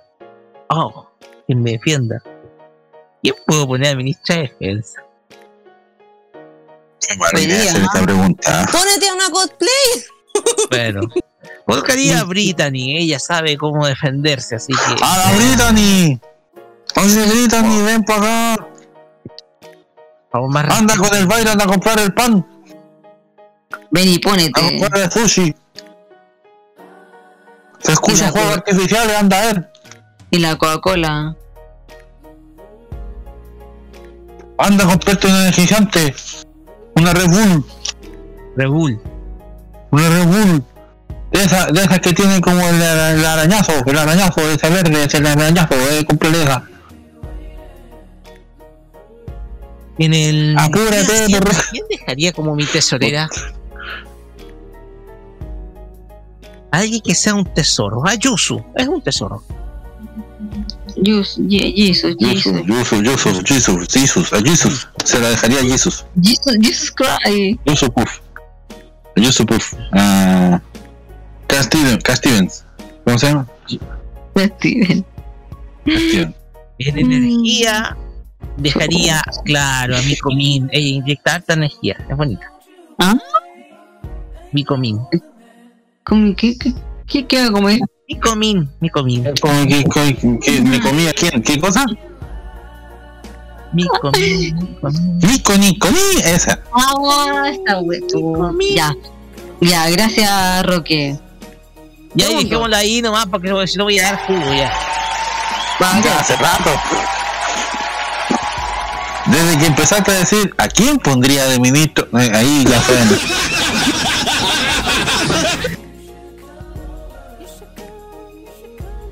Oh, 0.69 1.09
que 1.47 1.55
me 1.55 1.73
defienda. 1.73 2.23
¿Quién 3.23 3.35
puedo 3.47 3.67
poner 3.67 3.95
a 3.95 3.97
ministra 3.97 4.37
de 4.37 4.43
defensa? 4.43 5.03
Hacer 7.33 7.51
esta 7.51 8.03
pregunta. 8.03 8.67
Pónete 8.73 9.09
a 9.09 9.15
una 9.15 9.31
cosplay. 9.31 9.71
Bueno, 10.71 11.01
buscaría 11.67 12.21
a 12.21 12.25
Brittany. 12.25 12.97
Ella 12.99 13.19
sabe 13.19 13.57
cómo 13.57 13.87
defenderse, 13.87 14.57
así 14.57 14.73
que. 14.73 15.03
¡A 15.05 15.17
la 15.19 15.33
Brittany! 15.37 16.21
Oye, 16.97 17.27
Brittany, 17.27 17.83
ven 17.83 18.03
para 18.05 18.55
acá. 18.55 18.69
Vamos 20.33 20.51
más 20.53 20.65
Anda 20.79 20.95
rápido. 20.95 21.09
con 21.11 21.19
el 21.19 21.27
baile, 21.27 21.51
anda 21.51 21.65
a 21.65 21.69
comprar 21.69 21.99
el 22.01 22.13
pan. 22.13 22.47
Ven 23.91 24.09
y 24.09 24.17
A 24.17 24.21
ponete. 24.21 24.79
comprar 24.79 25.05
el 25.05 25.11
sushi. 25.11 25.55
La 28.09 28.31
juegos 28.31 28.57
artificiales, 28.57 29.17
anda 29.17 29.41
a 29.41 29.47
ver. 29.47 29.73
Y 30.31 30.39
la 30.39 30.57
Coca-Cola. 30.57 31.37
Anda 34.59 34.85
a 34.85 34.89
comprarte 34.89 35.27
un 35.27 35.35
energizante. 35.35 36.15
Una 36.95 37.13
Red 37.13 37.29
Bull. 37.29 37.65
Red 38.57 38.69
Bull. 38.69 39.01
Una 39.91 40.09
Red 40.09 40.27
Bull. 40.27 40.65
De 41.33 41.43
esas 41.43 41.73
de 41.73 41.81
esas 41.83 42.01
que 42.01 42.13
tienen 42.13 42.41
como 42.41 42.61
el, 42.61 42.77
el 42.77 43.25
arañazo. 43.25 43.73
El 43.85 43.99
arañazo, 43.99 44.41
ese 44.51 44.71
verde, 44.71 45.05
ese 45.05 45.19
el 45.19 45.27
arañazo. 45.27 45.75
Eh, 45.75 46.05
cómprale 46.07 46.43
esa. 46.43 46.63
En 49.99 50.15
el. 50.15 50.57
Apúrate, 50.59 51.25
¿Quién, 51.27 51.43
quién 51.71 51.85
dejaría 51.91 52.33
como 52.33 52.55
mi 52.55 52.65
tesorera? 52.65 53.29
Alguien 56.71 57.01
que 57.01 57.15
sea 57.15 57.35
un 57.35 57.45
tesoro. 57.45 58.07
Ayusu, 58.07 58.63
es 58.75 58.89
un 58.89 59.01
tesoro. 59.01 59.43
Jesus, 61.03 61.39
Jesus. 61.49 62.17
Jesus, 62.19 63.03
Jesus, 63.03 63.43
Jesus, 63.45 63.89
Jesus, 63.89 64.33
a 64.33 64.41
Jesus. 64.41 64.89
Se 65.05 65.19
la 65.21 65.31
dejaría 65.31 65.61
a 65.61 65.63
Jesus. 65.63 66.05
Jesus, 66.21 66.57
Jesus 66.61 66.91
Christ. 66.91 67.61
Yusuf 67.67 67.91
Puff. 67.91 68.21
Yusuf 69.17 69.47
Puff. 69.47 69.75
Ah. 69.93 70.61
Cat 71.47 71.65
Stevens. 71.65 72.03
Cat 72.03 72.17
Stevens. 72.17 72.65
¿Cómo 73.05 73.19
se 73.19 73.29
llama? 73.29 73.47
Steven. 73.67 75.05
Cat 75.85 75.99
Stevens. 76.09 76.35
En 76.79 76.99
energía, 76.99 77.97
dejaría, 78.57 79.23
claro, 79.45 79.97
a 79.97 80.03
mi 80.03 80.17
comín. 80.17 80.69
Ella 80.73 80.89
inyecta 80.89 81.35
harta 81.37 81.55
energía, 81.55 81.97
es 82.09 82.17
bonita. 82.17 82.53
¿Ah? 82.99 83.17
Mi 84.53 84.65
comín. 84.65 85.01
¿Cómo- 86.07 86.35
¿Qué, 86.37 86.57
qué, 86.57 86.73
qué, 87.09 87.27
qué 87.27 87.51
comer? 87.51 87.81
Mi 88.09 88.21
comín, 88.21 88.71
mi 88.81 88.89
comín. 88.89 89.25
¿Cómo 89.41 89.67
que, 89.67 89.83
que- 89.85 90.39
que 90.41 90.61
me 90.63 90.81
comía 90.81 91.13
quién? 91.13 91.43
¿Qué 91.43 91.59
cosa? 91.59 91.85
Mi 93.73 93.85
comín, 94.01 94.55
mi 94.57 94.75
comín. 94.81 95.19
Nico, 95.19 95.89
ni 95.91 96.21
esa. 96.23 96.61
Ah, 96.73 97.49
está 97.51 97.81
bueno. 97.81 98.53
Ya. 98.75 98.95
Ya, 99.61 99.91
gracias, 99.91 100.65
Roque. 100.65 101.19
Ya 102.15 102.29
dejémosla 102.29 102.79
ahí 102.79 103.03
nomás 103.03 103.27
porque 103.27 103.53
si 103.67 103.77
no 103.77 103.85
voy 103.85 103.99
a 103.99 104.05
dar 104.05 104.27
jugo 104.27 104.53
Ya 104.55 106.21
hace 106.21 106.37
rato. 106.37 106.71
Desde 109.27 109.59
que 109.59 109.67
empezaste 109.67 110.11
a 110.13 110.15
decir 110.15 110.55
a 110.57 110.69
quién 110.69 110.99
pondría 110.99 111.47
de 111.47 111.59
ministro, 111.59 112.07
eh, 112.19 112.31
ahí 112.33 112.65
ya 112.65 112.81
fue. 112.81 112.97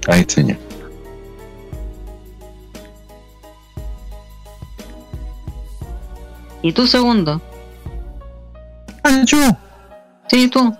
Ahí, 0.08 0.24
señor. 0.28 0.58
¿Y 6.62 6.72
tú 6.72 6.86
segundo? 6.86 7.40
Ah, 9.02 9.22
yo. 9.24 9.38
Sí, 10.28 10.48
tú. 10.48 10.74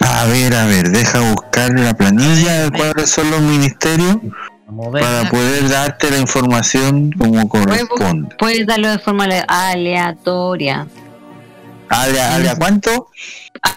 A 0.00 0.24
ver, 0.24 0.54
a 0.54 0.64
ver, 0.64 0.88
deja 0.90 1.20
buscar 1.32 1.78
la 1.78 1.92
planilla 1.94 2.62
de 2.64 2.70
cuáles 2.70 3.10
son 3.10 3.30
los 3.30 3.40
ministerios 3.42 4.16
para 4.92 5.28
poder 5.30 5.68
darte 5.68 6.10
la 6.10 6.18
información 6.18 7.12
como 7.12 7.46
corresponde. 7.48 8.34
Puedes 8.38 8.66
darlo 8.66 8.88
de 8.88 8.98
forma 8.98 9.24
ale- 9.24 9.44
aleatoria. 9.46 10.86
¿Alea, 11.90 12.36
alea 12.36 12.56
cuánto? 12.56 13.08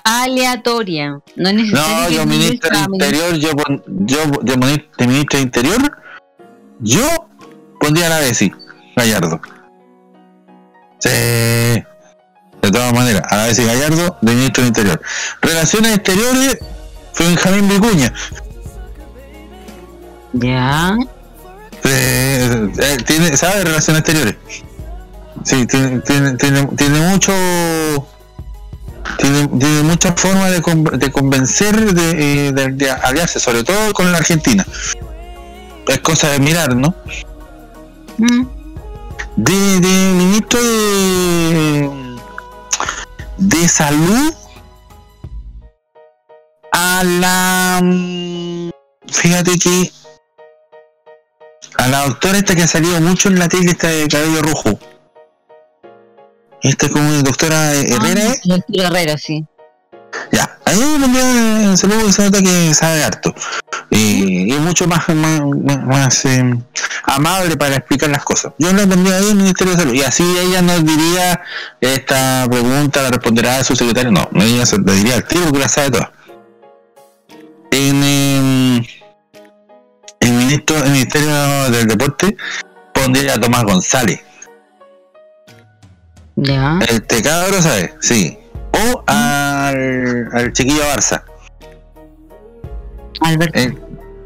Aleatoria. 0.03 1.19
No 1.35 1.49
es 1.49 1.55
necesario 1.55 1.97
No, 2.03 2.09
yo 2.09 2.25
ministro 2.25 2.69
del 2.69 2.89
ministro- 2.89 2.93
Interior, 2.93 3.33
yo, 3.35 3.51
pon- 3.55 3.83
yo 4.05 4.17
de, 4.41 4.57
mini- 4.57 4.89
de 4.97 5.07
ministro 5.07 5.37
de 5.39 5.43
Interior, 5.43 5.91
yo 6.79 7.27
pondría 7.79 8.07
a 8.07 8.09
la 8.09 8.19
Bessi, 8.19 8.51
Gallardo. 8.95 9.41
Sí. 10.99 11.09
De 11.09 12.71
todas 12.71 12.93
maneras, 12.93 13.23
a 13.29 13.35
la 13.37 13.45
Bessi 13.47 13.65
Gallardo, 13.65 14.17
de 14.21 14.33
ministro 14.33 14.61
del 14.63 14.67
Interior. 14.69 15.01
Relaciones 15.41 15.95
Exteriores, 15.95 16.59
fue 17.13 17.25
Benjamín 17.27 17.67
Vicuña. 17.67 18.13
Ya. 20.33 20.97
Sí, 21.83 21.89
eh, 21.89 22.97
tiene, 23.05 23.35
sabe 23.37 23.59
de 23.59 23.63
relaciones 23.65 23.99
exteriores. 24.01 24.35
Sí, 25.43 25.65
tiene, 25.67 25.99
tiene, 25.99 26.33
tiene, 26.37 26.65
tiene 26.77 26.99
mucho. 27.09 27.33
Tiene, 29.17 29.47
tiene 29.47 29.83
muchas 29.83 30.13
formas 30.19 30.51
de, 30.51 30.97
de 30.97 31.11
convencer 31.11 31.93
de, 31.93 32.47
eh, 32.47 32.51
de- 32.53 32.71
de 32.71 32.89
aliarse, 32.91 33.39
sobre 33.39 33.63
todo 33.63 33.93
con 33.93 34.11
la 34.11 34.17
Argentina. 34.19 34.65
Es 35.87 35.99
cosa 35.99 36.29
de 36.29 36.39
mirar, 36.39 36.75
¿no? 36.75 36.95
Mm. 38.17 38.45
De, 39.35 39.79
de 39.79 40.13
ministro 40.15 40.61
de, 40.63 41.89
de 43.37 43.67
salud 43.67 44.33
a 46.71 47.03
la. 47.03 47.79
mm, 47.83 48.69
Fíjate 49.11 49.57
que 49.59 49.91
a 51.77 51.87
la 51.87 52.05
doctora 52.05 52.37
esta 52.37 52.55
que 52.55 52.63
ha 52.63 52.67
salido 52.67 52.99
mucho 53.01 53.27
en 53.29 53.39
la 53.39 53.47
tele, 53.49 53.71
esta 53.71 53.87
de 53.89 54.07
cabello 54.07 54.41
rojo. 54.41 54.79
Esta 56.63 56.89
como 56.89 57.11
doctora 57.21 57.73
Herrera, 57.73 58.23
¿eh? 58.23 58.35
Ah, 58.35 58.41
Doctor 58.45 58.85
Herrera, 58.85 59.17
sí. 59.17 59.45
Ya, 60.31 60.57
ahí 60.65 60.77
le 60.77 61.05
envío 61.05 61.23
un 61.69 61.77
saludo 61.77 62.05
que 62.05 62.13
se 62.13 62.23
nota 62.23 62.41
que 62.41 62.73
sabe 62.73 63.03
harto. 63.03 63.33
Y, 63.89 64.49
y 64.49 64.51
es 64.53 64.59
mucho 64.59 64.87
más, 64.87 65.03
más, 65.09 66.25
eh, 66.25 66.53
amable 67.03 67.57
para 67.57 67.75
explicar 67.75 68.09
las 68.09 68.23
cosas. 68.23 68.53
Yo 68.57 68.71
le 68.71 68.83
envié 68.83 69.13
ahí 69.13 69.29
al 69.29 69.35
Ministerio 69.35 69.73
de 69.73 69.79
Salud. 69.79 69.93
Y 69.93 70.03
así 70.03 70.23
ella 70.23 70.61
nos 70.61 70.85
diría 70.85 71.41
esta 71.81 72.47
pregunta, 72.49 73.01
la 73.01 73.09
responderá 73.09 73.57
a 73.57 73.63
su 73.63 73.75
secretario. 73.75 74.11
No, 74.11 74.29
ella 74.35 74.65
se 74.65 74.77
le 74.79 74.93
diría 74.93 75.15
al 75.15 75.25
tiro 75.25 75.43
porque 75.45 75.59
la 75.59 75.69
sabe 75.69 75.91
toda. 75.91 76.13
En 77.71 78.03
el 80.19 80.31
ministro, 80.31 80.77
el 80.77 80.91
Ministerio 80.91 81.69
del 81.71 81.87
Deporte 81.87 82.37
pondría 82.93 83.33
a 83.33 83.39
Tomás 83.39 83.63
González. 83.63 84.21
Ya. 86.35 86.79
El 86.89 87.03
tecado 87.03 87.61
sabe, 87.61 87.93
sí. 88.01 88.37
O 88.71 89.03
al, 89.07 90.29
al 90.33 90.53
chiquillo 90.53 90.81
Barça. 90.95 91.23
Alberto. 93.21 93.59
El, 93.59 93.77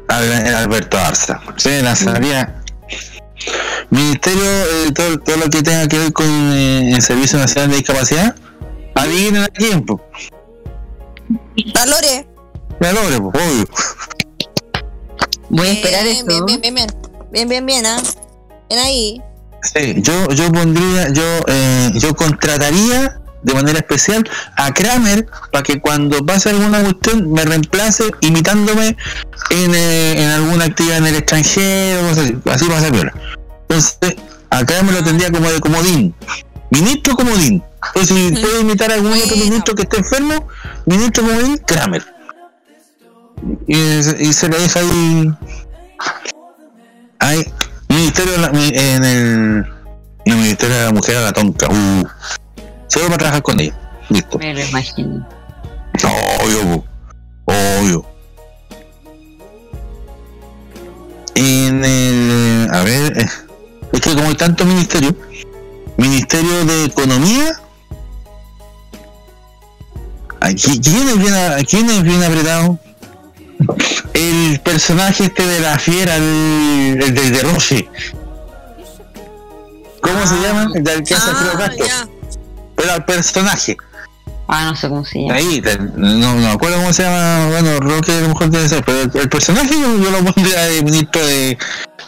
al- 0.08 0.46
el 0.46 0.54
Alberto 0.54 0.96
Barça. 0.96 1.40
Sí, 1.56 1.70
la 1.82 1.94
salía. 1.94 2.62
Ministerio, 3.90 4.42
eh, 4.44 4.92
todo, 4.94 5.18
todo 5.20 5.36
lo 5.36 5.50
que 5.50 5.62
tenga 5.62 5.86
que 5.86 5.98
ver 5.98 6.12
con 6.12 6.26
eh, 6.26 6.92
el 6.94 7.02
Servicio 7.02 7.38
Nacional 7.38 7.70
de 7.70 7.76
Discapacidad. 7.76 8.34
Adivinen 8.94 9.42
a 9.42 9.48
quién. 9.48 9.84
Valores. 11.74 12.24
La 12.80 12.92
Lore, 12.92 13.20
pues, 13.20 13.44
obvio. 13.44 13.64
Voy 15.50 15.66
a 15.66 15.72
esperar 15.72 16.04
bien, 16.04 16.16
eso. 16.16 16.26
Bien, 16.26 16.44
bien, 16.46 16.60
bien, 16.60 16.74
bien. 16.74 16.86
Bien, 17.30 17.48
bien, 17.48 17.66
bien, 17.66 17.86
¿ah? 17.86 18.02
Bien 18.68 18.80
ahí. 18.80 19.22
Sí, 19.62 19.94
yo, 19.98 20.28
yo 20.30 20.52
pondría, 20.52 21.08
yo, 21.10 21.22
eh, 21.46 21.90
yo 21.94 22.14
contrataría 22.14 23.20
de 23.42 23.54
manera 23.54 23.78
especial 23.78 24.28
a 24.56 24.72
Kramer 24.72 25.26
para 25.52 25.62
que 25.62 25.80
cuando 25.80 26.24
pase 26.24 26.50
alguna 26.50 26.82
cuestión 26.82 27.32
me 27.32 27.44
reemplace 27.44 28.04
imitándome 28.20 28.96
en, 29.50 29.74
eh, 29.74 30.22
en 30.22 30.28
alguna 30.30 30.66
actividad 30.66 30.98
en 30.98 31.06
el 31.06 31.16
extranjero, 31.16 32.00
cosas 32.02 32.18
así, 32.18 32.36
así 32.50 32.68
va 32.68 32.78
a 32.78 32.80
ser 32.80 32.92
viola. 32.92 33.14
Entonces, 33.62 33.98
a 34.50 34.64
Kramer 34.64 34.94
lo 34.94 35.04
tendría 35.04 35.30
como 35.30 35.50
de 35.50 35.60
comodín, 35.60 36.14
ministro 36.70 37.14
comodín. 37.14 37.62
Entonces, 37.94 38.16
si 38.16 38.42
puede 38.42 38.60
imitar 38.60 38.90
a 38.90 38.94
algún 38.94 39.12
otro 39.12 39.36
ministro 39.36 39.74
que 39.74 39.82
esté 39.82 39.98
enfermo, 39.98 40.48
ministro 40.86 41.24
comodín, 41.24 41.58
Kramer. 41.58 42.04
Y, 43.66 43.76
y 43.76 44.32
se 44.32 44.48
le 44.48 44.58
deja 44.58 44.80
ahí 44.80 45.32
hay 47.18 47.44
ministerio 47.98 48.32
de 48.32 48.38
la- 48.38 48.50
mi- 48.50 48.72
en 48.74 49.04
el, 49.04 49.64
en 50.24 50.32
el 50.32 50.36
ministerio 50.36 50.76
de 50.76 50.84
la 50.86 50.92
mujer 50.92 51.16
a 51.16 51.20
la 51.22 51.32
tonca. 51.32 51.66
Uh, 51.68 52.06
solo 52.88 53.06
para 53.06 53.18
trabajar 53.18 53.42
con 53.42 53.60
ella. 53.60 53.74
Listo. 54.08 54.38
Me 54.38 54.54
lo 54.54 54.60
imagino. 54.64 55.26
obvio 56.42 56.84
obvio. 57.44 58.04
En 61.34 61.84
el 61.84 62.68
a 62.72 62.82
ver 62.82 63.16
eh, 63.18 63.26
es 63.92 64.00
que 64.00 64.14
como 64.14 64.28
hay 64.28 64.34
tantos 64.34 64.66
ministerios 64.66 65.14
ministerio 65.96 66.64
de 66.64 66.84
economía 66.84 67.60
quién 70.40 71.08
es 71.08 71.18
bien 71.18 71.34
a- 71.34 71.56
quién 71.68 71.88
es 71.90 72.02
bien 72.02 72.22
apretado 72.22 72.78
el 74.14 74.60
personaje 74.60 75.24
este 75.24 75.46
de 75.46 75.60
la 75.60 75.78
fiera, 75.78 76.16
el, 76.16 76.98
el 77.02 77.14
del 77.14 77.32
derroche. 77.32 77.88
¿Cómo 80.00 80.26
se 80.26 80.40
llama? 80.40 80.70
El 80.74 80.84
del 80.84 81.02
que 81.02 81.14
hace 81.14 81.30
Ah, 81.30 81.70
ya. 81.76 82.08
Pero 82.76 82.94
el 82.94 83.04
personaje. 83.04 83.76
Ah, 84.46 84.64
no 84.64 84.76
sé 84.76 84.88
cómo 84.88 85.04
se 85.04 85.20
llama. 85.20 85.34
Ahí, 85.34 85.62
no, 85.96 86.14
no 86.14 86.34
me 86.36 86.50
acuerdo 86.50 86.76
cómo 86.76 86.92
se 86.92 87.02
llama. 87.02 87.48
Bueno, 87.50 87.80
Roque 87.80 88.12
a 88.12 88.20
lo 88.20 88.28
mejor 88.28 88.50
debe 88.50 88.68
ser, 88.68 88.84
pero 88.84 89.02
el, 89.02 89.10
el 89.14 89.28
personaje 89.28 89.70
yo, 89.70 89.98
yo 89.98 90.10
lo 90.10 90.24
pondría 90.24 90.64
de 90.64 90.82
ministro 90.82 91.26
de, 91.26 91.58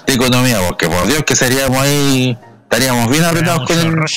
de 0.07 0.13
Economía, 0.15 0.59
porque 0.67 0.89
por 0.89 1.07
Dios 1.07 1.23
que 1.27 1.37
seríamos 1.37 1.79
ahí, 1.79 2.39
estaríamos 2.63 3.11
bien 3.11 3.25
apretados 3.25 3.67
con 3.69 3.79
el. 3.79 4.09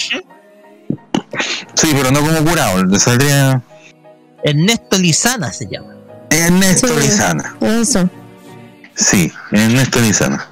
Sí, 1.73 1.91
pero 1.93 2.11
no 2.11 2.21
como 2.21 2.49
curado, 2.49 2.99
saldría 2.99 3.61
Ernesto 4.43 4.97
Lizana 4.97 5.51
se 5.51 5.67
llama. 5.69 5.92
Ernesto 6.33 6.87
Sí. 6.87 6.93
Lizana. 6.99 7.55
Eso. 7.61 8.09
Sí, 8.95 9.31
Ernesto 9.51 9.99
Lizana. 9.99 10.47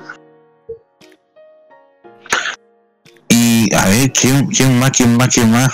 Y 3.30 3.74
a 3.74 3.86
ver, 3.86 4.12
¿quién, 4.12 4.48
quién 4.48 4.78
más, 4.80 4.91
quién 4.91 5.16
más, 5.18 5.30
quién 5.34 5.52
más? 5.52 5.72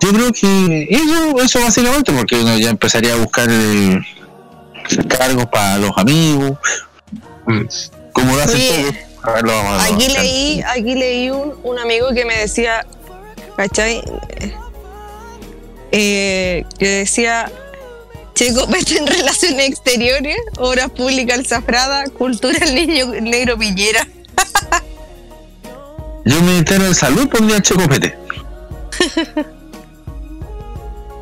Yo 0.00 0.12
creo 0.12 0.32
que 0.32 0.88
eso, 0.90 1.40
eso 1.40 1.60
básicamente, 1.60 2.12
porque 2.12 2.40
uno 2.40 2.58
ya 2.58 2.70
empezaría 2.70 3.14
a 3.14 3.16
buscar 3.16 3.48
el 3.48 4.04
cargos 5.08 5.46
para 5.46 5.78
los 5.78 5.92
amigos, 5.96 6.58
como 8.12 8.34
lo 8.36 8.42
hacen 8.42 8.56
Oye, 8.56 8.82
todos. 8.82 8.96
A 9.24 9.30
ver, 9.34 9.42
lo 9.44 9.52
vamos 9.52 9.80
a- 9.80 9.94
Aquí 9.94 10.08
leí, 10.08 10.62
aquí 10.66 10.94
leí 10.96 11.30
un, 11.30 11.54
un 11.62 11.78
amigo 11.78 12.08
que 12.12 12.24
me 12.24 12.36
decía, 12.36 12.84
¿cachai? 13.56 14.02
Eh, 15.92 16.64
que 16.78 16.88
decía, 16.88 17.52
Pete 18.34 18.96
en 18.98 19.06
relaciones 19.06 19.68
exteriores, 19.68 20.36
obras 20.58 20.90
públicas 20.90 21.38
el 21.38 21.46
Zafrada, 21.46 22.04
cultura 22.10 22.58
el 22.64 22.74
niño 22.74 23.06
negro 23.20 23.56
Piñera. 23.58 24.06
Yo 26.24 26.40
Ministerio 26.40 26.86
de 26.88 26.94
Salud 26.94 27.28
pondría 27.28 27.56
el 27.56 27.62
Checopete. 27.62 28.16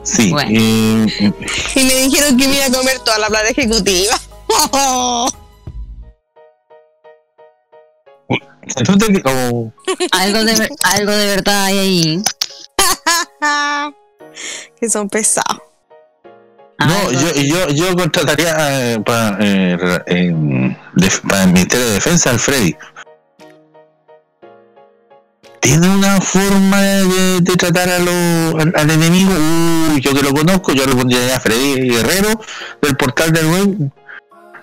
Sí, 0.03 0.31
Bueno. 0.33 0.51
y- 0.59 1.33
Y 1.77 1.85
me 1.85 1.95
dijeron 1.95 2.37
que 2.37 2.49
me 2.49 2.57
iba 2.57 2.65
a 2.67 2.71
comer 2.73 2.99
toda 3.01 3.19
la 3.19 3.29
plata 3.29 3.49
ejecutiva. 3.51 4.19
oh, 4.49 5.29
Algo 10.13 10.45
de, 10.45 10.69
algo 10.83 11.13
de 11.13 11.27
verdad 11.27 11.65
hay 11.67 11.79
ahí. 11.79 12.23
que 14.81 14.89
son 14.89 15.09
pesados. 15.11 15.61
No, 16.81 16.95
Algo 17.09 17.11
yo, 17.13 17.33
yo, 17.35 17.69
yo 17.71 17.97
contrataría 17.97 18.93
eh, 18.95 19.01
para, 19.01 19.37
eh, 19.41 19.77
para 21.29 21.43
el 21.45 21.49
Ministerio 21.53 21.87
de 21.87 21.93
Defensa 21.95 22.31
al 22.31 22.39
Freddy. 22.39 22.75
Tiene 25.61 25.89
una 25.95 26.21
forma 26.23 26.81
de, 26.81 27.41
de 27.43 27.57
tratar 27.57 27.89
a 27.91 27.99
lo- 27.99 28.59
al, 28.61 28.73
al 28.75 28.91
enemigo. 28.91 29.31
Uy, 29.93 30.01
yo 30.01 30.15
que 30.15 30.23
lo 30.23 30.33
conozco, 30.33 30.73
yo 30.73 30.87
lo 30.87 30.97
pondría 30.97 31.37
a 31.37 31.41
Freddy 31.41 31.91
Guerrero 31.91 32.41
del 32.81 32.97
portal 32.97 33.31
del 33.33 33.47
web. 33.47 33.91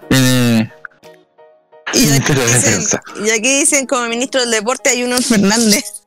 Eh, 0.09 0.69
Y 1.93 2.09
aquí, 2.11 2.33
de 2.33 2.43
dicen, 2.45 2.61
Defensa. 2.61 3.01
y 3.23 3.29
aquí 3.29 3.59
dicen 3.59 3.85
como 3.85 4.07
ministro 4.07 4.41
del 4.41 4.49
deporte 4.51 4.89
hay 4.89 5.03
uno 5.03 5.17
Fernández. 5.19 6.03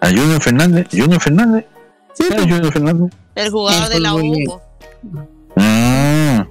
a 0.00 0.06
Junior 0.08 0.40
Fernández. 0.42 0.86
Junior 0.90 1.20
Fernández. 1.20 1.66
Sí, 2.14 2.24
Junior 2.30 2.72
Fernández. 2.72 3.12
El 3.38 3.50
jugador 3.52 3.84
El 3.84 3.90
de 3.92 4.00
la 4.00 4.10
fútbol. 4.10 4.42
U. 4.42 4.44
po. 4.46 4.62
Ah. 5.56 6.46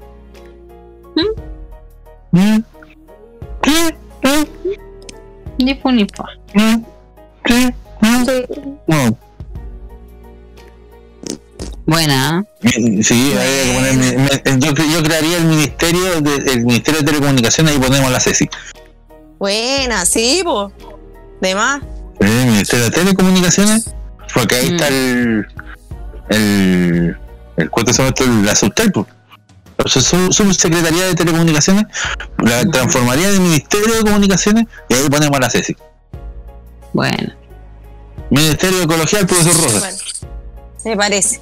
Mm. 2.32 2.64
Sí, 3.64 3.74
sí, 4.24 4.48
Ni 5.60 5.76
fu 5.76 5.92
ni 5.92 6.06
fa. 6.16 6.26
mm, 6.54 6.84
sí, 7.46 7.74
mm. 8.02 8.26
No, 8.88 9.18
Buena. 11.86 12.46
¿eh? 12.64 13.02
Sí, 13.04 13.34
había 13.34 13.64
que 13.64 13.74
poner 13.74 14.60
yo, 14.60 14.74
yo 14.74 15.04
crearía 15.04 15.38
el 15.38 15.46
ministerio 15.46 16.22
de, 16.22 16.36
el 16.54 16.66
ministerio 16.66 17.00
de 17.02 17.06
telecomunicaciones 17.08 17.76
y 17.76 17.80
ponemos 17.80 18.12
la 18.12 18.20
CECI. 18.20 18.50
Buena, 19.40 20.06
sí, 20.06 20.42
po. 20.44 20.72
De 21.42 21.54
más. 21.56 21.82
El 22.20 22.46
ministerio 22.48 22.86
de 22.86 22.92
telecomunicaciones, 22.92 23.94
porque 24.34 24.56
ahí 24.56 24.70
Mm. 24.70 24.74
está 24.76 24.88
el 24.88 25.48
el 26.30 27.18
el 27.58 27.70
cuento 27.72 27.92
se 27.94 28.04
llama 28.04 28.14
esto? 28.16 28.26
la 28.44 28.56
Subtel, 28.56 28.92
pues. 28.92 29.08
o 29.84 29.88
sea, 29.90 30.02
su- 30.02 30.32
subsecretaría 30.32 31.06
de 31.06 31.16
telecomunicaciones, 31.16 31.86
la 32.40 32.64
transformaría 32.70 33.30
en 33.30 33.42
ministerio 33.44 33.96
de 33.96 34.02
comunicaciones 34.02 34.66
y 34.90 34.94
ahí 34.94 35.10
ponemos 35.10 35.38
a 35.38 35.42
la 35.42 35.50
Ceci. 35.50 35.76
Bueno, 36.94 37.34
Ministerio 38.30 38.78
de 38.80 38.84
Ecología, 38.84 39.20
el 39.20 39.28
profesor 39.28 39.54
Rosa. 39.64 39.90
Me 40.86 40.96
parece. 40.96 41.40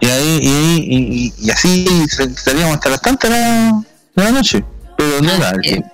Y 0.00 0.06
ahí, 0.06 0.38
y, 0.42 0.48
ahí- 0.48 1.32
y, 1.38 1.50
así 1.50 1.86
estaríamos 2.06 2.74
hasta 2.76 2.88
las 2.90 3.00
tantas 3.00 3.30
de 3.30 3.36
la, 3.36 3.82
de 4.14 4.24
la 4.24 4.30
noche. 4.30 4.64
Pero 4.96 5.20
no 5.22 5.38
da 5.38 5.50
el 5.50 5.58
eh, 5.58 5.60
tiempo. 5.62 5.88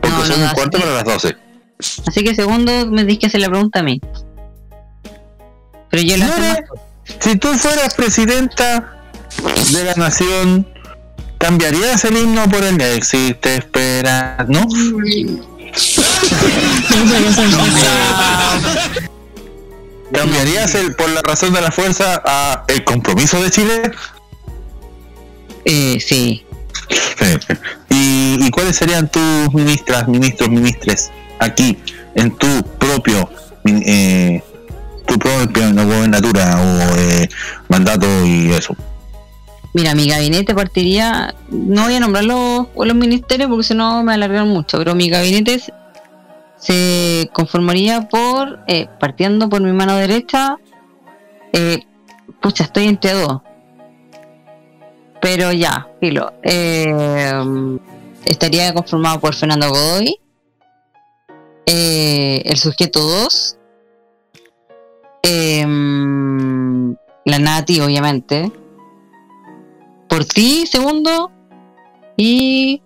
Porque 0.00 0.08
no, 0.08 0.24
son 0.24 0.42
un 0.42 0.48
cuarto 0.50 0.78
para 0.78 0.92
las 0.94 1.04
12. 1.04 1.36
así 2.08 2.24
que 2.24 2.34
segundo 2.34 2.86
me 2.86 3.04
dices 3.04 3.20
que 3.20 3.26
hacer 3.26 3.40
la 3.42 3.48
pregunta 3.48 3.80
a 3.80 3.82
mí. 3.82 4.00
Pero 5.96 6.08
yo 6.08 6.16
la 6.18 6.28
Señora, 6.28 6.64
si 7.20 7.36
tú 7.36 7.48
fueras 7.54 7.94
presidenta 7.94 9.00
de 9.72 9.84
la 9.84 9.94
nación, 9.94 10.68
¿cambiarías 11.38 12.04
el 12.04 12.18
himno 12.18 12.46
por 12.50 12.62
el 12.64 12.78
existe 12.82 13.56
espera? 13.56 14.44
¿No? 14.48 14.66
¿Cambiarías 20.12 20.74
el 20.74 20.94
por 20.96 21.08
la 21.08 21.22
razón 21.22 21.54
de 21.54 21.62
la 21.62 21.70
fuerza 21.70 22.22
a 22.26 22.64
el 22.68 22.84
compromiso 22.84 23.42
de 23.42 23.50
Chile? 23.50 23.90
Eh, 25.64 25.96
sí. 25.98 26.44
¿Y, 27.88 28.46
y 28.46 28.50
cuáles 28.50 28.76
serían 28.76 29.10
tus 29.10 29.54
ministras, 29.54 30.06
ministros, 30.08 30.50
ministres 30.50 31.10
aquí 31.38 31.78
en 32.14 32.36
tu 32.36 32.62
propio 32.78 33.30
eh, 33.64 34.42
tu 35.06 35.18
propia 35.18 35.72
gobernatura 35.72 36.56
o 36.60 36.96
eh, 36.98 37.28
mandato 37.68 38.06
y 38.24 38.50
eso? 38.52 38.74
Mira, 39.72 39.94
mi 39.94 40.08
gabinete 40.08 40.54
partiría, 40.54 41.34
no 41.50 41.84
voy 41.84 41.94
a 41.94 42.00
nombrar 42.00 42.24
los, 42.24 42.66
los 42.74 42.94
ministerios 42.96 43.48
porque 43.50 43.64
si 43.64 43.74
no 43.74 44.02
me 44.02 44.14
alargan 44.14 44.48
mucho, 44.48 44.78
pero 44.78 44.94
mi 44.94 45.10
gabinete 45.10 45.60
se- 46.58 47.28
conformaría 47.32 48.08
por, 48.08 48.60
eh, 48.68 48.88
partiendo 48.98 49.48
por 49.50 49.60
mi 49.60 49.72
mano 49.72 49.94
derecha, 49.96 50.56
eh, 51.52 51.84
pucha, 52.40 52.64
estoy 52.64 52.86
entre 52.86 53.12
dos. 53.12 53.42
Pero 55.20 55.52
ya, 55.52 55.86
filo. 56.00 56.32
eh, 56.42 56.94
estaría 58.24 58.72
conformado 58.72 59.20
por 59.20 59.34
Fernando 59.34 59.68
Godoy, 59.68 60.18
el 61.66 62.56
sujeto 62.56 63.00
2, 63.00 63.56
em, 65.26 66.94
la 67.24 67.38
Nati, 67.38 67.80
obviamente, 67.80 68.50
por 70.08 70.24
ti, 70.24 70.66
segundo, 70.66 71.30
y 72.16 72.80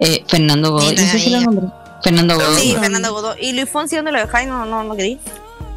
eh, 0.00 0.24
Fernando 0.26 0.72
Godoy. 0.72 0.94
No 0.96 1.02
sé 1.02 1.18
si 1.18 1.30
lo 1.30 1.40
nombré. 1.40 1.66
Fernando 2.02 2.34
Godoy. 2.36 2.60
Sí, 2.60 2.76
Fernando 2.78 3.12
Godó. 3.12 3.34
¿Y 3.40 3.52
Luis 3.52 3.70
Fonsi 3.70 3.96
dónde 3.96 4.12
lo 4.12 4.18
dejáis? 4.18 4.48
No, 4.48 4.66
no, 4.66 4.84
no 4.84 4.94
queréis. 4.94 5.18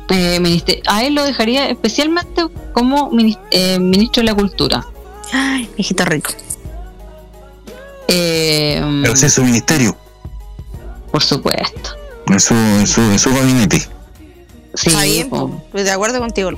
Eh, 0.10 0.82
a 0.88 1.04
él 1.04 1.14
lo 1.14 1.24
dejaría 1.24 1.70
especialmente 1.70 2.44
como 2.74 3.12
eh, 3.52 3.80
ministro 3.80 4.22
de 4.22 4.26
la 4.26 4.36
Cultura. 4.36 4.86
Ay, 5.32 5.70
viejito 5.76 6.04
rico. 6.06 6.32
Eh, 8.08 8.82
Pero 9.04 9.14
ese 9.14 9.28
es 9.28 9.34
su 9.34 9.44
ministerio, 9.44 9.96
por 11.12 11.24
supuesto. 11.24 11.92
es 12.36 12.44
su, 12.44 12.56
es 12.56 12.90
su, 12.90 13.02
es 13.02 13.22
su 13.22 13.32
gabinete. 13.32 13.88
Sí, 14.80 14.92
bien, 15.04 15.30
po. 15.30 15.52
pues, 15.72 15.84
de 15.84 15.92
acuerdo 15.92 16.20
contigo. 16.20 16.52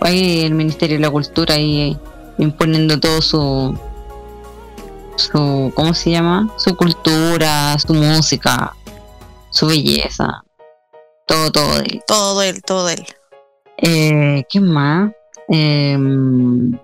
ahí 0.00 0.44
el 0.44 0.54
Ministerio 0.54 0.96
de 0.96 1.02
la 1.02 1.10
Cultura 1.10 1.54
ahí 1.54 1.98
imponiendo 2.38 3.00
todo 3.00 3.20
su 3.20 3.76
su 5.16 5.72
¿cómo 5.74 5.92
se 5.94 6.12
llama? 6.12 6.48
su 6.56 6.76
cultura, 6.76 7.76
su 7.78 7.92
música, 7.94 8.72
su 9.50 9.66
belleza, 9.66 10.44
todo, 11.26 11.50
todo 11.50 11.78
de 11.78 11.86
él. 11.86 12.02
Todo 12.06 12.42
él, 12.42 12.62
todo 12.62 12.88
él. 12.88 13.04
Eh, 13.78 14.44
¿Qué 14.48 14.60
más? 14.60 15.10
Eh, 15.48 15.96
mm, 15.98 16.74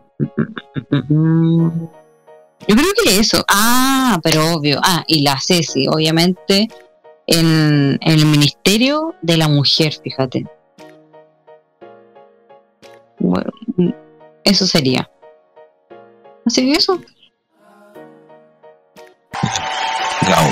yo 2.66 2.76
creo 2.76 2.92
que 3.04 3.18
eso. 3.18 3.44
Ah, 3.48 4.18
pero 4.22 4.54
obvio. 4.54 4.80
Ah, 4.82 5.04
y 5.06 5.22
la 5.22 5.38
Ceci, 5.40 5.86
obviamente, 5.88 6.68
en, 7.26 7.98
en 8.00 8.12
el 8.12 8.26
Ministerio 8.26 9.14
de 9.22 9.36
la 9.36 9.48
Mujer, 9.48 9.94
fíjate. 10.02 10.46
Bueno, 13.24 13.50
mm, 13.78 13.90
eso 14.44 14.66
sería. 14.66 15.10
Así 16.44 16.60
que 16.60 16.72
eso. 16.72 17.00
Bravo. 20.20 20.48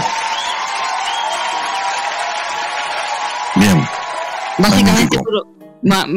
Bien. 3.56 3.84
Básicamente, 4.58 5.18
puro, 5.18 5.42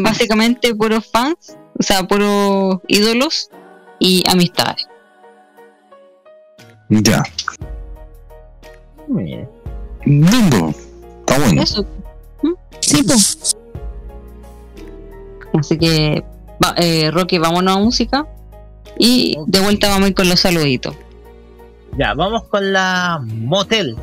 básicamente 0.02 0.76
puros 0.76 1.06
fans, 1.12 1.58
o 1.78 1.84
sea, 1.84 2.04
puros 2.04 2.80
ídolos 2.88 3.50
y 4.00 4.24
amistades. 4.30 4.88
Ya. 6.90 7.22
Muy 9.08 9.24
bien. 9.26 9.50
Lindo. 10.06 10.74
Está 11.20 11.38
bueno. 11.38 11.62
Eso. 11.62 11.86
Sí, 12.80 13.04
pues. 13.04 13.58
Así 15.54 15.78
que, 15.78 16.24
va, 16.64 16.74
eh, 16.78 17.12
Rocky, 17.12 17.38
vámonos 17.38 17.76
a 17.76 17.80
música. 17.80 18.26
Y 18.98 19.38
de 19.48 19.60
vuelta 19.60 19.90
vamos 19.90 20.06
a 20.06 20.08
ir 20.10 20.16
con 20.16 20.30
los 20.30 20.40
saluditos. 20.40 20.96
Ya, 21.98 22.14
vamos 22.14 22.44
con 22.46 22.72
la 22.74 23.22
motel. 23.26 23.96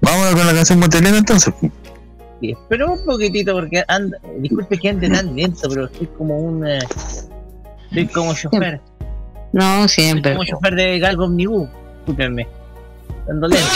Vamos 0.00 0.34
con 0.34 0.46
la 0.46 0.52
canción 0.54 0.78
motelera 0.78 1.16
entonces. 1.18 1.52
Sí, 2.40 2.54
pero 2.68 2.92
un 2.92 3.04
poquitito 3.04 3.54
porque 3.54 3.82
anda, 3.88 4.18
disculpe 4.38 4.76
que 4.78 4.90
ande 4.90 5.08
tan 5.08 5.34
lento, 5.34 5.68
pero 5.70 5.88
soy 5.88 6.06
como 6.18 6.38
un 6.38 6.66
eh, 6.66 6.78
soy 7.94 8.06
como 8.08 8.34
chofer, 8.34 8.80
No, 9.52 9.80
soy 9.88 9.88
siempre. 9.88 10.32
como 10.32 10.44
chofer 10.44 10.74
de 10.74 10.98
Galgo 10.98 11.24
Omnibus, 11.24 11.68
discúlpenme. 11.98 12.46
Ando 13.30 13.48
lento. 13.48 13.66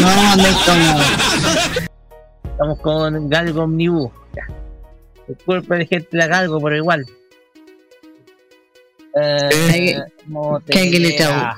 No, 0.00 0.08
andes 0.08 0.56
como. 0.66 1.00
Estamos 2.50 2.78
con 2.80 3.28
Galgo 3.28 3.62
Omnibus. 3.62 4.10
Disculpe 5.36 5.76
de 5.76 5.86
gente 5.86 6.08
la 6.12 6.26
Galgo, 6.26 6.60
pero 6.60 6.76
igual. 6.76 7.06
Eh, 9.14 9.48
Que 10.68 10.78
alguien 10.78 11.02
le 11.02 11.18
trau- 11.18 11.56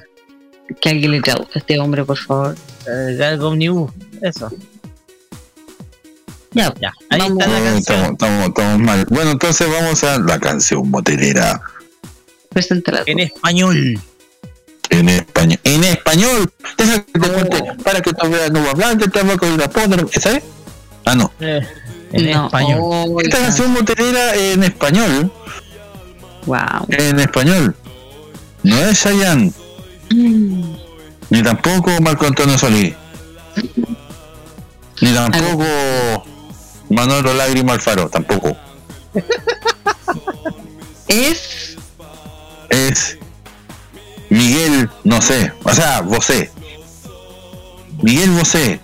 que 0.81 0.89
alguien 0.89 1.11
le 1.13 1.21
traduzca 1.21 1.53
a 1.57 1.59
este 1.59 1.79
hombre, 1.79 2.05
por 2.05 2.19
favor. 2.19 2.57
Eh, 2.87 3.15
Galgo 3.17 3.49
Omnibus, 3.49 3.93
eso. 4.23 4.51
Ya, 6.53 6.73
Ya, 6.81 6.93
ahí 7.11 7.19
Vamos. 7.21 7.39
está 7.41 7.53
la 7.53 7.65
canción. 7.65 7.77
estamos, 7.81 8.11
estamos, 8.13 8.49
estamos 8.49 8.79
mal. 8.81 9.07
Bueno, 9.11 9.31
entonces 9.33 9.69
vamos 9.71 10.05
a 10.05 10.19
la 10.21 10.39
canción 10.39 10.89
motelera 10.91 11.61
preséntala. 12.51 13.03
En 13.07 13.19
español. 13.19 14.01
en 14.91 15.09
español. 15.09 15.59
En 15.65 15.83
español. 15.85 16.53
Deja 16.79 17.05
que 17.05 17.19
te 17.19 17.29
cuente 17.29 17.63
para 17.83 18.01
que 18.01 18.13
tú 18.13 18.31
veas 18.31 18.53
no 18.53 18.69
hablar 18.71 18.97
de 18.97 19.09
tabaco 19.09 19.47
y 19.49 19.57
la 19.57 19.69
poner. 19.69 20.07
¿Sabes? 20.21 20.45
Ah, 21.05 21.17
no. 21.17 21.33
Eh, 21.41 21.61
en 22.15 22.31
No, 22.31 22.47
español. 22.47 22.81
oiga. 22.83 23.23
Esta 23.23 23.39
canción 23.39 23.73
motelera 23.73 24.35
en 24.37 24.63
español. 24.65 25.33
Wow. 26.47 26.87
En 26.89 27.21
español. 27.21 27.77
No 28.63 28.79
es 28.79 29.01
Chayanne, 29.03 29.53
ni 30.11 31.43
tampoco 31.43 31.91
Marco 32.01 32.27
Antonio 32.27 32.57
Solís, 32.57 32.95
ni 35.03 35.13
tampoco 35.13 36.25
Manolo 36.89 37.35
Lágrima 37.35 37.75
Alfaro, 37.75 38.09
tampoco. 38.09 38.57
Es. 41.09 41.77
Es 42.71 43.19
Miguel, 44.31 44.89
no 45.05 45.21
sé, 45.21 45.53
o 45.63 45.73
sea, 45.75 46.01
Bosé. 46.01 46.51
Miguel 48.03 48.31
Bosé, 48.31 48.81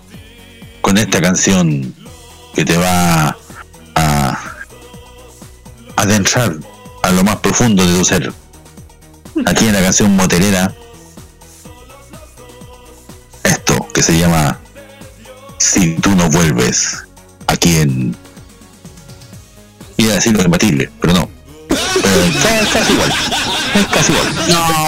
con 0.81 0.97
esta 0.97 1.19
canción 1.21 1.93
que 2.53 2.65
te 2.65 2.77
va 2.77 3.37
a 3.95 4.39
adentrar 5.95 6.55
a 7.03 7.11
lo 7.11 7.23
más 7.23 7.37
profundo 7.37 7.85
de 7.85 7.97
tu 7.97 8.05
ser. 8.05 8.33
Aquí 9.45 9.67
en 9.67 9.73
la 9.73 9.81
canción 9.81 10.15
motelera, 10.15 10.73
esto 13.43 13.87
que 13.93 14.03
se 14.03 14.19
llama 14.19 14.59
Si 15.57 15.95
tú 15.95 16.15
no 16.15 16.29
vuelves, 16.29 16.97
aquí 17.47 17.77
en... 17.77 18.15
Iba 19.97 20.13
a 20.13 20.15
decir 20.15 20.35
lo 20.35 20.43
imbatible, 20.43 20.89
pero 20.99 21.13
no. 21.13 21.29
Es 21.69 22.67
casi 22.73 22.93
igual. 22.93 23.13
Es 23.75 23.85
casi 23.87 24.11
igual. 24.11 24.27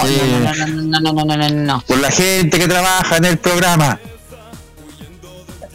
Eh, 0.06 0.40
no, 0.42 1.00
no, 1.00 1.12
no, 1.12 1.12
no, 1.12 1.12
no, 1.12 1.24
no, 1.24 1.36
no, 1.36 1.48
no, 1.48 1.48
no. 1.48 1.80
por 1.86 1.98
la 1.98 2.10
gente 2.10 2.58
que 2.58 2.68
trabaja 2.68 3.16
en 3.16 3.24
el 3.24 3.38
programa. 3.38 3.98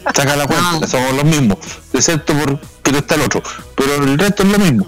Saca 0.04 0.36
la 0.36 0.46
cuenta, 0.46 0.80
no. 0.80 0.86
somos 0.86 1.14
los 1.14 1.24
mismos, 1.24 1.58
excepto 1.92 2.32
por 2.34 2.60
que 2.82 2.96
está 2.96 3.14
el 3.14 3.22
otro, 3.22 3.42
pero 3.76 3.94
el 3.96 4.18
resto 4.18 4.42
es 4.42 4.48
lo 4.48 4.58
mismo. 4.58 4.86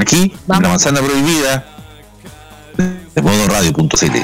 Aquí, 0.00 0.34
la 0.46 0.60
manzana 0.60 1.00
prohibida 1.00 1.66
de 2.76 3.22
modoradio.cl. 3.22 4.16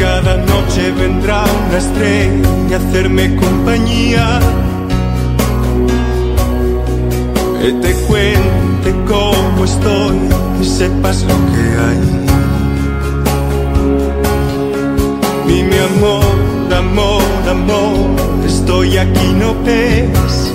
Cada 0.00 0.38
noche 0.38 0.90
vendrá 0.92 1.44
una 1.68 1.76
estrella 1.76 2.48
a 2.72 2.76
hacerme 2.76 3.36
compañía. 3.36 4.40
Que 7.60 7.72
te 7.72 7.92
cuente 8.06 8.94
cómo 9.06 9.62
estoy 9.62 10.16
y 10.62 10.64
sepas 10.64 11.22
lo 11.24 11.36
que 11.52 11.64
hay. 11.84 12.00
Mi 15.46 15.62
mi 15.64 15.76
amor, 15.76 16.74
amor, 16.74 17.22
amor, 17.46 18.46
estoy 18.46 18.96
aquí, 18.96 19.34
no 19.38 19.54
ves. 19.66 20.50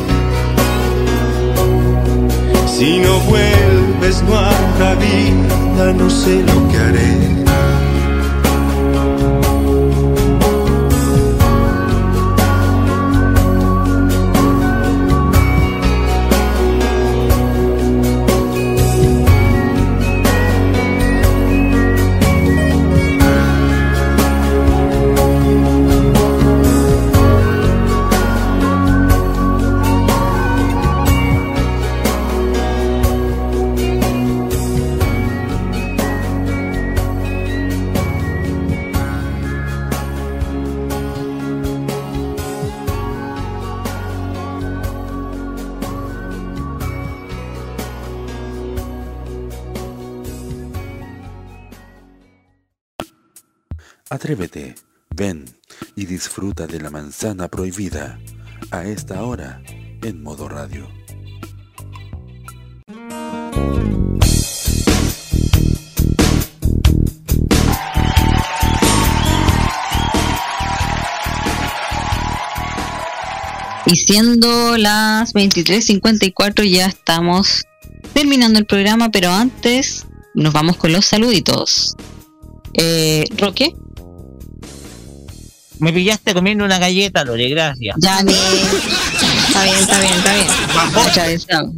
Si 2.65 2.97
no 2.97 3.19
vuelves, 3.29 4.23
no 4.27 4.39
habrá 4.39 4.95
vida, 4.95 5.93
no 5.93 6.09
sé 6.09 6.41
lo 6.41 6.67
que 6.69 6.77
haré. 6.79 7.44
Atrévete, 54.25 54.73
ven 55.15 55.45
y 55.95 56.07
disfruta 56.07 56.65
de 56.65 56.79
la 56.79 56.89
manzana 56.89 57.47
prohibida 57.47 58.19
a 58.71 58.83
esta 58.83 59.21
hora 59.21 59.61
en 60.01 60.23
modo 60.23 60.49
radio. 60.49 60.89
Y 73.85 73.95
siendo 73.95 74.75
las 74.77 75.35
23:54 75.35 76.63
ya 76.63 76.87
estamos 76.87 77.63
terminando 78.13 78.57
el 78.57 78.65
programa, 78.65 79.11
pero 79.11 79.29
antes 79.29 80.07
nos 80.33 80.51
vamos 80.51 80.77
con 80.77 80.91
los 80.91 81.05
saluditos. 81.05 81.95
Eh, 82.73 83.25
Roque. 83.37 83.75
Me 85.79 85.91
pillaste 85.93 86.33
comiendo 86.33 86.63
una 86.65 86.79
galleta, 86.79 87.23
Lore, 87.25 87.49
gracias. 87.49 87.95
ya 87.99 88.23
ni 88.23 88.33
Está 88.33 89.63
bien, 89.63 89.75
está 89.77 89.99
bien, 89.99 90.13
está 90.13 90.33
bien. 90.33 90.47
atravesado. 91.07 91.73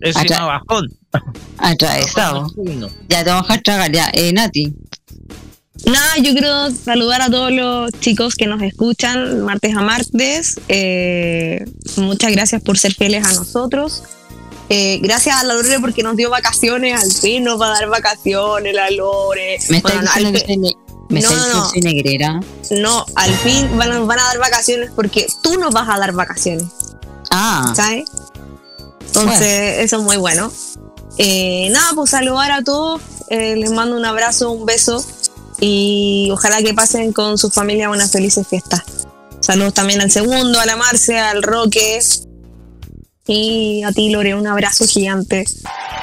Es 0.00 0.16
Atra- 0.16 0.46
bajón. 0.46 0.92
Atravesado. 1.58 2.46
Ya 3.08 3.24
te 3.24 3.30
vamos 3.30 3.50
a 3.50 3.58
tragar, 3.58 3.90
ya. 3.92 4.10
Eh, 4.12 4.32
Nati, 4.32 4.72
Nada, 5.84 6.16
yo 6.22 6.32
quiero 6.32 6.70
saludar 6.70 7.20
a 7.22 7.30
todos 7.30 7.52
los 7.52 7.90
chicos 8.00 8.34
que 8.34 8.46
nos 8.46 8.62
escuchan 8.62 9.40
martes 9.42 9.76
a 9.76 9.82
martes. 9.82 10.58
Eh, 10.68 11.64
muchas 11.96 12.32
gracias 12.32 12.62
por 12.62 12.78
ser 12.78 12.94
fieles 12.94 13.24
a 13.26 13.32
nosotros. 13.32 14.02
Eh, 14.68 14.98
gracias 15.02 15.36
a 15.36 15.44
la 15.44 15.54
Lore 15.54 15.78
porque 15.80 16.02
nos 16.02 16.16
dio 16.16 16.28
vacaciones, 16.30 17.00
al 17.00 17.12
fin 17.12 17.44
nos 17.44 17.60
va 17.60 17.68
a 17.68 17.70
dar 17.78 17.88
vacaciones 17.88 18.74
la 18.74 18.90
Lore. 18.90 19.58
me 19.68 19.80
Bueno, 19.80 20.00
al 20.12 20.32
diciendo 20.32 20.68
que 20.70 20.72
me 21.08 21.20
No, 21.20 21.30
no, 21.30 21.36
no. 21.54 21.62
que 21.64 21.70
soy 21.70 21.80
negrera. 21.82 22.40
No, 22.70 23.04
al 23.14 23.32
fin 23.38 23.68
van, 23.78 23.92
a- 23.92 24.00
van 24.00 24.18
a 24.18 24.24
dar 24.24 24.38
vacaciones 24.38 24.90
porque 24.94 25.26
tú 25.42 25.58
nos 25.58 25.72
vas 25.72 25.88
a 25.88 25.98
dar 25.98 26.12
vacaciones, 26.12 26.66
Ah, 27.30 27.72
¿sabes? 27.76 28.04
Entonces, 29.06 29.78
eso 29.84 29.96
es 29.96 30.02
muy 30.02 30.16
bueno. 30.16 30.52
Eh, 31.18 31.68
nada, 31.70 31.90
pues 31.94 32.10
saludar 32.10 32.52
a 32.52 32.62
todos. 32.62 33.00
eh, 33.28 33.56
les 33.56 33.72
mando 33.72 33.96
un 33.96 34.04
abrazo, 34.04 34.52
un 34.52 34.66
beso. 34.66 35.04
Y 35.58 36.28
ojalá 36.32 36.62
que 36.62 36.74
pasen 36.74 37.12
con 37.12 37.38
sus 37.38 37.52
familias 37.52 37.90
unas 37.90 38.12
felices 38.12 38.46
fiestas. 38.46 38.82
Saludos 39.40 39.74
también 39.74 40.00
al 40.00 40.10
segundo, 40.10 40.60
a 40.60 40.66
la 40.66 40.76
Marce, 40.76 41.18
al 41.18 41.42
Roque. 41.42 41.98
Y 43.26 43.82
a 43.82 43.90
ti, 43.92 44.10
Lore, 44.10 44.34
un 44.34 44.46
abrazo 44.46 44.86
gigante. 44.86 45.44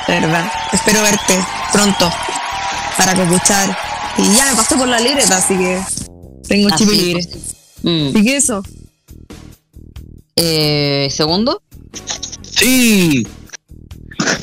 De 0.08 0.20
verdad. 0.20 0.52
Espero 0.74 1.02
verte 1.04 1.40
pronto 1.72 2.12
para 2.98 3.16
copuchar. 3.16 3.78
Y 4.18 4.36
ya 4.36 4.46
me 4.50 4.56
pasé 4.56 4.76
por 4.76 4.88
la 4.88 5.00
libreta, 5.00 5.38
así 5.38 5.58
que 5.58 5.82
tengo 6.48 6.70
chip 6.76 6.90
libre. 6.90 7.28
mm. 7.84 8.08
Así 8.10 8.24
que 8.24 8.38
eso. 8.38 8.64
Eh, 10.36 11.10
segundo, 11.12 11.62
Sí, 12.44 13.26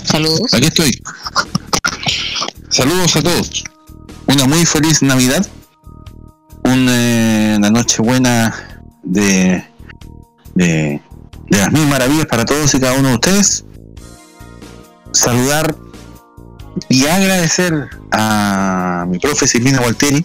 saludos. 0.05 0.52
aquí 0.55 0.66
estoy. 0.66 1.02
Saludos 2.68 3.16
a 3.16 3.22
todos. 3.22 3.64
Una 4.26 4.47
muy 4.47 4.64
feliz 4.66 5.02
Navidad. 5.02 5.47
Una, 6.64 7.55
una 7.59 7.70
noche 7.70 8.02
buena 8.02 8.84
de, 9.02 9.64
de, 10.55 11.01
de 11.48 11.56
las 11.59 11.72
mil 11.72 11.86
maravillas 11.86 12.26
para 12.26 12.44
todos 12.44 12.72
y 12.74 12.80
cada 12.80 12.94
uno 12.94 13.09
de 13.09 13.14
ustedes. 13.14 13.64
Saludar 15.12 15.74
y 16.88 17.06
agradecer 17.06 17.88
a 18.12 19.06
mi 19.09 19.18
profe 19.18 19.47
Silvina 19.47 19.80
Gualtieri 19.80 20.24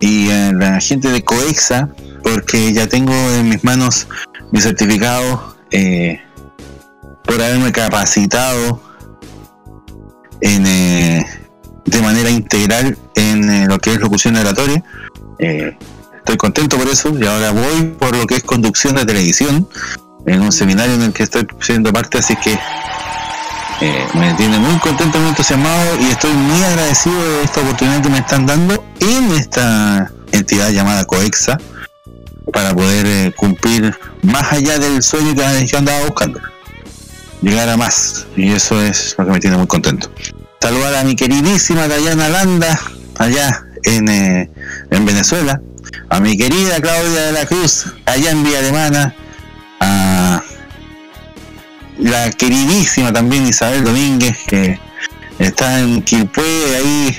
y 0.00 0.30
a 0.30 0.52
la 0.52 0.80
gente 0.80 1.08
de 1.08 1.22
Coexa 1.22 1.88
porque 2.22 2.72
ya 2.72 2.86
tengo 2.86 3.12
en 3.12 3.48
mis 3.48 3.64
manos 3.64 4.08
mi 4.52 4.60
certificado 4.60 5.54
eh, 5.70 6.20
por 7.24 7.40
haberme 7.40 7.72
capacitado 7.72 8.80
en, 10.40 10.66
eh, 10.66 11.26
de 11.84 12.02
manera 12.02 12.30
integral 12.30 12.96
en 13.14 13.50
eh, 13.50 13.66
lo 13.66 13.78
que 13.78 13.92
es 13.92 14.00
locución 14.00 14.36
oratoria. 14.36 14.82
Eh, 15.38 15.76
estoy 16.18 16.36
contento 16.36 16.76
por 16.78 16.88
eso 16.88 17.16
y 17.18 17.26
ahora 17.26 17.50
voy 17.52 17.94
por 17.98 18.16
lo 18.16 18.26
que 18.26 18.36
es 18.36 18.42
conducción 18.42 18.94
de 18.96 19.04
televisión 19.04 19.68
en 20.26 20.40
un 20.42 20.52
seminario 20.52 20.94
en 20.94 21.02
el 21.02 21.12
que 21.12 21.22
estoy 21.22 21.46
siendo 21.60 21.92
parte, 21.92 22.18
así 22.18 22.36
que 22.36 22.58
eh, 23.80 24.06
me 24.12 24.34
tiene 24.34 24.58
muy 24.58 24.78
contento, 24.78 25.18
muy 25.18 25.30
entusiasmado 25.30 25.98
y 26.00 26.10
estoy 26.10 26.32
muy 26.32 26.62
agradecido 26.64 27.16
de 27.18 27.44
esta 27.44 27.60
oportunidad 27.60 28.02
que 28.02 28.10
me 28.10 28.18
están 28.18 28.44
dando 28.44 28.84
en 29.00 29.32
esta 29.32 30.12
entidad 30.32 30.70
llamada 30.70 31.04
COEXA 31.06 31.58
para 32.52 32.74
poder 32.74 33.06
eh, 33.06 33.32
cumplir 33.34 33.96
más 34.22 34.52
allá 34.52 34.78
del 34.78 35.02
sueño 35.02 35.34
que 35.34 35.76
andaba 35.76 36.04
buscando. 36.04 36.40
Llegar 37.40 37.70
a 37.70 37.78
más 37.78 38.26
y 38.36 38.52
eso 38.52 38.80
es 38.82 39.14
lo 39.16 39.24
que 39.24 39.32
me 39.32 39.40
tiene 39.40 39.56
muy 39.56 39.66
contento. 39.66 40.10
Saludar 40.60 40.96
a 40.96 41.04
mi 41.04 41.16
queridísima 41.16 41.88
Dayana 41.88 42.28
Landa 42.28 42.78
allá 43.18 43.64
en, 43.84 44.08
eh, 44.08 44.50
en 44.90 45.06
Venezuela. 45.06 45.60
A 46.10 46.20
mi 46.20 46.36
querida 46.36 46.80
Claudia 46.80 47.22
de 47.22 47.32
la 47.32 47.46
Cruz 47.46 47.86
allá 48.04 48.30
en 48.30 48.44
Villa 48.44 48.58
Alemana. 48.58 49.14
A 49.80 50.42
la 52.00 52.30
queridísima 52.30 53.12
también 53.12 53.46
Isabel 53.46 53.84
Domínguez 53.84 54.38
que 54.46 54.78
está 55.38 55.80
en 55.80 56.02
Quilpué 56.02 56.76
ahí 56.76 57.16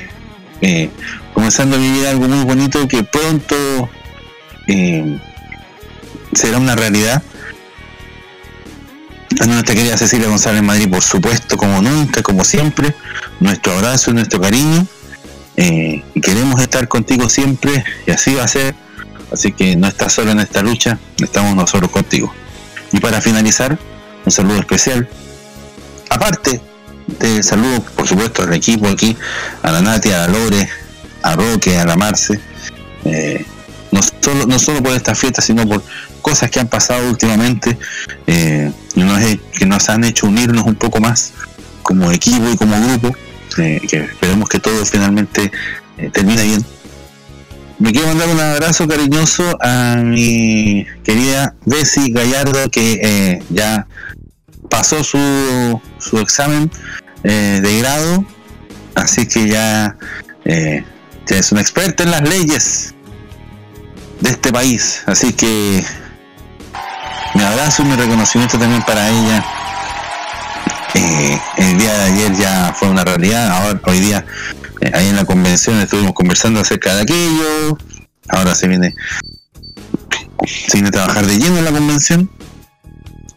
eh, 0.62 0.90
comenzando 1.34 1.76
a 1.76 1.80
vivir 1.80 2.08
algo 2.08 2.28
muy 2.28 2.44
bonito 2.44 2.88
que 2.88 3.04
pronto 3.04 3.90
eh, 4.68 5.20
será 6.34 6.58
una 6.58 6.76
realidad 6.76 7.22
a 9.40 9.46
nuestra 9.46 9.74
querida 9.74 9.98
Cecilia 9.98 10.28
González 10.28 10.62
Madrid, 10.62 10.90
por 10.90 11.02
supuesto, 11.02 11.58
como 11.58 11.82
nunca, 11.82 12.22
como 12.22 12.44
siempre, 12.44 12.94
nuestro 13.40 13.74
abrazo 13.74 14.12
y 14.12 14.14
nuestro 14.14 14.40
cariño. 14.40 14.86
eh, 15.58 16.04
y 16.14 16.22
queremos 16.22 16.62
estar 16.62 16.88
contigo 16.88 17.30
siempre, 17.30 17.84
y 18.06 18.12
así 18.12 18.36
va 18.36 18.44
a 18.44 18.48
ser. 18.48 18.76
Así 19.32 19.54
que 19.54 19.76
no 19.78 19.88
estás 19.88 20.14
solo 20.14 20.32
en 20.32 20.42
esta 20.42 20.62
lucha, 20.62 21.00
estamos 21.18 21.56
nosotros 21.56 21.90
contigo. 21.90 22.34
Y 22.92 23.00
para 23.00 23.22
finalizar, 23.22 23.80
un 24.26 24.32
saludo 24.32 24.60
especial. 24.60 25.08
Aparte 26.10 26.62
del 27.20 27.44
saludo, 27.44 27.84
por 27.96 28.08
supuesto, 28.08 28.44
al 28.44 28.54
equipo 28.54 28.88
aquí, 28.88 29.16
a 29.64 29.72
la 29.72 29.82
Nati, 29.82 30.12
a 30.12 30.20
la 30.20 30.28
Lore, 30.28 30.70
a 31.24 31.36
Roque, 31.36 31.78
a 31.78 31.86
la 31.86 31.96
Marce. 31.96 32.40
eh, 33.06 33.46
no, 33.92 34.60
solo, 34.60 34.82
por 34.82 34.94
esta 34.94 35.16
fiesta, 35.16 35.42
sino 35.42 35.68
por 35.68 35.84
cosas 36.22 36.50
que 36.50 36.60
han 36.60 36.68
pasado 36.68 37.10
últimamente 37.10 37.78
eh, 38.28 38.72
que 39.54 39.66
nos 39.66 39.90
han 39.90 40.04
hecho 40.06 40.28
unirnos 40.28 40.66
un 40.66 40.76
poco 40.76 41.02
más 41.02 41.34
como 41.82 42.10
equipo 42.12 42.50
y 42.50 42.56
como 42.56 42.80
grupo, 42.80 43.14
eh, 43.58 43.82
que 43.90 43.98
esperemos 43.98 44.48
que 44.48 44.60
todo 44.60 44.86
finalmente 44.86 45.52
termine 46.14 46.44
bien. 46.44 46.66
Me 47.80 47.92
quiero 47.92 48.08
mandar 48.08 48.30
un 48.30 48.40
abrazo 48.40 48.88
cariñoso 48.88 49.58
a 49.62 49.96
mi 49.98 50.86
querida 51.04 51.56
Bessie 51.66 52.12
Gallardo, 52.12 52.70
que 52.70 53.42
ya 53.50 53.88
pasó 54.72 55.04
su, 55.04 55.80
su 56.00 56.18
examen 56.18 56.72
eh, 57.24 57.60
de 57.62 57.80
grado, 57.80 58.26
así 58.96 59.28
que 59.28 59.48
ya, 59.48 59.98
eh, 60.46 60.84
ya 61.28 61.38
es 61.38 61.52
una 61.52 61.62
experta 61.62 62.04
en 62.04 62.12
las 62.12 62.28
leyes 62.28 62.96
de 64.22 64.30
este 64.32 64.52
país, 64.52 65.04
así 65.06 65.34
que 65.34 65.84
mi 67.36 67.44
abrazo 67.44 67.84
y 67.84 67.86
mi 67.86 67.96
reconocimiento 67.96 68.58
también 68.58 68.82
para 68.84 69.08
ella. 69.10 69.46
Eh, 70.94 71.40
el 71.58 71.78
día 71.78 71.94
de 71.94 72.04
ayer 72.04 72.34
ya 72.36 72.74
fue 72.74 72.90
una 72.90 73.04
realidad, 73.04 73.50
ahora 73.50 73.80
hoy 73.86 74.00
día 74.00 74.26
ahí 74.94 75.08
en 75.08 75.16
la 75.16 75.26
convención 75.26 75.80
estuvimos 75.80 76.14
conversando 76.14 76.60
acerca 76.60 76.96
de 76.96 77.02
aquello, 77.04 77.78
ahora 78.30 78.56
se 78.56 78.68
viene 78.68 78.96
se 80.46 80.74
viene 80.74 80.90
a 80.90 80.92
trabajar 80.92 81.26
de 81.26 81.38
lleno 81.38 81.58
en 81.60 81.66
la 81.66 81.72
convención 81.72 82.30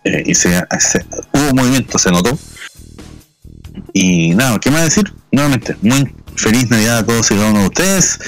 eh, 0.05 0.23
y 0.27 0.35
se, 0.35 0.63
se- 0.79 1.05
hubo 1.33 1.55
movimiento, 1.55 1.99
se 1.99 2.11
notó. 2.11 2.39
Y 3.93 4.35
nada, 4.35 4.59
¿qué 4.61 4.71
más 4.71 4.83
decir? 4.85 5.13
Nuevamente, 5.33 5.77
muy 5.83 6.15
feliz 6.37 6.71
Navidad 6.71 6.99
a 6.99 7.07
todos 7.07 7.31
y 7.31 7.35
cada 7.35 7.51
uno 7.51 7.61
de 7.61 7.67
ustedes. 7.67 8.19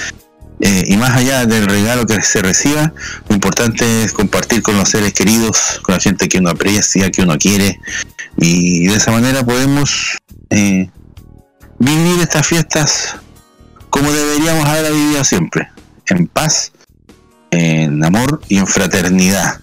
Eh, 0.61 0.85
y 0.87 0.97
más 0.97 1.11
allá 1.11 1.45
del 1.45 1.67
regalo 1.67 2.07
que 2.07 2.21
se 2.23 2.41
reciba, 2.41 2.93
lo 3.29 3.35
importante 3.35 4.05
es 4.05 4.13
compartir 4.13 4.63
con 4.63 4.77
los 4.79 4.89
seres 4.89 5.13
queridos, 5.13 5.81
con 5.83 5.95
la 5.95 6.01
gente 6.01 6.29
que 6.29 6.39
uno 6.39 6.51
aprecia, 6.51 7.11
que 7.11 7.23
uno 7.23 7.37
quiere, 7.37 7.79
y 8.39 8.87
de 8.87 8.95
esa 8.95 9.11
manera 9.11 9.45
podemos 9.45 10.17
eh, 10.49 10.89
vivir 11.79 12.21
estas 12.23 12.47
fiestas 12.47 13.17
como 13.91 14.11
deberíamos 14.13 14.67
haber 14.67 14.93
vivido 14.93 15.25
siempre, 15.25 15.69
en 16.07 16.27
paz, 16.27 16.73
en 17.51 18.03
amor 18.05 18.41
y 18.49 18.57
en 18.59 18.67
fraternidad, 18.67 19.61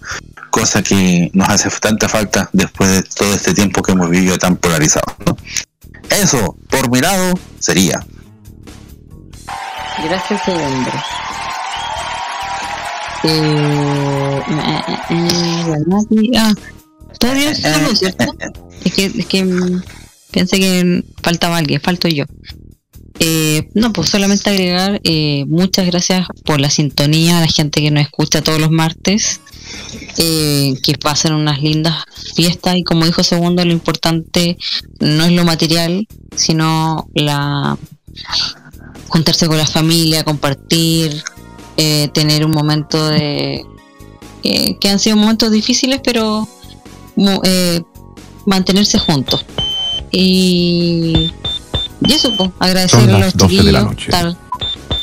cosa 0.53 0.84
que 0.84 1.31
nos 1.34 1.49
hace 1.49 1.67
tanta 1.81 2.07
falta 2.07 2.47
después 2.53 2.88
de 2.91 3.01
todo 3.01 3.34
este 3.34 3.55
tiempo 3.55 3.81
que 3.81 3.93
hemos 3.93 4.07
vivido 4.07 4.38
tan 4.38 4.55
polarizados. 4.55 5.15
¿no? 5.25 5.35
Eso, 6.11 6.55
por 6.69 6.91
mi 6.91 6.99
lado, 6.99 7.34
sería. 7.57 8.05
Gracias, 10.03 10.41
segundo. 10.45 10.91
Eh, 13.23 14.41
eh, 14.47 14.81
eh, 15.09 16.31
ah, 16.38 16.53
todavía 17.17 17.55
solo, 17.55 17.95
¿cierto? 17.95 18.25
Es 18.85 18.93
que, 18.93 19.05
es 19.05 19.25
que 19.25 19.43
mm, 19.43 19.81
pensé 20.30 20.59
que 20.59 21.03
faltaba 21.23 21.57
alguien, 21.57 21.81
falto 21.81 22.07
yo. 22.07 22.25
Eh, 23.19 23.69
no, 23.73 23.93
pues 23.93 24.09
solamente 24.09 24.49
agregar 24.49 24.99
eh, 25.03 25.45
muchas 25.47 25.85
gracias 25.85 26.27
por 26.45 26.59
la 26.59 26.69
sintonía, 26.69 27.38
a 27.38 27.41
la 27.41 27.47
gente 27.47 27.81
que 27.81 27.91
nos 27.91 28.03
escucha 28.03 28.41
todos 28.41 28.59
los 28.59 28.71
martes, 28.71 29.39
eh, 30.18 30.76
que 30.84 30.98
pasen 30.98 31.34
unas 31.34 31.61
lindas 31.61 32.06
fiestas 32.35 32.76
y 32.76 32.84
como 32.84 33.06
dijo 33.06 33.23
Segundo, 33.23 33.64
lo 33.65 33.72
importante 33.72 34.57
no 34.99 35.23
es 35.23 35.31
lo 35.31 35.44
material, 35.44 36.07
sino 36.35 37.07
la 37.14 37.77
juntarse 39.07 39.48
con 39.48 39.57
la 39.57 39.68
familia, 39.68 40.23
compartir, 40.23 41.23
eh, 41.77 42.10
tener 42.14 42.45
un 42.45 42.52
momento 42.52 43.10
de 43.10 43.65
eh, 44.44 44.77
que 44.80 44.90
han 44.90 44.99
sido 44.99 45.15
momentos 45.15 45.52
difíciles, 45.52 46.02
pero 46.03 46.48
eh, 47.44 47.81
mantenerse 48.45 48.99
juntos. 48.99 49.45
Y, 50.11 51.31
y 52.02 52.14
eso, 52.14 52.35
pues, 52.38 52.52
agradecerle 52.60 53.14
Son 53.14 53.15
a 53.15 53.26
los 53.26 53.38
12 53.38 53.64
de 53.64 53.72
la 53.72 53.80
chiquillos 53.90 54.03
estar 54.03 54.38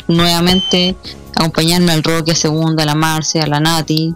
nuevamente 0.09 0.97
acompañarme 1.35 1.93
al 1.93 2.03
Roque, 2.03 2.32
a 2.32 2.35
Segunda, 2.35 2.82
a 2.82 2.87
la 2.87 2.95
Marce, 2.95 3.41
a 3.41 3.47
la 3.47 3.61
Nati. 3.61 4.15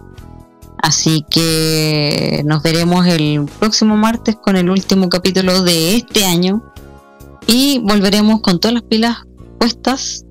Así 0.77 1.25
que 1.29 2.43
nos 2.45 2.61
veremos 2.61 3.07
el 3.07 3.45
próximo 3.59 3.97
martes 3.97 4.35
con 4.35 4.55
el 4.55 4.69
último 4.69 5.09
capítulo 5.09 5.63
de 5.63 5.95
este 5.95 6.25
año 6.25 6.61
y 7.47 7.79
volveremos 7.79 8.41
con 8.41 8.59
todas 8.59 8.75
las 8.75 8.83
pilas 8.83 9.17
puestas 9.59 10.25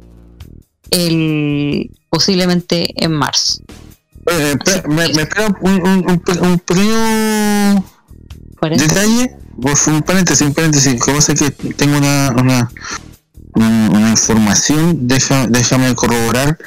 el 0.91 1.91
posiblemente 2.09 2.93
en 3.05 3.13
marzo. 3.13 3.63
Eh, 4.31 4.55
me, 4.89 5.09
me 5.09 5.23
espera 5.23 5.55
un, 5.61 5.83
un, 5.83 6.11
un, 6.11 6.23
un 6.41 6.59
pequeño 6.61 7.85
detalle, 8.77 9.37
un 9.57 10.03
paréntesis, 10.03 10.47
un 10.47 10.55
paréntesis, 10.55 11.01
como 11.01 11.21
sé 11.21 11.35
que 11.35 11.51
tengo 11.51 11.99
una, 11.99 12.31
una, 12.39 12.71
una, 13.55 13.91
una 13.91 14.11
información, 14.11 15.07
deja, 15.07 15.47
déjame 15.49 15.95
corroborar. 15.95 16.59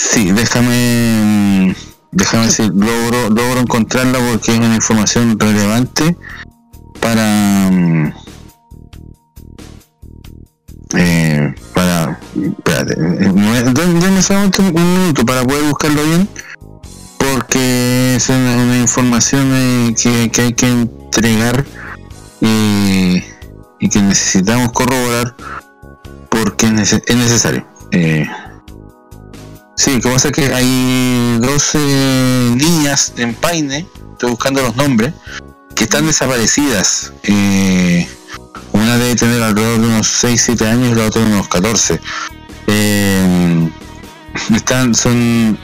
Sí, 0.00 0.32
déjame, 0.32 1.74
déjame 2.10 2.44
ver 2.44 2.52
si 2.52 2.62
logro, 2.68 3.28
logro 3.30 3.60
encontrarla 3.60 4.18
porque 4.18 4.52
es 4.52 4.58
una 4.58 4.74
información 4.74 5.38
relevante 5.38 6.16
para, 7.00 7.68
mm, 7.70 8.12
eh, 10.96 11.54
para, 11.74 12.18
espérate, 12.34 12.94
eh, 12.94 13.32
me- 13.32 13.62
dame 13.62 14.00
dame 14.00 14.22
solamente 14.22 14.62
un 14.62 14.72
minuto 14.74 15.24
para 15.26 15.44
poder 15.44 15.64
buscarlo 15.64 16.02
bien 16.04 16.28
porque 17.18 18.16
es 18.16 18.28
una, 18.28 18.78
información 18.78 19.52
eh, 19.54 19.94
que, 20.00 20.30
que 20.30 20.40
hay 20.42 20.52
que 20.54 20.66
entregar 20.68 21.64
eh, 22.40 23.22
y 23.78 23.88
que 23.88 24.02
necesitamos 24.02 24.72
corroborar 24.72 25.36
porque 26.30 26.66
es, 26.66 26.92
es 26.94 27.16
necesario. 27.16 27.66
Eh, 27.92 28.26
sí, 29.80 30.00
lo 30.02 30.10
que 30.10 30.16
es 30.16 30.32
que 30.32 30.54
hay 30.54 31.38
12 31.40 31.78
niñas 32.54 33.14
en 33.16 33.34
Paine, 33.34 33.88
estoy 34.12 34.30
buscando 34.30 34.62
los 34.62 34.76
nombres, 34.76 35.12
que 35.74 35.82
están 35.84 36.06
desaparecidas. 36.06 37.12
Eh, 37.22 38.06
una 38.72 38.98
debe 38.98 39.16
tener 39.16 39.42
alrededor 39.42 39.80
de 39.80 39.86
unos 39.86 40.22
6-7 40.22 40.66
años 40.66 40.92
y 40.92 40.94
la 40.94 41.06
otra 41.06 41.22
unos 41.22 41.48
14. 41.48 41.98
Eh, 42.66 43.70
están 44.54 44.94
son 44.94 45.58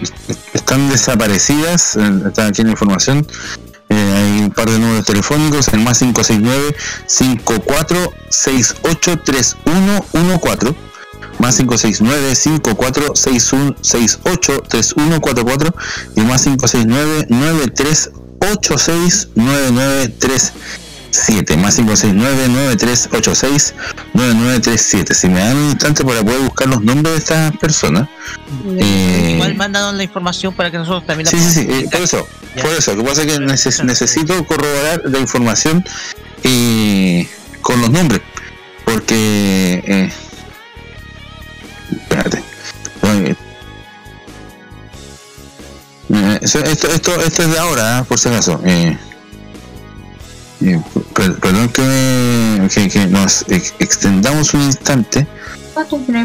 están 0.53 0.91
desaparecidas 0.91 1.95
eh, 1.97 2.23
está 2.27 2.49
aquí 2.49 2.65
la 2.65 2.73
información 2.73 3.25
hay 3.89 4.41
un 4.41 4.51
par 4.51 4.69
de 4.69 4.81
números 4.81 5.07
telefónicos 5.07 5.69
el 5.69 5.79
más 5.81 6.01
569 6.01 6.75
5468 7.07 9.21
3114 9.25 10.77
más 11.39 11.57
569 11.57 12.35
5461 12.35 13.75
3144 13.83 15.75
y 16.17 16.21
más 16.23 16.43
569 16.45 17.27
9386 17.29 19.29
9937 19.35 21.57
más 21.57 21.77
569 21.77 22.49
9386 22.49 23.75
9937 24.15 25.15
si 25.15 25.29
me 25.29 25.41
dan 25.41 25.57
un 25.57 25.71
instante 25.71 26.05
para 26.05 26.23
poder 26.23 26.41
buscar 26.41 26.69
los 26.69 26.83
nombres 26.83 27.13
de 27.15 27.19
estas 27.19 27.57
personas 27.59 28.09
eh, 28.79 29.33
Igual 29.37 29.55
mandanos 29.57 29.95
la 29.95 30.03
información 30.05 30.55
para 30.55 30.71
que 30.71 30.79
nosotros 30.79 31.07
también 31.07 31.25
la 31.27 31.31
Sí, 31.31 31.39
sí, 31.39 31.51
sí, 31.51 31.61
eh, 31.69 31.89
por 31.91 32.01
eso, 32.03 32.27
por 32.61 32.71
eso, 32.73 32.95
lo 32.95 33.03
que 33.03 33.09
pasa 33.09 33.23
es 33.23 33.27
que 33.33 33.39
neces- 33.39 33.85
necesito 33.85 34.45
corroborar 34.47 35.03
la 35.05 35.19
información 35.19 35.85
eh, 36.43 37.29
con 37.63 37.81
los 37.81 37.91
nombres, 37.91 38.21
porque... 38.85 40.11
esto, 46.43 46.59
esto, 46.91 47.21
esto 47.21 47.43
es 47.43 47.51
de 47.53 47.59
ahora, 47.59 47.99
¿ah? 47.99 48.05
por 48.05 48.19
si 48.19 48.29
acaso. 48.29 48.61
Eh, 48.65 48.97
eh, 50.63 50.81
per- 51.15 51.35
perdón 51.37 51.69
que, 51.69 52.69
que, 52.75 52.89
que 52.89 53.07
nos 53.07 53.45
ex- 53.49 53.75
extendamos 53.79 54.55
un 54.55 54.63
instante, 54.63 55.27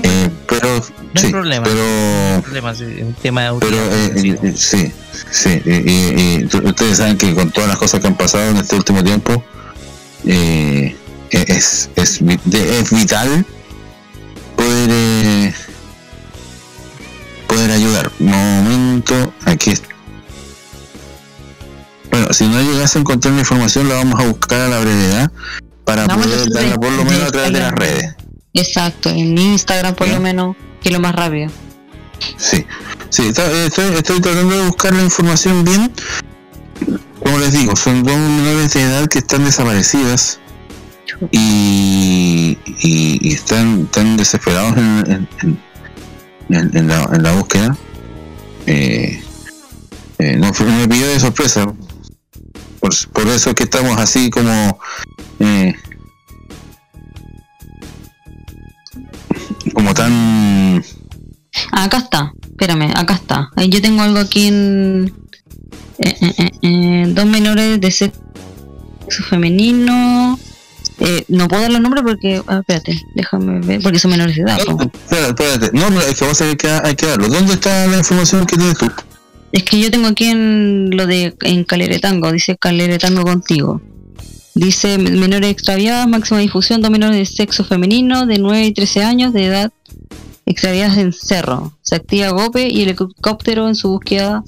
eh, 0.03 0.30
pero... 0.47 0.68
No 1.13 1.19
hay 1.19 1.26
sí, 1.26 1.31
problema. 1.31 1.63
pero 1.65 1.84
No 1.84 2.35
hay 2.38 2.41
problema, 2.41 2.73
sí, 2.76 2.84
un 3.01 3.13
tema 3.15 3.41
de 3.51 3.59
pero 3.59 3.76
eh, 3.77 4.38
eh, 4.43 4.53
sí, 4.55 4.91
sí, 5.30 5.61
y, 5.65 5.69
y- 5.72 6.35
y 6.39 6.45
tú- 6.45 6.61
ustedes 6.65 6.97
saben 6.99 7.18
que 7.18 7.34
con 7.35 7.51
todas 7.51 7.68
las 7.69 7.77
cosas 7.77 7.99
que 7.99 8.07
han 8.07 8.15
pasado 8.15 8.49
en 8.49 8.57
este 8.57 8.77
último 8.77 9.03
tiempo, 9.03 9.43
eh, 10.26 10.95
eh, 11.31 11.45
es, 11.47 11.89
es, 11.97 12.22
es 12.22 12.91
vital 12.91 13.45
poder 14.55 14.89
eh, 14.91 15.53
poder 17.52 17.72
ayudar. 17.72 18.11
Momento, 18.19 19.34
aquí 19.45 19.72
está. 19.72 19.90
Bueno, 22.10 22.32
si 22.34 22.48
no 22.48 22.61
llegas 22.61 22.95
a 22.95 22.99
encontrar 22.99 23.34
la 23.34 23.41
información, 23.41 23.90
la 23.90 23.95
vamos 23.95 24.19
a 24.19 24.26
buscar 24.26 24.61
a 24.61 24.68
la 24.69 24.80
brevedad 24.80 25.32
para 25.84 26.06
a 26.06 26.07
poder 26.07 26.49
darla 26.49 26.76
por 26.76 26.91
lo 26.94 27.03
menos 27.03 27.23
a 27.28 27.32
través 27.32 27.53
de 27.53 27.60
las 27.60 27.72
redes. 27.73 28.15
Exacto, 28.53 29.10
en 29.10 29.38
Instagram 29.38 29.95
por 29.95 30.07
lo 30.07 30.19
menos, 30.19 30.56
que 30.82 30.91
lo 30.91 30.99
más 30.99 31.14
rápido. 31.15 31.49
Sí, 32.38 32.65
sí, 33.10 33.28
estoy, 33.28 33.94
estoy 33.95 34.19
tratando 34.22 34.56
de 34.57 34.65
buscar 34.68 34.94
la 34.94 35.03
información 35.03 35.64
bien. 35.64 35.91
Como 37.23 37.38
les 37.38 37.52
digo, 37.53 37.76
son 37.76 38.03
dos 38.03 38.15
menores 38.18 38.73
de 38.73 38.82
edad 38.84 39.07
que 39.07 39.19
están 39.19 39.44
desaparecidas 39.45 40.40
y, 41.32 42.57
y- 42.82 43.19
y 43.22 43.34
están, 43.34 43.82
están 43.84 44.18
desesperados 44.18 44.76
en, 44.78 45.28
en- 45.41 45.61
en- 46.53 46.88
la, 46.88 47.03
en 47.14 47.23
la 47.23 47.32
búsqueda. 47.34 47.78
Eh, 48.68 49.22
eh, 50.19 50.36
no, 50.38 50.53
fue- 50.53 50.65
me 50.68 50.88
pidió 50.88 51.07
de 51.07 51.19
sorpresa. 51.19 51.65
Por, 52.80 52.91
por 53.14 53.28
eso 53.28 53.49
es 53.49 53.56
que 53.56 53.64
estamos 53.64 53.98
así 53.98 54.30
como... 54.30 54.80
eh, 55.40 55.73
como 59.73 59.94
tan 59.94 60.84
acá 61.72 61.98
está, 61.98 62.34
espérame, 62.44 62.91
acá 62.95 63.14
está. 63.15 63.49
Yo 63.68 63.82
tengo 63.82 64.02
algo 64.02 64.19
aquí 64.19 64.48
en. 64.48 65.14
eh, 65.99 66.15
eh, 66.38 66.52
eh, 66.61 67.06
dos 67.14 67.26
menores 67.26 67.80
de 67.80 67.91
sexo 67.91 68.19
femenino. 69.30 70.40
Eh, 71.03 71.26
no 71.30 71.48
puedo 71.48 71.64
dar 71.64 71.72
los 71.72 71.82
nombres 71.82 72.03
porque. 72.03 72.41
ah, 72.48 72.60
espérate, 72.60 73.02
déjame 73.15 73.60
ver, 73.65 73.82
porque 73.82 73.98
son 73.98 74.11
menores 74.11 74.36
de 74.36 74.44
edad. 74.44 74.60
Espérate, 74.60 75.30
espérate. 75.30 75.78
No, 75.78 75.88
pero 75.88 76.02
es 76.02 76.18
que 76.18 76.26
vos 76.26 76.38
sabés 76.38 76.56
que 76.57 76.69
hay 76.69 76.95
que 76.95 77.07
darlo. 77.07 77.28
¿Dónde 77.28 77.53
está 77.53 77.88
la 77.88 77.98
información 77.98 78.45
que 78.45 78.56
tienes 78.56 78.78
tú? 78.78 78.90
Es 79.52 79.64
que 79.64 79.80
yo 79.80 79.90
tengo 79.90 80.07
aquí 80.07 80.26
en 80.26 80.95
lo 80.95 81.07
de 81.07 81.36
en 81.41 81.64
Caleretango, 81.64 82.32
dice 82.32 82.56
Caleretango 82.56 83.23
contigo. 83.23 83.82
Dice 84.53 84.98
menores 84.98 85.49
extraviadas, 85.49 86.07
máxima 86.07 86.40
difusión, 86.40 86.82
dos 86.82 86.91
menores 86.91 87.18
de 87.18 87.26
sexo 87.26 87.64
femenino 87.64 88.26
de 88.26 88.38
9 88.38 88.65
y 88.65 88.73
13 88.73 89.03
años 89.03 89.34
de 89.34 89.45
edad 89.45 89.72
extraviadas 90.45 90.98
en 90.98 91.14
Cerro. 91.14 91.73
Se 91.82 91.95
activa 91.95 92.30
GOPE 92.30 92.68
y 92.68 92.84
el 92.84 92.90
helicóptero 92.90 93.68
en 93.68 93.76
su 93.76 93.90
búsqueda 93.90 94.44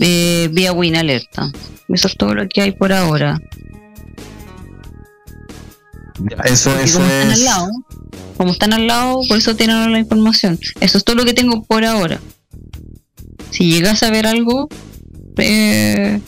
eh, 0.00 0.48
vía 0.52 0.72
Win 0.72 0.96
Alerta. 0.96 1.52
Eso 1.88 2.08
es 2.08 2.16
todo 2.16 2.34
lo 2.34 2.48
que 2.48 2.62
hay 2.62 2.72
por 2.72 2.92
ahora. 2.92 3.38
Eso, 6.44 6.78
eso 6.78 6.98
como 6.98 7.10
están 7.10 7.30
al 7.30 7.44
lado, 7.44 7.70
como 8.36 8.52
están 8.52 8.72
al 8.72 8.86
lado, 8.86 9.20
por 9.28 9.38
eso 9.38 9.56
tienen 9.56 9.92
la 9.92 9.98
información. 9.98 10.58
Eso 10.80 10.98
es 10.98 11.04
todo 11.04 11.16
lo 11.16 11.24
que 11.24 11.34
tengo 11.34 11.62
por 11.64 11.84
ahora. 11.84 12.20
Si 13.50 13.70
llegas 13.70 14.02
a 14.02 14.10
ver 14.10 14.26
algo, 14.26 14.68
eh, 15.38 16.20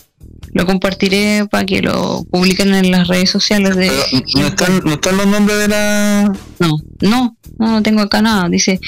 lo 0.53 0.65
compartiré 0.65 1.47
para 1.49 1.65
que 1.65 1.81
lo 1.81 2.23
publiquen 2.31 2.73
en 2.73 2.91
las 2.91 3.07
redes 3.07 3.29
sociales 3.29 3.75
de. 3.75 3.91
¿No 4.35 4.47
están, 4.47 4.81
¿No 4.83 4.93
están 4.93 5.17
los 5.17 5.27
nombres 5.27 5.59
de 5.59 5.67
la.? 5.67 6.33
No, 6.59 6.77
no, 7.01 7.37
no, 7.57 7.71
no 7.71 7.83
tengo 7.83 8.01
acá 8.01 8.21
nada. 8.21 8.49
Dice, 8.49 8.79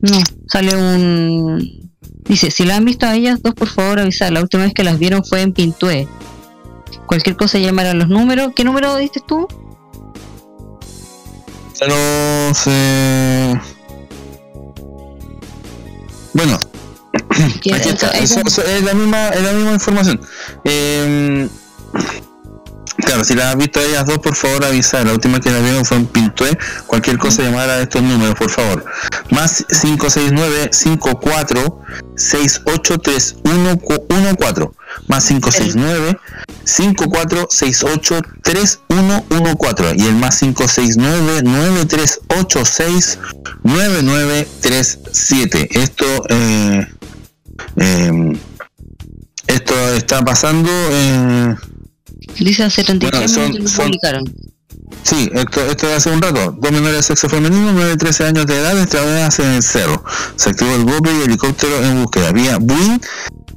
no, 0.00 0.18
sale 0.48 0.76
un. 0.76 1.92
Dice, 2.28 2.50
si 2.50 2.64
la 2.64 2.76
han 2.76 2.84
visto 2.84 3.06
a 3.06 3.14
ellas 3.14 3.42
dos, 3.42 3.54
por 3.54 3.68
favor 3.68 4.00
avisar. 4.00 4.32
La 4.32 4.40
última 4.40 4.64
vez 4.64 4.72
que 4.72 4.84
las 4.84 4.98
vieron 4.98 5.24
fue 5.24 5.42
en 5.42 5.52
Pintué. 5.52 6.08
Cualquier 7.06 7.36
cosa 7.36 7.58
llamar 7.58 7.86
a 7.86 7.94
los 7.94 8.08
números. 8.08 8.52
¿Qué 8.56 8.64
número 8.64 8.96
diste 8.96 9.20
tú? 9.26 9.46
Los. 11.80 12.62
eh, 12.66 13.54
Bueno, 16.32 16.58
aquí 17.72 17.88
está. 17.88 18.08
Eso- 18.10 18.40
eso 18.46 18.62
es, 18.62 18.82
la 18.82 18.94
misma, 18.94 19.28
es 19.28 19.42
la 19.42 19.52
misma 19.52 19.72
información. 19.72 20.20
Eh, 20.64 21.48
claro, 22.96 23.22
si 23.24 23.34
la 23.34 23.50
has 23.50 23.56
visto 23.56 23.78
a 23.78 23.84
ellas 23.84 24.04
dos, 24.06 24.18
por 24.18 24.34
favor 24.34 24.64
avisar. 24.64 25.06
La 25.06 25.12
última 25.12 25.38
que 25.40 25.50
la 25.50 25.60
vieron 25.60 25.84
fue 25.84 25.96
en 25.98 26.06
Pintué. 26.06 26.58
Cualquier 26.86 27.18
cosa 27.18 27.42
llamar 27.42 27.70
a 27.70 27.80
estos 27.82 28.02
números, 28.02 28.34
por 28.34 28.50
favor. 28.50 28.84
Más 29.30 29.64
569 29.80 30.70
54 30.72 31.80
683114 34.14 34.70
más 35.08 35.26
569 35.26 36.18
54 36.64 37.46
68 37.50 38.20
3114 38.42 39.96
y 39.96 40.06
el 40.06 40.14
más 40.16 40.38
569 40.38 41.42
9386 41.42 43.18
9937 43.62 45.68
esto 45.72 46.04
eh, 46.28 46.86
eh, 47.76 48.38
esto 49.46 49.74
está 49.94 50.22
pasando 50.24 50.70
eh, 50.90 51.54
Dice 52.38 52.64
hace 52.64 52.82
33 52.84 53.36
Bueno, 53.36 53.68
son- 53.68 53.84
publicaron. 53.86 54.24
Sí, 55.02 55.30
esto, 55.34 55.60
esto 55.66 55.86
de 55.86 55.94
hace 55.94 56.08
un 56.10 56.20
rato. 56.22 56.52
Dos 56.58 56.72
menores 56.72 56.96
de 56.96 57.02
sexo 57.02 57.28
femenino, 57.28 57.72
9 57.74 57.92
y 57.94 57.98
13 57.98 58.24
años 58.24 58.46
de 58.46 58.56
edad, 58.58 58.78
extraviadas 58.80 59.38
en 59.40 59.46
el 59.52 59.62
cerro. 59.62 60.02
Se 60.36 60.48
activó 60.50 60.74
el 60.74 60.84
golpe 60.84 61.10
y 61.12 61.22
helicóptero 61.22 61.84
en 61.84 62.02
búsqueda. 62.02 62.32
Vía 62.32 62.56
Buin 62.58 63.00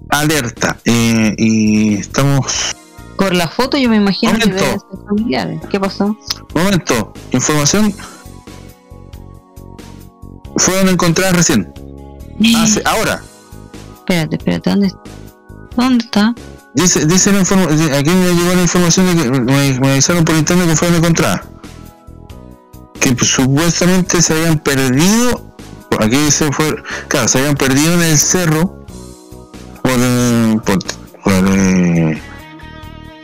alerta. 0.09 0.77
Eh, 0.85 1.35
y 1.37 1.95
estamos. 1.95 2.75
Por 3.17 3.33
la 3.33 3.47
foto 3.47 3.77
yo 3.77 3.89
me 3.89 3.97
imagino 3.97 4.33
que 4.33 4.49
deben 4.49 4.79
ser 4.79 4.99
familiares. 5.07 5.61
¿Qué 5.69 5.79
pasó? 5.79 6.15
Momento, 6.53 7.13
información. 7.31 7.93
Fueron 10.57 10.89
encontradas 10.89 11.35
recién. 11.35 11.71
Hace, 12.57 12.81
ahora. 12.85 13.21
Espérate, 13.99 14.35
espérate, 14.37 14.69
¿dónde, 14.69 14.91
¿dónde 15.75 16.05
está? 16.05 16.33
Dice, 16.75 17.05
dice 17.05 17.31
la 17.33 17.39
informa- 17.39 17.65
aquí 17.97 18.09
me 18.11 18.33
llegó 18.33 18.53
la 18.53 18.61
información 18.61 19.05
de 19.17 19.23
que 19.23 19.29
me, 19.31 19.79
me 19.79 19.91
avisaron 19.93 20.23
por 20.23 20.35
internet 20.35 20.67
que 20.67 20.75
fueron 20.75 20.97
encontradas. 20.97 21.41
Que 22.99 23.13
pues, 23.13 23.31
supuestamente 23.31 24.21
se 24.21 24.33
habían 24.33 24.59
perdido, 24.59 25.55
aquí 25.99 26.15
dice 26.17 26.51
fue, 26.51 26.75
claro, 27.07 27.27
se 27.27 27.39
habían 27.39 27.55
perdido 27.55 27.93
en 27.95 28.01
el 28.03 28.17
cerro 28.17 28.76
por, 29.87 30.63
por, 30.63 30.79
por, 31.23 32.17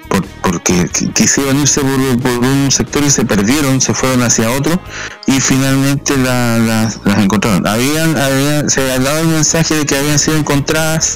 por- 0.10 0.26
porque 0.41 0.73
qui- 0.91 1.11
quisieron 1.14 1.57
irse 1.60 1.81
por, 1.81 2.22
por 2.22 2.31
un 2.45 2.69
sector 2.72 3.03
y 3.03 3.10
se 3.10 3.26
perdieron, 3.26 3.81
se 3.81 3.94
fueron 3.94 4.22
hacia 4.23 4.52
otro 4.52 4.80
y 5.27 5.40
finalmente 5.40 6.15
la- 6.18 6.57
las- 6.60 6.99
las 7.06 7.18
encontraron. 7.19 7.65
Habían, 7.68 8.18
habían, 8.18 8.69
se 8.69 8.81
había 8.81 8.99
dado 8.99 9.19
el 9.22 9.27
mensaje 9.27 9.76
de 9.76 9.85
que 9.85 9.98
habían 9.98 10.19
sido 10.19 10.38
encontradas 10.38 11.15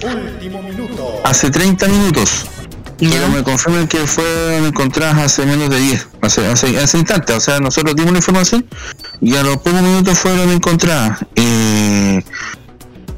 hace 1.24 1.49
30 1.52 1.88
minutos. 1.88 2.45
Pero 2.99 3.30
me 3.30 3.44
confirman 3.44 3.88
que 3.88 3.99
fueron 4.07 4.65
encontradas 4.65 5.19
hace 5.19 5.45
menos 5.45 5.69
de 5.69 5.80
10, 5.80 6.07
hace, 6.24 6.48
hace, 6.48 6.80
hace 6.80 6.98
instantes. 6.98 7.36
O 7.36 7.40
sea, 7.40 7.60
nosotros 7.60 7.95
dimos 7.95 8.11
la 8.11 8.18
información 8.18 8.65
y 9.22 9.36
a 9.36 9.44
los 9.44 9.57
pocos 9.57 9.84
minutos 9.84 10.18
fueron 10.18 10.49
encontradas. 10.49 11.19
Eh, 11.36 12.24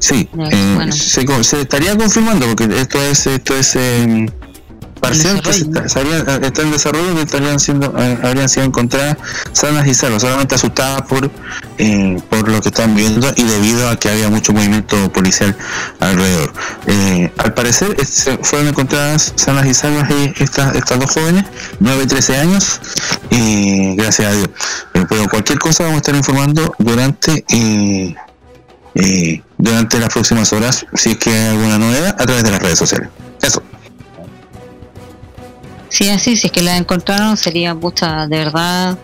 sí, 0.00 0.28
eh, 0.50 0.74
se, 0.92 1.24
co- 1.24 1.44
se 1.44 1.60
estaría 1.60 1.96
confirmando 1.96 2.46
porque 2.46 2.64
esto 2.80 3.00
es 3.00 3.26
esto 3.28 3.54
es 3.56 3.76
eh, 3.76 4.26
parcial 5.00 5.40
que 5.40 5.52
se 5.54 5.62
está, 5.62 5.84
estaría- 5.86 6.46
está 6.46 6.60
en 6.62 6.70
desarrollo 6.72 7.14
que 7.14 7.22
estarían 7.22 7.58
siendo 7.58 7.94
eh, 7.98 8.18
habrían 8.22 8.48
sido 8.50 8.66
encontradas 8.66 9.16
sanas 9.52 9.86
y 9.86 9.94
salvas, 9.94 10.20
solamente 10.22 10.54
asustadas 10.56 11.02
por 11.02 11.30
eh, 11.78 12.20
por 12.28 12.46
lo 12.48 12.60
que 12.60 12.68
están 12.68 12.94
viendo 12.94 13.32
y 13.36 13.44
debido 13.44 13.88
a 13.88 13.96
que 13.96 14.10
había 14.10 14.28
mucho 14.28 14.52
movimiento 14.52 15.10
policial 15.12 15.56
alrededor. 16.00 16.52
Eh, 16.86 17.32
al 17.38 17.54
parecer 17.54 17.96
es- 17.98 18.10
se 18.10 18.36
fueron 18.38 18.68
encontradas 18.68 19.32
sanas 19.36 19.64
y 19.66 19.72
salvas 19.72 20.10
eh, 20.10 20.34
estas, 20.38 20.74
estas 20.76 20.98
dos 20.98 21.10
jóvenes, 21.10 21.44
9 21.78 22.02
y 22.04 22.06
13 22.06 22.36
años, 22.36 22.80
y 23.30 23.96
gracias 23.96 24.28
a 24.28 24.32
Dios. 24.36 24.50
Eh, 24.92 25.06
pero 25.08 25.26
cualquier 25.28 25.58
cosa 25.58 25.84
vamos 25.84 25.96
a 25.96 26.00
estar 26.00 26.14
informando 26.14 26.74
durante 26.78 27.44
eh, 29.02 29.42
durante 29.58 29.98
las 29.98 30.10
próximas 30.10 30.52
horas, 30.52 30.86
si 30.94 31.10
es 31.10 31.18
que 31.18 31.30
hay 31.30 31.48
alguna 31.48 31.78
novedad, 31.78 32.16
a 32.18 32.26
través 32.26 32.44
de 32.44 32.50
las 32.50 32.60
redes 32.60 32.78
sociales. 32.78 33.08
Eso. 33.42 33.62
Sí, 35.88 36.08
así, 36.08 36.36
si 36.36 36.46
es 36.46 36.52
que 36.52 36.62
la 36.62 36.76
encontraron 36.76 37.36
sería, 37.36 37.74
pucha, 37.74 38.26
de 38.26 38.38
verdad, 38.38 38.98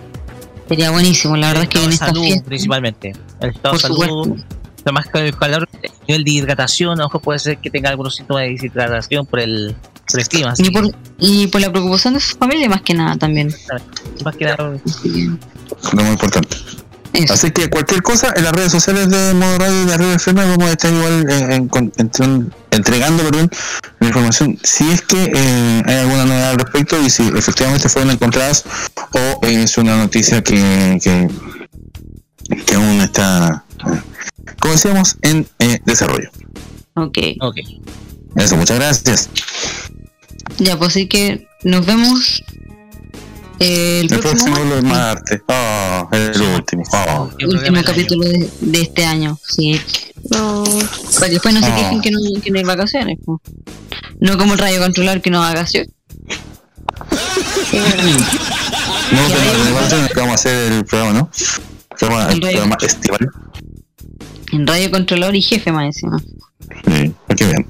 sería 0.68 0.90
buenísimo. 0.90 1.36
La 1.36 1.48
verdad 1.48 1.64
es 1.64 1.68
que 1.68 1.84
en 1.84 1.92
esta 1.92 2.06
salud 2.06 2.22
fiesta, 2.22 2.44
principalmente. 2.44 3.12
El 3.40 3.50
estado 3.50 3.74
de 3.74 3.80
salud, 3.80 4.38
además 4.84 5.06
que 5.12 5.18
el 5.18 5.36
calor, 5.36 5.68
el 5.82 5.90
nivel 6.06 6.24
de 6.24 6.30
hidratación, 6.30 7.00
ojo, 7.00 7.18
puede 7.18 7.38
ser 7.38 7.58
que 7.58 7.70
tenga 7.70 7.90
algunos 7.90 8.14
síntomas 8.14 8.44
de 8.44 8.50
deshidratación 8.50 9.26
por 9.26 9.40
el, 9.40 9.74
por 10.10 10.20
el 10.20 10.28
clima. 10.28 10.54
y 10.56 10.70
por, 10.70 10.94
y 11.18 11.46
por 11.48 11.60
la 11.60 11.70
preocupación 11.70 12.14
de 12.14 12.20
su 12.20 12.36
familia 12.36 12.68
más 12.68 12.82
que 12.82 12.94
nada 12.94 13.16
también. 13.16 13.52
más 14.24 14.36
que 14.36 14.44
nada, 14.44 14.56
Lo 15.92 16.02
muy 16.02 16.12
importante. 16.12 16.56
Así 17.30 17.50
que 17.50 17.68
cualquier 17.70 18.02
cosa 18.02 18.32
en 18.36 18.44
las 18.44 18.52
redes 18.52 18.72
sociales 18.72 19.08
de 19.10 19.34
Modo 19.34 19.58
Radio 19.58 19.82
y 19.82 19.86
de 19.86 19.94
Arriba 19.94 20.14
FM 20.14 20.44
vamos 20.44 20.66
a 20.68 20.72
estar 20.72 20.92
igual 20.92 21.26
eh, 21.30 21.54
en- 21.54 22.52
entregando 22.70 23.22
perdón, 23.24 23.50
la 24.00 24.06
información 24.08 24.58
si 24.62 24.90
es 24.90 25.00
que 25.02 25.32
eh, 25.34 25.82
hay 25.86 25.94
alguna 25.96 26.24
novedad 26.26 26.50
al 26.50 26.56
respecto 26.58 27.00
y 27.00 27.08
si 27.10 27.26
efectivamente 27.28 27.88
fueron 27.88 28.10
encontradas 28.10 28.64
o 29.12 29.18
eh, 29.46 29.62
es 29.62 29.78
una 29.78 29.96
noticia 29.96 30.42
que, 30.42 30.98
que, 31.02 31.28
que 32.66 32.74
aún 32.74 33.00
está, 33.00 33.64
eh, 33.86 34.00
como 34.60 34.74
decíamos, 34.74 35.16
en 35.22 35.46
eh, 35.58 35.80
desarrollo. 35.86 36.30
Ok. 36.94 37.18
Ok. 37.40 37.56
Eso, 38.36 38.56
muchas 38.56 38.76
gracias. 38.78 39.30
Ya, 40.58 40.78
pues 40.78 40.92
sí 40.92 41.06
que 41.08 41.46
nos 41.64 41.84
vemos 41.86 42.42
eh, 43.60 44.00
el, 44.00 44.12
El 44.12 44.20
próximo, 44.20 44.54
próximo 44.56 44.82
martes. 44.82 45.40
Oh, 45.48 46.08
el 46.12 46.40
último. 46.42 46.82
Oh. 46.92 47.30
último 47.46 47.82
capítulo 47.84 48.28
de, 48.28 48.50
de 48.60 48.80
este 48.82 49.04
año. 49.04 49.38
Sí. 49.46 49.80
No, 50.30 50.64
para 51.14 51.26
que 51.26 51.32
después 51.34 51.54
no 51.54 51.60
se 51.60 51.66
Ah. 51.66 51.76
quejen 51.76 52.00
que 52.00 52.10
no, 52.10 52.18
que 52.42 52.50
no 52.50 52.58
hay 52.58 52.64
vacaciones. 52.64 53.18
po. 53.24 53.40
No 54.20 54.36
como 54.38 54.54
el 54.54 54.58
radio 54.58 54.80
controlar 54.80 55.20
que 55.22 55.30
no 55.30 55.42
hay 55.42 55.54
vacaciones. 55.54 55.90
No, 59.12 59.20
pero 59.28 60.16
vamos 60.16 60.32
a 60.32 60.34
hacer 60.34 60.72
el 60.72 60.84
programa, 60.84 61.12
¿no? 61.12 61.30
El 61.90 61.96
programa, 61.98 62.32
el 62.32 62.40
programa 62.40 62.76
estival. 62.80 63.30
En 64.52 64.66
radio 64.66 64.90
controlador 64.90 65.36
y 65.36 65.42
jefe 65.42 65.70
más 65.72 65.84
encima. 65.86 66.18
Sí, 66.18 67.12
para 67.26 67.36
que 67.36 67.66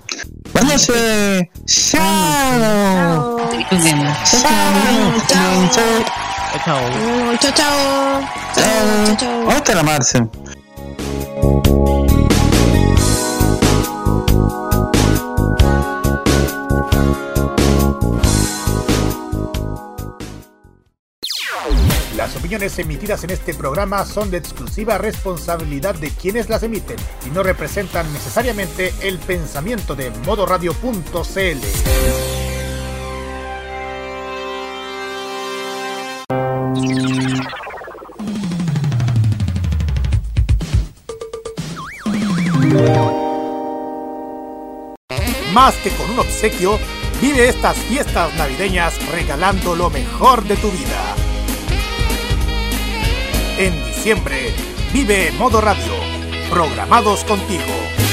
noches. 0.65 1.49
Chao. 1.67 3.37
Chao. 3.71 4.09
Chao. 5.29 5.69
Chao. 6.65 6.81
Chao, 7.39 7.53
chao. 7.53 7.77
Chao, 8.55 9.17
chao. 9.17 9.45
¿Dónde 9.45 9.57
está 9.57 9.75
la 9.75 9.83
Opiniones 22.37 22.79
emitidas 22.79 23.25
en 23.25 23.31
este 23.31 23.55
programa 23.55 24.05
son 24.05 24.31
de 24.31 24.37
exclusiva 24.37 24.99
responsabilidad 24.99 25.95
de 25.95 26.11
quienes 26.11 26.51
las 26.51 26.63
emiten 26.63 26.97
y 27.27 27.31
no 27.31 27.43
representan 27.43 28.13
necesariamente 28.13 28.93
el 29.01 29.19
pensamiento 29.19 29.97
de 29.97 30.11
modoradio.cl. 30.27 31.59
Más 45.53 45.75
que 45.77 45.91
con 45.91 46.11
un 46.11 46.19
obsequio, 46.19 46.79
vive 47.23 47.49
estas 47.49 47.77
fiestas 47.79 48.35
navideñas 48.37 48.95
regalando 49.11 49.75
lo 49.75 49.89
mejor 49.89 50.45
de 50.45 50.57
tu 50.57 50.71
vida. 50.71 51.17
En 53.59 53.73
diciembre, 53.87 54.53
vive 54.93 55.33
Modo 55.39 55.63
Radio, 55.63 55.93
programados 56.51 57.25
contigo. 57.25 58.06